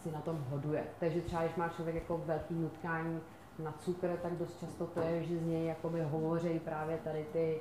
si 0.02 0.12
na 0.12 0.20
tom 0.20 0.44
hoduje. 0.50 0.84
Takže 1.00 1.20
třeba, 1.20 1.42
když 1.42 1.56
má 1.56 1.68
člověk 1.68 1.94
jako 1.94 2.18
velký 2.18 2.54
nutkání 2.54 3.20
na 3.58 3.72
cukr, 3.72 4.18
tak 4.22 4.32
dost 4.32 4.60
často 4.60 4.86
to 4.86 5.00
je, 5.00 5.24
že 5.24 5.38
z 5.38 5.46
něj 5.46 5.66
jakoby 5.66 6.02
hovoří 6.02 6.58
právě 6.58 6.96
tady 6.96 7.26
ty 7.32 7.60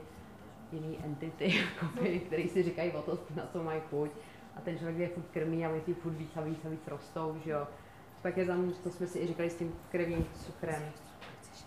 jiné 0.72 0.98
entity, 1.04 1.54
které 2.26 2.48
si 2.48 2.64
říkají 2.64 2.92
o 2.92 3.02
to, 3.02 3.20
na 3.36 3.48
co 3.52 3.64
mají 3.64 3.82
chuť. 3.90 4.12
A 4.56 4.62
ten 4.62 4.78
člověk 4.78 4.98
je 4.98 5.08
furt 5.08 5.30
krmí 5.32 5.66
a 5.66 5.70
oni 5.70 5.82
ty 5.82 5.94
furt 5.94 6.14
víc 6.14 6.38
a 6.38 6.42
víc 6.42 6.66
a 6.66 6.70
víc 6.70 6.88
rostou, 6.88 7.38
že 7.44 7.52
jo. 7.52 7.68
Pak 8.22 8.38
je 8.38 8.46
tam, 8.46 8.74
to 8.84 8.90
jsme 8.90 9.08
si 9.08 9.20
i 9.20 9.28
říkali 9.28 9.50
s 9.50 9.56
tím 9.56 9.74
krevním 9.92 10.26
cukrem, 10.34 10.84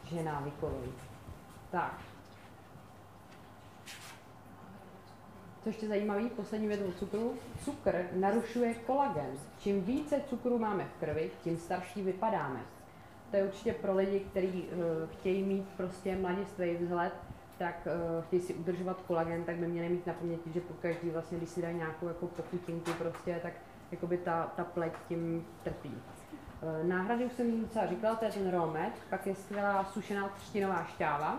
že 0.05 0.17
je 0.17 0.23
návykový. 0.23 0.93
Tak, 1.71 2.01
Co 5.65 5.71
ještě 5.71 5.89
zajímavý, 5.89 6.29
poslední 6.29 6.69
věc 6.69 6.81
cukru. 6.99 7.35
Cukr 7.65 8.07
narušuje 8.13 8.75
kolagen. 8.75 9.31
Čím 9.59 9.85
více 9.85 10.21
cukru 10.27 10.59
máme 10.59 10.85
v 10.85 11.01
krvi, 11.01 11.31
tím 11.43 11.57
starší 11.57 12.03
vypadáme. 12.03 12.61
To 13.31 13.37
je 13.37 13.45
určitě 13.45 13.73
pro 13.73 13.95
lidi, 13.95 14.21
kteří 14.21 14.63
uh, 14.63 14.79
chtějí 15.11 15.43
mít 15.43 15.69
prostě 15.77 16.17
mladistvý 16.17 16.77
vzhled, 16.77 17.13
tak 17.59 17.89
uh, 18.19 18.25
chtějí 18.25 18.43
si 18.43 18.55
udržovat 18.55 19.01
kolagen, 19.07 19.45
tak 19.45 19.57
by 19.57 19.67
měli 19.67 19.89
mít 19.89 20.07
na 20.07 20.13
paměti, 20.13 20.53
že 20.53 20.61
po 20.61 20.75
každý 20.75 21.11
vlastně, 21.11 21.39
když 21.39 21.51
si 21.51 21.63
dají 21.63 21.77
nějakou 21.77 22.09
jako 22.09 22.27
pokutinku 22.27 22.91
prostě, 22.99 23.41
tak 23.43 23.53
jakoby 23.91 24.19
ta, 24.19 24.53
ta 24.57 24.65
pleť 24.65 24.93
tím 25.09 25.47
trpí. 25.63 25.95
Uh, 25.95 26.89
náhrady 26.89 27.25
už 27.25 27.33
jsem 27.33 27.61
docela 27.61 27.87
říkala, 27.87 28.15
to 28.15 28.25
je 28.25 28.31
ten 28.31 28.51
romet, 28.51 28.93
pak 29.11 29.27
je 29.27 29.35
skvělá 29.35 29.85
sušená 29.85 30.29
třtinová 30.29 30.85
šťáva, 30.85 31.39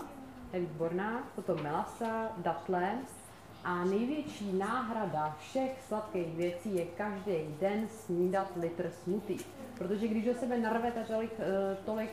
je 0.53 0.59
výborná, 0.59 1.23
potom 1.35 1.63
melasa, 1.63 2.31
datle, 2.37 2.97
a 3.65 3.85
největší 3.85 4.53
náhrada 4.53 5.35
všech 5.39 5.71
sladkých 5.87 6.35
věcí 6.35 6.75
je 6.75 6.85
každý 6.85 7.55
den 7.61 7.87
snídat 7.89 8.51
litr 8.55 8.91
smutí. 9.03 9.37
Protože 9.77 10.07
když 10.07 10.25
do 10.25 10.33
sebe 10.33 10.57
narvete 10.57 11.03
tolik, 11.03 11.31
eh, 11.39 11.77
tolik 11.85 12.11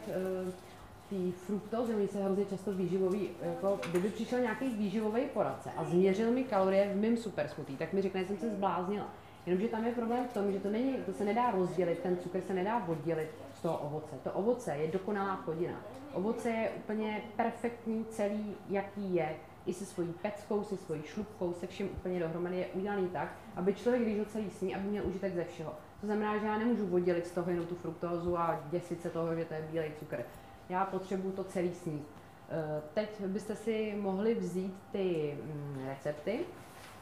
té 1.11 1.33
fruktózy, 1.47 1.95
oni 1.95 2.09
se 2.09 2.25
hrozně 2.25 2.45
často 2.45 2.73
výživový, 2.73 3.29
jako 3.43 3.81
kdyby 3.91 4.09
přišel 4.09 4.41
nějaký 4.41 4.69
výživový 4.69 5.23
poradce 5.35 5.71
a 5.77 5.85
změřil 5.85 6.31
mi 6.31 6.45
kalorie 6.45 6.95
v 6.95 7.01
mém 7.01 7.17
super 7.17 7.49
smutí, 7.49 7.77
tak 7.77 7.93
mi 7.93 8.03
řekne, 8.03 8.21
že 8.21 8.27
jsem 8.27 8.39
se 8.39 8.51
zbláznila. 8.51 9.09
Jenomže 9.47 9.69
tam 9.69 9.85
je 9.85 9.93
problém 9.93 10.29
v 10.29 10.33
tom, 10.33 10.53
že 10.53 10.61
to, 10.61 10.71
není, 10.71 10.97
to 11.07 11.13
se 11.13 11.25
nedá 11.25 11.51
rozdělit, 11.51 11.99
ten 11.99 12.17
cukr 12.17 12.41
se 12.41 12.55
nedá 12.55 12.85
oddělit 12.89 13.31
z 13.55 13.63
toho 13.63 13.79
ovoce. 13.79 14.17
To 14.25 14.33
ovoce 14.33 14.75
je 14.75 14.93
dokonalá 14.93 15.37
plodina. 15.37 15.81
Ovoce 16.13 16.51
je 16.51 16.71
úplně 16.71 17.23
perfektní 17.37 18.05
celý, 18.05 18.55
jaký 18.69 19.15
je 19.15 19.37
i 19.67 19.73
se 19.73 19.87
svojí 19.87 20.13
peckou, 20.23 20.65
se 20.65 20.77
svojí 20.77 21.03
šlubkou, 21.03 21.53
se 21.53 21.67
vším 21.67 21.87
úplně 21.87 22.21
dohromady 22.21 22.57
je 22.57 22.67
udělaný 22.67 23.09
tak, 23.09 23.29
aby 23.57 23.75
člověk, 23.75 24.03
když 24.03 24.19
ho 24.19 24.25
celý 24.25 24.51
sní, 24.51 24.75
aby 24.75 24.89
měl 24.89 25.07
užitek 25.07 25.35
ze 25.35 25.45
všeho. 25.45 25.75
To 26.01 26.07
znamená, 26.07 26.39
že 26.39 26.47
já 26.47 26.59
nemůžu 26.59 26.95
oddělit 26.95 27.27
z 27.27 27.31
toho 27.31 27.51
jenom 27.51 27.67
tu 27.67 27.75
fruktózu 27.75 28.39
a 28.39 28.61
děsit 28.71 29.03
se 29.03 29.11
toho, 29.11 29.37
že 29.37 29.45
to 29.45 29.55
je 29.55 29.69
bílej 29.71 29.93
cukr. 29.99 30.25
Já 30.69 30.85
potřebuju 30.85 31.33
to 31.33 31.45
celý 31.45 31.75
snít. 31.75 32.07
Eh, 32.49 32.83
teď 32.95 33.21
byste 33.21 33.57
si 33.57 33.97
mohli 34.01 34.35
vzít 34.35 34.75
ty 34.93 35.39
mm, 35.45 35.87
recepty, 35.89 36.41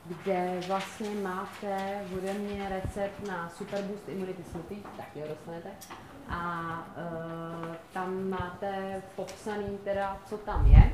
kde 0.06 0.60
vlastně 0.66 1.10
máte 1.22 2.04
ode 2.16 2.34
mě 2.34 2.68
recept 2.68 3.28
na 3.28 3.48
Super 3.48 3.82
Boost 3.82 4.08
Immunity 4.08 4.42
Smoothie, 4.44 4.80
taky 4.96 5.20
ho 5.20 5.28
dostanete. 5.28 5.70
A 6.28 6.72
uh, 6.96 7.74
tam 7.92 8.28
máte 8.28 9.02
popsaný 9.16 9.78
teda, 9.84 10.18
co 10.26 10.38
tam 10.38 10.66
je. 10.66 10.92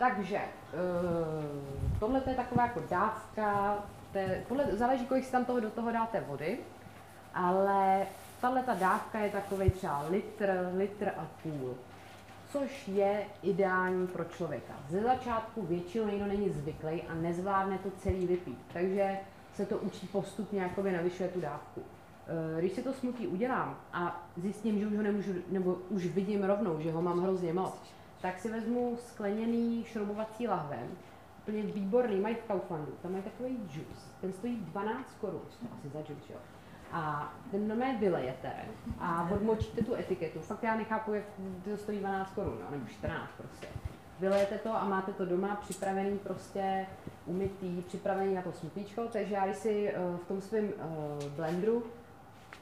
Takže 0.00 0.40
uh, 0.40 1.98
tohle 1.98 2.22
je 2.26 2.34
taková 2.34 2.62
jako 2.62 2.82
dávka, 2.90 3.78
te, 4.12 4.44
podle, 4.48 4.76
záleží, 4.76 5.06
kolik 5.06 5.24
si 5.24 5.32
tam 5.32 5.44
toho 5.44 5.60
do 5.60 5.70
toho 5.70 5.92
dáte 5.92 6.20
vody, 6.20 6.58
ale 7.34 8.06
tahle 8.40 8.62
ta 8.62 8.74
dávka 8.74 9.18
je 9.18 9.30
takový 9.30 9.70
třeba 9.70 10.04
litr, 10.10 10.70
litr 10.76 11.08
a 11.08 11.26
půl, 11.42 11.74
což 12.52 12.88
je 12.88 13.24
ideální 13.42 14.06
pro 14.06 14.24
člověka. 14.24 14.72
Ze 14.88 15.02
začátku 15.02 15.62
většinou 15.62 16.06
někdo 16.06 16.26
není 16.26 16.50
zvyklý 16.50 17.02
a 17.02 17.14
nezvládne 17.14 17.78
to 17.78 17.90
celý 17.90 18.26
vypít, 18.26 18.58
takže 18.72 19.18
se 19.54 19.66
to 19.66 19.78
učí 19.78 20.06
postupně, 20.06 20.60
jakoby 20.60 20.92
navyšuje 20.92 21.28
tu 21.28 21.40
dávku. 21.40 21.82
Eh, 22.26 22.60
když 22.60 22.72
si 22.72 22.82
to 22.82 22.92
smutí 22.92 23.26
udělám 23.26 23.76
a 23.92 24.26
zjistím, 24.36 24.78
že 24.78 24.86
už 24.86 24.96
ho 24.96 25.02
nemůžu, 25.02 25.32
nebo 25.48 25.76
už 25.88 26.06
vidím 26.06 26.44
rovnou, 26.44 26.80
že 26.80 26.92
ho 26.92 27.02
mám 27.02 27.22
hrozně 27.22 27.52
moc, 27.52 27.74
tak 28.20 28.38
si 28.38 28.50
vezmu 28.50 28.96
skleněný 28.96 29.84
šroubovací 29.84 30.48
lahven, 30.48 30.88
úplně 31.38 31.62
výborný, 31.62 32.20
mají 32.20 32.34
v 32.34 32.44
Kauflandu, 32.44 32.92
tam 33.02 33.16
je 33.16 33.22
takový 33.22 33.58
juice, 33.72 34.06
ten 34.20 34.32
stojí 34.32 34.56
12 34.56 35.14
korun, 35.20 35.42
asi 35.78 35.88
za 35.88 35.98
juice, 35.98 36.32
jo. 36.32 36.38
A 36.92 37.34
ten 37.50 37.68
normálně 37.68 37.98
vylejete 37.98 38.52
a 38.98 39.28
odmočíte 39.30 39.84
tu 39.84 39.94
etiketu. 39.94 40.40
Fakt 40.40 40.62
já 40.62 40.76
nechápu, 40.76 41.14
jak 41.14 41.24
to 41.64 41.76
stojí 41.76 41.98
12 41.98 42.34
korun, 42.34 42.58
no, 42.64 42.70
nebo 42.70 42.86
14 42.86 43.30
prostě. 43.36 43.66
Vylejete 44.20 44.58
to 44.58 44.74
a 44.74 44.84
máte 44.84 45.12
to 45.12 45.24
doma 45.24 45.56
připravený 45.56 46.18
prostě 46.18 46.86
umytý, 47.26 47.82
připravený 47.82 48.34
na 48.34 48.42
to 48.42 48.52
smutíčko, 48.52 49.02
takže 49.12 49.34
já 49.34 49.54
si 49.54 49.94
uh, 49.94 50.16
v 50.16 50.24
tom 50.24 50.40
svém 50.40 50.64
uh, 50.64 51.28
blendru 51.28 51.84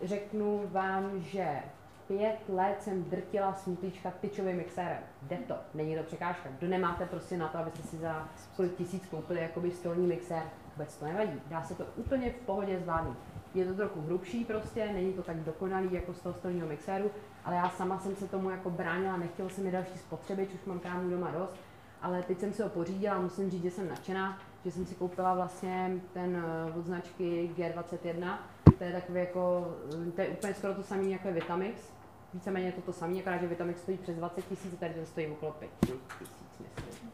řeknu 0.02 0.68
vám, 0.72 1.20
že 1.20 1.62
pět 2.09 2.39
let 2.48 2.82
jsem 2.82 3.05
drtila 3.05 3.55
smutíčka 3.55 4.12
tyčovým 4.20 4.56
mixérem. 4.56 4.98
Jde 5.22 5.36
to, 5.36 5.55
není 5.74 5.97
to 5.97 6.02
překážka. 6.02 6.48
Kdo 6.59 6.68
nemáte 6.68 7.06
prostě 7.06 7.36
na 7.36 7.48
to, 7.48 7.59
abyste 7.59 7.82
si 7.82 7.97
za 7.97 8.28
kolik 8.56 8.76
tisíc 8.76 9.06
koupili 9.06 9.40
jakoby 9.40 9.70
stolní 9.70 10.06
mixér, 10.06 10.43
vůbec 10.76 10.97
to 10.97 11.05
nevadí. 11.05 11.40
Dá 11.47 11.62
se 11.62 11.74
to 11.74 11.85
úplně 11.97 12.30
v 12.30 12.47
pohodě 12.47 12.80
zvládnout. 12.80 13.16
Je 13.55 13.66
to 13.66 13.74
trochu 13.74 14.01
hrubší 14.01 14.44
prostě, 14.44 14.93
není 14.93 15.12
to 15.12 15.22
tak 15.22 15.36
dokonalý 15.36 15.93
jako 15.93 16.14
z 16.14 16.20
toho 16.20 16.35
stolního 16.35 16.66
mixéru, 16.66 17.10
ale 17.44 17.56
já 17.56 17.70
sama 17.70 17.98
jsem 17.98 18.16
se 18.16 18.28
tomu 18.28 18.51
jako 18.51 18.70
bránila, 18.70 19.16
nechtěla 19.16 19.48
jsem 19.48 19.64
mi 19.64 19.70
další 19.70 19.98
spotřeby, 19.98 20.47
už 20.47 20.64
mám 20.64 20.78
krámů 20.78 21.10
doma 21.10 21.30
dost, 21.30 21.55
ale 22.02 22.22
teď 22.22 22.40
jsem 22.40 22.52
si 22.52 22.62
ho 22.62 22.68
pořídila 22.68 23.20
musím 23.20 23.51
říct, 23.51 23.62
že 23.62 23.70
jsem 23.70 23.89
nadšená, 23.89 24.39
že 24.64 24.70
jsem 24.70 24.86
si 24.86 24.94
koupila 24.94 25.35
vlastně 25.35 26.01
ten 26.12 26.44
eh, 26.68 26.78
od 26.78 26.86
značky 26.86 27.51
G21, 27.56 28.39
to 28.78 28.85
je 28.85 28.93
takový 28.93 29.20
jako, 29.20 29.74
eh, 30.09 30.10
to 30.10 30.20
je 30.20 30.28
úplně 30.28 30.55
skoro 30.55 30.74
to 30.74 30.82
samé 30.82 31.05
jako 31.05 31.28
je 31.28 31.35
Vitamix, 31.35 31.93
víceméně 32.34 32.72
to 32.72 32.80
to 32.80 32.92
samé, 32.92 33.18
akorát, 33.18 33.38
že 33.38 33.46
Vitamix 33.46 33.80
stojí 33.80 33.98
přes 33.98 34.16
20 34.16 34.48
tisíc, 34.48 34.78
tady 34.78 34.94
to 34.94 35.06
stojí 35.06 35.26
okolo 35.26 35.52
5 35.52 35.70
tisíc, 36.18 36.59
myslím. 36.60 37.10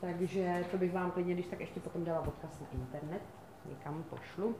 Takže 0.00 0.64
to 0.70 0.78
bych 0.78 0.92
vám 0.92 1.10
klidně, 1.10 1.34
když 1.34 1.46
tak 1.46 1.60
ještě 1.60 1.80
potom 1.80 2.04
dala 2.04 2.20
odkaz 2.20 2.60
na 2.60 2.66
internet, 2.72 3.22
někam 3.68 4.02
pošlu. 4.02 4.56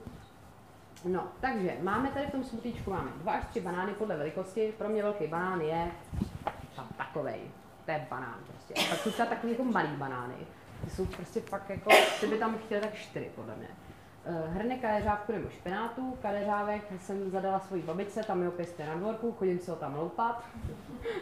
No, 1.05 1.29
takže 1.41 1.77
máme 1.83 2.09
tady 2.09 2.27
v 2.27 2.31
tom 2.31 2.45
smutíčku 2.45 2.91
máme 2.91 3.11
dva 3.17 3.33
až 3.33 3.47
tři 3.47 3.61
banány 3.61 3.95
podle 3.95 4.17
velikosti. 4.17 4.75
Pro 4.79 4.89
mě 4.89 5.03
velký 5.03 5.27
banán 5.27 5.61
je 5.61 5.91
takovej. 6.97 7.41
To 7.85 7.91
je 7.91 8.07
banán 8.11 8.39
prostě. 8.47 8.75
A 8.75 8.91
pak 8.91 8.99
jsou 8.99 9.11
třeba 9.11 9.29
takový 9.29 9.53
jako 9.53 9.65
malý 9.65 9.89
banány. 9.89 10.35
Ty 10.85 10.91
jsou 10.91 11.07
prostě 11.07 11.41
fakt 11.41 11.71
jako, 11.71 11.91
ty 12.21 12.27
by 12.27 12.39
tam 12.39 12.59
chtěli 12.59 12.81
tak 12.81 12.95
čtyři 12.95 13.31
podle 13.35 13.57
mě. 13.57 13.69
Hrnek 14.25 14.81
kadeřávku 14.81 15.33
nebo 15.33 15.49
špenátu. 15.49 16.19
Kadeřávek 16.23 16.83
jsem 17.01 17.31
zadala 17.31 17.61
svojí 17.61 17.83
babičce, 17.83 18.23
tam 18.23 18.43
je 18.43 18.49
opět 18.49 18.79
na 18.79 18.95
dvorku, 18.95 19.33
chodím 19.33 19.59
si 19.59 19.71
ho 19.71 19.77
tam 19.77 19.95
loupat. 19.95 20.45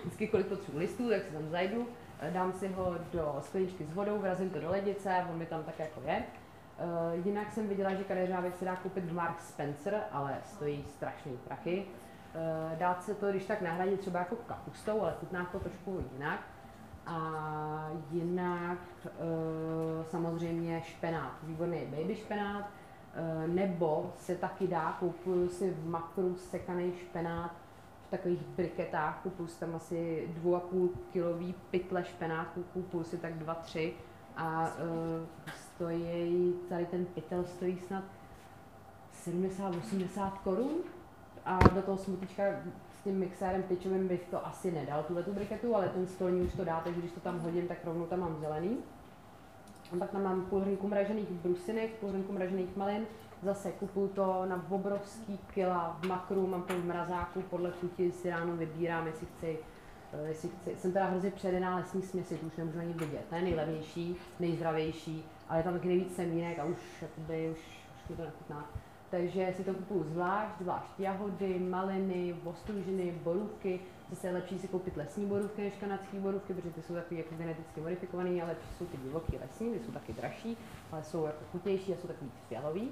Vždycky 0.01 0.29
kolik 0.29 0.47
potřebuji 0.47 0.79
listů, 0.79 1.11
tak 1.11 1.23
si 1.23 1.33
tam 1.33 1.49
zajdu. 1.49 1.81
Uh, 1.81 1.87
dám 2.31 2.53
si 2.53 2.69
ho 2.69 2.95
do 3.13 3.37
skleničky 3.41 3.85
s 3.85 3.95
vodou, 3.95 4.19
vrazím 4.19 4.51
to 4.51 4.61
do 4.61 4.71
lednice, 4.71 5.27
on 5.31 5.39
mi 5.39 5.47
tam 5.47 5.63
tak 5.63 5.79
jako 5.79 6.01
je. 6.07 6.23
Uh, 6.25 7.27
jinak 7.27 7.53
jsem 7.53 7.69
viděla, 7.69 7.95
že 7.95 8.05
kadeřávek 8.05 8.57
se 8.57 8.65
dá 8.65 8.77
koupit 8.77 9.05
v 9.05 9.15
Mark 9.15 9.41
Spencer, 9.41 10.01
ale 10.13 10.39
stojí 10.45 10.85
strašný 10.89 11.37
prachy. 11.37 11.85
Dát 12.79 13.03
se 13.05 13.15
to, 13.15 13.31
když 13.31 13.45
tak 13.45 13.61
nahradit 13.61 14.01
třeba 14.01 14.19
jako 14.19 14.37
kapustou, 14.37 15.03
ale 15.03 15.15
chutná 15.21 15.45
to 15.45 15.59
trošku 15.59 16.05
jinak. 16.13 16.41
A 17.07 17.91
jinak 18.11 18.79
samozřejmě 20.11 20.83
špenát, 20.83 21.33
výborný 21.43 21.87
baby 21.87 22.17
špenát, 22.17 22.71
nebo 23.47 24.13
se 24.19 24.35
taky 24.35 24.67
dá, 24.67 24.97
koupuju 25.01 25.49
si 25.49 25.71
v 25.71 25.89
makru 25.89 26.37
sekaný 26.37 26.93
špenát 26.93 27.51
v 28.07 28.11
takových 28.11 28.43
briketách, 28.43 29.21
kupuju 29.23 29.49
si 29.49 29.61
tam 29.61 29.75
asi 29.75 30.29
2,5 30.43 30.89
kilový 31.13 31.55
pytle 31.71 32.05
špenátu, 32.05 32.65
kupuju 32.73 33.05
si 33.05 33.19
tak 33.19 33.33
2-3 33.35 33.93
a 34.37 34.63
uh, 34.63 35.49
stojí, 35.55 36.55
tady 36.69 36.87
ten 36.87 37.07
pytel 37.07 37.45
stojí 37.45 37.79
snad 37.79 38.05
70-80 39.27 40.31
korun 40.45 40.71
a 41.45 41.59
do 41.75 41.83
toho 41.83 41.99
smutička 41.99 42.43
s 43.01 43.05
tím 43.05 43.19
mixérem 43.19 43.63
tyčovým 43.63 44.09
bych 44.09 44.27
to 44.31 44.47
asi 44.47 44.71
nedal, 44.71 45.03
tuhle 45.03 45.23
tu 45.23 45.33
briketu, 45.33 45.77
ale 45.77 45.89
ten 45.89 46.07
stolní 46.07 46.41
už 46.41 46.55
to 46.55 46.65
dá, 46.65 46.81
takže 46.85 47.01
když 47.01 47.13
to 47.13 47.21
tam 47.21 47.39
hodím, 47.39 47.69
tak 47.69 47.85
rovnou 47.85 48.07
tam 48.07 48.21
mám 48.21 48.37
zelený. 48.37 48.79
A 49.93 49.97
pak 49.99 50.11
tam 50.11 50.23
mám 50.23 50.47
půl 50.47 50.61
hrnku 50.61 50.89
mražených 50.89 51.31
brusinek, 51.31 51.91
půl 51.91 52.11
hrnku 52.11 52.33
mražených 52.33 52.77
malin, 52.77 53.07
zase 53.43 53.73
kupuju 53.73 54.09
to 54.09 54.47
na 54.47 54.67
obrovský 54.71 55.39
kila 55.55 55.99
v 56.03 56.07
makru, 56.07 56.47
mám 56.47 56.63
to 56.63 56.75
v 56.75 56.85
mrazáku, 56.85 57.43
podle 57.51 57.71
chuti 57.71 58.13
si 58.13 58.31
ráno 58.31 58.57
vybírám, 58.57 59.07
jestli 59.07 59.27
chci 59.27 59.59
Eh, 60.13 60.29
jestli 60.29 60.49
chci, 60.49 60.77
jsem 60.77 60.93
teda 60.93 61.07
hrozně 61.07 61.31
předená 61.31 61.77
lesní 61.77 62.03
směsi, 62.03 62.37
to 62.37 62.47
už 62.47 62.57
nemůžu 62.57 62.79
ani 62.79 62.93
vidět. 62.93 63.25
To 63.29 63.35
je 63.35 63.43
nejlevnější, 63.43 64.17
nejzdravější, 64.41 65.25
ale 65.49 65.59
je 65.59 65.63
tam 65.63 65.73
taky 65.73 65.89
nejvíc 65.89 66.17
semínek 66.17 66.59
a 66.59 66.65
už, 66.65 66.77
jakoby, 67.03 67.51
už, 67.51 67.59
už 68.03 68.09
mi 68.09 68.17
to 68.17 68.23
nechutná. 68.23 68.71
Takže 69.11 69.55
si 69.57 69.65
to 69.65 69.75
kupuju 69.75 70.05
zvlášť, 70.05 70.61
zvlášť 70.61 71.01
jahody, 71.01 71.59
maliny, 71.59 72.35
ostružiny, 72.45 73.15
borůvky. 73.25 73.81
Zase 74.11 74.27
je 74.27 74.33
lepší 74.33 74.59
si 74.59 74.69
koupit 74.69 74.97
lesní 74.97 75.27
borůvky 75.27 75.63
než 75.63 75.75
kanadské 75.75 76.21
borůvky, 76.21 76.55
protože 76.55 76.71
ty 76.71 76.83
jsou 76.83 76.95
takový 76.95 77.19
jako 77.19 77.35
geneticky 77.35 77.81
modifikované, 77.81 78.43
ale 78.43 78.51
lepší 78.51 78.69
jsou 78.79 78.87
ty 78.87 78.97
divoký 78.97 79.39
lesní, 79.39 79.73
ty 79.73 79.85
jsou 79.85 79.93
taky 79.93 80.13
dražší, 80.13 80.57
ale 80.93 81.05
jsou 81.05 81.27
jako 81.27 81.39
chutnější 81.53 81.95
a 81.95 81.97
jsou 81.97 82.09
takový 82.09 82.31
fialový. 82.49 82.91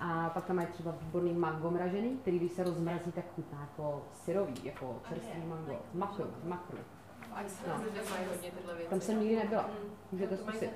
A 0.00 0.30
pak 0.34 0.44
tam 0.44 0.56
mají 0.56 0.68
třeba 0.68 0.94
výborný 1.00 1.32
mango 1.32 1.70
mražený, 1.70 2.16
který 2.16 2.38
když 2.38 2.52
se 2.52 2.64
rozmrazí, 2.64 3.12
tak 3.12 3.24
chutná 3.34 3.60
jako 3.60 4.04
syrový, 4.12 4.54
jako 4.64 5.00
čerstvý 5.08 5.42
mango. 5.46 5.78
Makru, 5.94 6.24
makru. 6.44 6.78
No. 7.68 7.74
Tam 8.90 9.00
jsem 9.00 9.20
nikdy 9.20 9.36
nebyla. 9.36 9.62
Mm. 9.62 9.90
Můžete 10.12 10.36
zkusit. 10.36 10.70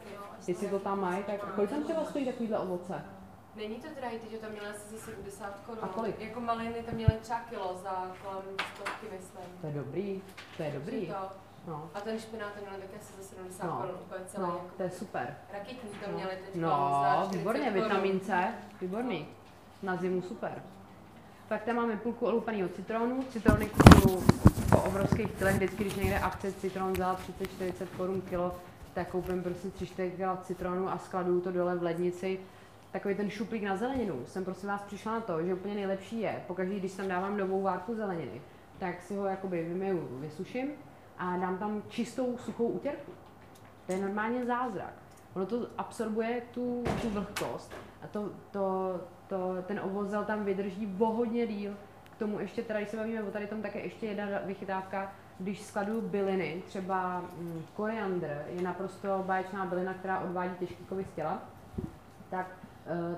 Jestli 0.49 0.69
to 0.69 0.79
tam 0.79 1.01
mají, 1.01 1.25
tak 1.25 1.55
kolik 1.55 1.71
tam 1.71 1.83
třeba 1.83 2.05
stojí 2.05 2.25
takovýhle 2.25 2.59
ovoce? 2.59 3.05
Není 3.57 3.75
to 3.75 3.89
drahý, 3.97 4.19
teď 4.19 4.41
tam 4.41 4.51
měla 4.51 4.69
asi 4.71 4.97
za 4.97 4.99
70 5.05 5.61
korun. 5.67 5.79
A 5.83 5.89
kolik? 5.89 6.21
Jako 6.21 6.41
maliny 6.41 6.83
tam 6.83 6.95
měly 6.95 7.13
třeba 7.23 7.41
kilo 7.41 7.81
za 7.83 8.13
kolem 8.23 8.43
stovky, 8.75 9.07
myslím. 9.17 9.61
To 9.61 9.67
je 9.67 9.73
dobrý, 9.73 10.23
to 10.57 10.63
je 10.63 10.71
dobrý. 10.71 11.07
To. 11.07 11.29
No. 11.67 11.91
A 11.95 12.01
ten 12.01 12.21
špenát 12.21 12.53
ten 12.53 12.63
měl 12.63 12.81
také 12.81 12.97
asi 12.97 13.13
za 13.23 13.29
70 13.29 13.65
no. 13.67 13.77
korun, 13.77 13.95
úplně 14.01 14.25
celý. 14.27 14.47
No, 14.47 14.53
jako 14.53 14.77
to 14.77 14.83
je 14.83 14.91
super. 14.91 15.37
Rakitní 15.53 15.91
to 15.91 16.11
no. 16.11 16.17
měli 16.17 16.31
teď 16.31 16.55
No, 16.55 17.01
za 17.03 17.25
výborně, 17.25 17.71
vitamin 17.71 18.21
C, 18.21 18.55
výborný. 18.81 19.29
Na 19.83 19.97
zimu 19.97 20.23
super. 20.23 20.63
Tak 21.49 21.63
tam 21.63 21.77
máme 21.77 21.97
půlku 21.97 22.27
olupaného 22.27 22.69
citronu. 22.69 23.23
Citrony 23.23 23.69
kupuju 23.69 24.25
po 24.71 24.77
obrovských 24.77 25.33
kilech, 25.33 25.57
vždycky, 25.57 25.85
když 25.85 25.95
někde 25.95 26.19
akce 26.19 26.53
citron 26.53 26.97
za 26.97 27.19
30-40 27.61 27.87
korun 27.97 28.21
kilo, 28.21 28.55
tak 28.95 29.09
koupím 29.09 29.43
prostě 29.43 29.69
3-4 29.69 30.11
kg 30.11 30.45
citronu 30.47 30.89
a 30.89 30.99
skladuju 30.99 31.41
to 31.41 31.53
dole 31.53 31.77
v 31.77 31.83
lednici. 31.83 32.41
Takový 32.97 33.15
ten 33.15 33.31
šuplík 33.31 33.63
na 33.63 33.77
zeleninu. 33.77 34.27
Jsem 34.27 34.45
prosím 34.45 34.69
vás 34.69 34.83
přišla 34.83 35.13
na 35.13 35.21
to, 35.21 35.43
že 35.43 35.55
úplně 35.55 35.75
nejlepší 35.75 36.21
je, 36.21 36.45
pokaždé, 36.47 36.75
když 36.75 36.93
tam 36.93 37.09
dávám 37.09 37.37
novou 37.37 37.63
várku 37.63 37.95
zeleniny, 37.95 38.43
tak 38.79 39.03
si 39.03 39.17
ho 39.17 39.27
jakoby 39.27 39.65
vymeju, 39.65 40.09
vysuším 40.21 40.71
a 41.19 41.37
dám 41.37 41.59
tam 41.59 41.83
čistou 41.89 42.39
suchou 42.39 42.69
utěrku. 42.69 43.13
To 43.87 43.93
je 43.93 44.01
normálně 44.01 44.47
zázrak. 44.47 44.93
Ono 45.35 45.47
to 45.47 45.67
absorbuje 45.79 46.43
tu, 46.51 46.85
tu 47.03 47.11
vlhkost 47.11 47.73
a 48.03 48.07
to, 48.07 48.31
to, 48.51 49.01
to, 49.29 49.63
ten 49.67 49.81
ovozel 49.81 50.25
tam 50.25 50.45
vydrží 50.45 50.97
o 50.99 51.07
hodně 51.07 51.47
díl. 51.47 51.77
K 52.17 52.19
tomu 52.19 52.41
ještě, 52.41 52.63
teda, 52.63 52.79
když 52.79 52.91
se 52.91 52.97
bavíme 52.97 53.23
o 53.23 53.31
tady 53.31 53.47
tom, 53.47 53.63
také 53.63 53.81
ještě 53.81 54.07
jedna 54.07 54.27
vychytávka, 54.45 55.13
když 55.39 55.63
skladuju 55.63 56.01
byliny, 56.01 56.63
třeba 56.67 57.19
hm, 57.19 57.63
koriandr 57.75 58.45
je 58.49 58.63
naprosto 58.63 59.25
báječná 59.27 59.67
bylina, 59.67 59.95
která 59.95 60.21
odvádí 60.21 60.55
těžký 60.59 60.85
kovy 60.85 61.05
z 61.05 61.17
těla, 61.17 61.43
tak 62.31 62.66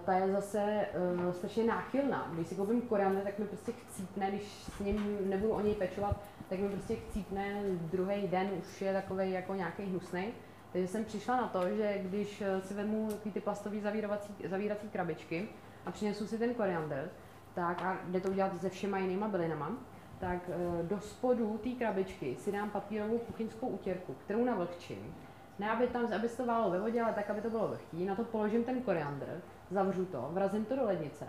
ta 0.04 0.12
je 0.12 0.32
zase 0.32 0.86
uh, 1.26 1.32
strašně 1.32 1.64
náchylná. 1.64 2.30
Když 2.34 2.48
si 2.48 2.54
koupím 2.54 2.80
koriandr, 2.80 3.20
tak 3.20 3.38
mi 3.38 3.44
prostě 3.44 3.72
chcípne, 3.72 4.30
když 4.30 4.42
s 4.42 4.80
ním 4.80 5.18
nebudu 5.30 5.52
o 5.52 5.60
něj 5.60 5.74
pečovat, 5.74 6.20
tak 6.48 6.58
mi 6.58 6.68
prostě 6.68 6.96
chcípne 6.96 7.62
druhý 7.92 8.28
den, 8.28 8.50
už 8.58 8.82
je 8.82 8.92
takový 8.92 9.30
jako 9.30 9.54
nějaký 9.54 9.82
hnusný. 9.82 10.32
Takže 10.72 10.88
jsem 10.88 11.04
přišla 11.04 11.36
na 11.36 11.48
to, 11.48 11.68
že 11.76 11.98
když 12.02 12.40
eh, 12.42 12.60
si 12.60 12.74
vezmu 12.74 13.08
ty 13.32 13.40
plastové 13.40 13.80
zavírací, 13.80 14.34
zavírací 14.44 14.88
krabičky 14.88 15.48
a 15.86 15.90
přinesu 15.90 16.26
si 16.26 16.38
ten 16.38 16.54
koriander, 16.54 17.10
tak 17.54 17.82
a 17.82 17.98
jde 18.04 18.20
to 18.20 18.28
udělat 18.28 18.60
se 18.60 18.68
všema 18.68 18.98
jinýma 18.98 19.28
bylinama, 19.28 19.72
tak 20.18 20.38
eh, 20.48 20.82
do 20.82 21.00
spodu 21.00 21.58
té 21.58 21.70
krabičky 21.70 22.36
si 22.36 22.52
dám 22.52 22.70
papírovou 22.70 23.18
kuchyňskou 23.18 23.68
utěrku, 23.68 24.14
kterou 24.24 24.44
navlhčím. 24.44 25.14
Ne, 25.58 25.70
aby, 25.70 25.86
tam, 25.86 26.12
aby 26.14 26.28
se 26.28 26.36
to 26.36 26.46
válo 26.46 26.70
ve 26.70 26.80
vodě, 26.80 27.02
ale 27.02 27.12
tak, 27.12 27.30
aby 27.30 27.40
to 27.40 27.50
bylo 27.50 27.68
vlhký. 27.68 28.04
Na 28.04 28.14
to 28.14 28.24
položím 28.24 28.64
ten 28.64 28.82
koriander, 28.82 29.40
zavřu 29.70 30.04
to, 30.04 30.28
vrazím 30.32 30.64
to 30.64 30.76
do 30.76 30.84
lednice 30.84 31.24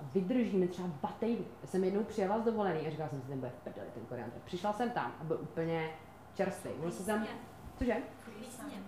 a 0.00 0.04
vydrží 0.14 0.56
mi 0.56 0.68
třeba 0.68 0.88
dva 0.88 1.16
týdny. 1.20 1.46
Já 1.62 1.68
jsem 1.68 1.84
jednou 1.84 2.04
přijela 2.04 2.38
z 2.38 2.44
dovolený 2.44 2.86
a 2.86 2.90
říkala 2.90 3.08
jsem 3.08 3.20
si, 3.22 3.28
ten 3.28 3.38
bude 3.38 3.50
v 3.50 3.62
prdeli, 3.64 3.88
ten 3.94 4.06
koriander. 4.06 4.40
Přišla 4.44 4.72
jsem 4.72 4.90
tam 4.90 5.12
a 5.20 5.24
byl 5.24 5.38
úplně 5.42 5.90
čerstvý. 6.34 6.70
Byl 6.80 6.90
se 6.90 7.06
tam, 7.06 7.26
cože? 7.78 7.96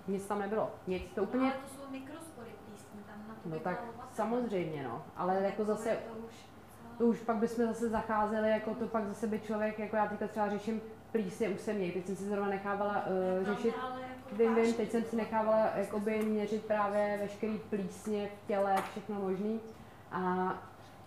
Nic 0.09 0.27
tam 0.27 0.39
nebylo. 0.39 0.70
Nic, 0.87 1.03
to 1.15 1.23
úplně... 1.23 1.45
No, 1.45 1.53
ale 1.53 1.62
to 1.62 1.69
jsou 1.69 1.91
mikrospory 1.91 2.51
plísní, 2.69 3.01
tam 3.07 3.28
na 3.28 3.35
to 3.35 3.49
No 3.49 3.61
tak 3.61 3.85
samozřejmě, 4.12 4.83
no. 4.83 5.05
Ale 5.16 5.43
jako 5.43 5.65
zase, 5.65 5.99
to 6.99 7.07
už 7.07 7.20
pak 7.20 7.37
bychom 7.37 7.66
zase 7.66 7.89
zacházeli, 7.89 8.51
jako 8.51 8.74
to 8.74 8.87
pak 8.87 9.07
zase 9.07 9.27
by 9.27 9.41
člověk, 9.41 9.78
jako 9.78 9.97
já 9.97 10.07
teďka 10.07 10.28
třeba 10.28 10.49
řeším 10.49 10.81
plísně 11.17 11.49
u 11.49 11.73
mě, 11.73 11.93
teď 11.93 12.07
jsem 12.07 12.17
si 12.17 12.25
zrovna 12.25 12.49
nechávala 12.49 13.05
uh, 13.07 13.47
řešit, 13.47 13.75
jako 13.75 14.37
vím, 14.37 14.55
vím, 14.55 14.75
teď 14.75 14.91
jsem 14.91 15.05
si 15.05 15.17
nechávala 15.17 15.71
jakoby 15.77 16.19
měřit 16.19 16.65
právě 16.65 17.19
veškerý 17.23 17.59
plísně 17.71 18.29
v 18.29 18.47
těle, 18.47 18.83
všechno 18.91 19.21
možný 19.21 19.61
a 20.13 20.53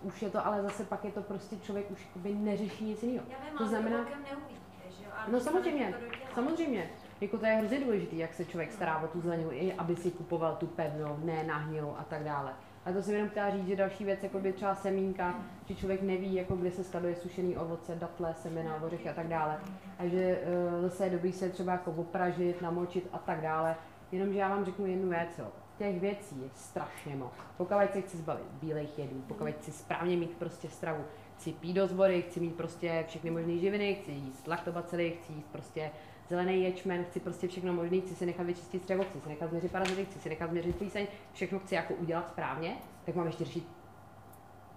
už 0.01 0.21
je 0.21 0.29
to, 0.29 0.45
ale 0.45 0.61
zase 0.61 0.83
pak 0.83 1.05
je 1.05 1.11
to 1.11 1.21
prostě 1.21 1.55
člověk 1.57 1.91
už 1.91 2.05
jakoby 2.05 2.33
neřeší 2.33 2.85
nic 2.85 3.03
jiného. 3.03 3.25
to 3.57 3.67
znamená, 3.67 3.97
neuvidíte, 3.97 4.91
že 4.97 5.03
jo? 5.03 5.11
no 5.27 5.39
samozřejmě, 5.39 5.93
samozřejmě. 6.35 6.89
Jako 7.21 7.37
to 7.37 7.45
je 7.45 7.51
hrozně 7.51 7.79
důležité, 7.79 8.15
jak 8.15 8.33
se 8.33 8.45
člověk 8.45 8.71
stará 8.71 8.99
o 8.99 9.07
tu 9.07 9.21
zeleninu, 9.21 9.51
i 9.51 9.73
aby 9.73 9.95
si 9.95 10.11
kupoval 10.11 10.55
tu 10.55 10.67
pevnou, 10.67 11.19
ne 11.23 11.43
nahnilou 11.43 11.95
a 11.97 12.03
tak 12.03 12.23
dále. 12.23 12.53
A 12.85 12.91
to 12.91 13.01
jsem 13.01 13.13
jenom 13.13 13.29
chtěla 13.29 13.49
říct, 13.49 13.67
že 13.67 13.75
další 13.75 14.05
věc, 14.05 14.23
jako 14.23 14.39
by 14.39 14.53
třeba 14.53 14.75
semínka, 14.75 15.35
že 15.65 15.75
člověk 15.75 16.01
neví, 16.01 16.35
jako 16.35 16.55
kde 16.55 16.71
se 16.71 16.83
skladuje 16.83 17.15
sušený 17.15 17.57
ovoce, 17.57 17.95
datle, 17.95 18.33
semena, 18.33 18.83
ořechy 18.83 19.09
a 19.09 19.13
tak 19.13 19.27
dále. 19.27 19.59
A 19.99 20.07
že 20.07 20.39
uh, 20.77 20.81
zase 20.81 21.03
je 21.03 21.09
dobrý 21.09 21.33
se 21.33 21.49
třeba 21.49 21.71
jako 21.71 21.91
opražit, 21.91 22.61
namočit 22.61 23.09
a 23.13 23.17
tak 23.17 23.41
dále. 23.41 23.75
Jenomže 24.11 24.39
já 24.39 24.49
vám 24.49 24.65
řeknu 24.65 24.85
jednu 24.85 25.09
věc, 25.09 25.29
jo. 25.39 25.47
Těch 25.77 25.99
věcí 25.99 26.41
je 26.41 26.49
strašně 26.55 27.15
moc. 27.15 27.33
Pokud 27.57 27.75
se 27.93 28.01
chci 28.01 28.17
zbavit 28.17 28.45
bílejch 28.61 28.99
jedů, 28.99 29.23
pokud 29.27 29.47
chci 29.47 29.71
správně 29.71 30.17
mít 30.17 30.37
prostě 30.37 30.69
stravu, 30.69 31.03
chci 31.37 31.51
pít 31.51 31.73
dost 31.73 31.93
vody, 31.93 32.21
chci 32.21 32.39
mít 32.39 32.55
prostě 32.55 33.05
všechny 33.07 33.31
možné 33.31 33.57
živiny, 33.57 33.95
chci 33.95 34.11
jíst 34.11 34.47
laktobacily, 34.47 35.11
chci 35.11 35.33
jíst 35.33 35.47
prostě 35.51 35.91
zelený 36.29 36.63
ječmen, 36.63 37.03
chci 37.03 37.19
prostě 37.19 37.47
všechno 37.47 37.73
možné, 37.73 37.99
chci 37.99 38.15
si 38.15 38.25
nechat 38.25 38.45
vyčistit 38.45 38.81
střevo, 38.81 39.03
chci 39.03 39.21
si 39.21 39.29
nechat 39.29 39.49
změřit 39.49 39.71
parazity, 39.71 40.05
chci 40.05 40.19
si 40.19 40.29
nechat 40.29 40.49
změřit 40.49 40.75
plíseň, 40.75 41.07
všechno 41.33 41.59
chci 41.59 41.75
jako 41.75 41.93
udělat 41.93 42.29
správně, 42.29 42.75
tak 43.05 43.15
mám 43.15 43.27
ještě 43.27 43.45
řešit 43.45 43.63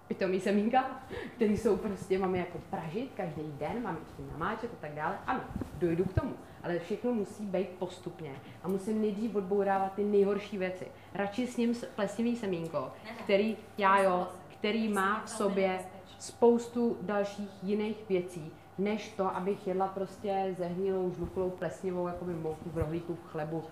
pitomý 0.07 0.39
semínka, 0.39 1.01
který 1.35 1.57
jsou 1.57 1.77
prostě, 1.77 2.19
máme 2.19 2.37
jako 2.37 2.57
pražit 2.69 3.11
každý 3.17 3.41
den, 3.59 3.83
máme 3.83 3.99
ještě 3.99 4.31
namáčet 4.31 4.69
a 4.73 4.81
tak 4.81 4.93
dále. 4.93 5.17
Ano, 5.27 5.41
dojdu 5.79 6.05
k 6.05 6.13
tomu, 6.13 6.33
ale 6.63 6.79
všechno 6.79 7.13
musí 7.13 7.45
být 7.45 7.69
postupně 7.69 8.31
a 8.63 8.67
musím 8.67 9.01
nejdřív 9.01 9.35
odbourávat 9.35 9.93
ty 9.93 10.03
nejhorší 10.03 10.57
věci. 10.57 10.87
Radši 11.13 11.47
s 11.47 11.57
ním 11.57 11.75
plesnivý 11.95 12.35
semínko, 12.35 12.91
který 13.23 13.57
já 13.77 14.01
jo, 14.01 14.27
který 14.47 14.89
má 14.89 15.23
v 15.25 15.29
sobě 15.29 15.79
spoustu 16.19 16.97
dalších 17.01 17.49
jiných 17.63 18.09
věcí, 18.09 18.51
než 18.77 19.09
to, 19.09 19.35
abych 19.35 19.67
jedla 19.67 19.87
prostě 19.87 20.55
zehnilou, 20.57 21.11
žluklou, 21.11 21.49
plesnivou, 21.49 22.07
jako 22.07 22.25
by 22.25 22.33
mouku 22.33 22.69
v 22.69 22.77
rohlíku, 22.77 23.15
v 23.15 23.27
chlebu 23.27 23.63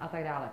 a 0.00 0.08
tak 0.08 0.24
dále. 0.24 0.48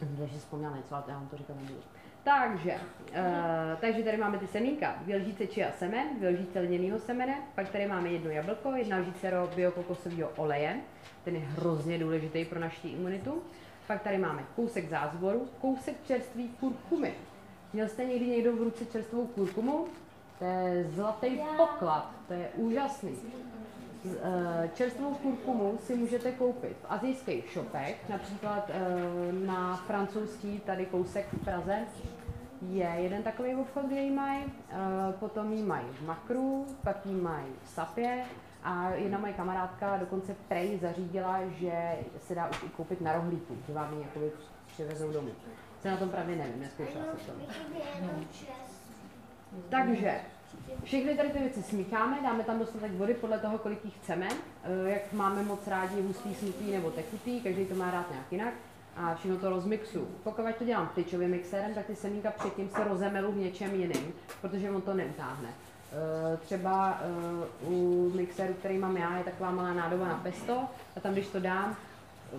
Takže 0.00 0.38
vzpomněla 0.38 0.76
něco, 0.76 0.94
ale 0.94 1.04
já 1.08 1.14
vám 1.14 1.28
to 1.28 1.36
říkat 1.36 1.56
nebudu. 1.56 1.80
Takže, 2.24 2.74
uh, 2.74 3.80
takže 3.80 4.02
tady 4.02 4.16
máme 4.16 4.38
ty 4.38 4.46
semínka, 4.46 4.94
dvě 5.02 5.16
lžíce 5.16 5.46
čia 5.46 5.72
semen, 5.72 6.16
dvě 6.16 6.30
lžíce 6.30 6.60
lněného 6.60 6.98
semene, 6.98 7.42
pak 7.54 7.68
tady 7.68 7.86
máme 7.86 8.08
jedno 8.08 8.30
jablko, 8.30 8.72
jedna 8.72 8.96
lžíce 8.96 9.32
biokokosového 9.56 10.30
oleje, 10.36 10.80
ten 11.24 11.34
je 11.34 11.40
hrozně 11.40 11.98
důležitý 11.98 12.44
pro 12.44 12.60
naši 12.60 12.88
imunitu. 12.88 13.42
Pak 13.86 14.02
tady 14.02 14.18
máme 14.18 14.44
kousek 14.56 14.88
zázvoru, 14.88 15.48
kousek 15.60 15.96
čerstvý 16.06 16.48
kurkumy. 16.48 17.10
Měl 17.72 17.88
jste 17.88 18.04
někdy 18.04 18.26
někdo 18.26 18.56
v 18.56 18.62
ruce 18.62 18.86
čerstvou 18.86 19.26
kurkumu? 19.26 19.86
To 20.44 20.50
je 20.50 20.84
zlatý 20.84 21.40
poklad, 21.56 22.10
to 22.28 22.34
je 22.34 22.48
úžasný. 22.54 23.16
Eh, 24.04 24.70
čerstvou 24.74 25.14
kurkumu 25.14 25.78
si 25.78 25.96
můžete 25.96 26.32
koupit 26.32 26.76
v 26.82 26.86
azijských 26.88 27.50
shopech, 27.52 28.08
například 28.08 28.70
eh, 28.70 29.32
na 29.32 29.76
francouzský, 29.76 30.60
tady 30.60 30.86
kousek 30.86 31.26
v 31.32 31.44
Praze, 31.44 31.78
je 32.62 32.88
jeden 32.96 33.22
takový 33.22 33.54
obchod, 33.54 33.86
kde 33.86 34.00
ji 34.00 34.10
mají, 34.10 34.44
eh, 34.44 34.76
potom 35.20 35.52
ji 35.52 35.62
mají 35.62 35.86
v 35.92 36.06
Makru, 36.06 36.66
pak 36.82 37.06
ji 37.06 37.14
mají 37.14 37.52
v 37.64 37.68
Sapě 37.68 38.24
a 38.64 38.90
jedna 38.90 39.18
moje 39.18 39.32
kamarádka 39.32 39.96
dokonce 39.96 40.36
prej 40.48 40.78
zařídila, 40.78 41.38
že 41.46 41.98
se 42.18 42.34
dá 42.34 42.50
už 42.50 42.62
i 42.62 42.68
koupit 42.68 43.00
na 43.00 43.12
rohlíku, 43.12 43.56
že 43.66 43.72
vám 43.72 43.94
ji 43.94 44.02
jakoby 44.02 44.32
přivezou 44.66 45.12
domů. 45.12 45.30
Se 45.82 45.90
na 45.90 45.96
tom 45.96 46.08
právě 46.08 46.36
nevím, 46.36 46.60
neskoušela 46.60 47.04
jsem 47.04 47.34
to. 47.36 47.54
Takže 49.68 50.20
všechny 50.82 51.16
tady 51.16 51.28
ty 51.28 51.38
věci 51.38 51.62
smícháme, 51.62 52.18
dáme 52.22 52.44
tam 52.44 52.58
dostatek 52.58 52.92
vody 52.92 53.14
podle 53.14 53.38
toho, 53.38 53.58
kolik 53.58 53.84
jich 53.84 53.94
chceme, 53.96 54.28
eh, 54.28 54.90
jak 54.90 55.12
máme 55.12 55.42
moc 55.42 55.66
rádi 55.66 56.02
hustý, 56.02 56.34
smutý 56.34 56.70
nebo 56.70 56.90
tekutý, 56.90 57.40
každý 57.40 57.66
to 57.66 57.74
má 57.74 57.90
rád 57.90 58.10
nějak 58.10 58.32
jinak 58.32 58.54
a 58.96 59.14
všechno 59.14 59.36
to 59.36 59.50
rozmixu. 59.50 60.08
Pokud 60.24 60.54
to 60.58 60.64
dělám 60.64 60.90
tyčovým 60.94 61.30
mixérem, 61.30 61.74
tak 61.74 61.86
ty 61.86 61.96
semínka 61.96 62.30
předtím 62.30 62.68
se 62.68 62.84
rozemelu 62.84 63.32
v 63.32 63.36
něčem 63.36 63.74
jiným, 63.74 64.14
protože 64.40 64.70
on 64.70 64.82
to 64.82 64.94
neutáhne. 64.94 65.48
Eh, 65.92 66.36
třeba 66.36 67.00
eh, 67.00 67.66
u 67.66 68.12
mixéru, 68.14 68.54
který 68.54 68.78
mám 68.78 68.96
já, 68.96 69.18
je 69.18 69.24
taková 69.24 69.50
malá 69.50 69.74
nádoba 69.74 70.08
na 70.08 70.20
pesto 70.22 70.64
a 70.96 71.00
tam, 71.00 71.12
když 71.12 71.28
to 71.28 71.40
dám, 71.40 71.76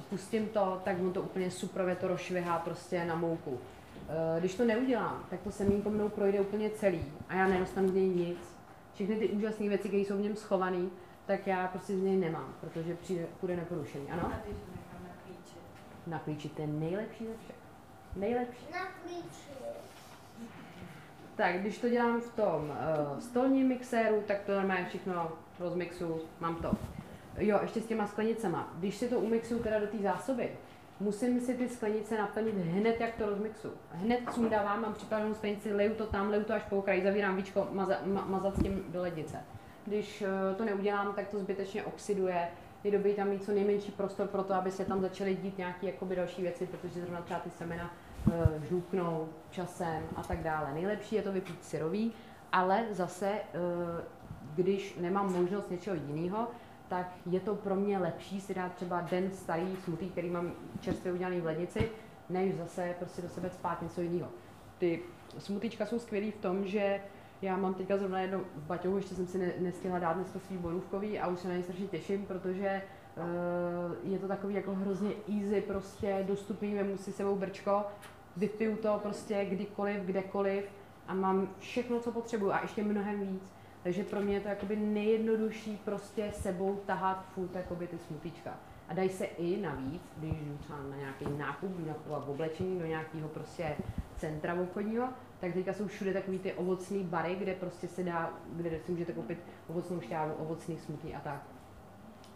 pustím 0.09 0.47
to, 0.47 0.81
tak 0.83 0.99
on 0.99 1.13
to 1.13 1.21
úplně 1.21 1.51
suprově 1.51 1.95
to 1.95 2.07
rozšvihá 2.07 2.59
prostě 2.59 3.05
na 3.05 3.15
mouku. 3.15 3.59
Eh, 4.09 4.39
když 4.39 4.55
to 4.55 4.65
neudělám, 4.65 5.25
tak 5.29 5.41
to 5.41 5.51
semínko 5.51 5.89
mnou 5.89 6.09
projde 6.09 6.41
úplně 6.41 6.69
celý 6.69 7.05
a 7.29 7.35
já 7.35 7.47
nedostanu 7.47 7.87
z 7.87 7.93
něj 7.93 8.07
nic. 8.07 8.37
Všechny 8.93 9.15
ty 9.15 9.29
úžasné 9.29 9.69
věci, 9.69 9.87
které 9.87 10.01
jsou 10.01 10.17
v 10.17 10.21
něm 10.21 10.35
schované, 10.35 10.85
tak 11.25 11.47
já 11.47 11.67
prostě 11.67 11.97
z 11.97 12.01
něj 12.01 12.17
nemám, 12.17 12.53
protože 12.61 12.95
přijde, 12.95 13.25
půjde 13.39 13.55
neporušený. 13.55 14.11
Ano? 14.11 14.31
Na 16.07 16.19
klíči, 16.19 16.49
to 16.49 16.61
je 16.61 16.67
nejlepší 16.67 17.25
ze 17.25 17.33
všech. 17.37 17.55
Nejlepší. 18.15 18.65
Na 18.71 18.85
klíči. 18.85 19.55
Tak, 21.35 21.59
když 21.59 21.77
to 21.77 21.89
dělám 21.89 22.21
v 22.21 22.35
tom 22.35 22.69
uh, 22.69 23.19
stolním 23.19 23.67
mixéru, 23.67 24.23
tak 24.27 24.41
to 24.41 24.55
normálně 24.55 24.85
všechno 24.85 25.31
rozmixu, 25.59 26.21
mám 26.39 26.55
to. 26.55 26.71
Jo, 27.37 27.59
ještě 27.61 27.81
s 27.81 27.85
těma 27.85 28.07
sklenicema. 28.07 28.73
Když 28.75 28.95
si 28.95 29.07
to 29.07 29.19
umixuju 29.19 29.63
teda 29.63 29.79
do 29.79 29.87
té 29.87 29.97
zásoby, 29.97 30.51
musím 30.99 31.41
si 31.41 31.53
ty 31.53 31.69
sklenice 31.69 32.17
naplnit 32.17 32.55
hned, 32.55 33.01
jak 33.01 33.15
to 33.15 33.29
rozmixu. 33.29 33.71
Hned 33.91 34.19
sundávám, 34.33 34.81
mám 34.81 34.93
připravenou 34.93 35.33
sklenici, 35.33 35.73
leju 35.73 35.93
to 35.93 36.05
tam, 36.05 36.29
leju 36.29 36.43
to 36.43 36.53
až 36.53 36.63
po 36.63 36.77
okraji, 36.77 37.03
zavírám 37.03 37.35
víčko, 37.35 37.67
maza, 37.71 37.95
ma, 38.05 38.25
mazat 38.25 38.55
s 38.55 38.63
tím 38.63 38.83
do 38.87 39.01
lednice. 39.01 39.37
Když 39.85 40.21
uh, 40.21 40.57
to 40.57 40.65
neudělám, 40.65 41.13
tak 41.13 41.27
to 41.27 41.39
zbytečně 41.39 41.83
oxiduje, 41.83 42.47
je 42.83 42.91
dobré 42.91 43.13
tam 43.13 43.29
mít 43.29 43.43
co 43.43 43.51
nejmenší 43.51 43.91
prostor 43.91 44.27
pro 44.27 44.43
to, 44.43 44.53
aby 44.53 44.71
se 44.71 44.85
tam 44.85 45.01
začaly 45.01 45.35
dít 45.35 45.57
nějaké 45.57 45.87
jakoby 45.87 46.15
další 46.15 46.41
věci, 46.41 46.67
protože 46.67 46.99
zrovna 46.99 47.21
třeba 47.21 47.39
ty 47.39 47.49
semena 47.49 47.93
uh, 48.27 48.63
žluknou 48.63 49.29
časem 49.49 50.03
a 50.15 50.23
tak 50.23 50.43
dále. 50.43 50.73
Nejlepší 50.73 51.15
je 51.15 51.21
to 51.21 51.31
vypít 51.31 51.63
syrový, 51.63 52.13
ale 52.51 52.85
zase, 52.91 53.31
uh, 53.31 54.01
když 54.55 54.97
nemám 55.01 55.33
možnost 55.33 55.71
něčeho 55.71 55.95
jiného, 56.07 56.47
tak 56.95 57.11
je 57.25 57.39
to 57.39 57.55
pro 57.55 57.75
mě 57.75 57.97
lepší 57.97 58.41
si 58.41 58.53
dát 58.53 58.73
třeba 58.73 59.01
den 59.01 59.31
starý 59.31 59.75
smutý, 59.83 60.09
který 60.09 60.29
mám 60.29 60.51
čerstvě 60.81 61.13
udělaný 61.13 61.41
v 61.41 61.45
lednici, 61.45 61.89
než 62.29 62.55
zase 62.55 62.95
prostě 62.99 63.21
do 63.21 63.29
sebe 63.29 63.49
spát 63.49 63.81
něco 63.81 64.01
jiného. 64.01 64.29
Ty 64.77 65.01
smutíčka 65.37 65.85
jsou 65.85 65.99
skvělý 65.99 66.31
v 66.31 66.37
tom, 66.37 66.65
že 66.65 67.01
já 67.41 67.57
mám 67.57 67.73
teďka 67.73 67.97
zrovna 67.97 68.19
jedno 68.19 68.39
v 68.55 68.67
baťohu, 68.67 68.97
ještě 68.97 69.15
jsem 69.15 69.27
si 69.27 69.37
ne, 69.37 69.51
nestihla 69.59 69.99
dát 69.99 70.13
dneska 70.13 70.39
svý 70.39 70.57
borůvkový 70.57 71.19
a 71.19 71.27
už 71.27 71.39
se 71.39 71.47
na 71.47 71.53
ně 71.55 71.63
strašně 71.63 71.87
těším, 71.87 72.25
protože 72.25 72.81
uh, 73.17 74.11
je 74.11 74.19
to 74.19 74.27
takový 74.27 74.53
jako 74.53 74.75
hrozně 74.75 75.11
easy, 75.39 75.61
prostě 75.61 76.23
dostupný, 76.27 76.75
vemu 76.75 76.97
si 76.97 77.11
sebou 77.11 77.35
brčko, 77.35 77.83
vypiju 78.37 78.75
to 78.75 78.99
prostě 79.03 79.45
kdykoliv, 79.45 80.01
kdekoliv 80.01 80.65
a 81.07 81.13
mám 81.13 81.49
všechno, 81.59 81.99
co 81.99 82.11
potřebuju 82.11 82.51
a 82.51 82.61
ještě 82.61 82.83
mnohem 82.83 83.19
víc. 83.19 83.54
Takže 83.85 84.03
pro 84.03 84.21
mě 84.21 84.33
je 84.33 84.39
to 84.39 84.47
jakoby 84.47 84.75
nejjednodušší 84.75 85.81
prostě 85.85 86.31
sebou 86.33 86.75
tahat 86.85 87.25
furt 87.33 87.55
jakoby 87.55 87.87
ty 87.87 87.97
smutíčka. 87.97 88.59
A 88.89 88.93
dají 88.93 89.09
se 89.09 89.25
i 89.25 89.61
navíc, 89.61 90.01
když 90.17 90.31
jdu 90.31 90.57
třeba 90.57 90.79
na 90.89 90.95
nějaký 90.95 91.25
nákup, 91.37 91.71
v 92.07 92.29
oblečení 92.29 92.79
do 92.79 92.85
nějakého 92.85 93.29
prostě 93.29 93.75
centra 94.17 94.53
obchodního, 94.53 95.09
tak 95.39 95.53
teďka 95.53 95.73
jsou 95.73 95.87
všude 95.87 96.13
takový 96.13 96.39
ty 96.39 96.53
ovocný 96.53 97.03
bary, 97.03 97.35
kde 97.35 97.53
prostě 97.53 97.87
se 97.87 98.03
dá, 98.03 98.33
kde 98.55 98.79
si 98.85 98.91
můžete 98.91 99.13
koupit 99.13 99.39
ovocnou 99.67 100.01
šťávu, 100.01 100.33
ovocný 100.33 100.77
smutí 100.77 101.15
a 101.15 101.19
tak. 101.19 101.43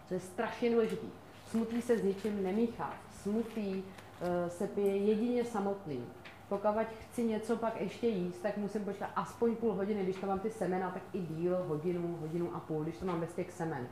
To 0.08 0.14
je 0.14 0.20
strašně 0.20 0.72
důležitý. 0.72 1.08
Smutí 1.48 1.82
se 1.82 1.98
s 1.98 2.04
ničím 2.04 2.44
nemíchá. 2.44 2.94
Smutí 3.22 3.84
uh, 3.84 4.50
se 4.50 4.68
pije 4.68 4.98
jedině 4.98 5.46
samotný. 5.46 6.06
Pokud 6.50 6.88
chci 7.00 7.24
něco 7.24 7.58
pak 7.58 7.82
ještě 7.82 8.08
jíst, 8.08 8.42
tak 8.42 8.58
musím 8.58 8.86
počkat 8.86 9.10
aspoň 9.16 9.56
půl 9.56 9.74
hodiny, 9.74 10.04
když 10.04 10.16
tam 10.16 10.30
mám 10.30 10.40
ty 10.40 10.52
semena, 10.52 10.92
tak 10.92 11.04
i 11.14 11.20
díl, 11.20 11.64
hodinu, 11.68 12.18
hodinu 12.22 12.56
a 12.56 12.60
půl, 12.60 12.84
když 12.84 12.98
to 12.98 13.06
mám 13.06 13.20
bez 13.20 13.34
těch 13.34 13.52
semen. 13.52 13.88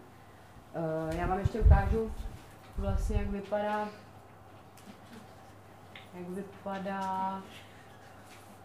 Uh, 0.76 1.16
já 1.16 1.28
vám 1.28 1.40
ještě 1.40 1.60
ukážu 1.62 2.12
vlastně, 2.78 3.18
jak 3.18 3.28
vypadá, 3.28 3.90
jak 6.14 6.30
vypadá 6.30 7.42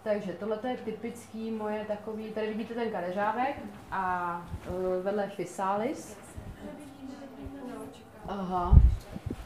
takže 0.03 0.33
tohle 0.33 0.59
je 0.69 0.77
typický 0.77 1.51
moje 1.51 1.85
takový, 1.85 2.31
tady 2.31 2.49
vidíte 2.49 2.75
ten 2.75 2.91
kadeřávek 2.91 3.57
a 3.91 4.47
uh, 4.69 5.05
vedle 5.05 5.31
Physalis. 5.37 6.17
Aha. 8.29 8.81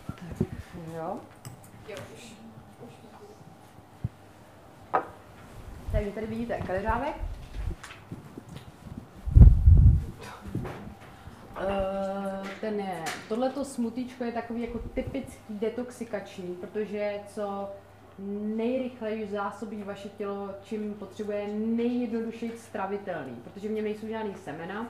Tak, 0.06 0.48
jo. 0.96 1.20
Takže 5.92 6.10
tady 6.10 6.26
vidíte 6.26 6.60
kadeřávek. 6.60 7.14
Uh, 11.60 12.48
ten 12.60 12.80
je, 12.80 13.04
tohleto 13.28 13.64
smutíčko 13.64 14.24
je 14.24 14.32
takový 14.32 14.62
jako 14.62 14.78
typický 14.78 15.58
detoxikační, 15.58 16.54
protože 16.54 17.20
co 17.26 17.70
nejrychleji 18.56 19.26
zásobí 19.26 19.82
vaše 19.82 20.08
tělo, 20.08 20.50
čím 20.62 20.94
potřebuje 20.94 21.48
nejjednodušeji 21.54 22.52
stravitelný, 22.56 23.36
protože 23.44 23.68
v 23.68 23.72
něm 23.72 23.84
nejsou 23.84 24.08
žádný 24.08 24.34
semena, 24.34 24.86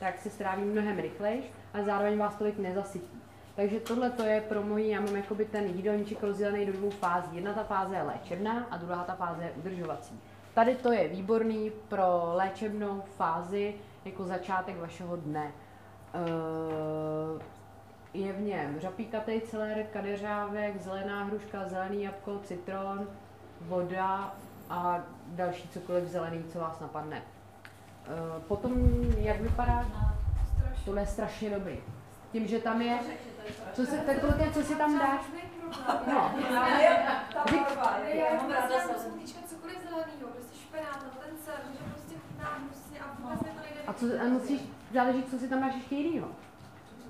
tak 0.00 0.18
se 0.18 0.30
stráví 0.30 0.62
mnohem 0.62 0.98
rychleji 0.98 1.50
a 1.74 1.82
zároveň 1.82 2.18
vás 2.18 2.36
tolik 2.36 2.58
nezasytí. 2.58 3.22
Takže 3.56 3.80
tohle 3.80 4.10
to 4.10 4.22
je 4.22 4.40
pro 4.40 4.62
mojí, 4.62 4.90
já 4.90 5.00
mám 5.00 5.16
jakoby 5.16 5.44
ten 5.44 5.66
jídelníček 5.66 6.22
rozdělený 6.22 6.66
do 6.66 6.72
dvou 6.72 6.90
fází. 6.90 7.36
Jedna 7.36 7.52
ta 7.52 7.64
fáze 7.64 7.96
je 7.96 8.02
léčebná 8.02 8.66
a 8.70 8.76
druhá 8.76 9.04
ta 9.04 9.14
fáze 9.14 9.42
je 9.42 9.52
udržovací. 9.56 10.20
Tady 10.58 10.74
to 10.74 10.92
je 10.92 11.08
výborný 11.08 11.72
pro 11.88 12.32
léčebnou 12.34 13.02
fázi 13.16 13.74
jako 14.04 14.24
začátek 14.24 14.80
vašeho 14.80 15.16
dne. 15.16 15.52
Uh, 16.14 17.40
je 18.14 18.32
v 18.32 18.40
něm 18.40 18.80
řapíkatý 18.80 19.40
celer, 19.40 19.86
kadeřávek, 19.92 20.82
zelená 20.82 21.24
hruška, 21.24 21.68
zelený 21.68 22.02
jabko, 22.02 22.40
citron, 22.44 23.08
voda 23.60 24.34
a 24.70 25.00
další 25.26 25.68
cokoliv 25.68 26.04
zelený, 26.04 26.44
co 26.52 26.58
vás 26.58 26.80
napadne. 26.80 27.22
Uh, 27.22 28.42
potom, 28.42 28.72
jak 29.18 29.40
vypadá? 29.40 29.86
Tohle 30.84 31.02
je 31.02 31.06
strašně 31.06 31.50
dobrý. 31.50 31.78
Tím, 32.32 32.46
že 32.46 32.58
tam 32.58 32.82
je, 32.82 32.98
co 33.72 33.86
se, 33.86 33.98
tak 33.98 34.20
tohle, 34.20 34.50
co 34.52 34.62
si 34.62 34.76
tam 34.76 34.98
dáš? 34.98 35.20
No, 36.06 36.32
Já 38.12 38.34
mám 38.34 38.50
ráda 38.50 38.74
cokoliv 39.48 39.78
zelenýho, 39.88 40.28
nebo 41.04 41.16
ten 41.24 41.34
cel, 41.44 41.54
že 41.72 41.78
prostě 41.92 42.14
chutná 42.22 42.48
hnusně 42.58 43.00
a 43.00 43.06
vůbec 43.18 43.40
mi 43.40 43.50
to 43.56 43.60
nejde 43.66 43.80
a 43.86 43.92
co, 43.92 44.06
a 44.22 44.24
musíš, 44.24 44.60
záleží, 44.94 45.22
co 45.30 45.38
si 45.38 45.48
tam 45.48 45.60
dáš 45.60 45.74
ještě 45.74 45.94
jinýho. 45.94 46.28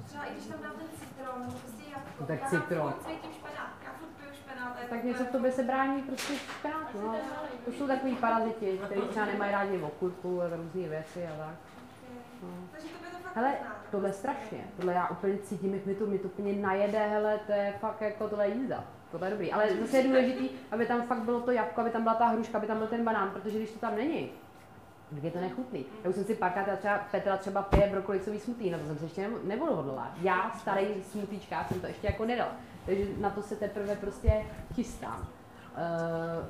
Třeba 0.07 0.25
i 0.25 0.33
když 0.33 0.47
tam 0.47 0.63
dám 0.63 0.73
ten 0.73 0.89
citron, 1.01 1.41
nebo 1.41 1.53
prostě 1.53 1.83
jabko. 1.93 2.11
No 2.21 2.27
tak 2.27 2.41
já 2.43 2.49
citron. 2.49 2.93
furt 2.93 3.07
cítím 3.07 3.33
špenát, 3.33 3.73
já 3.85 3.91
furt 3.99 4.09
piju 4.19 4.31
špenát. 4.35 4.77
Tak 4.91 5.05
něco 5.05 5.25
v 5.25 5.29
tobě 5.29 5.53
se 5.53 5.63
brání 5.63 6.03
prostě 6.03 6.33
špenátu, 6.37 7.01
no. 7.03 7.17
To 7.65 7.73
jsou 7.73 7.87
takový 7.87 8.15
paraziti, 8.17 8.81
kteří 8.85 9.01
třeba 9.01 9.27
nemají 9.27 9.53
rádi 9.53 9.83
okurku 9.83 10.43
a 10.43 10.45
různé 10.57 10.89
věci 10.89 11.27
a 11.27 11.37
tak. 11.37 11.55
No. 12.43 12.49
Takže 12.73 12.89
to 12.89 13.05
by 13.05 13.11
to 13.11 13.19
fakt 13.23 13.37
Hele, 13.37 13.55
tohle 13.91 14.13
strašně, 14.13 14.65
tohle 14.77 14.95
já 14.95 15.09
úplně 15.09 15.39
cítím, 15.39 15.75
jak 15.75 15.87
mi 15.87 15.95
to, 15.95 16.07
mi 16.07 16.19
to 16.19 16.29
úplně 16.29 16.53
najede, 16.53 16.99
hele, 16.99 17.41
to 17.47 17.53
je 17.53 17.75
fakt 17.81 18.01
jako 18.01 18.29
tohle 18.29 18.49
je 18.49 18.55
jízda. 18.55 18.85
Tohle 19.11 19.27
je 19.27 19.31
dobrý, 19.31 19.53
ale 19.53 19.77
zase 19.81 19.97
je 19.97 20.05
důležitý, 20.05 20.49
aby 20.71 20.87
tam 20.87 21.03
fakt 21.03 21.23
bylo 21.23 21.41
to 21.41 21.51
jabko, 21.51 21.81
aby 21.81 21.91
tam 21.91 22.03
byla 22.03 22.15
ta 22.15 22.27
hruška, 22.27 22.59
aby 22.59 22.67
tam 22.67 22.79
byl 22.79 22.87
ten 22.87 23.05
banán, 23.05 23.31
protože 23.31 23.59
když 23.59 23.71
to 23.71 23.79
tam 23.79 23.97
není, 23.97 24.31
tak 25.15 25.25
je 25.25 25.31
to 25.31 25.41
nechutný. 25.41 25.87
Já 26.05 26.11
už 26.11 26.17
jsem 26.17 26.25
si 26.25 26.35
párkrát, 26.35 26.79
třeba 26.79 26.99
Petra 27.11 27.37
třeba 27.37 27.63
pije 27.63 27.89
brokolicový 27.91 28.41
smutý, 28.41 28.71
na 28.71 28.79
to 28.79 28.85
jsem 28.87 28.99
se 28.99 29.05
ještě 29.05 29.31
neodhodlala. 29.45 30.13
Já, 30.23 30.53
starý 30.59 30.87
smutíčka, 31.11 31.65
jsem 31.65 31.81
to 31.81 31.87
ještě 31.87 32.07
jako 32.07 32.25
nedala. 32.25 32.53
Takže 32.87 33.05
na 33.19 33.31
to 33.31 33.43
se 33.43 33.57
teprve 33.57 33.97
prostě 33.97 34.47
chystám. 34.75 35.27
Uh, 35.77 36.47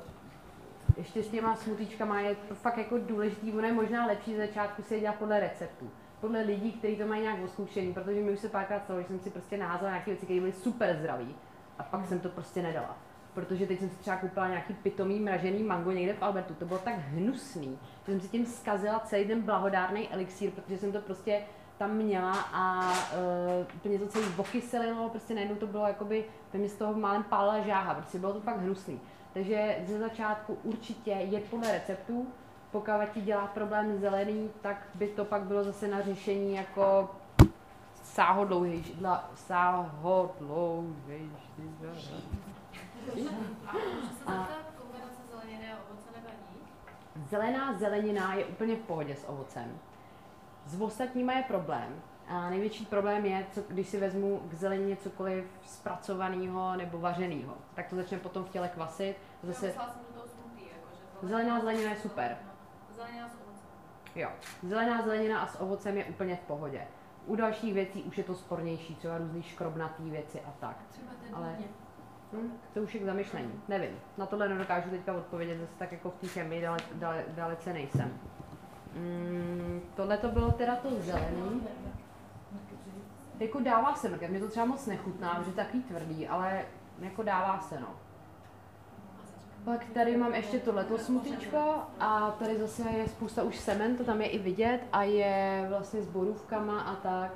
ještě 0.99 1.23
s 1.23 1.27
těma 1.27 1.55
smutíčkama 1.55 2.21
je 2.21 2.35
to 2.35 2.55
fakt 2.55 2.77
jako 2.77 2.97
důležitý, 2.97 3.53
ono 3.53 3.67
je 3.67 3.73
možná 3.73 4.05
lepší 4.05 4.35
začátku 4.35 4.81
si 4.81 4.93
je 4.93 4.99
dělat 4.99 5.15
podle 5.15 5.39
receptů. 5.39 5.89
Podle 6.21 6.41
lidí, 6.41 6.71
kteří 6.71 6.95
to 6.95 7.07
mají 7.07 7.21
nějak 7.21 7.43
oskoušený, 7.43 7.93
protože 7.93 8.21
mi 8.21 8.31
už 8.31 8.39
se 8.39 8.49
párkrát 8.49 8.83
stalo, 8.83 9.01
že 9.01 9.07
jsem 9.07 9.19
si 9.19 9.29
prostě 9.29 9.57
naházela 9.57 9.91
nějaké 9.91 10.11
věci, 10.11 10.25
které 10.25 10.39
byly 10.39 10.51
super 10.51 10.97
zdraví 10.99 11.35
a 11.77 11.83
pak 11.83 12.07
jsem 12.07 12.19
to 12.19 12.29
prostě 12.29 12.61
nedala. 12.61 12.97
Protože 13.33 13.67
teď 13.67 13.79
jsem 13.79 13.89
si 13.89 13.95
třeba 13.95 14.17
koupila 14.17 14.47
nějaký 14.47 14.73
pitomý 14.73 15.19
mražený 15.19 15.63
mango 15.63 15.91
někde 15.91 16.13
v 16.13 16.23
Albertu, 16.23 16.53
to 16.53 16.65
bylo 16.65 16.79
tak 16.79 16.95
hnusný, 16.97 17.79
že 18.05 18.11
jsem 18.11 18.21
si 18.21 18.27
tím 18.27 18.45
zkazila 18.45 18.99
celý 18.99 19.25
ten 19.25 19.41
blahodárný 19.41 20.09
elixír, 20.09 20.51
protože 20.51 20.77
jsem 20.77 20.91
to 20.91 21.01
prostě 21.01 21.41
tam 21.77 21.91
měla 21.91 22.33
a 22.53 22.91
uh, 22.91 23.67
úplně 23.75 23.99
to 23.99 24.07
celý 24.07 24.25
okyselilo, 24.37 25.09
prostě 25.09 25.33
najednou 25.33 25.55
to 25.55 25.67
bylo 25.67 25.87
jakoby, 25.87 26.25
by 26.53 26.57
mi 26.57 26.69
z 26.69 26.75
toho 26.75 26.93
málem 26.93 27.23
pálila 27.23 27.59
žáha, 27.59 27.93
protože 27.93 28.19
bylo 28.19 28.33
to 28.33 28.41
fakt 28.41 28.59
hnusný. 28.59 28.99
Takže 29.33 29.75
ze 29.87 29.99
začátku 29.99 30.57
určitě 30.63 31.11
je 31.11 31.39
podle 31.39 31.71
receptů, 31.71 32.27
pokud 32.71 32.91
ti 33.13 33.21
dělá 33.21 33.47
problém 33.47 33.99
zelený, 33.99 34.49
tak 34.61 34.87
by 34.95 35.07
to 35.07 35.25
pak 35.25 35.41
bylo 35.41 35.63
zase 35.63 35.87
na 35.87 36.01
řešení 36.01 36.55
jako 36.55 37.09
sáhodlouhejší. 38.03 38.99
A? 44.27 44.47
Zelená 47.29 47.73
zelenina 47.73 48.33
je 48.33 48.45
úplně 48.45 48.75
v 48.75 48.79
pohodě 48.79 49.15
s 49.15 49.29
ovocem. 49.29 49.79
S 50.65 50.81
ostatníma 50.81 51.33
je 51.33 51.43
problém. 51.43 52.01
A 52.29 52.49
největší 52.49 52.85
problém 52.85 53.25
je, 53.25 53.45
co, 53.51 53.61
když 53.67 53.87
si 53.89 53.99
vezmu 53.99 54.39
k 54.49 54.53
zelenině 54.53 54.95
cokoliv 54.95 55.45
zpracovaného 55.65 56.75
nebo 56.75 56.97
vařeného. 56.99 57.53
Tak 57.73 57.87
to 57.87 57.95
začne 57.95 58.17
potom 58.17 58.43
v 58.43 58.49
těle 58.49 58.67
kvasit. 58.67 59.15
Zase 59.43 59.65
Myslela 59.67 59.89
jsem 59.89 60.01
do 60.07 60.13
toho 60.13 60.27
smutý, 60.27 60.61
jako, 60.63 60.87
že 61.21 61.27
zelená 61.27 61.59
zelenina 61.59 61.89
je 61.91 61.97
super. 61.97 62.37
Zelenina 62.95 63.29
s 63.29 63.33
ovocem. 63.33 63.67
Jo. 64.15 64.29
Zelená 64.63 65.01
zelenina 65.01 65.39
a 65.39 65.47
s 65.47 65.61
ovocem 65.61 65.97
je 65.97 66.05
úplně 66.05 66.35
v 66.35 66.39
pohodě. 66.39 66.81
U 67.25 67.35
dalších 67.35 67.73
věcí 67.73 68.03
už 68.03 68.17
je 68.17 68.23
to 68.23 68.35
spornější, 68.35 68.95
třeba 68.95 69.17
různý 69.17 69.43
škrobnatý 69.43 70.09
věci 70.09 70.41
a 70.41 70.53
tak. 70.59 70.77
Třeba 70.89 71.11
ten 71.25 71.35
Ale- 71.35 71.47
Ale... 71.47 71.57
Hm, 72.33 72.57
to 72.73 72.79
už 72.81 72.93
je 72.93 72.99
k 73.01 73.05
zamyšlení. 73.05 73.61
Nevím. 73.67 73.99
Na 74.17 74.25
tohle 74.25 74.49
nedokážu 74.49 74.89
teďka 74.89 75.13
odpovědět, 75.13 75.57
zase 75.59 75.73
tak 75.79 75.91
jako 75.91 76.09
v 76.09 76.15
té 76.15 76.27
chemii 76.27 76.61
dale, 76.61 76.77
dale, 76.93 77.23
dalece 77.27 77.73
nejsem. 77.73 78.19
Mm, 78.95 79.81
tohle 79.95 80.17
to 80.17 80.27
bylo 80.27 80.51
teda 80.51 80.75
to 80.75 80.89
zelený. 81.01 81.61
Jako 83.39 83.59
dává 83.59 83.95
se 83.95 84.09
mrkev, 84.09 84.29
mě 84.29 84.39
to 84.39 84.47
třeba 84.49 84.65
moc 84.65 84.85
nechutná, 84.85 85.35
protože 85.35 85.49
je 85.49 85.55
takový 85.55 85.83
tvrdý, 85.83 86.27
ale 86.27 86.65
jako 86.99 87.23
dává 87.23 87.59
se 87.59 87.79
no. 87.79 87.87
Pak 89.65 89.85
tady 89.85 90.17
mám 90.17 90.33
ještě 90.33 90.59
tohleto 90.59 90.97
smutíčko 90.97 91.73
a 91.99 92.31
tady 92.31 92.57
zase 92.57 92.89
je 92.89 93.07
spousta 93.07 93.43
už 93.43 93.57
semen, 93.57 93.97
to 93.97 94.03
tam 94.03 94.21
je 94.21 94.27
i 94.27 94.39
vidět 94.39 94.81
a 94.91 95.03
je 95.03 95.65
vlastně 95.69 96.01
s 96.01 96.07
borůvkama 96.07 96.81
a 96.81 96.95
tak. 96.95 97.31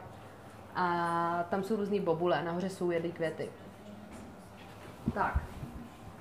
A 0.76 1.46
tam 1.50 1.64
jsou 1.64 1.76
různý 1.76 2.00
bobule, 2.00 2.44
nahoře 2.44 2.70
jsou 2.70 2.92
jedny 2.92 3.12
květy. 3.12 3.50
Tak, 5.14 5.44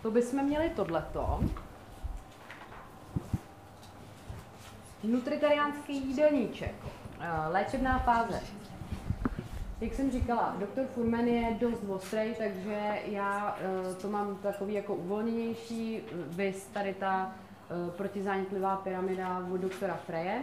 to 0.02 0.10
bychom 0.10 0.44
měli 0.44 0.70
tohleto. 0.70 1.40
Nutritariánský 5.04 6.09
jídelníček. 6.09 6.74
Eh, 7.20 7.48
Léčebná 7.48 7.98
fáze. 7.98 8.40
Jak 9.82 9.94
jsem 9.94 10.10
říkala, 10.10 10.56
doktor 10.59 10.86
Furman 10.86 11.26
je 11.26 11.56
dost 11.60 11.82
ostrý, 11.88 12.34
takže 12.38 12.98
já 13.06 13.59
eh, 13.60 13.94
to 13.94 14.09
mám 14.09 14.36
takový 14.36 14.74
jako 14.74 14.94
uvolněnější, 14.94 16.00
vys 16.12 16.66
tady 16.66 16.94
ta 16.94 17.34
eh, 17.34 17.90
protizánětlivá 17.90 18.76
pyramida 18.76 19.46
od 19.52 19.60
doktora 19.60 19.94
Freje. 19.94 20.42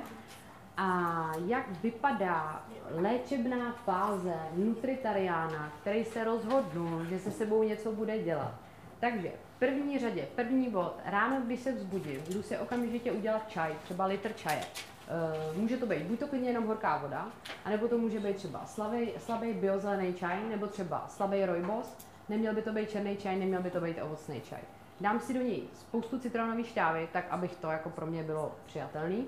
A 0.77 1.31
jak 1.45 1.81
vypadá 1.83 2.65
léčebná 2.91 3.71
fáze 3.85 4.33
nutritariána, 4.55 5.71
který 5.81 6.05
se 6.05 6.23
rozhodnul, 6.23 7.05
že 7.05 7.19
se 7.19 7.31
sebou 7.31 7.63
něco 7.63 7.91
bude 7.91 8.19
dělat. 8.19 8.53
Takže 8.99 9.31
v 9.55 9.59
první 9.59 9.99
řadě, 9.99 10.27
první 10.35 10.69
bod, 10.69 10.95
ráno, 11.05 11.41
když 11.45 11.59
se 11.59 11.71
vzbudím, 11.71 12.19
jdu 12.29 12.43
si 12.43 12.57
okamžitě 12.57 13.11
udělat 13.11 13.49
čaj, 13.49 13.73
třeba 13.83 14.05
litr 14.05 14.33
čaje. 14.33 14.61
Eh, 15.09 15.57
Může 15.57 15.77
to 15.77 15.85
být 15.85 16.03
buď 16.03 16.19
to 16.19 16.27
klidně 16.27 16.49
jenom 16.49 16.67
horká 16.67 16.97
voda, 16.97 17.27
anebo 17.65 17.87
to 17.87 17.97
může 17.97 18.19
být 18.19 18.35
třeba 18.35 18.65
slabý, 18.65 19.11
slabý 19.17 19.53
biozelený 19.53 20.13
čaj, 20.13 20.49
nebo 20.49 20.67
třeba 20.67 21.05
slabý 21.07 21.45
rojbos. 21.45 21.97
Neměl 22.29 22.53
by 22.55 22.61
to 22.61 22.73
být 22.73 22.89
černý 22.89 23.17
čaj, 23.17 23.39
neměl 23.39 23.61
by 23.61 23.71
to 23.71 23.81
být 23.81 24.01
ovocný 24.01 24.41
čaj. 24.41 24.59
Dám 25.01 25.19
si 25.19 25.33
do 25.33 25.39
něj 25.41 25.63
spoustu 25.73 26.19
citronové 26.19 26.63
šťávy, 26.63 27.09
tak 27.13 27.25
abych 27.29 27.55
to 27.55 27.67
jako 27.67 27.89
pro 27.89 28.05
mě 28.05 28.23
bylo 28.23 28.55
přijatelný. 28.65 29.25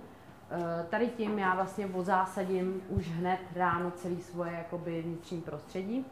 Eh, 0.52 0.86
Tady 0.90 1.08
tím 1.08 1.40
já 1.40 1.56
vlastně 1.56 1.86
ozásadím 1.86 2.82
už 2.90 3.08
hned 3.08 3.40
ráno 3.56 3.92
celý 3.92 4.22
svoje 4.22 4.52
jakoby 4.52 5.02
vnitřní 5.02 5.42
prostředí. 5.42 6.06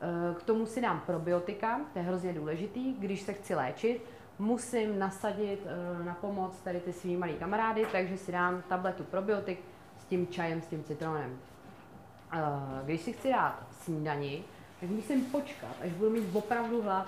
Eh, 0.00 0.34
K 0.34 0.42
tomu 0.42 0.66
si 0.66 0.80
dám 0.80 1.02
probiotika, 1.06 1.80
to 1.92 1.98
je 1.98 2.04
hrozně 2.04 2.32
důležitý, 2.32 2.92
když 2.92 3.22
se 3.22 3.32
chci 3.32 3.54
léčit, 3.54 4.02
musím 4.38 4.98
nasadit 4.98 5.66
eh, 5.66 6.04
na 6.04 6.14
pomoc 6.14 6.60
tady 6.60 6.80
ty 6.80 6.92
svý 6.92 7.16
malý 7.16 7.34
kamarády, 7.34 7.86
takže 7.92 8.16
si 8.16 8.32
dám 8.32 8.62
tabletu 8.68 9.04
probiotik 9.04 9.60
s 9.98 10.04
tím 10.04 10.26
čajem, 10.26 10.62
s 10.62 10.66
tím 10.66 10.84
citronem. 10.84 11.38
Eh, 12.32 12.38
Když 12.84 13.00
si 13.00 13.12
chci 13.12 13.30
dát 13.30 13.66
snídani, 13.70 14.44
tak 14.80 14.90
musím 14.90 15.24
počkat, 15.24 15.76
až 15.84 15.90
budu 15.92 16.10
mít 16.10 16.36
opravdu 16.36 16.82
hlad. 16.82 17.06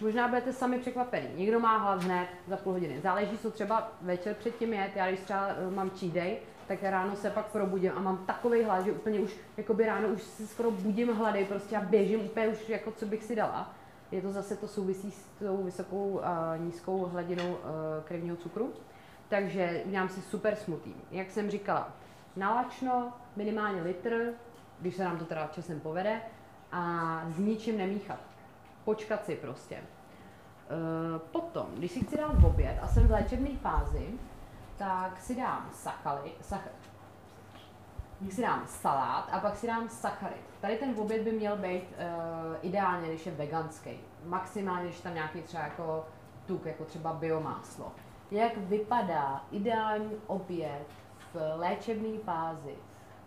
Možná 0.00 0.28
budete 0.28 0.52
sami 0.52 0.78
překvapení. 0.78 1.28
Někdo 1.36 1.60
má 1.60 1.76
hlad 1.76 2.02
hned 2.02 2.28
za 2.48 2.56
půl 2.56 2.72
hodiny. 2.72 3.00
Záleží, 3.00 3.38
co 3.38 3.50
třeba 3.50 3.92
večer 4.02 4.34
předtím 4.34 4.72
jet. 4.72 4.96
Já 4.96 5.08
když 5.08 5.20
třeba 5.20 5.48
eh, 5.48 5.70
mám 5.70 5.90
cheat 5.90 6.12
day, 6.12 6.36
tak 6.68 6.82
ráno 6.82 7.16
se 7.16 7.30
pak 7.30 7.46
probudím 7.46 7.92
a 7.96 8.00
mám 8.00 8.18
takový 8.26 8.62
hlad, 8.62 8.84
že 8.84 8.92
úplně 8.92 9.20
už 9.20 9.36
jakoby 9.56 9.86
ráno 9.86 10.08
už 10.08 10.22
se 10.22 10.46
skoro 10.46 10.70
budím 10.70 11.08
hlady 11.08 11.44
prostě 11.44 11.76
a 11.76 11.80
běžím 11.80 12.20
úplně 12.20 12.48
už 12.48 12.68
jako 12.68 12.92
co 12.92 13.06
bych 13.06 13.24
si 13.24 13.36
dala. 13.36 13.74
Je 14.12 14.22
to 14.22 14.32
zase 14.32 14.56
to 14.56 14.68
souvisí 14.68 15.10
s 15.10 15.26
tou 15.38 15.62
vysokou 15.62 16.20
a 16.24 16.56
nízkou 16.56 17.04
hladinou 17.04 17.56
eh, 17.56 18.02
krevního 18.04 18.36
cukru. 18.36 18.72
Takže 19.28 19.82
udělám 19.84 20.08
si 20.08 20.22
super 20.22 20.56
smutý. 20.56 20.94
Jak 21.10 21.30
jsem 21.30 21.50
říkala, 21.50 21.92
nalačno, 22.36 23.12
minimálně 23.36 23.82
litr, 23.82 24.32
když 24.80 24.96
se 24.96 25.04
nám 25.04 25.18
to 25.18 25.24
teda 25.24 25.46
časem 25.46 25.80
povede, 25.80 26.20
a 26.72 27.22
s 27.28 27.38
ničím 27.38 27.78
nemíchat. 27.78 28.18
Počkat 28.84 29.24
si 29.24 29.36
prostě. 29.36 29.74
E, 29.74 29.82
Potom, 31.18 31.66
když 31.76 31.92
si 31.92 32.00
chci 32.00 32.16
dát 32.16 32.34
v 32.34 32.44
oběd 32.44 32.78
a 32.82 32.88
jsem 32.88 33.06
v 33.06 33.10
léčebné 33.10 33.56
fázi, 33.56 34.08
tak 34.76 35.20
si 35.20 35.34
dám 35.34 35.70
sakaly, 35.72 36.32
sach, 36.40 36.68
pak 38.22 38.32
si 38.32 38.42
dám 38.42 38.62
salát 38.66 39.28
a 39.32 39.40
pak 39.40 39.56
si 39.56 39.66
dám 39.66 39.88
sacharid. 39.88 40.42
Tady 40.60 40.76
ten 40.76 40.94
oběd 40.96 41.22
by 41.22 41.32
měl 41.32 41.56
být 41.56 41.82
uh, 41.82 42.56
ideálně, 42.62 43.08
když 43.08 43.26
je 43.26 43.32
veganský. 43.32 43.90
Maximálně, 44.24 44.84
když 44.84 45.00
tam 45.00 45.14
nějaký 45.14 45.42
třeba 45.42 45.62
jako 45.62 46.06
tuk, 46.46 46.66
jako 46.66 46.84
třeba 46.84 47.12
biomáslo. 47.12 47.92
Jak 48.30 48.56
vypadá 48.56 49.44
ideální 49.50 50.10
oběd 50.26 50.86
v 51.34 51.52
léčebné 51.56 52.18
fázi? 52.18 52.74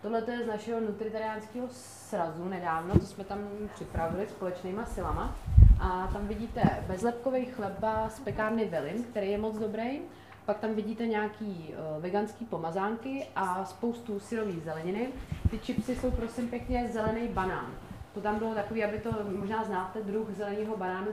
Tohle 0.02 0.22
je 0.30 0.44
z 0.44 0.46
našeho 0.46 0.80
nutritariánského 0.80 1.66
srazu 1.70 2.44
nedávno, 2.48 2.98
to 2.98 3.06
jsme 3.06 3.24
tam 3.24 3.38
připravili 3.74 4.28
společnýma 4.28 4.84
silama. 4.84 5.34
A 5.80 6.06
tam 6.12 6.26
vidíte 6.26 6.84
bezlepkový 6.86 7.44
chleba 7.44 8.08
z 8.08 8.20
pekárny 8.20 8.64
Velim, 8.64 9.04
který 9.04 9.30
je 9.30 9.38
moc 9.38 9.58
dobrý. 9.58 10.00
Pak 10.46 10.58
tam 10.58 10.74
vidíte 10.74 11.06
nějaký 11.06 11.74
uh, 11.96 12.02
veganský 12.02 12.44
pomazánky 12.44 13.26
a 13.36 13.64
spoustu 13.64 14.20
syrové 14.20 14.52
zeleniny. 14.52 15.08
Ty 15.50 15.58
chipsy 15.58 15.96
jsou 15.96 16.10
prosím 16.10 16.48
pěkně 16.48 16.88
zelený 16.92 17.28
banán. 17.28 17.66
To 18.14 18.20
tam 18.20 18.38
bylo 18.38 18.54
takový, 18.54 18.84
aby 18.84 18.98
to 18.98 19.10
možná 19.36 19.64
znáte, 19.64 20.02
druh 20.02 20.30
zeleného 20.30 20.76
banánu 20.76 21.06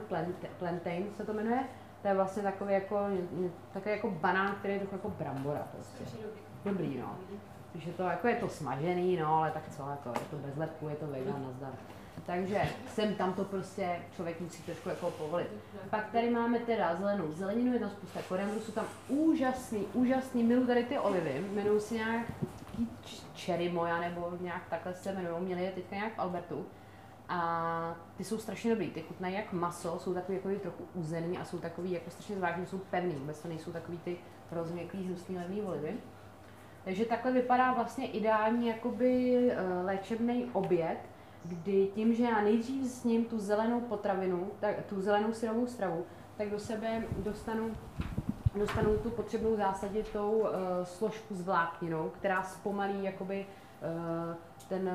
plantain 0.58 1.06
se 1.16 1.24
to 1.24 1.32
jmenuje. 1.32 1.64
To 2.02 2.08
je 2.08 2.14
vlastně 2.14 2.42
takový 2.42 2.74
jako, 2.74 2.98
takový 3.72 3.94
jako 3.94 4.10
banán, 4.10 4.54
který 4.58 4.74
je 4.74 4.80
trochu 4.80 4.94
jako 4.94 5.10
brambora 5.10 5.68
prostě. 5.72 6.16
Dobrý, 6.64 6.98
no. 6.98 7.16
Takže 7.72 7.92
to 7.92 8.02
jako 8.02 8.28
je 8.28 8.36
to 8.36 8.48
smažený, 8.48 9.16
no, 9.16 9.34
ale 9.34 9.50
tak 9.50 9.68
co, 9.68 9.82
jako 9.90 10.08
je 10.08 10.26
to 10.30 10.36
bez 10.36 10.56
lepku, 10.56 10.88
je 10.88 10.96
to 10.96 11.06
vegan, 11.06 11.42
nazdar. 11.46 11.72
Takže 12.26 12.62
sem 12.86 13.14
tam 13.14 13.32
to 13.32 13.44
prostě 13.44 13.96
člověk 14.14 14.40
musí 14.40 14.62
trošku 14.62 14.88
jako 14.88 15.10
povolit. 15.10 15.48
Pak 15.90 16.10
tady 16.10 16.30
máme 16.30 16.58
teda 16.58 16.96
zelenou 16.96 17.32
zeleninu, 17.32 17.72
jedna 17.72 17.90
spousta 17.90 18.20
koriandru, 18.28 18.60
jsou 18.60 18.72
tam 18.72 18.86
úžasný, 19.08 19.86
úžasný, 19.92 20.44
milu 20.44 20.66
tady 20.66 20.84
ty 20.84 20.98
olivy, 20.98 21.44
jmenují 21.52 21.80
si 21.80 21.94
nějak 21.94 22.26
cherry 23.36 23.68
moja, 23.68 24.00
nebo 24.00 24.32
nějak 24.40 24.62
takhle 24.70 24.94
se 24.94 25.12
jmenují, 25.12 25.44
měli 25.44 25.64
je 25.64 25.70
teďka 25.70 25.96
nějak 25.96 26.14
v 26.14 26.18
Albertu. 26.18 26.66
A 27.28 27.96
ty 28.16 28.24
jsou 28.24 28.38
strašně 28.38 28.70
dobrý, 28.70 28.90
ty 28.90 29.02
chutnají 29.02 29.34
jak 29.34 29.52
maso, 29.52 29.98
jsou 29.98 30.14
takový 30.14 30.36
jako 30.36 30.60
trochu 30.60 30.84
uzený 30.94 31.38
a 31.38 31.44
jsou 31.44 31.58
takový 31.58 31.92
jako 31.92 32.10
strašně 32.10 32.36
zvláštní, 32.36 32.66
jsou 32.66 32.78
pevný, 32.78 33.14
vůbec 33.14 33.42
to 33.42 33.48
nejsou 33.48 33.72
takový 33.72 33.98
ty 33.98 34.16
rozměklý, 34.50 35.06
hnusný 35.06 35.36
levný 35.36 35.62
olivy. 35.62 35.94
Takže 36.84 37.04
takhle 37.04 37.32
vypadá 37.32 37.72
vlastně 37.72 38.10
ideální 38.10 38.68
jakoby 38.68 39.36
eh, 39.50 39.82
léčebný 39.82 40.50
oběd, 40.52 40.98
kdy 41.44 41.88
tím, 41.94 42.14
že 42.14 42.24
já 42.24 42.40
nejdřív 42.40 42.90
s 42.90 43.04
ním 43.04 43.24
tu 43.24 43.38
zelenou 43.38 43.80
potravinu, 43.80 44.50
tak, 44.60 44.86
tu 44.86 45.00
zelenou 45.00 45.32
syrovou 45.32 45.66
stravu, 45.66 46.04
tak 46.36 46.50
do 46.50 46.58
sebe 46.58 47.02
dostanu, 47.16 47.76
dostanu 48.58 48.96
tu 48.96 49.10
potřebnou 49.10 49.56
zásaditou 49.56 50.32
uh, 50.32 50.48
složku 50.84 51.34
s 51.34 51.42
vlákninou, 51.42 52.08
která 52.08 52.42
zpomalí 52.42 53.04
jakoby 53.04 53.46
uh, 53.46 54.34
ten, 54.68 54.90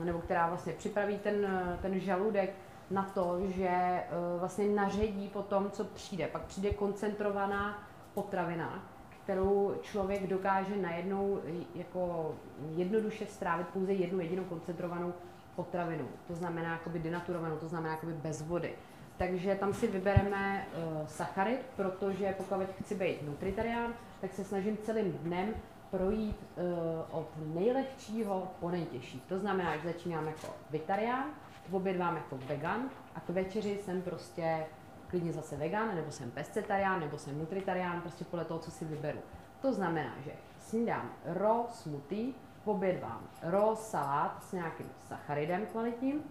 uh, 0.00 0.04
nebo 0.04 0.18
která 0.18 0.48
vlastně 0.48 0.72
připraví 0.72 1.18
ten, 1.18 1.34
uh, 1.44 1.80
ten 1.82 2.00
žaludek 2.00 2.54
na 2.90 3.02
to, 3.02 3.40
že 3.46 4.02
uh, 4.34 4.40
vlastně 4.40 4.68
naředí 4.68 5.28
po 5.28 5.42
tom, 5.42 5.70
co 5.70 5.84
přijde. 5.84 6.26
Pak 6.26 6.42
přijde 6.42 6.70
koncentrovaná 6.70 7.82
potravina, 8.14 8.82
kterou 9.24 9.74
člověk 9.82 10.26
dokáže 10.26 10.76
najednou 10.76 11.38
jako 11.74 12.34
jednoduše 12.76 13.26
strávit 13.26 13.68
pouze 13.68 13.92
jednu 13.92 14.20
jedinou 14.20 14.44
koncentrovanou 14.44 15.12
potravinu. 15.58 16.06
To 16.26 16.34
znamená 16.34 16.72
jakoby 16.72 16.98
denaturovanou, 16.98 17.56
to 17.56 17.68
znamená 17.68 17.94
jakoby 17.94 18.12
bez 18.12 18.42
vody. 18.42 18.74
Takže 19.16 19.54
tam 19.54 19.74
si 19.74 19.86
vybereme 19.86 20.66
uh, 20.66 21.06
sacharid, 21.06 21.60
protože 21.76 22.34
pokud 22.38 22.66
chci 22.82 22.94
být 22.94 23.22
nutritarián, 23.22 23.94
tak 24.20 24.32
se 24.32 24.44
snažím 24.44 24.78
celým 24.86 25.12
dnem 25.12 25.54
projít 25.90 26.38
uh, 26.38 27.18
od 27.18 27.28
nejlehčího 27.54 28.48
po 28.60 28.70
nejtěžší. 28.70 29.20
To 29.28 29.38
znamená, 29.38 29.76
že 29.76 29.92
začínám 29.92 30.26
jako 30.26 30.54
vitarián, 30.70 31.24
v 31.68 31.74
oběd 31.74 31.96
vám 31.96 32.16
jako 32.16 32.38
vegan 32.46 32.90
a 33.14 33.20
k 33.20 33.28
večeři 33.28 33.78
jsem 33.84 34.02
prostě 34.02 34.66
klidně 35.08 35.32
zase 35.32 35.56
vegan, 35.56 35.94
nebo 35.94 36.10
jsem 36.10 36.30
pescetarián, 36.30 37.00
nebo 37.00 37.18
jsem 37.18 37.38
nutritarián, 37.38 38.00
prostě 38.00 38.24
podle 38.24 38.44
toho, 38.44 38.60
co 38.60 38.70
si 38.70 38.84
vyberu. 38.84 39.18
To 39.60 39.72
znamená, 39.72 40.14
že 40.24 40.32
snídám 40.58 41.12
raw 41.24 41.66
smoothie, 41.70 42.32
oběd 42.68 43.02
vám 43.02 43.20
raw 43.42 43.76
salát 43.76 44.42
s 44.42 44.52
nějakým 44.52 44.86
sacharidem 45.08 45.66
kvalitním 45.66 46.22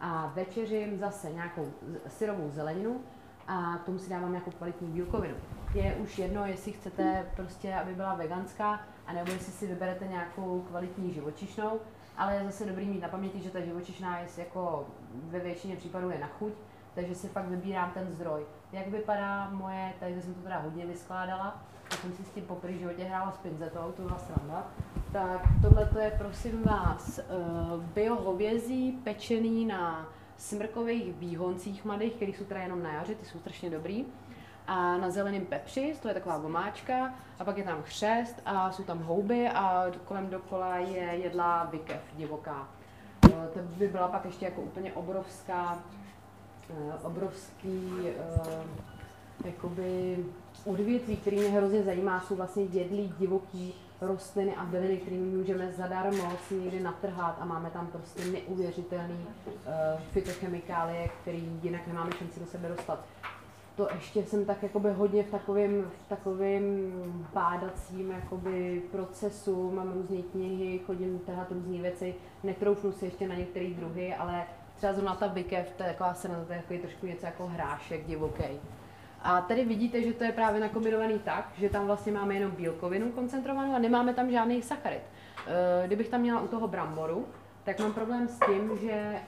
a 0.00 0.32
večeřím 0.34 0.98
zase 0.98 1.32
nějakou 1.32 1.72
syrovou 2.08 2.50
zeleninu 2.50 3.00
a 3.48 3.78
tomu 3.78 3.98
si 3.98 4.10
dávám 4.10 4.32
nějakou 4.32 4.50
kvalitní 4.50 4.88
bílkovinu. 4.88 5.34
Je 5.74 5.94
už 5.94 6.18
jedno, 6.18 6.46
jestli 6.46 6.72
chcete 6.72 7.26
prostě, 7.36 7.74
aby 7.74 7.94
byla 7.94 8.14
veganská, 8.14 8.80
anebo 9.06 9.32
jestli 9.32 9.52
si 9.52 9.66
vyberete 9.66 10.06
nějakou 10.06 10.64
kvalitní 10.68 11.12
živočišnou, 11.12 11.80
ale 12.16 12.34
je 12.34 12.44
zase 12.44 12.66
dobrý 12.66 12.88
mít 12.88 13.02
na 13.02 13.08
paměti, 13.08 13.40
že 13.40 13.50
ta 13.50 13.60
živočišná 13.60 14.18
je 14.18 14.26
jako 14.36 14.86
ve 15.12 15.40
většině 15.40 15.76
případů 15.76 16.10
je 16.10 16.18
na 16.18 16.26
chuť, 16.26 16.52
takže 16.94 17.14
si 17.14 17.28
fakt 17.28 17.48
vybírám 17.48 17.90
ten 17.90 18.10
zdroj. 18.10 18.46
Jak 18.72 18.86
vypadá 18.86 19.50
moje, 19.50 19.92
tady 20.00 20.22
jsem 20.22 20.34
to 20.34 20.40
teda 20.40 20.58
hodně 20.58 20.86
vyskládala, 20.86 21.62
já 21.90 21.96
jsem 21.96 22.12
si 22.12 22.24
s 22.24 22.30
tím 22.30 22.44
poprvé 22.44 22.72
životě 22.72 23.04
hrála 23.04 23.32
s 23.32 23.36
pinzetou, 23.36 23.92
to 23.96 24.02
byla 24.02 24.18
sranda. 24.18 24.66
Tak 25.12 25.40
tohle 25.62 25.86
to 25.86 25.98
je 25.98 26.10
prosím 26.18 26.62
vás 26.62 27.18
uh, 27.18 27.82
bio 27.82 28.14
hovězí 28.14 28.92
pečený 28.92 29.66
na 29.66 30.08
smrkových 30.36 31.14
výhoncích 31.14 31.84
mladých, 31.84 32.12
které 32.12 32.30
jsou 32.30 32.44
teda 32.44 32.60
jenom 32.60 32.82
na 32.82 32.92
jaře, 32.92 33.14
ty 33.14 33.26
jsou 33.26 33.38
strašně 33.38 33.70
dobrý. 33.70 34.04
A 34.66 34.96
na 34.96 35.10
zeleném 35.10 35.46
pepři, 35.46 35.94
to 36.02 36.08
je 36.08 36.14
taková 36.14 36.38
vomáčka, 36.38 37.14
a 37.38 37.44
pak 37.44 37.58
je 37.58 37.64
tam 37.64 37.82
chřest 37.82 38.42
a 38.46 38.72
jsou 38.72 38.82
tam 38.82 39.02
houby 39.02 39.48
a 39.48 39.86
kolem 40.04 40.30
dokola 40.30 40.76
je 40.76 41.02
jedlá 41.02 41.64
vykev 41.64 42.00
divoká. 42.16 42.68
Uh, 43.24 43.46
to 43.54 43.58
by 43.60 43.88
byla 43.88 44.08
pak 44.08 44.24
ještě 44.24 44.44
jako 44.44 44.60
úplně 44.60 44.92
obrovská, 44.92 45.78
uh, 46.70 46.94
obrovský 47.02 47.92
jakoby 49.44 50.24
odvětví, 50.66 51.16
který 51.16 51.36
mě 51.36 51.48
hrozně 51.48 51.82
zajímá, 51.82 52.20
jsou 52.20 52.36
vlastně 52.36 52.62
jedlí 52.62 53.14
divoký 53.18 53.74
rostliny 54.00 54.56
a 54.56 54.64
byliny, 54.64 54.96
kterými 54.96 55.36
můžeme 55.36 55.72
zadarmo 55.72 56.32
si 56.48 56.54
někde 56.54 56.80
natrhat 56.80 57.36
a 57.40 57.44
máme 57.44 57.70
tam 57.70 57.86
prostě 57.86 58.24
neuvěřitelný 58.24 59.26
uh, 59.46 59.62
fytochemikálie, 60.12 61.08
který 61.20 61.58
jinak 61.62 61.86
nemáme 61.86 62.10
šanci 62.18 62.40
do 62.40 62.46
sebe 62.46 62.68
dostat. 62.68 63.04
To 63.76 63.88
ještě 63.94 64.24
jsem 64.24 64.44
tak 64.44 64.62
jakoby 64.62 64.92
hodně 64.92 65.22
v 65.22 65.30
takovém, 65.30 65.90
v 66.04 66.08
takovém 66.08 66.92
pádacím 67.32 68.10
jakoby 68.10 68.82
procesu, 68.90 69.70
mám 69.70 69.92
různé 69.92 70.22
knihy, 70.22 70.80
chodím 70.86 71.18
trhat 71.18 71.52
různé 71.52 71.82
věci, 71.82 72.14
netroufnu 72.42 72.92
si 72.92 73.04
ještě 73.04 73.28
na 73.28 73.34
některé 73.34 73.66
druhy, 73.66 74.14
ale 74.14 74.44
třeba 74.76 74.92
zrovna 74.92 75.14
ta 75.14 75.28
bikev, 75.28 75.72
to 75.76 75.82
je 75.82 75.88
taková 75.88 76.14
se 76.14 76.28
to 76.66 76.72
je 76.72 76.78
trošku 76.78 77.06
něco 77.06 77.26
jako 77.26 77.46
hrášek 77.46 78.06
divoký. 78.06 78.44
A 79.26 79.40
tady 79.40 79.64
vidíte, 79.64 80.02
že 80.02 80.12
to 80.12 80.24
je 80.24 80.32
právě 80.32 80.60
nakombinovaný 80.60 81.18
tak, 81.18 81.52
že 81.58 81.68
tam 81.68 81.86
vlastně 81.86 82.12
máme 82.12 82.34
jenom 82.34 82.50
bílkovinu 82.50 83.12
koncentrovanou 83.12 83.74
a 83.74 83.78
nemáme 83.78 84.14
tam 84.14 84.30
žádný 84.30 84.62
sacharid. 84.62 85.02
Eh, 85.46 85.86
kdybych 85.86 86.08
tam 86.08 86.20
měla 86.20 86.40
u 86.40 86.48
toho 86.48 86.68
bramboru, 86.68 87.26
tak 87.64 87.80
mám 87.80 87.92
problém 87.92 88.28
s 88.28 88.38
tím, 88.46 88.78
že 88.80 88.92
eh, 88.92 89.22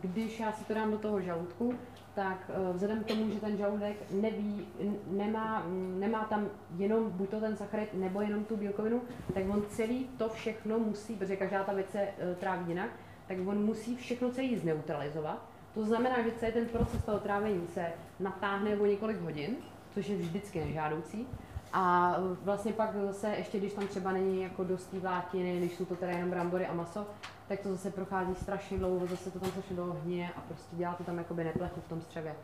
když 0.00 0.40
já 0.40 0.52
si 0.52 0.64
to 0.64 0.74
dám 0.74 0.90
do 0.90 0.98
toho 0.98 1.20
žaludku, 1.20 1.74
tak 2.14 2.50
eh, 2.50 2.72
vzhledem 2.72 3.04
k 3.04 3.06
tomu, 3.06 3.30
že 3.30 3.40
ten 3.40 3.56
žaludek 3.56 3.96
neví, 4.10 4.68
nemá, 5.06 5.66
nemá 5.98 6.24
tam 6.24 6.48
jenom 6.76 7.10
buď 7.10 7.28
to 7.28 7.40
ten 7.40 7.56
sacharid 7.56 7.94
nebo 7.94 8.20
jenom 8.20 8.44
tu 8.44 8.56
bílkovinu, 8.56 9.02
tak 9.34 9.42
on 9.50 9.62
celý 9.68 10.10
to 10.18 10.28
všechno 10.28 10.78
musí, 10.78 11.16
protože 11.16 11.36
každá 11.36 11.64
ta 11.64 11.72
věc 11.72 11.90
se 11.90 12.08
tráví 12.40 12.64
jinak, 12.68 12.90
tak 13.28 13.36
on 13.46 13.64
musí 13.64 13.96
všechno 13.96 14.30
celý 14.30 14.56
zneutralizovat 14.56 15.49
to 15.74 15.84
znamená, 15.84 16.22
že 16.22 16.32
celý 16.32 16.52
ten 16.52 16.66
proces 16.66 17.04
toho 17.04 17.18
trávení 17.18 17.66
se 17.74 17.86
natáhne 18.20 18.76
o 18.76 18.86
několik 18.86 19.20
hodin, 19.20 19.56
což 19.94 20.08
je 20.08 20.16
vždycky 20.16 20.64
nežádoucí. 20.64 21.26
A 21.72 22.16
vlastně 22.42 22.72
pak 22.72 22.94
zase, 23.06 23.28
ještě 23.28 23.58
když 23.58 23.72
tam 23.72 23.86
třeba 23.86 24.12
není 24.12 24.42
jako 24.42 24.64
dost 24.64 24.92
vlákniny, 24.92 25.58
když 25.58 25.74
jsou 25.74 25.84
to 25.84 25.96
teda 25.96 26.12
jenom 26.12 26.30
brambory 26.30 26.66
a 26.66 26.74
maso, 26.74 27.06
tak 27.48 27.60
to 27.60 27.68
zase 27.68 27.90
prochází 27.90 28.34
strašně 28.34 28.78
dlouho, 28.78 29.06
zase 29.06 29.30
to 29.30 29.40
tam 29.40 29.50
strašně 29.50 29.76
dlouho 29.76 29.96
hně 30.04 30.30
a 30.36 30.40
prostě 30.40 30.76
dělá 30.76 30.94
to 30.94 31.04
tam 31.04 31.18
jakoby 31.18 31.44
neplechu 31.44 31.80
v 31.80 31.88
tom 31.88 32.00
střevě. 32.00 32.34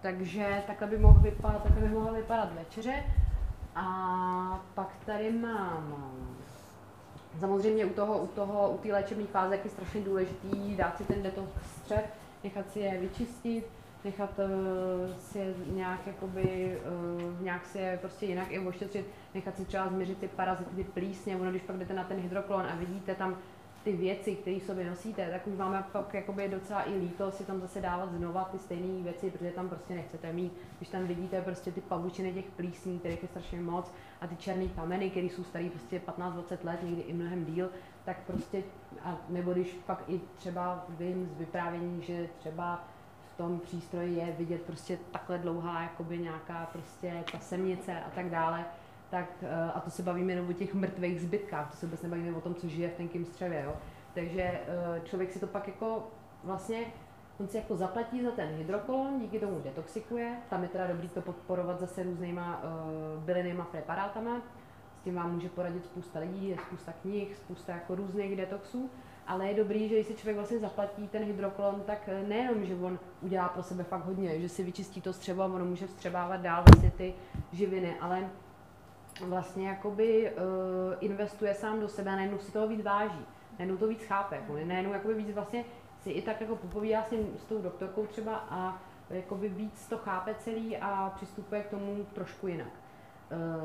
Takže 0.00 0.62
takhle 0.66 0.88
by, 0.88 0.98
mohl 0.98 1.20
vypadat, 1.20 1.62
takhle 1.62 1.88
by 1.88 1.94
mohla 1.94 2.12
vypadat 2.12 2.52
večeře. 2.52 3.04
A 3.74 4.64
pak 4.74 4.88
tady 5.06 5.32
mám 5.32 6.12
Samozřejmě 7.40 7.86
u 7.86 7.90
toho, 7.90 8.18
u 8.18 8.26
toho, 8.26 8.70
u 8.70 8.78
té 8.78 8.92
léčebné 8.92 9.26
fáze 9.26 9.58
je 9.64 9.70
strašně 9.70 10.00
důležitý 10.00 10.76
dát 10.76 10.96
si 10.96 11.04
ten 11.04 11.22
detox 11.22 11.50
střev, 11.76 12.04
nechat 12.44 12.70
si 12.70 12.80
je 12.80 12.98
vyčistit, 13.00 13.66
nechat 14.04 14.38
uh, 14.38 15.16
si 15.16 15.38
je 15.38 15.54
nějak, 15.66 16.06
jakoby, 16.06 16.78
uh, 17.16 17.42
nějak 17.42 17.66
si 17.66 17.78
je 17.78 17.98
prostě 18.00 18.26
jinak 18.26 18.50
i 18.50 18.58
ošetřit, 18.58 19.06
nechat 19.34 19.56
si 19.56 19.64
třeba 19.64 19.88
změřit 19.88 20.18
ty 20.18 20.28
parazity, 20.28 20.70
ty 20.76 20.84
plísně, 20.84 21.36
ono 21.36 21.50
když 21.50 21.62
pak 21.62 21.76
jdete 21.76 21.94
na 21.94 22.04
ten 22.04 22.20
hydroklon 22.20 22.66
a 22.66 22.76
vidíte 22.76 23.14
tam 23.14 23.36
ty 23.84 23.92
věci, 23.96 24.34
které 24.34 24.60
sobě 24.60 24.90
nosíte, 24.90 25.30
tak 25.30 25.46
už 25.46 25.54
máme 25.54 25.84
pak 25.92 26.14
jakoby 26.14 26.48
docela 26.48 26.88
i 26.88 26.98
líto 26.98 27.30
si 27.30 27.44
tam 27.44 27.60
zase 27.60 27.80
dávat 27.80 28.12
znova 28.12 28.44
ty 28.44 28.58
stejné 28.58 29.02
věci, 29.02 29.30
protože 29.30 29.50
tam 29.50 29.68
prostě 29.68 29.94
nechcete 29.94 30.32
mít. 30.32 30.52
Když 30.76 30.88
tam 30.88 31.06
vidíte 31.06 31.42
prostě 31.42 31.72
ty 31.72 31.80
pavučiny 31.80 32.32
těch 32.32 32.44
plísní, 32.44 32.98
kterých 32.98 33.22
je 33.22 33.28
strašně 33.28 33.60
moc, 33.60 33.92
a 34.20 34.26
ty 34.26 34.36
černé 34.36 34.68
kameny, 34.68 35.10
které 35.10 35.26
jsou 35.26 35.44
staré 35.44 35.70
prostě 35.70 36.02
15-20 36.06 36.58
let, 36.64 36.82
někdy 36.82 37.00
i 37.00 37.12
mnohem 37.12 37.44
díl, 37.44 37.70
tak 38.08 38.16
prostě, 38.26 38.62
a 39.04 39.16
nebo 39.28 39.52
když 39.52 39.78
pak 39.86 40.02
i 40.08 40.20
třeba 40.36 40.86
vím 40.88 41.30
z 41.34 41.38
vyprávění, 41.38 42.02
že 42.02 42.28
třeba 42.38 42.84
v 43.34 43.36
tom 43.36 43.60
přístroji 43.60 44.16
je 44.16 44.34
vidět 44.38 44.62
prostě 44.62 44.98
takhle 45.12 45.38
dlouhá 45.38 45.82
jakoby 45.82 46.18
nějaká 46.18 46.68
prostě 46.72 47.24
ta 47.32 47.38
semnice 47.38 48.00
a 48.00 48.10
tak 48.14 48.30
dále, 48.30 48.64
tak, 49.10 49.24
eh, 49.42 49.72
a 49.74 49.80
to 49.80 49.90
se 49.90 50.02
bavíme 50.02 50.32
jenom 50.32 50.50
o 50.50 50.52
těch 50.52 50.74
mrtvých 50.74 51.20
zbytkách, 51.20 51.70
to 51.70 51.76
se 51.76 51.86
vůbec 51.86 52.02
nebavíme 52.02 52.36
o 52.36 52.40
tom, 52.40 52.54
co 52.54 52.68
žije 52.68 52.88
v 52.88 52.96
tenkém 52.96 53.24
střevě, 53.24 53.62
jo. 53.64 53.76
Takže 54.14 54.42
eh, 54.42 55.00
člověk 55.04 55.32
si 55.32 55.40
to 55.40 55.46
pak 55.46 55.68
jako 55.68 56.06
vlastně, 56.44 56.84
on 57.40 57.48
si 57.48 57.56
jako 57.56 57.76
zaplatí 57.76 58.22
za 58.22 58.30
ten 58.30 58.48
hydrokolon, 58.48 59.20
díky 59.20 59.38
tomu 59.38 59.60
detoxikuje, 59.60 60.36
tam 60.50 60.62
je 60.62 60.68
teda 60.68 60.86
dobrý 60.86 61.08
to 61.08 61.22
podporovat 61.22 61.80
zase 61.80 62.02
různýma 62.02 62.62
uh, 62.62 63.22
bylinnýma 63.22 63.64
preparátama, 63.64 64.42
s 64.98 65.04
tím 65.04 65.14
vám 65.14 65.34
může 65.34 65.48
poradit 65.48 65.84
spousta 65.84 66.18
lidí, 66.18 66.48
je 66.48 66.56
spousta 66.66 66.92
knih, 67.02 67.36
spousta 67.36 67.72
jako 67.72 67.94
různých 67.94 68.36
detoxů, 68.36 68.90
ale 69.26 69.48
je 69.48 69.54
dobrý, 69.54 69.88
že 69.88 69.94
když 69.94 70.06
si 70.06 70.14
člověk 70.14 70.36
vlastně 70.36 70.58
zaplatí 70.58 71.08
ten 71.08 71.24
hydrokolon, 71.24 71.82
tak 71.86 72.08
nejenom, 72.28 72.64
že 72.64 72.74
on 72.74 72.98
udělá 73.20 73.48
pro 73.48 73.62
sebe 73.62 73.84
fakt 73.84 74.04
hodně, 74.04 74.40
že 74.40 74.48
si 74.48 74.62
vyčistí 74.62 75.00
to 75.00 75.12
střevo 75.12 75.42
a 75.42 75.46
ono 75.46 75.64
může 75.64 75.86
vstřebávat 75.86 76.40
dál 76.40 76.64
vlastně 76.66 76.90
ty 76.90 77.14
živiny, 77.52 77.96
ale 78.00 78.30
vlastně 79.26 79.68
jakoby 79.68 80.30
uh, 80.30 80.36
investuje 81.00 81.54
sám 81.54 81.80
do 81.80 81.88
sebe 81.88 82.10
a 82.10 82.16
najednou 82.16 82.38
si 82.38 82.52
toho 82.52 82.68
víc 82.68 82.82
váží, 82.82 83.26
najednou 83.58 83.76
to 83.76 83.88
víc 83.88 84.04
chápe, 84.04 84.36
jako, 84.36 84.56
najednou 84.64 84.92
jakoby 84.92 85.14
víc 85.14 85.34
vlastně 85.34 85.64
si 86.02 86.10
i 86.10 86.22
tak 86.22 86.40
jako 86.40 86.56
popovídá 86.56 87.02
s, 87.02 87.12
s 87.42 87.44
tou 87.44 87.62
doktorkou 87.62 88.06
třeba 88.06 88.36
a 88.50 88.82
jakoby 89.10 89.48
víc 89.48 89.86
to 89.88 89.98
chápe 89.98 90.34
celý 90.34 90.76
a 90.76 91.12
přistupuje 91.16 91.62
k 91.62 91.70
tomu 91.70 92.06
trošku 92.14 92.46
jinak. 92.46 92.72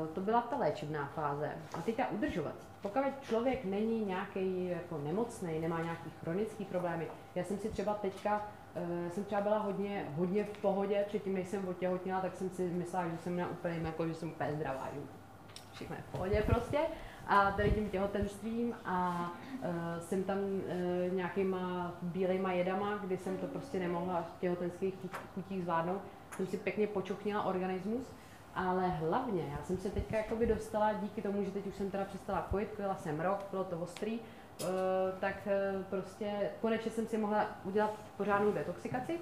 Uh, 0.00 0.06
to 0.06 0.20
byla 0.20 0.40
ta 0.40 0.56
léčebná 0.56 1.10
fáze. 1.14 1.50
A 1.78 1.82
teď 1.82 1.96
ta 1.96 2.10
udržovací. 2.10 2.66
Pokud 2.82 3.02
člověk 3.20 3.64
není 3.64 4.04
nějaký 4.04 4.68
jako 4.68 4.98
nemocný, 4.98 5.60
nemá 5.60 5.82
nějaký 5.82 6.10
chronický 6.20 6.64
problémy, 6.64 7.06
já 7.34 7.44
jsem 7.44 7.58
si 7.58 7.68
třeba 7.68 7.94
teďka 7.94 8.46
uh, 8.76 9.10
jsem 9.10 9.24
třeba 9.24 9.40
byla 9.40 9.58
hodně, 9.58 10.06
hodně 10.16 10.44
v 10.44 10.58
pohodě, 10.58 11.04
předtím, 11.08 11.34
než 11.34 11.48
jsem 11.48 11.68
otěhotněla, 11.68 12.20
tak 12.20 12.36
jsem 12.36 12.50
si 12.50 12.62
myslela, 12.62 13.08
že 13.08 13.18
jsem 13.18 13.36
na 13.36 13.48
úplně 13.48 13.80
jako, 13.84 14.08
že 14.08 14.14
jsem 14.14 14.28
úplně 14.28 14.52
zdravá, 14.52 14.88
že 14.94 15.00
všechno 15.72 15.96
je 15.96 16.02
v 16.02 16.12
pohodě 16.12 16.42
prostě. 16.46 16.78
A 17.26 17.50
tady 17.50 17.70
tím 17.70 17.90
těhotenstvím 17.90 18.74
a 18.84 19.30
uh, 19.58 20.00
jsem 20.00 20.24
tam 20.24 20.38
uh, 20.38 21.14
nějakýma 21.14 21.94
bílejma 22.02 22.52
jedama, 22.52 22.96
kdy 22.96 23.16
jsem 23.16 23.38
to 23.38 23.46
prostě 23.46 23.78
nemohla 23.78 24.22
v 24.22 24.40
těhotenských 24.40 24.94
chutích 25.34 25.62
zvládnout. 25.62 26.00
Jsem 26.36 26.46
si 26.46 26.56
pěkně 26.56 26.86
počuchnila 26.86 27.42
organismus, 27.42 28.12
ale 28.54 28.88
hlavně 28.88 29.42
já 29.58 29.64
jsem 29.64 29.78
se 29.78 29.90
teďka 29.90 30.16
jakoby 30.16 30.46
dostala 30.46 30.92
díky 30.92 31.22
tomu, 31.22 31.44
že 31.44 31.50
teď 31.50 31.66
už 31.66 31.74
jsem 31.74 31.90
teda 31.90 32.04
přestala 32.04 32.46
kojit, 32.50 32.70
kojila 32.76 32.96
jsem 32.96 33.20
rok, 33.20 33.46
bylo 33.50 33.64
to 33.64 33.78
ostrý, 33.78 34.18
uh, 34.20 34.66
tak 35.20 35.48
uh, 35.76 35.82
prostě 35.82 36.50
konečně 36.60 36.90
jsem 36.90 37.06
si 37.06 37.18
mohla 37.18 37.46
udělat 37.64 37.94
pořádnou 38.16 38.52
detoxikaci 38.52 39.18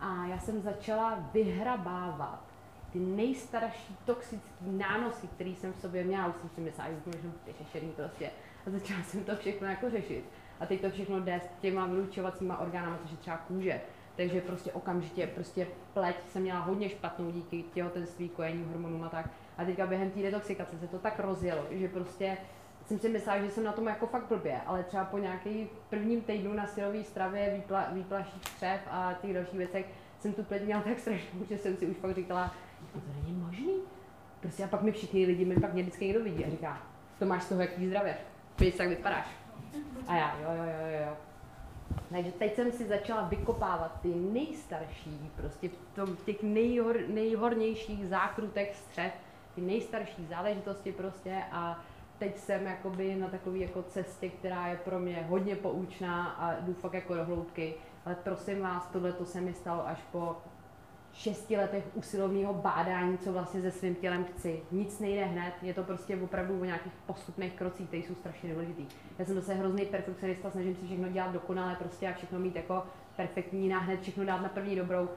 a 0.00 0.26
já 0.26 0.38
jsem 0.38 0.62
začala 0.62 1.18
vyhrabávat 1.32 2.44
ty 2.92 2.98
nejstarší 2.98 3.96
toxické 4.04 4.48
nánosy, 4.60 5.26
které 5.26 5.50
jsem 5.50 5.72
v 5.72 5.80
sobě 5.80 6.04
měla, 6.04 6.26
už 6.26 6.34
jsem 6.40 6.50
si 6.50 6.60
myslela, 6.60 6.90
že 6.90 6.96
to 6.96 7.10
je 7.46 7.54
šešerný 7.54 7.90
prostě. 7.90 8.30
A 8.66 8.70
začala 8.70 9.02
jsem 9.02 9.24
to 9.24 9.36
všechno 9.36 9.66
jako 9.66 9.90
řešit. 9.90 10.24
A 10.60 10.66
teď 10.66 10.80
to 10.80 10.90
všechno 10.90 11.20
jde 11.20 11.40
s 11.40 11.60
těma 11.60 11.86
vylučovacíma 11.86 12.58
orgánama, 12.58 12.98
což 13.02 13.10
je 13.10 13.16
třeba 13.16 13.36
kůže. 13.36 13.80
Takže 14.16 14.40
prostě 14.40 14.72
okamžitě, 14.72 15.26
prostě 15.26 15.66
pleť 15.94 16.16
jsem 16.28 16.42
měla 16.42 16.60
hodně 16.60 16.88
špatnou 16.88 17.30
díky 17.30 17.64
těhotenství, 17.74 18.28
kojení 18.28 18.64
hormonům 18.64 19.02
a 19.02 19.08
tak. 19.08 19.30
A 19.58 19.64
teďka 19.64 19.86
během 19.86 20.10
té 20.10 20.22
detoxikace 20.22 20.78
se 20.78 20.86
to 20.86 20.98
tak 20.98 21.20
rozjelo, 21.20 21.66
že 21.70 21.88
prostě 21.88 22.36
jsem 22.86 22.98
si 22.98 23.08
myslela, 23.08 23.42
že 23.42 23.50
jsem 23.50 23.64
na 23.64 23.72
tom 23.72 23.86
jako 23.86 24.06
fakt 24.06 24.28
blbě, 24.28 24.60
ale 24.66 24.82
třeba 24.82 25.04
po 25.04 25.18
nějaký 25.18 25.68
prvním 25.90 26.20
týdnu 26.20 26.52
na 26.52 26.66
silové 26.66 27.04
stravě, 27.04 27.54
výpla, 27.54 27.88
výplaších 27.92 28.42
střev 28.48 28.80
a 28.90 29.14
těch 29.22 29.34
dalších 29.34 29.58
věcech 29.58 29.86
jsem 30.18 30.32
tu 30.32 30.42
pleť 30.42 30.62
měla 30.62 30.82
tak 30.82 30.98
strašnou, 30.98 31.44
že 31.48 31.58
jsem 31.58 31.76
si 31.76 31.86
už 31.86 31.96
fakt 31.96 32.14
říkala, 32.14 32.54
to 32.92 33.00
není 33.22 33.38
možný. 33.38 33.80
Prostě 34.40 34.64
a 34.64 34.68
pak 34.68 34.82
mi 34.82 34.92
všichni 34.92 35.26
lidi, 35.26 35.44
mi 35.44 35.60
pak 35.60 35.72
mě 35.72 35.82
vždycky 35.82 36.04
někdo 36.04 36.24
vidí 36.24 36.44
a 36.44 36.50
říká, 36.50 36.82
to 37.18 37.26
máš 37.26 37.42
z 37.42 37.48
toho 37.48 37.60
jaký 37.60 37.86
zdravě, 37.86 38.16
pojď 38.56 38.76
tak 38.76 38.88
vypadáš. 38.88 39.26
A 40.08 40.16
já, 40.16 40.38
jo, 40.40 40.48
jo, 40.56 40.64
jo, 40.64 41.06
jo. 41.06 41.16
Takže 42.10 42.32
teď 42.32 42.54
jsem 42.54 42.72
si 42.72 42.86
začala 42.86 43.22
vykopávat 43.22 44.00
ty 44.00 44.14
nejstarší, 44.14 45.30
prostě 45.36 45.68
v 45.68 45.94
tom, 45.94 46.16
těch 46.16 46.42
nejhor, 46.42 46.96
nejhornějších 47.08 48.08
zákrutech 48.08 48.76
střev, 48.76 49.12
ty 49.54 49.60
nejstarší 49.60 50.26
záležitosti 50.26 50.92
prostě 50.92 51.42
a 51.52 51.80
teď 52.18 52.38
jsem 52.38 52.66
jakoby 52.66 53.14
na 53.14 53.28
takové 53.28 53.58
jako 53.58 53.82
cestě, 53.82 54.28
která 54.28 54.66
je 54.66 54.76
pro 54.76 54.98
mě 54.98 55.26
hodně 55.28 55.56
poučná 55.56 56.26
a 56.26 56.60
jdu 56.60 56.74
fakt 56.74 56.94
jako 56.94 57.14
do 57.14 57.24
hloubky. 57.24 57.74
Ale 58.04 58.14
prosím 58.14 58.60
vás, 58.60 58.86
tohle 58.86 59.12
to 59.12 59.24
se 59.24 59.40
mi 59.40 59.54
stalo 59.54 59.88
až 59.88 59.98
po 60.12 60.36
šesti 61.16 61.56
letech 61.56 61.84
usilovného 61.94 62.54
bádání, 62.54 63.18
co 63.18 63.32
vlastně 63.32 63.62
se 63.62 63.70
svým 63.70 63.94
tělem 63.94 64.24
chci. 64.24 64.62
Nic 64.70 65.00
nejde 65.00 65.24
hned, 65.24 65.54
je 65.62 65.74
to 65.74 65.82
prostě 65.82 66.16
opravdu 66.16 66.60
o 66.60 66.64
nějakých 66.64 66.92
postupných 67.06 67.52
krocích, 67.52 67.86
které 67.86 68.02
jsou 68.02 68.14
strašně 68.14 68.52
důležitý. 68.52 68.86
Já 69.18 69.24
jsem 69.24 69.34
zase 69.34 69.54
hrozný 69.54 69.84
perfekcionista, 69.84 70.50
snažím 70.50 70.76
se 70.76 70.86
všechno 70.86 71.08
dělat 71.08 71.32
dokonale 71.32 71.76
prostě 71.76 72.08
a 72.08 72.14
všechno 72.14 72.38
mít 72.38 72.56
jako 72.56 72.84
perfektní, 73.16 73.68
náhned 73.68 74.00
všechno 74.00 74.24
dát 74.24 74.42
na 74.42 74.48
první 74.48 74.76
dobrou. 74.76 75.08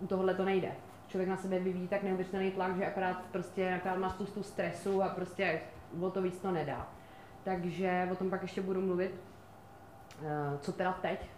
U 0.00 0.06
tohohle 0.06 0.34
to 0.34 0.44
nejde. 0.44 0.72
Člověk 1.08 1.28
na 1.28 1.36
sebe 1.36 1.58
vyvíjí 1.58 1.88
tak 1.88 2.02
neuvěřitelný 2.02 2.50
tlak, 2.50 2.76
že 2.76 2.86
akorát 2.86 3.22
prostě 3.32 3.74
akorát 3.74 3.98
má 3.98 4.10
spoustu 4.10 4.42
stresu 4.42 5.02
a 5.02 5.08
prostě 5.08 5.60
o 6.00 6.10
to 6.10 6.22
víc 6.22 6.38
to 6.38 6.50
nedá. 6.50 6.88
Takže 7.44 8.08
o 8.12 8.14
tom 8.14 8.30
pak 8.30 8.42
ještě 8.42 8.60
budu 8.60 8.80
mluvit. 8.80 9.14
Eh, 10.22 10.58
co 10.60 10.72
teda 10.72 10.92
teď, 10.92 11.30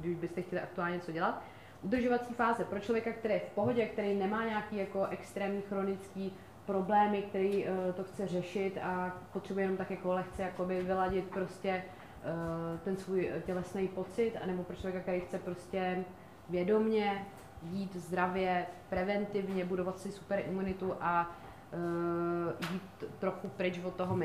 když 0.00 0.16
byste 0.16 0.42
chtěli 0.42 0.62
aktuálně 0.62 0.94
něco 0.94 1.12
dělat 1.12 1.42
udržovací 1.82 2.34
fáze 2.34 2.64
pro 2.64 2.80
člověka, 2.80 3.12
který 3.12 3.34
je 3.34 3.40
v 3.40 3.54
pohodě, 3.54 3.86
který 3.86 4.14
nemá 4.14 4.44
nějaký 4.44 4.76
jako 4.76 5.06
extrémní 5.06 5.62
chronický 5.62 6.32
problémy, 6.66 7.22
který 7.22 7.68
uh, 7.68 7.92
to 7.94 8.04
chce 8.04 8.26
řešit 8.26 8.78
a 8.82 9.16
potřebuje 9.32 9.64
jenom 9.64 9.76
tak 9.76 9.90
jako 9.90 10.12
lehce 10.12 10.42
jakoby 10.42 10.82
vyladit 10.82 11.24
prostě 11.24 11.84
uh, 11.84 12.78
ten 12.78 12.96
svůj 12.96 13.30
tělesný 13.46 13.88
pocit, 13.88 14.32
anebo 14.42 14.62
pro 14.62 14.76
člověka, 14.76 15.00
který 15.00 15.20
chce 15.20 15.38
prostě 15.38 16.04
vědomně 16.48 17.26
jít 17.62 17.96
zdravě, 17.96 18.66
preventivně, 18.88 19.64
budovat 19.64 19.98
si 19.98 20.12
super 20.12 20.42
imunitu 20.48 20.94
a 21.00 21.30
uh, 21.72 22.72
jít 22.72 23.04
trochu 23.18 23.48
pryč 23.48 23.80
od 23.84 23.94
toho 23.94 24.18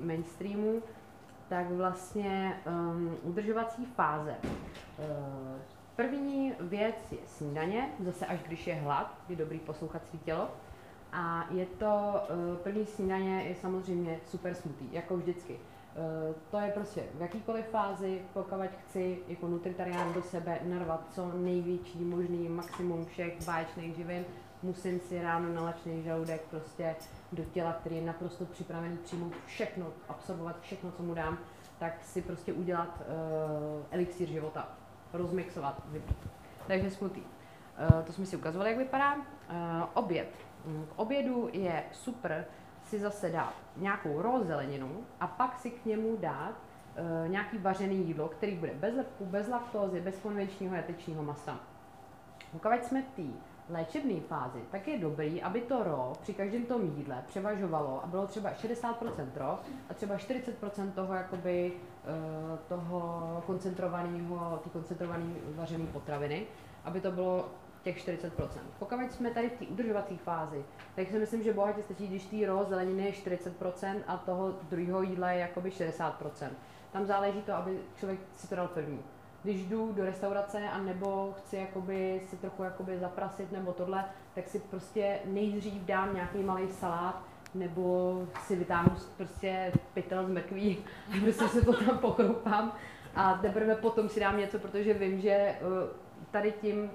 mainstreamu, 0.00 0.82
tak 1.48 1.70
vlastně 1.70 2.60
um, 2.66 3.16
udržovací 3.22 3.84
fáze. 3.84 4.34
Uh, 4.98 5.75
První 5.96 6.52
věc 6.60 6.94
je 7.10 7.18
snídaně, 7.26 7.90
zase 8.00 8.26
až 8.26 8.42
když 8.42 8.66
je 8.66 8.74
hlad, 8.74 9.14
je 9.28 9.36
dobrý 9.36 9.58
poslouchat 9.58 10.06
svý 10.06 10.18
tělo. 10.18 10.50
A 11.12 11.46
je 11.50 11.66
to, 11.66 12.22
eh, 12.28 12.56
první 12.62 12.86
snídaně 12.86 13.42
je 13.42 13.54
samozřejmě 13.54 14.20
super 14.26 14.54
smutý, 14.54 14.92
jako 14.92 15.16
vždycky. 15.16 15.58
Eh, 15.58 16.34
to 16.50 16.58
je 16.58 16.70
prostě 16.70 17.02
v 17.14 17.20
jakýkoliv 17.20 17.66
fázi, 17.68 18.22
pokud 18.32 18.58
chci 18.86 19.18
jako 19.28 19.48
nutritarián 19.48 20.12
do 20.12 20.22
sebe 20.22 20.58
narvat 20.64 21.06
co 21.10 21.32
největší 21.34 22.04
možný 22.04 22.48
maximum 22.48 23.06
všech 23.06 23.46
báječných 23.46 23.96
živin, 23.96 24.24
musím 24.62 25.00
si 25.00 25.22
ráno 25.22 25.54
nalačný 25.54 26.02
žaludek 26.02 26.42
prostě 26.50 26.96
do 27.32 27.44
těla, 27.44 27.72
který 27.72 27.96
je 27.96 28.02
naprosto 28.02 28.44
připravený 28.44 28.96
přijmout 28.96 29.32
všechno, 29.46 29.86
absorbovat 30.08 30.60
všechno, 30.60 30.92
co 30.92 31.02
mu 31.02 31.14
dám, 31.14 31.38
tak 31.78 32.04
si 32.04 32.22
prostě 32.22 32.52
udělat 32.52 33.00
uh, 33.00 33.86
elixír 33.90 34.28
života 34.28 34.68
rozmixovat. 35.16 35.82
Takže 36.66 36.90
smutý. 36.90 37.20
Uh, 37.20 38.02
to 38.02 38.12
jsme 38.12 38.26
si 38.26 38.36
ukazovali, 38.36 38.70
jak 38.70 38.78
vypadá. 38.78 39.14
Uh, 39.14 39.22
oběd. 39.94 40.28
Mm, 40.66 40.86
k 40.86 40.98
obědu 40.98 41.50
je 41.52 41.84
super 41.92 42.44
si 42.84 42.98
zase 42.98 43.30
dát 43.30 43.54
nějakou 43.76 44.22
rozeleninu 44.22 45.04
a 45.20 45.26
pak 45.26 45.58
si 45.58 45.70
k 45.70 45.84
němu 45.84 46.16
dát 46.16 46.52
uh, 46.52 47.28
nějaký 47.28 47.58
vařený 47.58 48.06
jídlo, 48.06 48.28
který 48.28 48.56
bude 48.56 48.74
bez 48.74 48.94
lepku, 48.94 49.26
bez 49.26 49.48
laktózy, 49.48 50.00
bez 50.00 50.18
konvenčního 50.18 50.74
jatečního 50.74 51.22
masa. 51.22 51.60
Pokud 52.52 52.84
jsme 52.84 53.02
v 53.02 53.16
té 53.16 53.22
léčebné 53.68 54.20
fázi, 54.20 54.60
tak 54.70 54.88
je 54.88 54.98
dobrý, 54.98 55.42
aby 55.42 55.60
to 55.60 55.84
ro 55.84 56.12
při 56.22 56.34
každém 56.34 56.66
tom 56.66 56.84
jídle 56.96 57.24
převažovalo 57.26 58.04
a 58.04 58.06
bylo 58.06 58.26
třeba 58.26 58.50
60% 58.50 59.28
ro 59.36 59.58
a 59.90 59.94
třeba 59.94 60.16
40% 60.16 60.92
toho 60.92 61.14
jakoby 61.14 61.72
Eh, 61.72 61.95
toho 62.68 63.42
koncentrovaného, 63.46 64.60
ty 64.64 64.70
koncentrované 64.70 65.24
vařené 65.54 65.86
potraviny, 65.86 66.46
aby 66.84 67.00
to 67.00 67.12
bylo 67.12 67.48
těch 67.82 68.08
40%. 68.08 68.30
Pokud 68.78 69.12
jsme 69.12 69.30
tady 69.30 69.48
v 69.48 69.58
té 69.58 69.66
udržovací 69.66 70.16
fázi, 70.16 70.64
tak 70.96 71.08
si 71.08 71.18
myslím, 71.18 71.42
že 71.42 71.52
bohatě 71.52 71.82
stačí, 71.82 72.08
když 72.08 72.26
tý 72.26 72.46
ro 72.46 72.64
zeleniny 72.68 73.04
je 73.04 73.12
40% 73.12 74.00
a 74.06 74.16
toho 74.16 74.54
druhého 74.70 75.02
jídla 75.02 75.30
je 75.30 75.40
jakoby 75.40 75.70
60%. 75.70 76.50
tam 76.92 77.06
záleží 77.06 77.42
to, 77.42 77.52
aby 77.52 77.78
člověk 77.96 78.20
si 78.34 78.48
to 78.48 78.56
dal 78.56 78.68
první. 78.68 79.00
Když 79.42 79.66
jdu 79.66 79.92
do 79.92 80.04
restaurace 80.04 80.68
a 80.68 80.78
nebo 80.78 81.34
chci 81.38 81.56
jakoby 81.56 82.22
si 82.30 82.36
trochu 82.36 82.62
jakoby 82.62 82.98
zaprasit 82.98 83.52
nebo 83.52 83.72
tohle, 83.72 84.04
tak 84.34 84.48
si 84.48 84.58
prostě 84.58 85.18
nejdřív 85.24 85.82
dám 85.82 86.14
nějaký 86.14 86.42
malý 86.42 86.68
salát, 86.68 87.22
nebo 87.58 88.22
si 88.46 88.56
vytáhnu 88.56 88.96
prostě 89.16 89.72
pytel 89.94 90.26
z 90.26 90.28
mrkví, 90.28 90.84
prostě 91.22 91.48
se 91.48 91.64
to 91.64 91.72
tam 91.72 91.98
pokroupám 91.98 92.72
a 93.14 93.34
teprve 93.34 93.74
potom 93.74 94.08
si 94.08 94.20
dám 94.20 94.38
něco, 94.38 94.58
protože 94.58 94.94
vím, 94.94 95.20
že 95.20 95.30
eh, 95.30 95.58
tady 96.30 96.52
tím, 96.52 96.90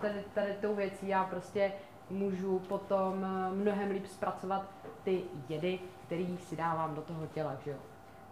tady, 0.00 0.24
tady 0.34 0.52
tou 0.60 0.74
věcí 0.74 1.08
já 1.08 1.24
prostě 1.24 1.72
můžu 2.10 2.58
potom 2.58 3.24
eh, 3.24 3.54
mnohem 3.54 3.90
líp 3.90 4.06
zpracovat 4.06 4.70
ty 5.04 5.22
jedy, 5.48 5.78
který 6.06 6.38
si 6.38 6.56
dávám 6.56 6.94
do 6.94 7.02
toho 7.02 7.26
těla, 7.26 7.56
že 7.64 7.70
jo. 7.70 7.76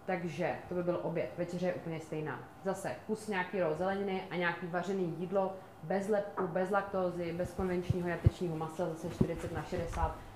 Takže 0.06 0.54
to 0.68 0.74
by 0.74 0.82
byl 0.82 1.00
oběd. 1.02 1.30
Večeře 1.38 1.66
je 1.66 1.74
úplně 1.74 2.00
stejná. 2.00 2.38
Zase 2.64 2.96
kus 3.06 3.28
nějaký 3.28 3.60
roh 3.60 3.76
zeleniny 3.76 4.22
a 4.30 4.36
nějaký 4.36 4.66
vařený 4.66 5.14
jídlo 5.18 5.54
bez 5.82 6.08
lepku, 6.08 6.46
bez 6.48 6.70
laktózy, 6.70 7.32
bez 7.32 7.54
konvenčního 7.54 8.08
jatečního 8.08 8.56
masa, 8.56 8.88
zase 8.88 9.10
40 9.10 9.52
na 9.52 9.62
60 9.62 10.16
eh, 10.18 10.33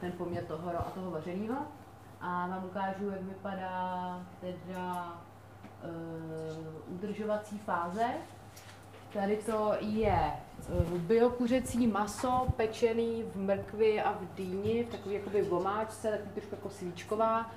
ten 0.00 0.12
poměr 0.12 0.44
toho 0.44 0.70
a 0.70 0.82
toho 0.82 1.10
vařeného. 1.10 1.56
A 2.20 2.46
vám 2.46 2.64
ukážu, 2.64 3.10
jak 3.10 3.22
vypadá 3.22 4.20
teda 4.40 5.14
uh, 5.84 6.94
udržovací 6.94 7.58
fáze. 7.58 8.06
Tady 9.12 9.36
to 9.36 9.72
je 9.80 10.32
uh, 10.68 10.98
biokuřecí 10.98 11.86
maso 11.86 12.46
pečený 12.56 13.22
v 13.22 13.36
mrkvi 13.36 14.02
a 14.02 14.12
v 14.12 14.34
dýni, 14.34 14.84
v 14.84 14.90
takové 14.90 15.14
jakoby 15.14 15.42
vomáčce, 15.42 16.10
takový 16.10 16.30
trošku 16.34 16.54
jako 16.54 16.70
svíčková. 16.70 17.50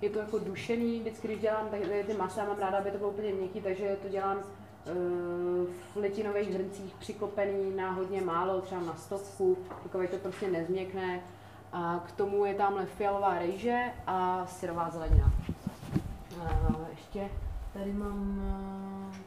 Je 0.00 0.10
to 0.10 0.18
jako 0.18 0.38
dušený, 0.38 1.00
vždycky 1.00 1.28
když 1.28 1.40
dělám 1.40 1.68
ty 2.06 2.14
masa, 2.14 2.44
mám 2.44 2.58
ráda, 2.58 2.78
aby 2.78 2.90
to 2.90 2.98
bylo 2.98 3.10
úplně 3.10 3.32
měkký, 3.32 3.60
takže 3.60 3.96
to 4.02 4.08
dělám 4.08 4.38
v 5.94 5.96
litinových 5.96 6.50
hrncích 6.50 6.94
přiklopený 6.94 7.76
na 7.76 7.90
hodně 7.90 8.20
málo, 8.20 8.60
třeba 8.60 8.80
na 8.80 8.96
stovku, 8.96 9.58
takové 9.82 10.06
to 10.06 10.16
prostě 10.16 10.50
nezměkne. 10.50 11.20
A 11.72 12.04
k 12.06 12.12
tomu 12.12 12.44
je 12.44 12.54
tamhle 12.54 12.86
fialová 12.86 13.38
rejže 13.38 13.92
a 14.06 14.46
syrová 14.46 14.90
zelenina. 14.90 15.32
Uh, 16.36 16.86
ještě 16.90 17.30
tady 17.72 17.92
mám... 17.92 18.42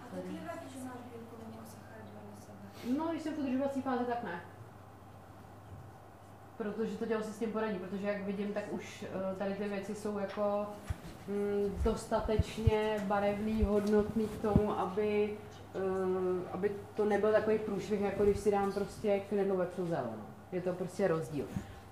To 0.10 0.16
tady... 0.16 0.40
No, 2.98 3.08
když 3.08 3.22
jsem 3.22 3.34
v 3.34 3.40
udržovací 3.40 3.82
fázi, 3.82 4.06
tak 4.06 4.24
ne. 4.24 4.42
Protože 6.58 6.98
to 6.98 7.06
tělo 7.06 7.24
si 7.24 7.34
s 7.34 7.40
tím 7.40 7.52
poradí, 7.52 7.80
protože 7.80 8.08
jak 8.08 8.24
vidím, 8.24 8.54
tak 8.54 8.64
už 8.72 9.06
eh, 9.08 9.36
tady 9.36 9.54
ty 9.54 9.70
věci 9.70 9.96
jsou 9.96 10.18
jako 10.18 10.66
mm, 11.28 11.82
dostatečně 11.84 13.04
barevný, 13.08 13.64
hodnotný 13.64 14.28
k 14.28 14.42
tomu, 14.42 14.80
aby, 14.80 15.34
eh, 15.34 15.47
aby 16.52 16.72
to 16.96 17.06
nebyl 17.06 17.32
takový 17.32 17.60
průšvih, 17.60 18.02
jako 18.02 18.24
když 18.24 18.38
si 18.38 18.52
dám 18.52 18.74
prostě 18.74 19.20
knedlo 19.30 19.58
vepřozel. 19.58 20.04
No. 20.18 20.26
Je 20.52 20.62
to 20.62 20.74
prostě 20.74 21.08
rozdíl. 21.08 21.46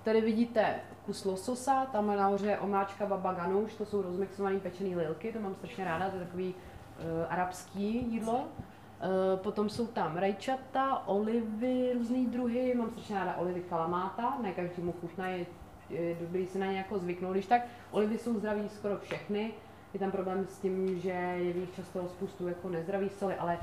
Tady 0.03 0.21
vidíte 0.21 0.75
kus 1.05 1.25
lososa, 1.25 1.85
tam 1.85 2.07
nahoře 2.07 2.47
je 2.47 2.59
omáčka 2.59 3.05
baba 3.05 3.33
ganouš, 3.33 3.73
to 3.73 3.85
jsou 3.85 4.01
rozmixované 4.01 4.59
pečené 4.59 4.95
lilky, 4.95 5.33
to 5.33 5.39
mám 5.39 5.55
strašně 5.55 5.85
ráda, 5.85 6.09
to 6.09 6.17
je 6.17 6.25
takový 6.25 6.55
uh, 6.55 7.33
arabský 7.33 8.11
jídlo. 8.11 8.47
Eh, 9.01 9.37
Potom 9.37 9.69
jsou 9.69 9.87
tam 9.87 10.17
rajčata, 10.17 11.07
olivy, 11.07 11.93
různý 11.93 12.25
druhy, 12.25 12.75
mám 12.75 12.89
strašně 12.91 13.15
ráda 13.15 13.35
olivy 13.35 13.61
kalamáta, 13.61 14.37
ne 14.41 14.51
každému 14.51 14.91
chutná, 15.01 15.27
je, 15.27 15.45
je 15.89 16.15
dobrý 16.21 16.47
si 16.47 16.59
na 16.59 16.65
ně 16.65 16.77
jako 16.77 16.99
zvyknout, 16.99 17.33
když 17.33 17.45
tak. 17.45 17.61
Olivy 17.91 18.17
jsou 18.17 18.33
zdraví 18.33 18.69
skoro 18.69 18.97
všechny, 18.97 19.53
je 19.93 19.99
tam 19.99 20.11
problém 20.11 20.45
s 20.49 20.59
tím, 20.59 20.99
že 20.99 21.09
je 21.09 21.53
v 21.53 21.57
nich 21.57 21.75
často 21.75 22.07
spoustu 22.07 22.47
jako 22.47 22.69
nezdravých 22.69 23.13
soli, 23.13 23.35
ale 23.35 23.57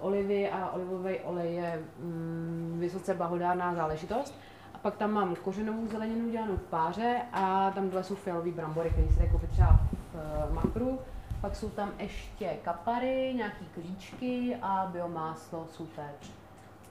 olivy 0.00 0.50
a 0.50 0.70
olivový 0.72 1.20
olej 1.20 1.54
je 1.54 1.82
mm, 1.98 2.76
vysoce 2.80 3.14
blahodárná 3.14 3.74
záležitost. 3.74 4.34
A 4.74 4.78
pak 4.78 4.96
tam 4.96 5.12
mám 5.12 5.36
kořenovou 5.36 5.86
zeleninu 5.86 6.30
dělanou 6.30 6.56
v 6.56 6.62
páře 6.62 7.22
a 7.32 7.70
tam 7.70 7.90
dole 7.90 8.04
jsou 8.04 8.14
fialové 8.14 8.50
brambory, 8.50 8.90
které 8.90 9.08
se 9.08 9.26
koupit 9.26 9.50
třeba 9.50 9.80
v 9.92 10.14
uh, 10.48 10.54
makru. 10.54 10.98
Pak 11.40 11.56
jsou 11.56 11.68
tam 11.68 11.92
ještě 11.98 12.56
kapary, 12.62 13.34
nějaký 13.36 13.66
klíčky 13.74 14.56
a 14.62 14.90
biomáslo, 14.92 15.66
super. 15.70 16.10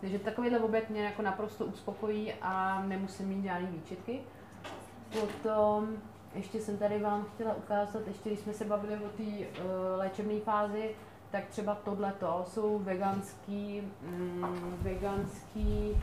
Takže 0.01 0.19
takovýhle 0.19 0.59
oběd 0.59 0.89
mě 0.89 1.03
jako 1.03 1.21
naprosto 1.21 1.65
uspokojí 1.65 2.33
a 2.41 2.83
nemusím 2.87 3.27
mít 3.27 3.43
žádný 3.43 3.67
výčitky. 3.67 4.21
Potom 5.19 5.87
ještě 6.35 6.59
jsem 6.59 6.77
tady 6.77 6.99
vám 6.99 7.25
chtěla 7.35 7.53
ukázat, 7.53 8.07
ještě 8.07 8.29
když 8.29 8.39
jsme 8.39 8.53
se 8.53 8.65
bavili 8.65 8.95
o 9.05 9.09
té 9.09 9.23
uh, 9.23 9.65
léčebné 9.97 10.39
fázi, 10.39 10.95
tak 11.31 11.47
třeba 11.47 11.75
tohleto. 11.75 12.43
Jsou 12.47 12.79
veganský, 12.79 13.81
mm, 14.01 14.77
veganský 14.81 15.97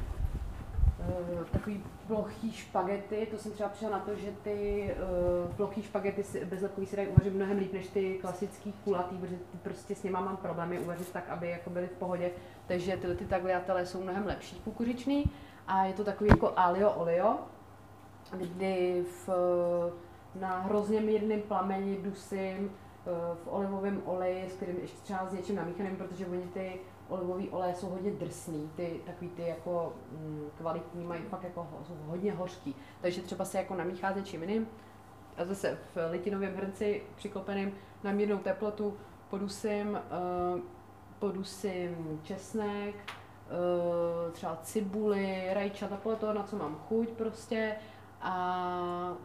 uh, 0.98 1.44
takový 1.44 1.84
plochý 2.06 2.52
špagety, 2.52 3.28
to 3.30 3.38
jsem 3.38 3.52
třeba 3.52 3.68
přišla 3.68 3.90
na 3.90 3.98
to, 3.98 4.14
že 4.14 4.32
ty 4.42 4.90
uh, 5.46 5.54
plochý 5.54 5.82
špagety 5.82 6.44
bezlepkový 6.44 6.86
se 6.86 6.96
dají 6.96 7.08
uvařit 7.08 7.34
mnohem 7.34 7.58
líp 7.58 7.72
než 7.72 7.88
ty 7.88 8.18
klasický 8.20 8.72
kulatý, 8.84 9.16
protože 9.16 9.36
ty 9.36 9.58
prostě 9.62 9.94
s 9.94 10.02
nima 10.02 10.20
mám 10.20 10.36
problémy 10.36 10.78
uvařit 10.78 11.12
tak, 11.12 11.28
aby 11.28 11.50
jako 11.50 11.70
byly 11.70 11.86
v 11.86 11.98
pohodě, 11.98 12.30
takže 12.66 12.96
tyhle 12.96 13.16
ty 13.16 13.26
tagliatele 13.26 13.86
jsou 13.86 14.02
mnohem 14.02 14.26
lepší. 14.26 14.60
Kukuřičný 14.60 15.24
a 15.66 15.84
je 15.84 15.92
to 15.92 16.04
takový 16.04 16.30
jako 16.30 16.52
alio 16.56 16.90
olio, 16.90 17.38
kdy 18.36 19.04
v, 19.26 19.28
na 20.34 20.60
hrozně 20.60 21.00
mírném 21.00 21.42
plameni 21.42 21.96
dusím 22.02 22.70
v 23.44 23.48
olivovém 23.48 24.02
oleji, 24.04 24.50
s 24.50 24.52
kterým 24.52 24.76
ještě 24.80 25.00
třeba 25.02 25.26
s 25.26 25.32
něčím 25.32 25.56
namíchaným, 25.56 25.96
protože 25.96 26.26
oni 26.26 26.42
ty 26.42 26.80
olivový 27.08 27.50
oleje 27.50 27.74
jsou 27.74 27.86
hodně 27.86 28.10
drsný, 28.10 28.70
ty 28.76 29.00
takový 29.06 29.30
ty 29.30 29.42
jako 29.42 29.92
mm, 30.12 30.46
kvalitní 30.58 31.04
mají 31.04 31.22
fakt 31.22 31.44
jako 31.44 31.68
jsou 31.86 31.94
hodně 32.06 32.32
hořký, 32.32 32.74
takže 33.00 33.22
třeba 33.22 33.44
se 33.44 33.58
jako 33.58 33.74
namíchá 33.74 34.12
s 34.12 34.16
něčím 34.16 34.42
jiným 34.42 34.66
a 35.36 35.44
zase 35.44 35.78
v 35.94 36.10
litinovém 36.10 36.54
hrnci 36.54 37.02
přiklopeným 37.16 37.72
na 38.04 38.12
mírnou 38.12 38.38
teplotu 38.38 38.96
podusím, 39.30 39.90
uh, 39.90 40.60
podusím 41.18 42.20
česnek, 42.22 42.94
uh, 42.94 44.32
třeba 44.32 44.56
cibuli, 44.62 45.48
rajčata, 45.52 45.96
podle 45.96 46.18
toho, 46.18 46.34
na 46.34 46.42
co 46.42 46.56
mám 46.56 46.76
chuť 46.88 47.08
prostě 47.08 47.76
a 48.20 49.16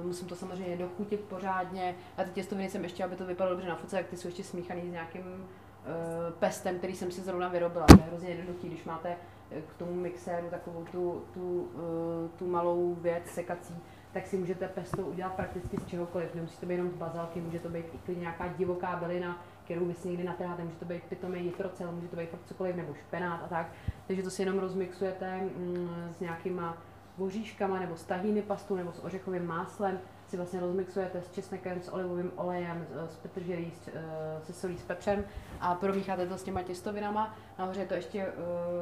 uh, 0.00 0.06
musím 0.06 0.28
to 0.28 0.36
samozřejmě 0.36 0.76
dochutit 0.76 1.20
pořádně. 1.20 1.94
A 2.16 2.24
ty 2.24 2.30
těstoviny 2.30 2.70
jsem 2.70 2.84
ještě, 2.84 3.04
aby 3.04 3.16
to 3.16 3.26
vypadalo 3.26 3.56
dobře 3.56 3.68
na 3.68 3.76
fotce, 3.76 3.96
tak 3.96 4.06
ty 4.06 4.16
jsou 4.16 4.28
ještě 4.28 4.44
smíchaný 4.44 4.88
s 4.88 4.92
nějakým 4.92 5.22
uh, 5.26 6.32
pestem, 6.38 6.78
který 6.78 6.96
jsem 6.96 7.10
si 7.10 7.20
zrovna 7.20 7.48
vyrobila. 7.48 7.86
To 7.86 7.96
je 7.96 8.02
hrozně 8.02 8.28
jednoduchý, 8.28 8.68
když 8.68 8.84
máte 8.84 9.16
eh, 9.50 9.60
k 9.60 9.74
tomu 9.74 9.94
mixéru 9.94 10.46
takovou 10.50 10.84
tu, 10.84 11.24
tu, 11.34 11.60
uh, 11.60 12.30
tu 12.38 12.46
malou 12.46 12.94
věc 12.94 13.26
sekací, 13.26 13.74
tak 14.12 14.26
si 14.26 14.36
můžete 14.36 14.68
pesto 14.68 15.02
udělat 15.02 15.32
prakticky 15.32 15.76
z 15.76 15.86
čehokoliv. 15.86 16.34
Nemusí 16.34 16.58
to 16.60 16.66
být 16.66 16.74
jenom 16.74 16.90
z 16.90 16.94
bazalky, 16.94 17.40
může 17.40 17.58
to 17.58 17.68
být 17.68 17.86
i 18.08 18.16
nějaká 18.16 18.48
divoká 18.48 18.96
bylina, 18.96 19.44
kterou 19.64 19.84
vy 19.84 19.94
si 19.94 20.08
někdy 20.08 20.24
natrháte, 20.24 20.64
může 20.64 20.76
to 20.76 20.84
být 20.84 21.02
pitomý 21.02 21.44
jitrocel, 21.44 21.92
může 21.92 22.08
to 22.08 22.16
být 22.16 22.30
fakt 22.30 22.46
cokoliv, 22.46 22.76
nebo 22.76 22.94
špenát 22.94 23.42
a 23.44 23.48
tak. 23.48 23.66
Takže 24.06 24.22
to 24.22 24.30
si 24.30 24.42
jenom 24.42 24.58
rozmixujete 24.58 25.36
mm, 25.36 26.08
s 26.16 26.20
nějakýma 26.20 26.76
voříškama 27.18 27.78
nebo 27.80 27.96
s 27.96 28.04
tahíny 28.04 28.42
pastou 28.42 28.76
nebo 28.76 28.92
s 28.92 29.04
ořechovým 29.04 29.46
máslem, 29.46 30.00
si 30.28 30.36
vlastně 30.36 30.60
rozmixujete 30.60 31.22
s 31.22 31.30
česnekem, 31.30 31.82
s 31.82 31.92
olivovým 31.92 32.32
olejem, 32.36 32.86
s- 33.08 33.16
petrželí, 33.16 33.70
s, 33.70 33.88
eh, 33.88 34.40
se 34.42 34.52
solí, 34.52 34.78
s 34.78 34.82
pepřem 34.82 35.24
a 35.60 35.74
promícháte 35.74 36.26
to 36.26 36.38
s 36.38 36.42
těma 36.42 36.62
těstovinama. 36.62 37.34
Nahoře 37.58 37.80
je 37.80 37.86
to 37.86 37.94
ještě 37.94 38.18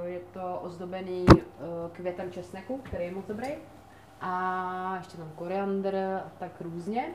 eh, 0.04 0.08
je 0.08 0.20
to 0.32 0.60
ozdobený 0.62 1.26
eh, 1.30 1.42
květem 1.92 2.32
česneku, 2.32 2.78
který 2.78 3.04
je 3.04 3.12
moc 3.14 3.26
dobrý. 3.26 3.48
A 4.20 4.94
ještě 4.98 5.16
tam 5.16 5.30
koriandr 5.36 5.96
a 5.96 6.30
tak 6.38 6.60
různě. 6.60 7.08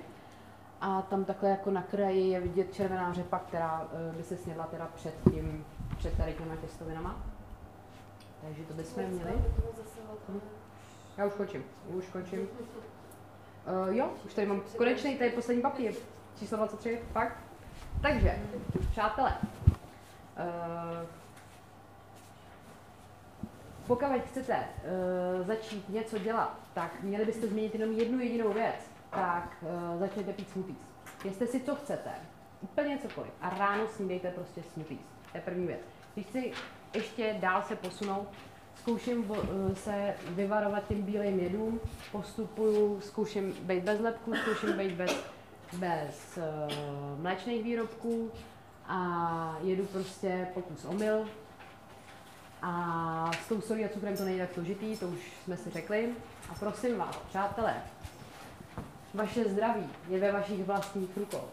A 0.81 1.01
tam 1.01 1.25
takhle 1.25 1.49
jako 1.49 1.71
na 1.71 1.81
kraji 1.81 2.29
je 2.29 2.39
vidět 2.41 2.73
červená 2.73 3.13
řepa, 3.13 3.39
která 3.39 3.87
by 4.17 4.23
se 4.23 4.37
snědla 4.37 4.65
teda 4.67 4.89
před 4.95 5.13
tím, 5.31 5.65
před 5.97 6.17
tady 6.17 6.33
těma 6.33 6.55
těstovinama. 6.55 7.15
Takže 8.41 8.63
to 8.63 8.73
bychom 8.73 9.03
měli. 9.03 9.31
Hm. 10.29 10.39
Já 11.17 11.25
už 11.25 11.33
končím, 11.33 11.63
už 11.87 12.07
končím. 12.07 12.39
Uh, 12.39 13.95
jo, 13.95 14.11
už 14.25 14.33
tady 14.33 14.47
mám 14.47 14.61
konečný, 14.77 15.17
tady 15.17 15.29
poslední 15.29 15.61
papír. 15.61 15.93
Číslo 16.39 16.57
23, 16.57 16.99
fakt. 17.11 17.37
Takže, 18.01 18.39
přátelé, 18.91 19.37
uh, 19.37 21.07
pokud 23.87 24.05
chcete 24.25 24.57
uh, 24.57 25.47
začít 25.47 25.89
něco 25.89 26.17
dělat, 26.17 26.59
tak 26.73 27.01
měli 27.01 27.25
byste 27.25 27.47
změnit 27.47 27.75
jenom 27.75 27.95
jednu 27.95 28.19
jedinou 28.19 28.53
věc, 28.53 28.91
tak 29.09 29.57
uh, 29.61 29.99
začněte 29.99 30.33
pít 30.33 30.49
smoothies. 30.49 30.93
Jestli 31.25 31.47
si 31.47 31.59
co 31.59 31.75
chcete, 31.75 32.11
úplně 32.61 32.97
cokoliv, 32.97 33.31
a 33.41 33.49
ráno 33.49 33.87
snídejte 33.87 34.31
prostě 34.31 34.63
smoothies. 34.63 35.01
To 35.31 35.37
je 35.37 35.41
první 35.41 35.67
věc. 35.67 35.81
Když 36.13 36.25
chci 36.25 36.51
ještě 36.93 37.35
dál 37.39 37.63
se 37.63 37.75
posunout, 37.75 38.27
zkouším 38.79 39.31
eh, 39.31 39.75
se 39.75 40.13
vyvarovat 40.29 40.87
těm 40.87 41.01
bílým 41.01 41.39
jedům, 41.39 41.79
postupuju, 42.11 43.01
zkouším 43.01 43.53
být 43.53 43.83
bez 43.83 43.99
lepku, 43.99 44.33
zkouším 44.35 44.77
být 44.77 44.91
bez 44.91 45.37
bez 45.73 46.37
uh, 46.37 47.21
mléčných 47.21 47.63
výrobků 47.63 48.31
a 48.87 49.57
jedu 49.61 49.85
prostě 49.85 50.47
pokus 50.53 50.85
omyl. 50.85 51.25
A 52.61 53.31
s 53.45 53.47
tou 53.47 53.61
solí 53.61 53.85
a 53.85 53.89
cukrem 53.89 54.17
to 54.17 54.23
není 54.23 54.39
tak 54.39 54.53
složitý, 54.53 54.97
to 54.97 55.07
už 55.07 55.31
jsme 55.43 55.57
si 55.57 55.69
řekli. 55.69 56.09
A 56.49 56.53
prosím 56.59 56.97
vás, 56.97 57.17
přátelé, 57.29 57.75
vaše 59.13 59.49
zdraví 59.49 59.89
je 60.09 60.19
ve 60.19 60.31
vašich 60.31 60.63
vlastních 60.63 61.17
rukou. 61.17 61.43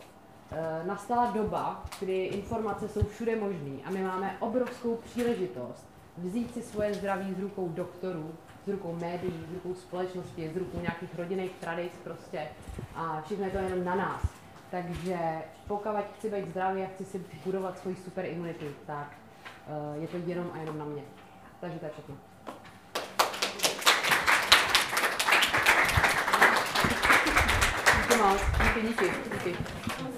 E, 0.52 0.86
nastala 0.86 1.30
doba, 1.30 1.84
kdy 2.00 2.24
informace 2.24 2.88
jsou 2.88 3.02
všude 3.02 3.36
možné 3.36 3.82
a 3.84 3.90
my 3.90 4.02
máme 4.02 4.36
obrovskou 4.40 4.96
příležitost 4.96 5.93
vzít 6.18 6.54
si 6.54 6.62
svoje 6.62 6.94
zdraví 6.94 7.34
z 7.34 7.40
rukou 7.40 7.68
doktorů, 7.68 8.34
z 8.66 8.68
rukou 8.68 8.96
médií, 9.00 9.44
z 9.50 9.54
rukou 9.54 9.74
společnosti, 9.74 10.50
z 10.54 10.56
rukou 10.56 10.80
nějakých 10.80 11.18
rodinných 11.18 11.52
tradic 11.60 11.92
prostě 12.04 12.48
a 12.94 13.22
všechno 13.22 13.44
je 13.44 13.50
to 13.50 13.58
jenom 13.58 13.84
na 13.84 13.94
nás. 13.94 14.22
Takže 14.70 15.18
pokud 15.66 15.90
chci 16.16 16.30
být 16.30 16.48
zdravý 16.48 16.82
a 16.82 16.86
chci 16.94 17.04
si 17.04 17.24
budovat 17.44 17.78
svoji 17.78 17.96
super 17.96 18.24
imunitu, 18.24 18.66
tak 18.86 19.12
uh, 19.94 20.02
je 20.02 20.08
to 20.08 20.16
jenom 20.16 20.50
a 20.54 20.58
jenom 20.58 20.78
na 20.78 20.84
mě. 20.84 21.02
Takže 21.60 21.78
to 21.78 21.84
je 21.84 21.90
všechno. 21.90 22.16
Díky 28.02 28.22
moc, 28.22 28.40
díky, 28.64 28.88
díky, 28.88 29.10
díky. 29.32 30.13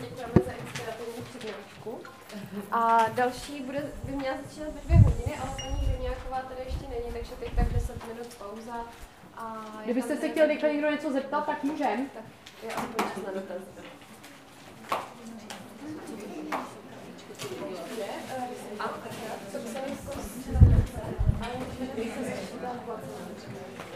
A 2.72 3.06
další 3.14 3.60
bude, 3.62 3.82
by 4.04 4.12
měla 4.12 4.36
začínat 4.48 4.68
ve 4.74 4.80
dvě 4.80 4.96
hodiny, 4.96 5.34
ale 5.40 5.50
paní 5.62 5.86
Hřivňáková 5.86 6.40
tady 6.42 6.60
ještě 6.66 6.84
není, 6.88 7.12
takže 7.12 7.32
teď 7.40 7.52
tak 7.56 7.72
10 7.72 8.06
minut 8.08 8.34
pauza. 8.34 8.76
A 9.36 9.62
Kdybyste 9.84 10.14
se 10.14 10.20
tady- 10.20 10.32
chtěl 10.32 10.46
rychle 10.46 10.72
někdo 10.72 10.90
něco 10.90 11.12
zeptat, 11.12 11.46
tak 11.46 11.64
můžem. 11.64 12.06
Tak 12.14 12.24
je 12.62 12.68
aspoň 12.74 13.04
čas 13.14 13.24
na 13.26 13.32
dotaz. 13.32 13.56
A 18.80 18.88
co 19.52 19.58
by 19.58 19.68
se 19.68 19.80
mi 19.80 19.96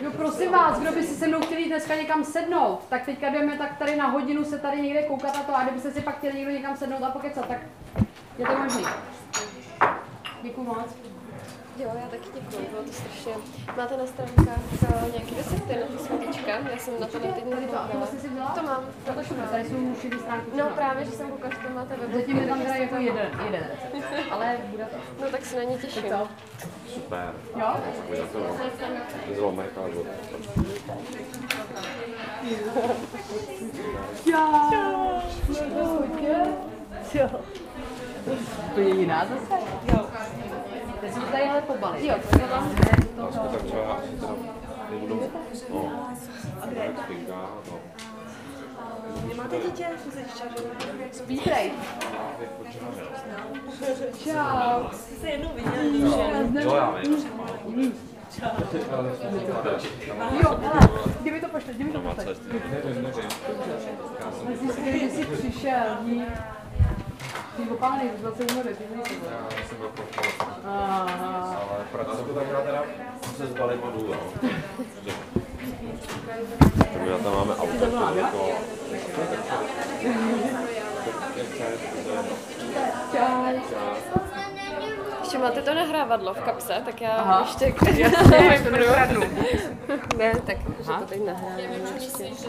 Jo, 0.01 0.11
prosím 0.17 0.53
vás, 0.53 0.81
kdo 0.81 0.93
by 0.93 1.03
si 1.03 1.15
se 1.15 1.29
mnou 1.29 1.41
chtěli 1.41 1.65
dneska 1.67 1.95
někam 1.95 2.25
sednout, 2.25 2.81
tak 2.89 3.05
teďka 3.05 3.31
jdeme 3.31 3.59
tak 3.59 3.79
tady 3.79 3.97
na 3.97 4.07
hodinu 4.07 4.45
se 4.45 4.59
tady 4.59 4.81
někde 4.83 5.03
koukat 5.03 5.35
na 5.35 5.43
to 5.43 5.57
a 5.57 5.63
kdybyste 5.63 5.93
si 5.93 6.01
pak 6.01 6.19
chtěli 6.19 6.35
někdo 6.39 6.51
někam 6.51 6.77
sednout 6.77 7.03
a 7.03 7.11
pokecat, 7.11 7.49
tak 7.49 7.59
je 8.41 8.47
to 8.47 8.59
možný. 8.59 8.85
Děkuju 10.43 10.67
moc. 10.67 10.97
Jo, 11.77 11.91
já 11.95 12.09
taky 12.09 12.29
děkuji, 12.35 12.69
bylo 12.71 12.83
to 12.83 12.93
strašně. 12.93 13.33
Máte 13.77 13.97
na 13.97 14.07
stránkách 14.07 14.59
eh, 14.83 15.11
nějaký 15.13 15.35
recepty 15.35 15.77
na 15.81 15.87
ty 15.87 16.05
svítička? 16.05 16.51
Já 16.51 16.79
jsem 16.79 17.01
na 17.01 17.07
to 17.07 17.21
teď 17.21 17.45
Tady 17.51 17.67
to? 17.67 17.77
To 18.55 18.63
mám. 18.63 18.85
To 19.05 19.13
to 19.13 19.23
šupe, 19.23 19.43
tady 19.51 19.65
jsou 19.65 19.77
šedý 20.01 20.19
stránky. 20.19 20.51
No 20.57 20.71
právě, 20.71 21.05
že 21.05 21.11
jsem 21.11 21.31
koukala, 21.31 21.55
že 21.55 21.69
to 21.69 21.75
máte 21.75 21.97
web. 21.97 22.13
Zatím 22.13 22.39
je 22.39 22.47
tam 22.47 22.61
teda 22.61 22.75
jako 22.75 22.97
jeden, 22.97 23.29
jeden 23.45 23.65
recept, 23.93 24.33
ale 24.33 24.59
bude 24.71 24.85
to. 24.85 24.97
No 25.25 25.31
tak 25.31 25.45
se 25.45 25.57
na 25.57 25.63
ně 25.63 25.77
těším. 25.77 26.03
Co? 26.03 26.29
Super. 26.95 27.35
Jo? 27.57 27.77
Děkuji 27.97 28.19
za 28.21 28.27
to. 28.27 29.35
Zlomek 29.35 29.71
a 29.79 29.89
život. 29.89 30.07
Čau. 37.13 37.70
To 38.75 38.81
je 38.81 38.89
jiná 38.97 39.25
zase? 39.25 39.55
Jo. 39.93 40.07
Teď 41.01 41.13
jsme 41.13 41.23
tady 41.23 41.43
ale 41.45 41.63
pobalit. 41.63 42.05
Jo, 42.05 42.15
to 42.31 42.39
tam 42.39 42.71
Aspoň 43.29 43.49
tak 43.49 43.63
třeba 43.63 43.93
asi 43.95 44.09
teda 44.21 44.35
nebudu. 44.91 45.23
No. 45.71 46.11
Spinka, 47.05 47.51
no. 47.71 47.79
Nemáte 49.29 49.57
dítě? 49.59 49.87
Speedray. 51.13 51.71
Čau. 54.25 54.89
Jsi 54.93 55.15
se 55.21 55.29
jednou 55.29 55.51
viděli, 55.55 55.99
že? 56.01 56.63
Jo, 56.63 56.75
já 56.75 56.91
vím. 56.91 57.25
Jo, 60.43 60.59
hele, 60.63 60.89
kdy 61.21 61.31
mi 61.31 61.41
to 61.41 61.49
pošle, 61.49 61.73
kdy 61.75 61.85
mi 61.85 61.93
to 61.93 62.01
No, 62.01 62.15
pošle. 62.15 62.35
Nevím, 62.53 63.03
nevím. 63.03 63.29
Myslím 64.49 64.71
si, 64.73 64.99
že 65.01 65.11
jsi 65.11 65.25
přišel, 65.25 65.97
dík. 66.05 66.29
Ty 67.57 67.63
opány, 67.71 68.11
byl 68.21 68.35
jsem 68.35 68.47
umorek, 68.53 68.77
ty 68.79 68.85
nejsi 68.97 69.15
byl. 69.15 69.31
Já 69.31 69.69
jsem 69.69 69.79
byl. 69.79 69.91
Aha. 70.65 71.57
Ale 71.71 71.85
pracuji 71.93 72.35
tak 72.35 72.65
teda 72.65 72.83
se 73.37 73.47
zbalím 73.47 73.81
a 73.85 73.91
jdu, 73.91 74.07
jo. 74.07 74.17
Takže 76.93 77.13
tam 77.25 77.35
máme 77.35 77.57
auto, 77.57 77.87
to 77.87 78.19
jako... 78.19 78.49
Čau. 83.13 83.45
Ještě 85.21 85.39
máte 85.39 85.63
to 85.63 85.75
nahrávadlo 85.75 86.35
v 86.35 86.41
kapse, 86.41 86.83
tak 86.85 87.01
já 87.01 87.11
Aha. 87.11 87.41
ještě... 87.41 87.75
Jasně, 88.03 88.61
to 88.65 88.71
nekradnu. 88.77 89.21
ne, 90.17 90.33
tak 90.47 90.57
že 90.79 90.93
to 90.99 91.07
teď 91.09 91.25
nahrávám. 91.27 91.95
Myslím, 91.95 92.35
že 92.37 92.49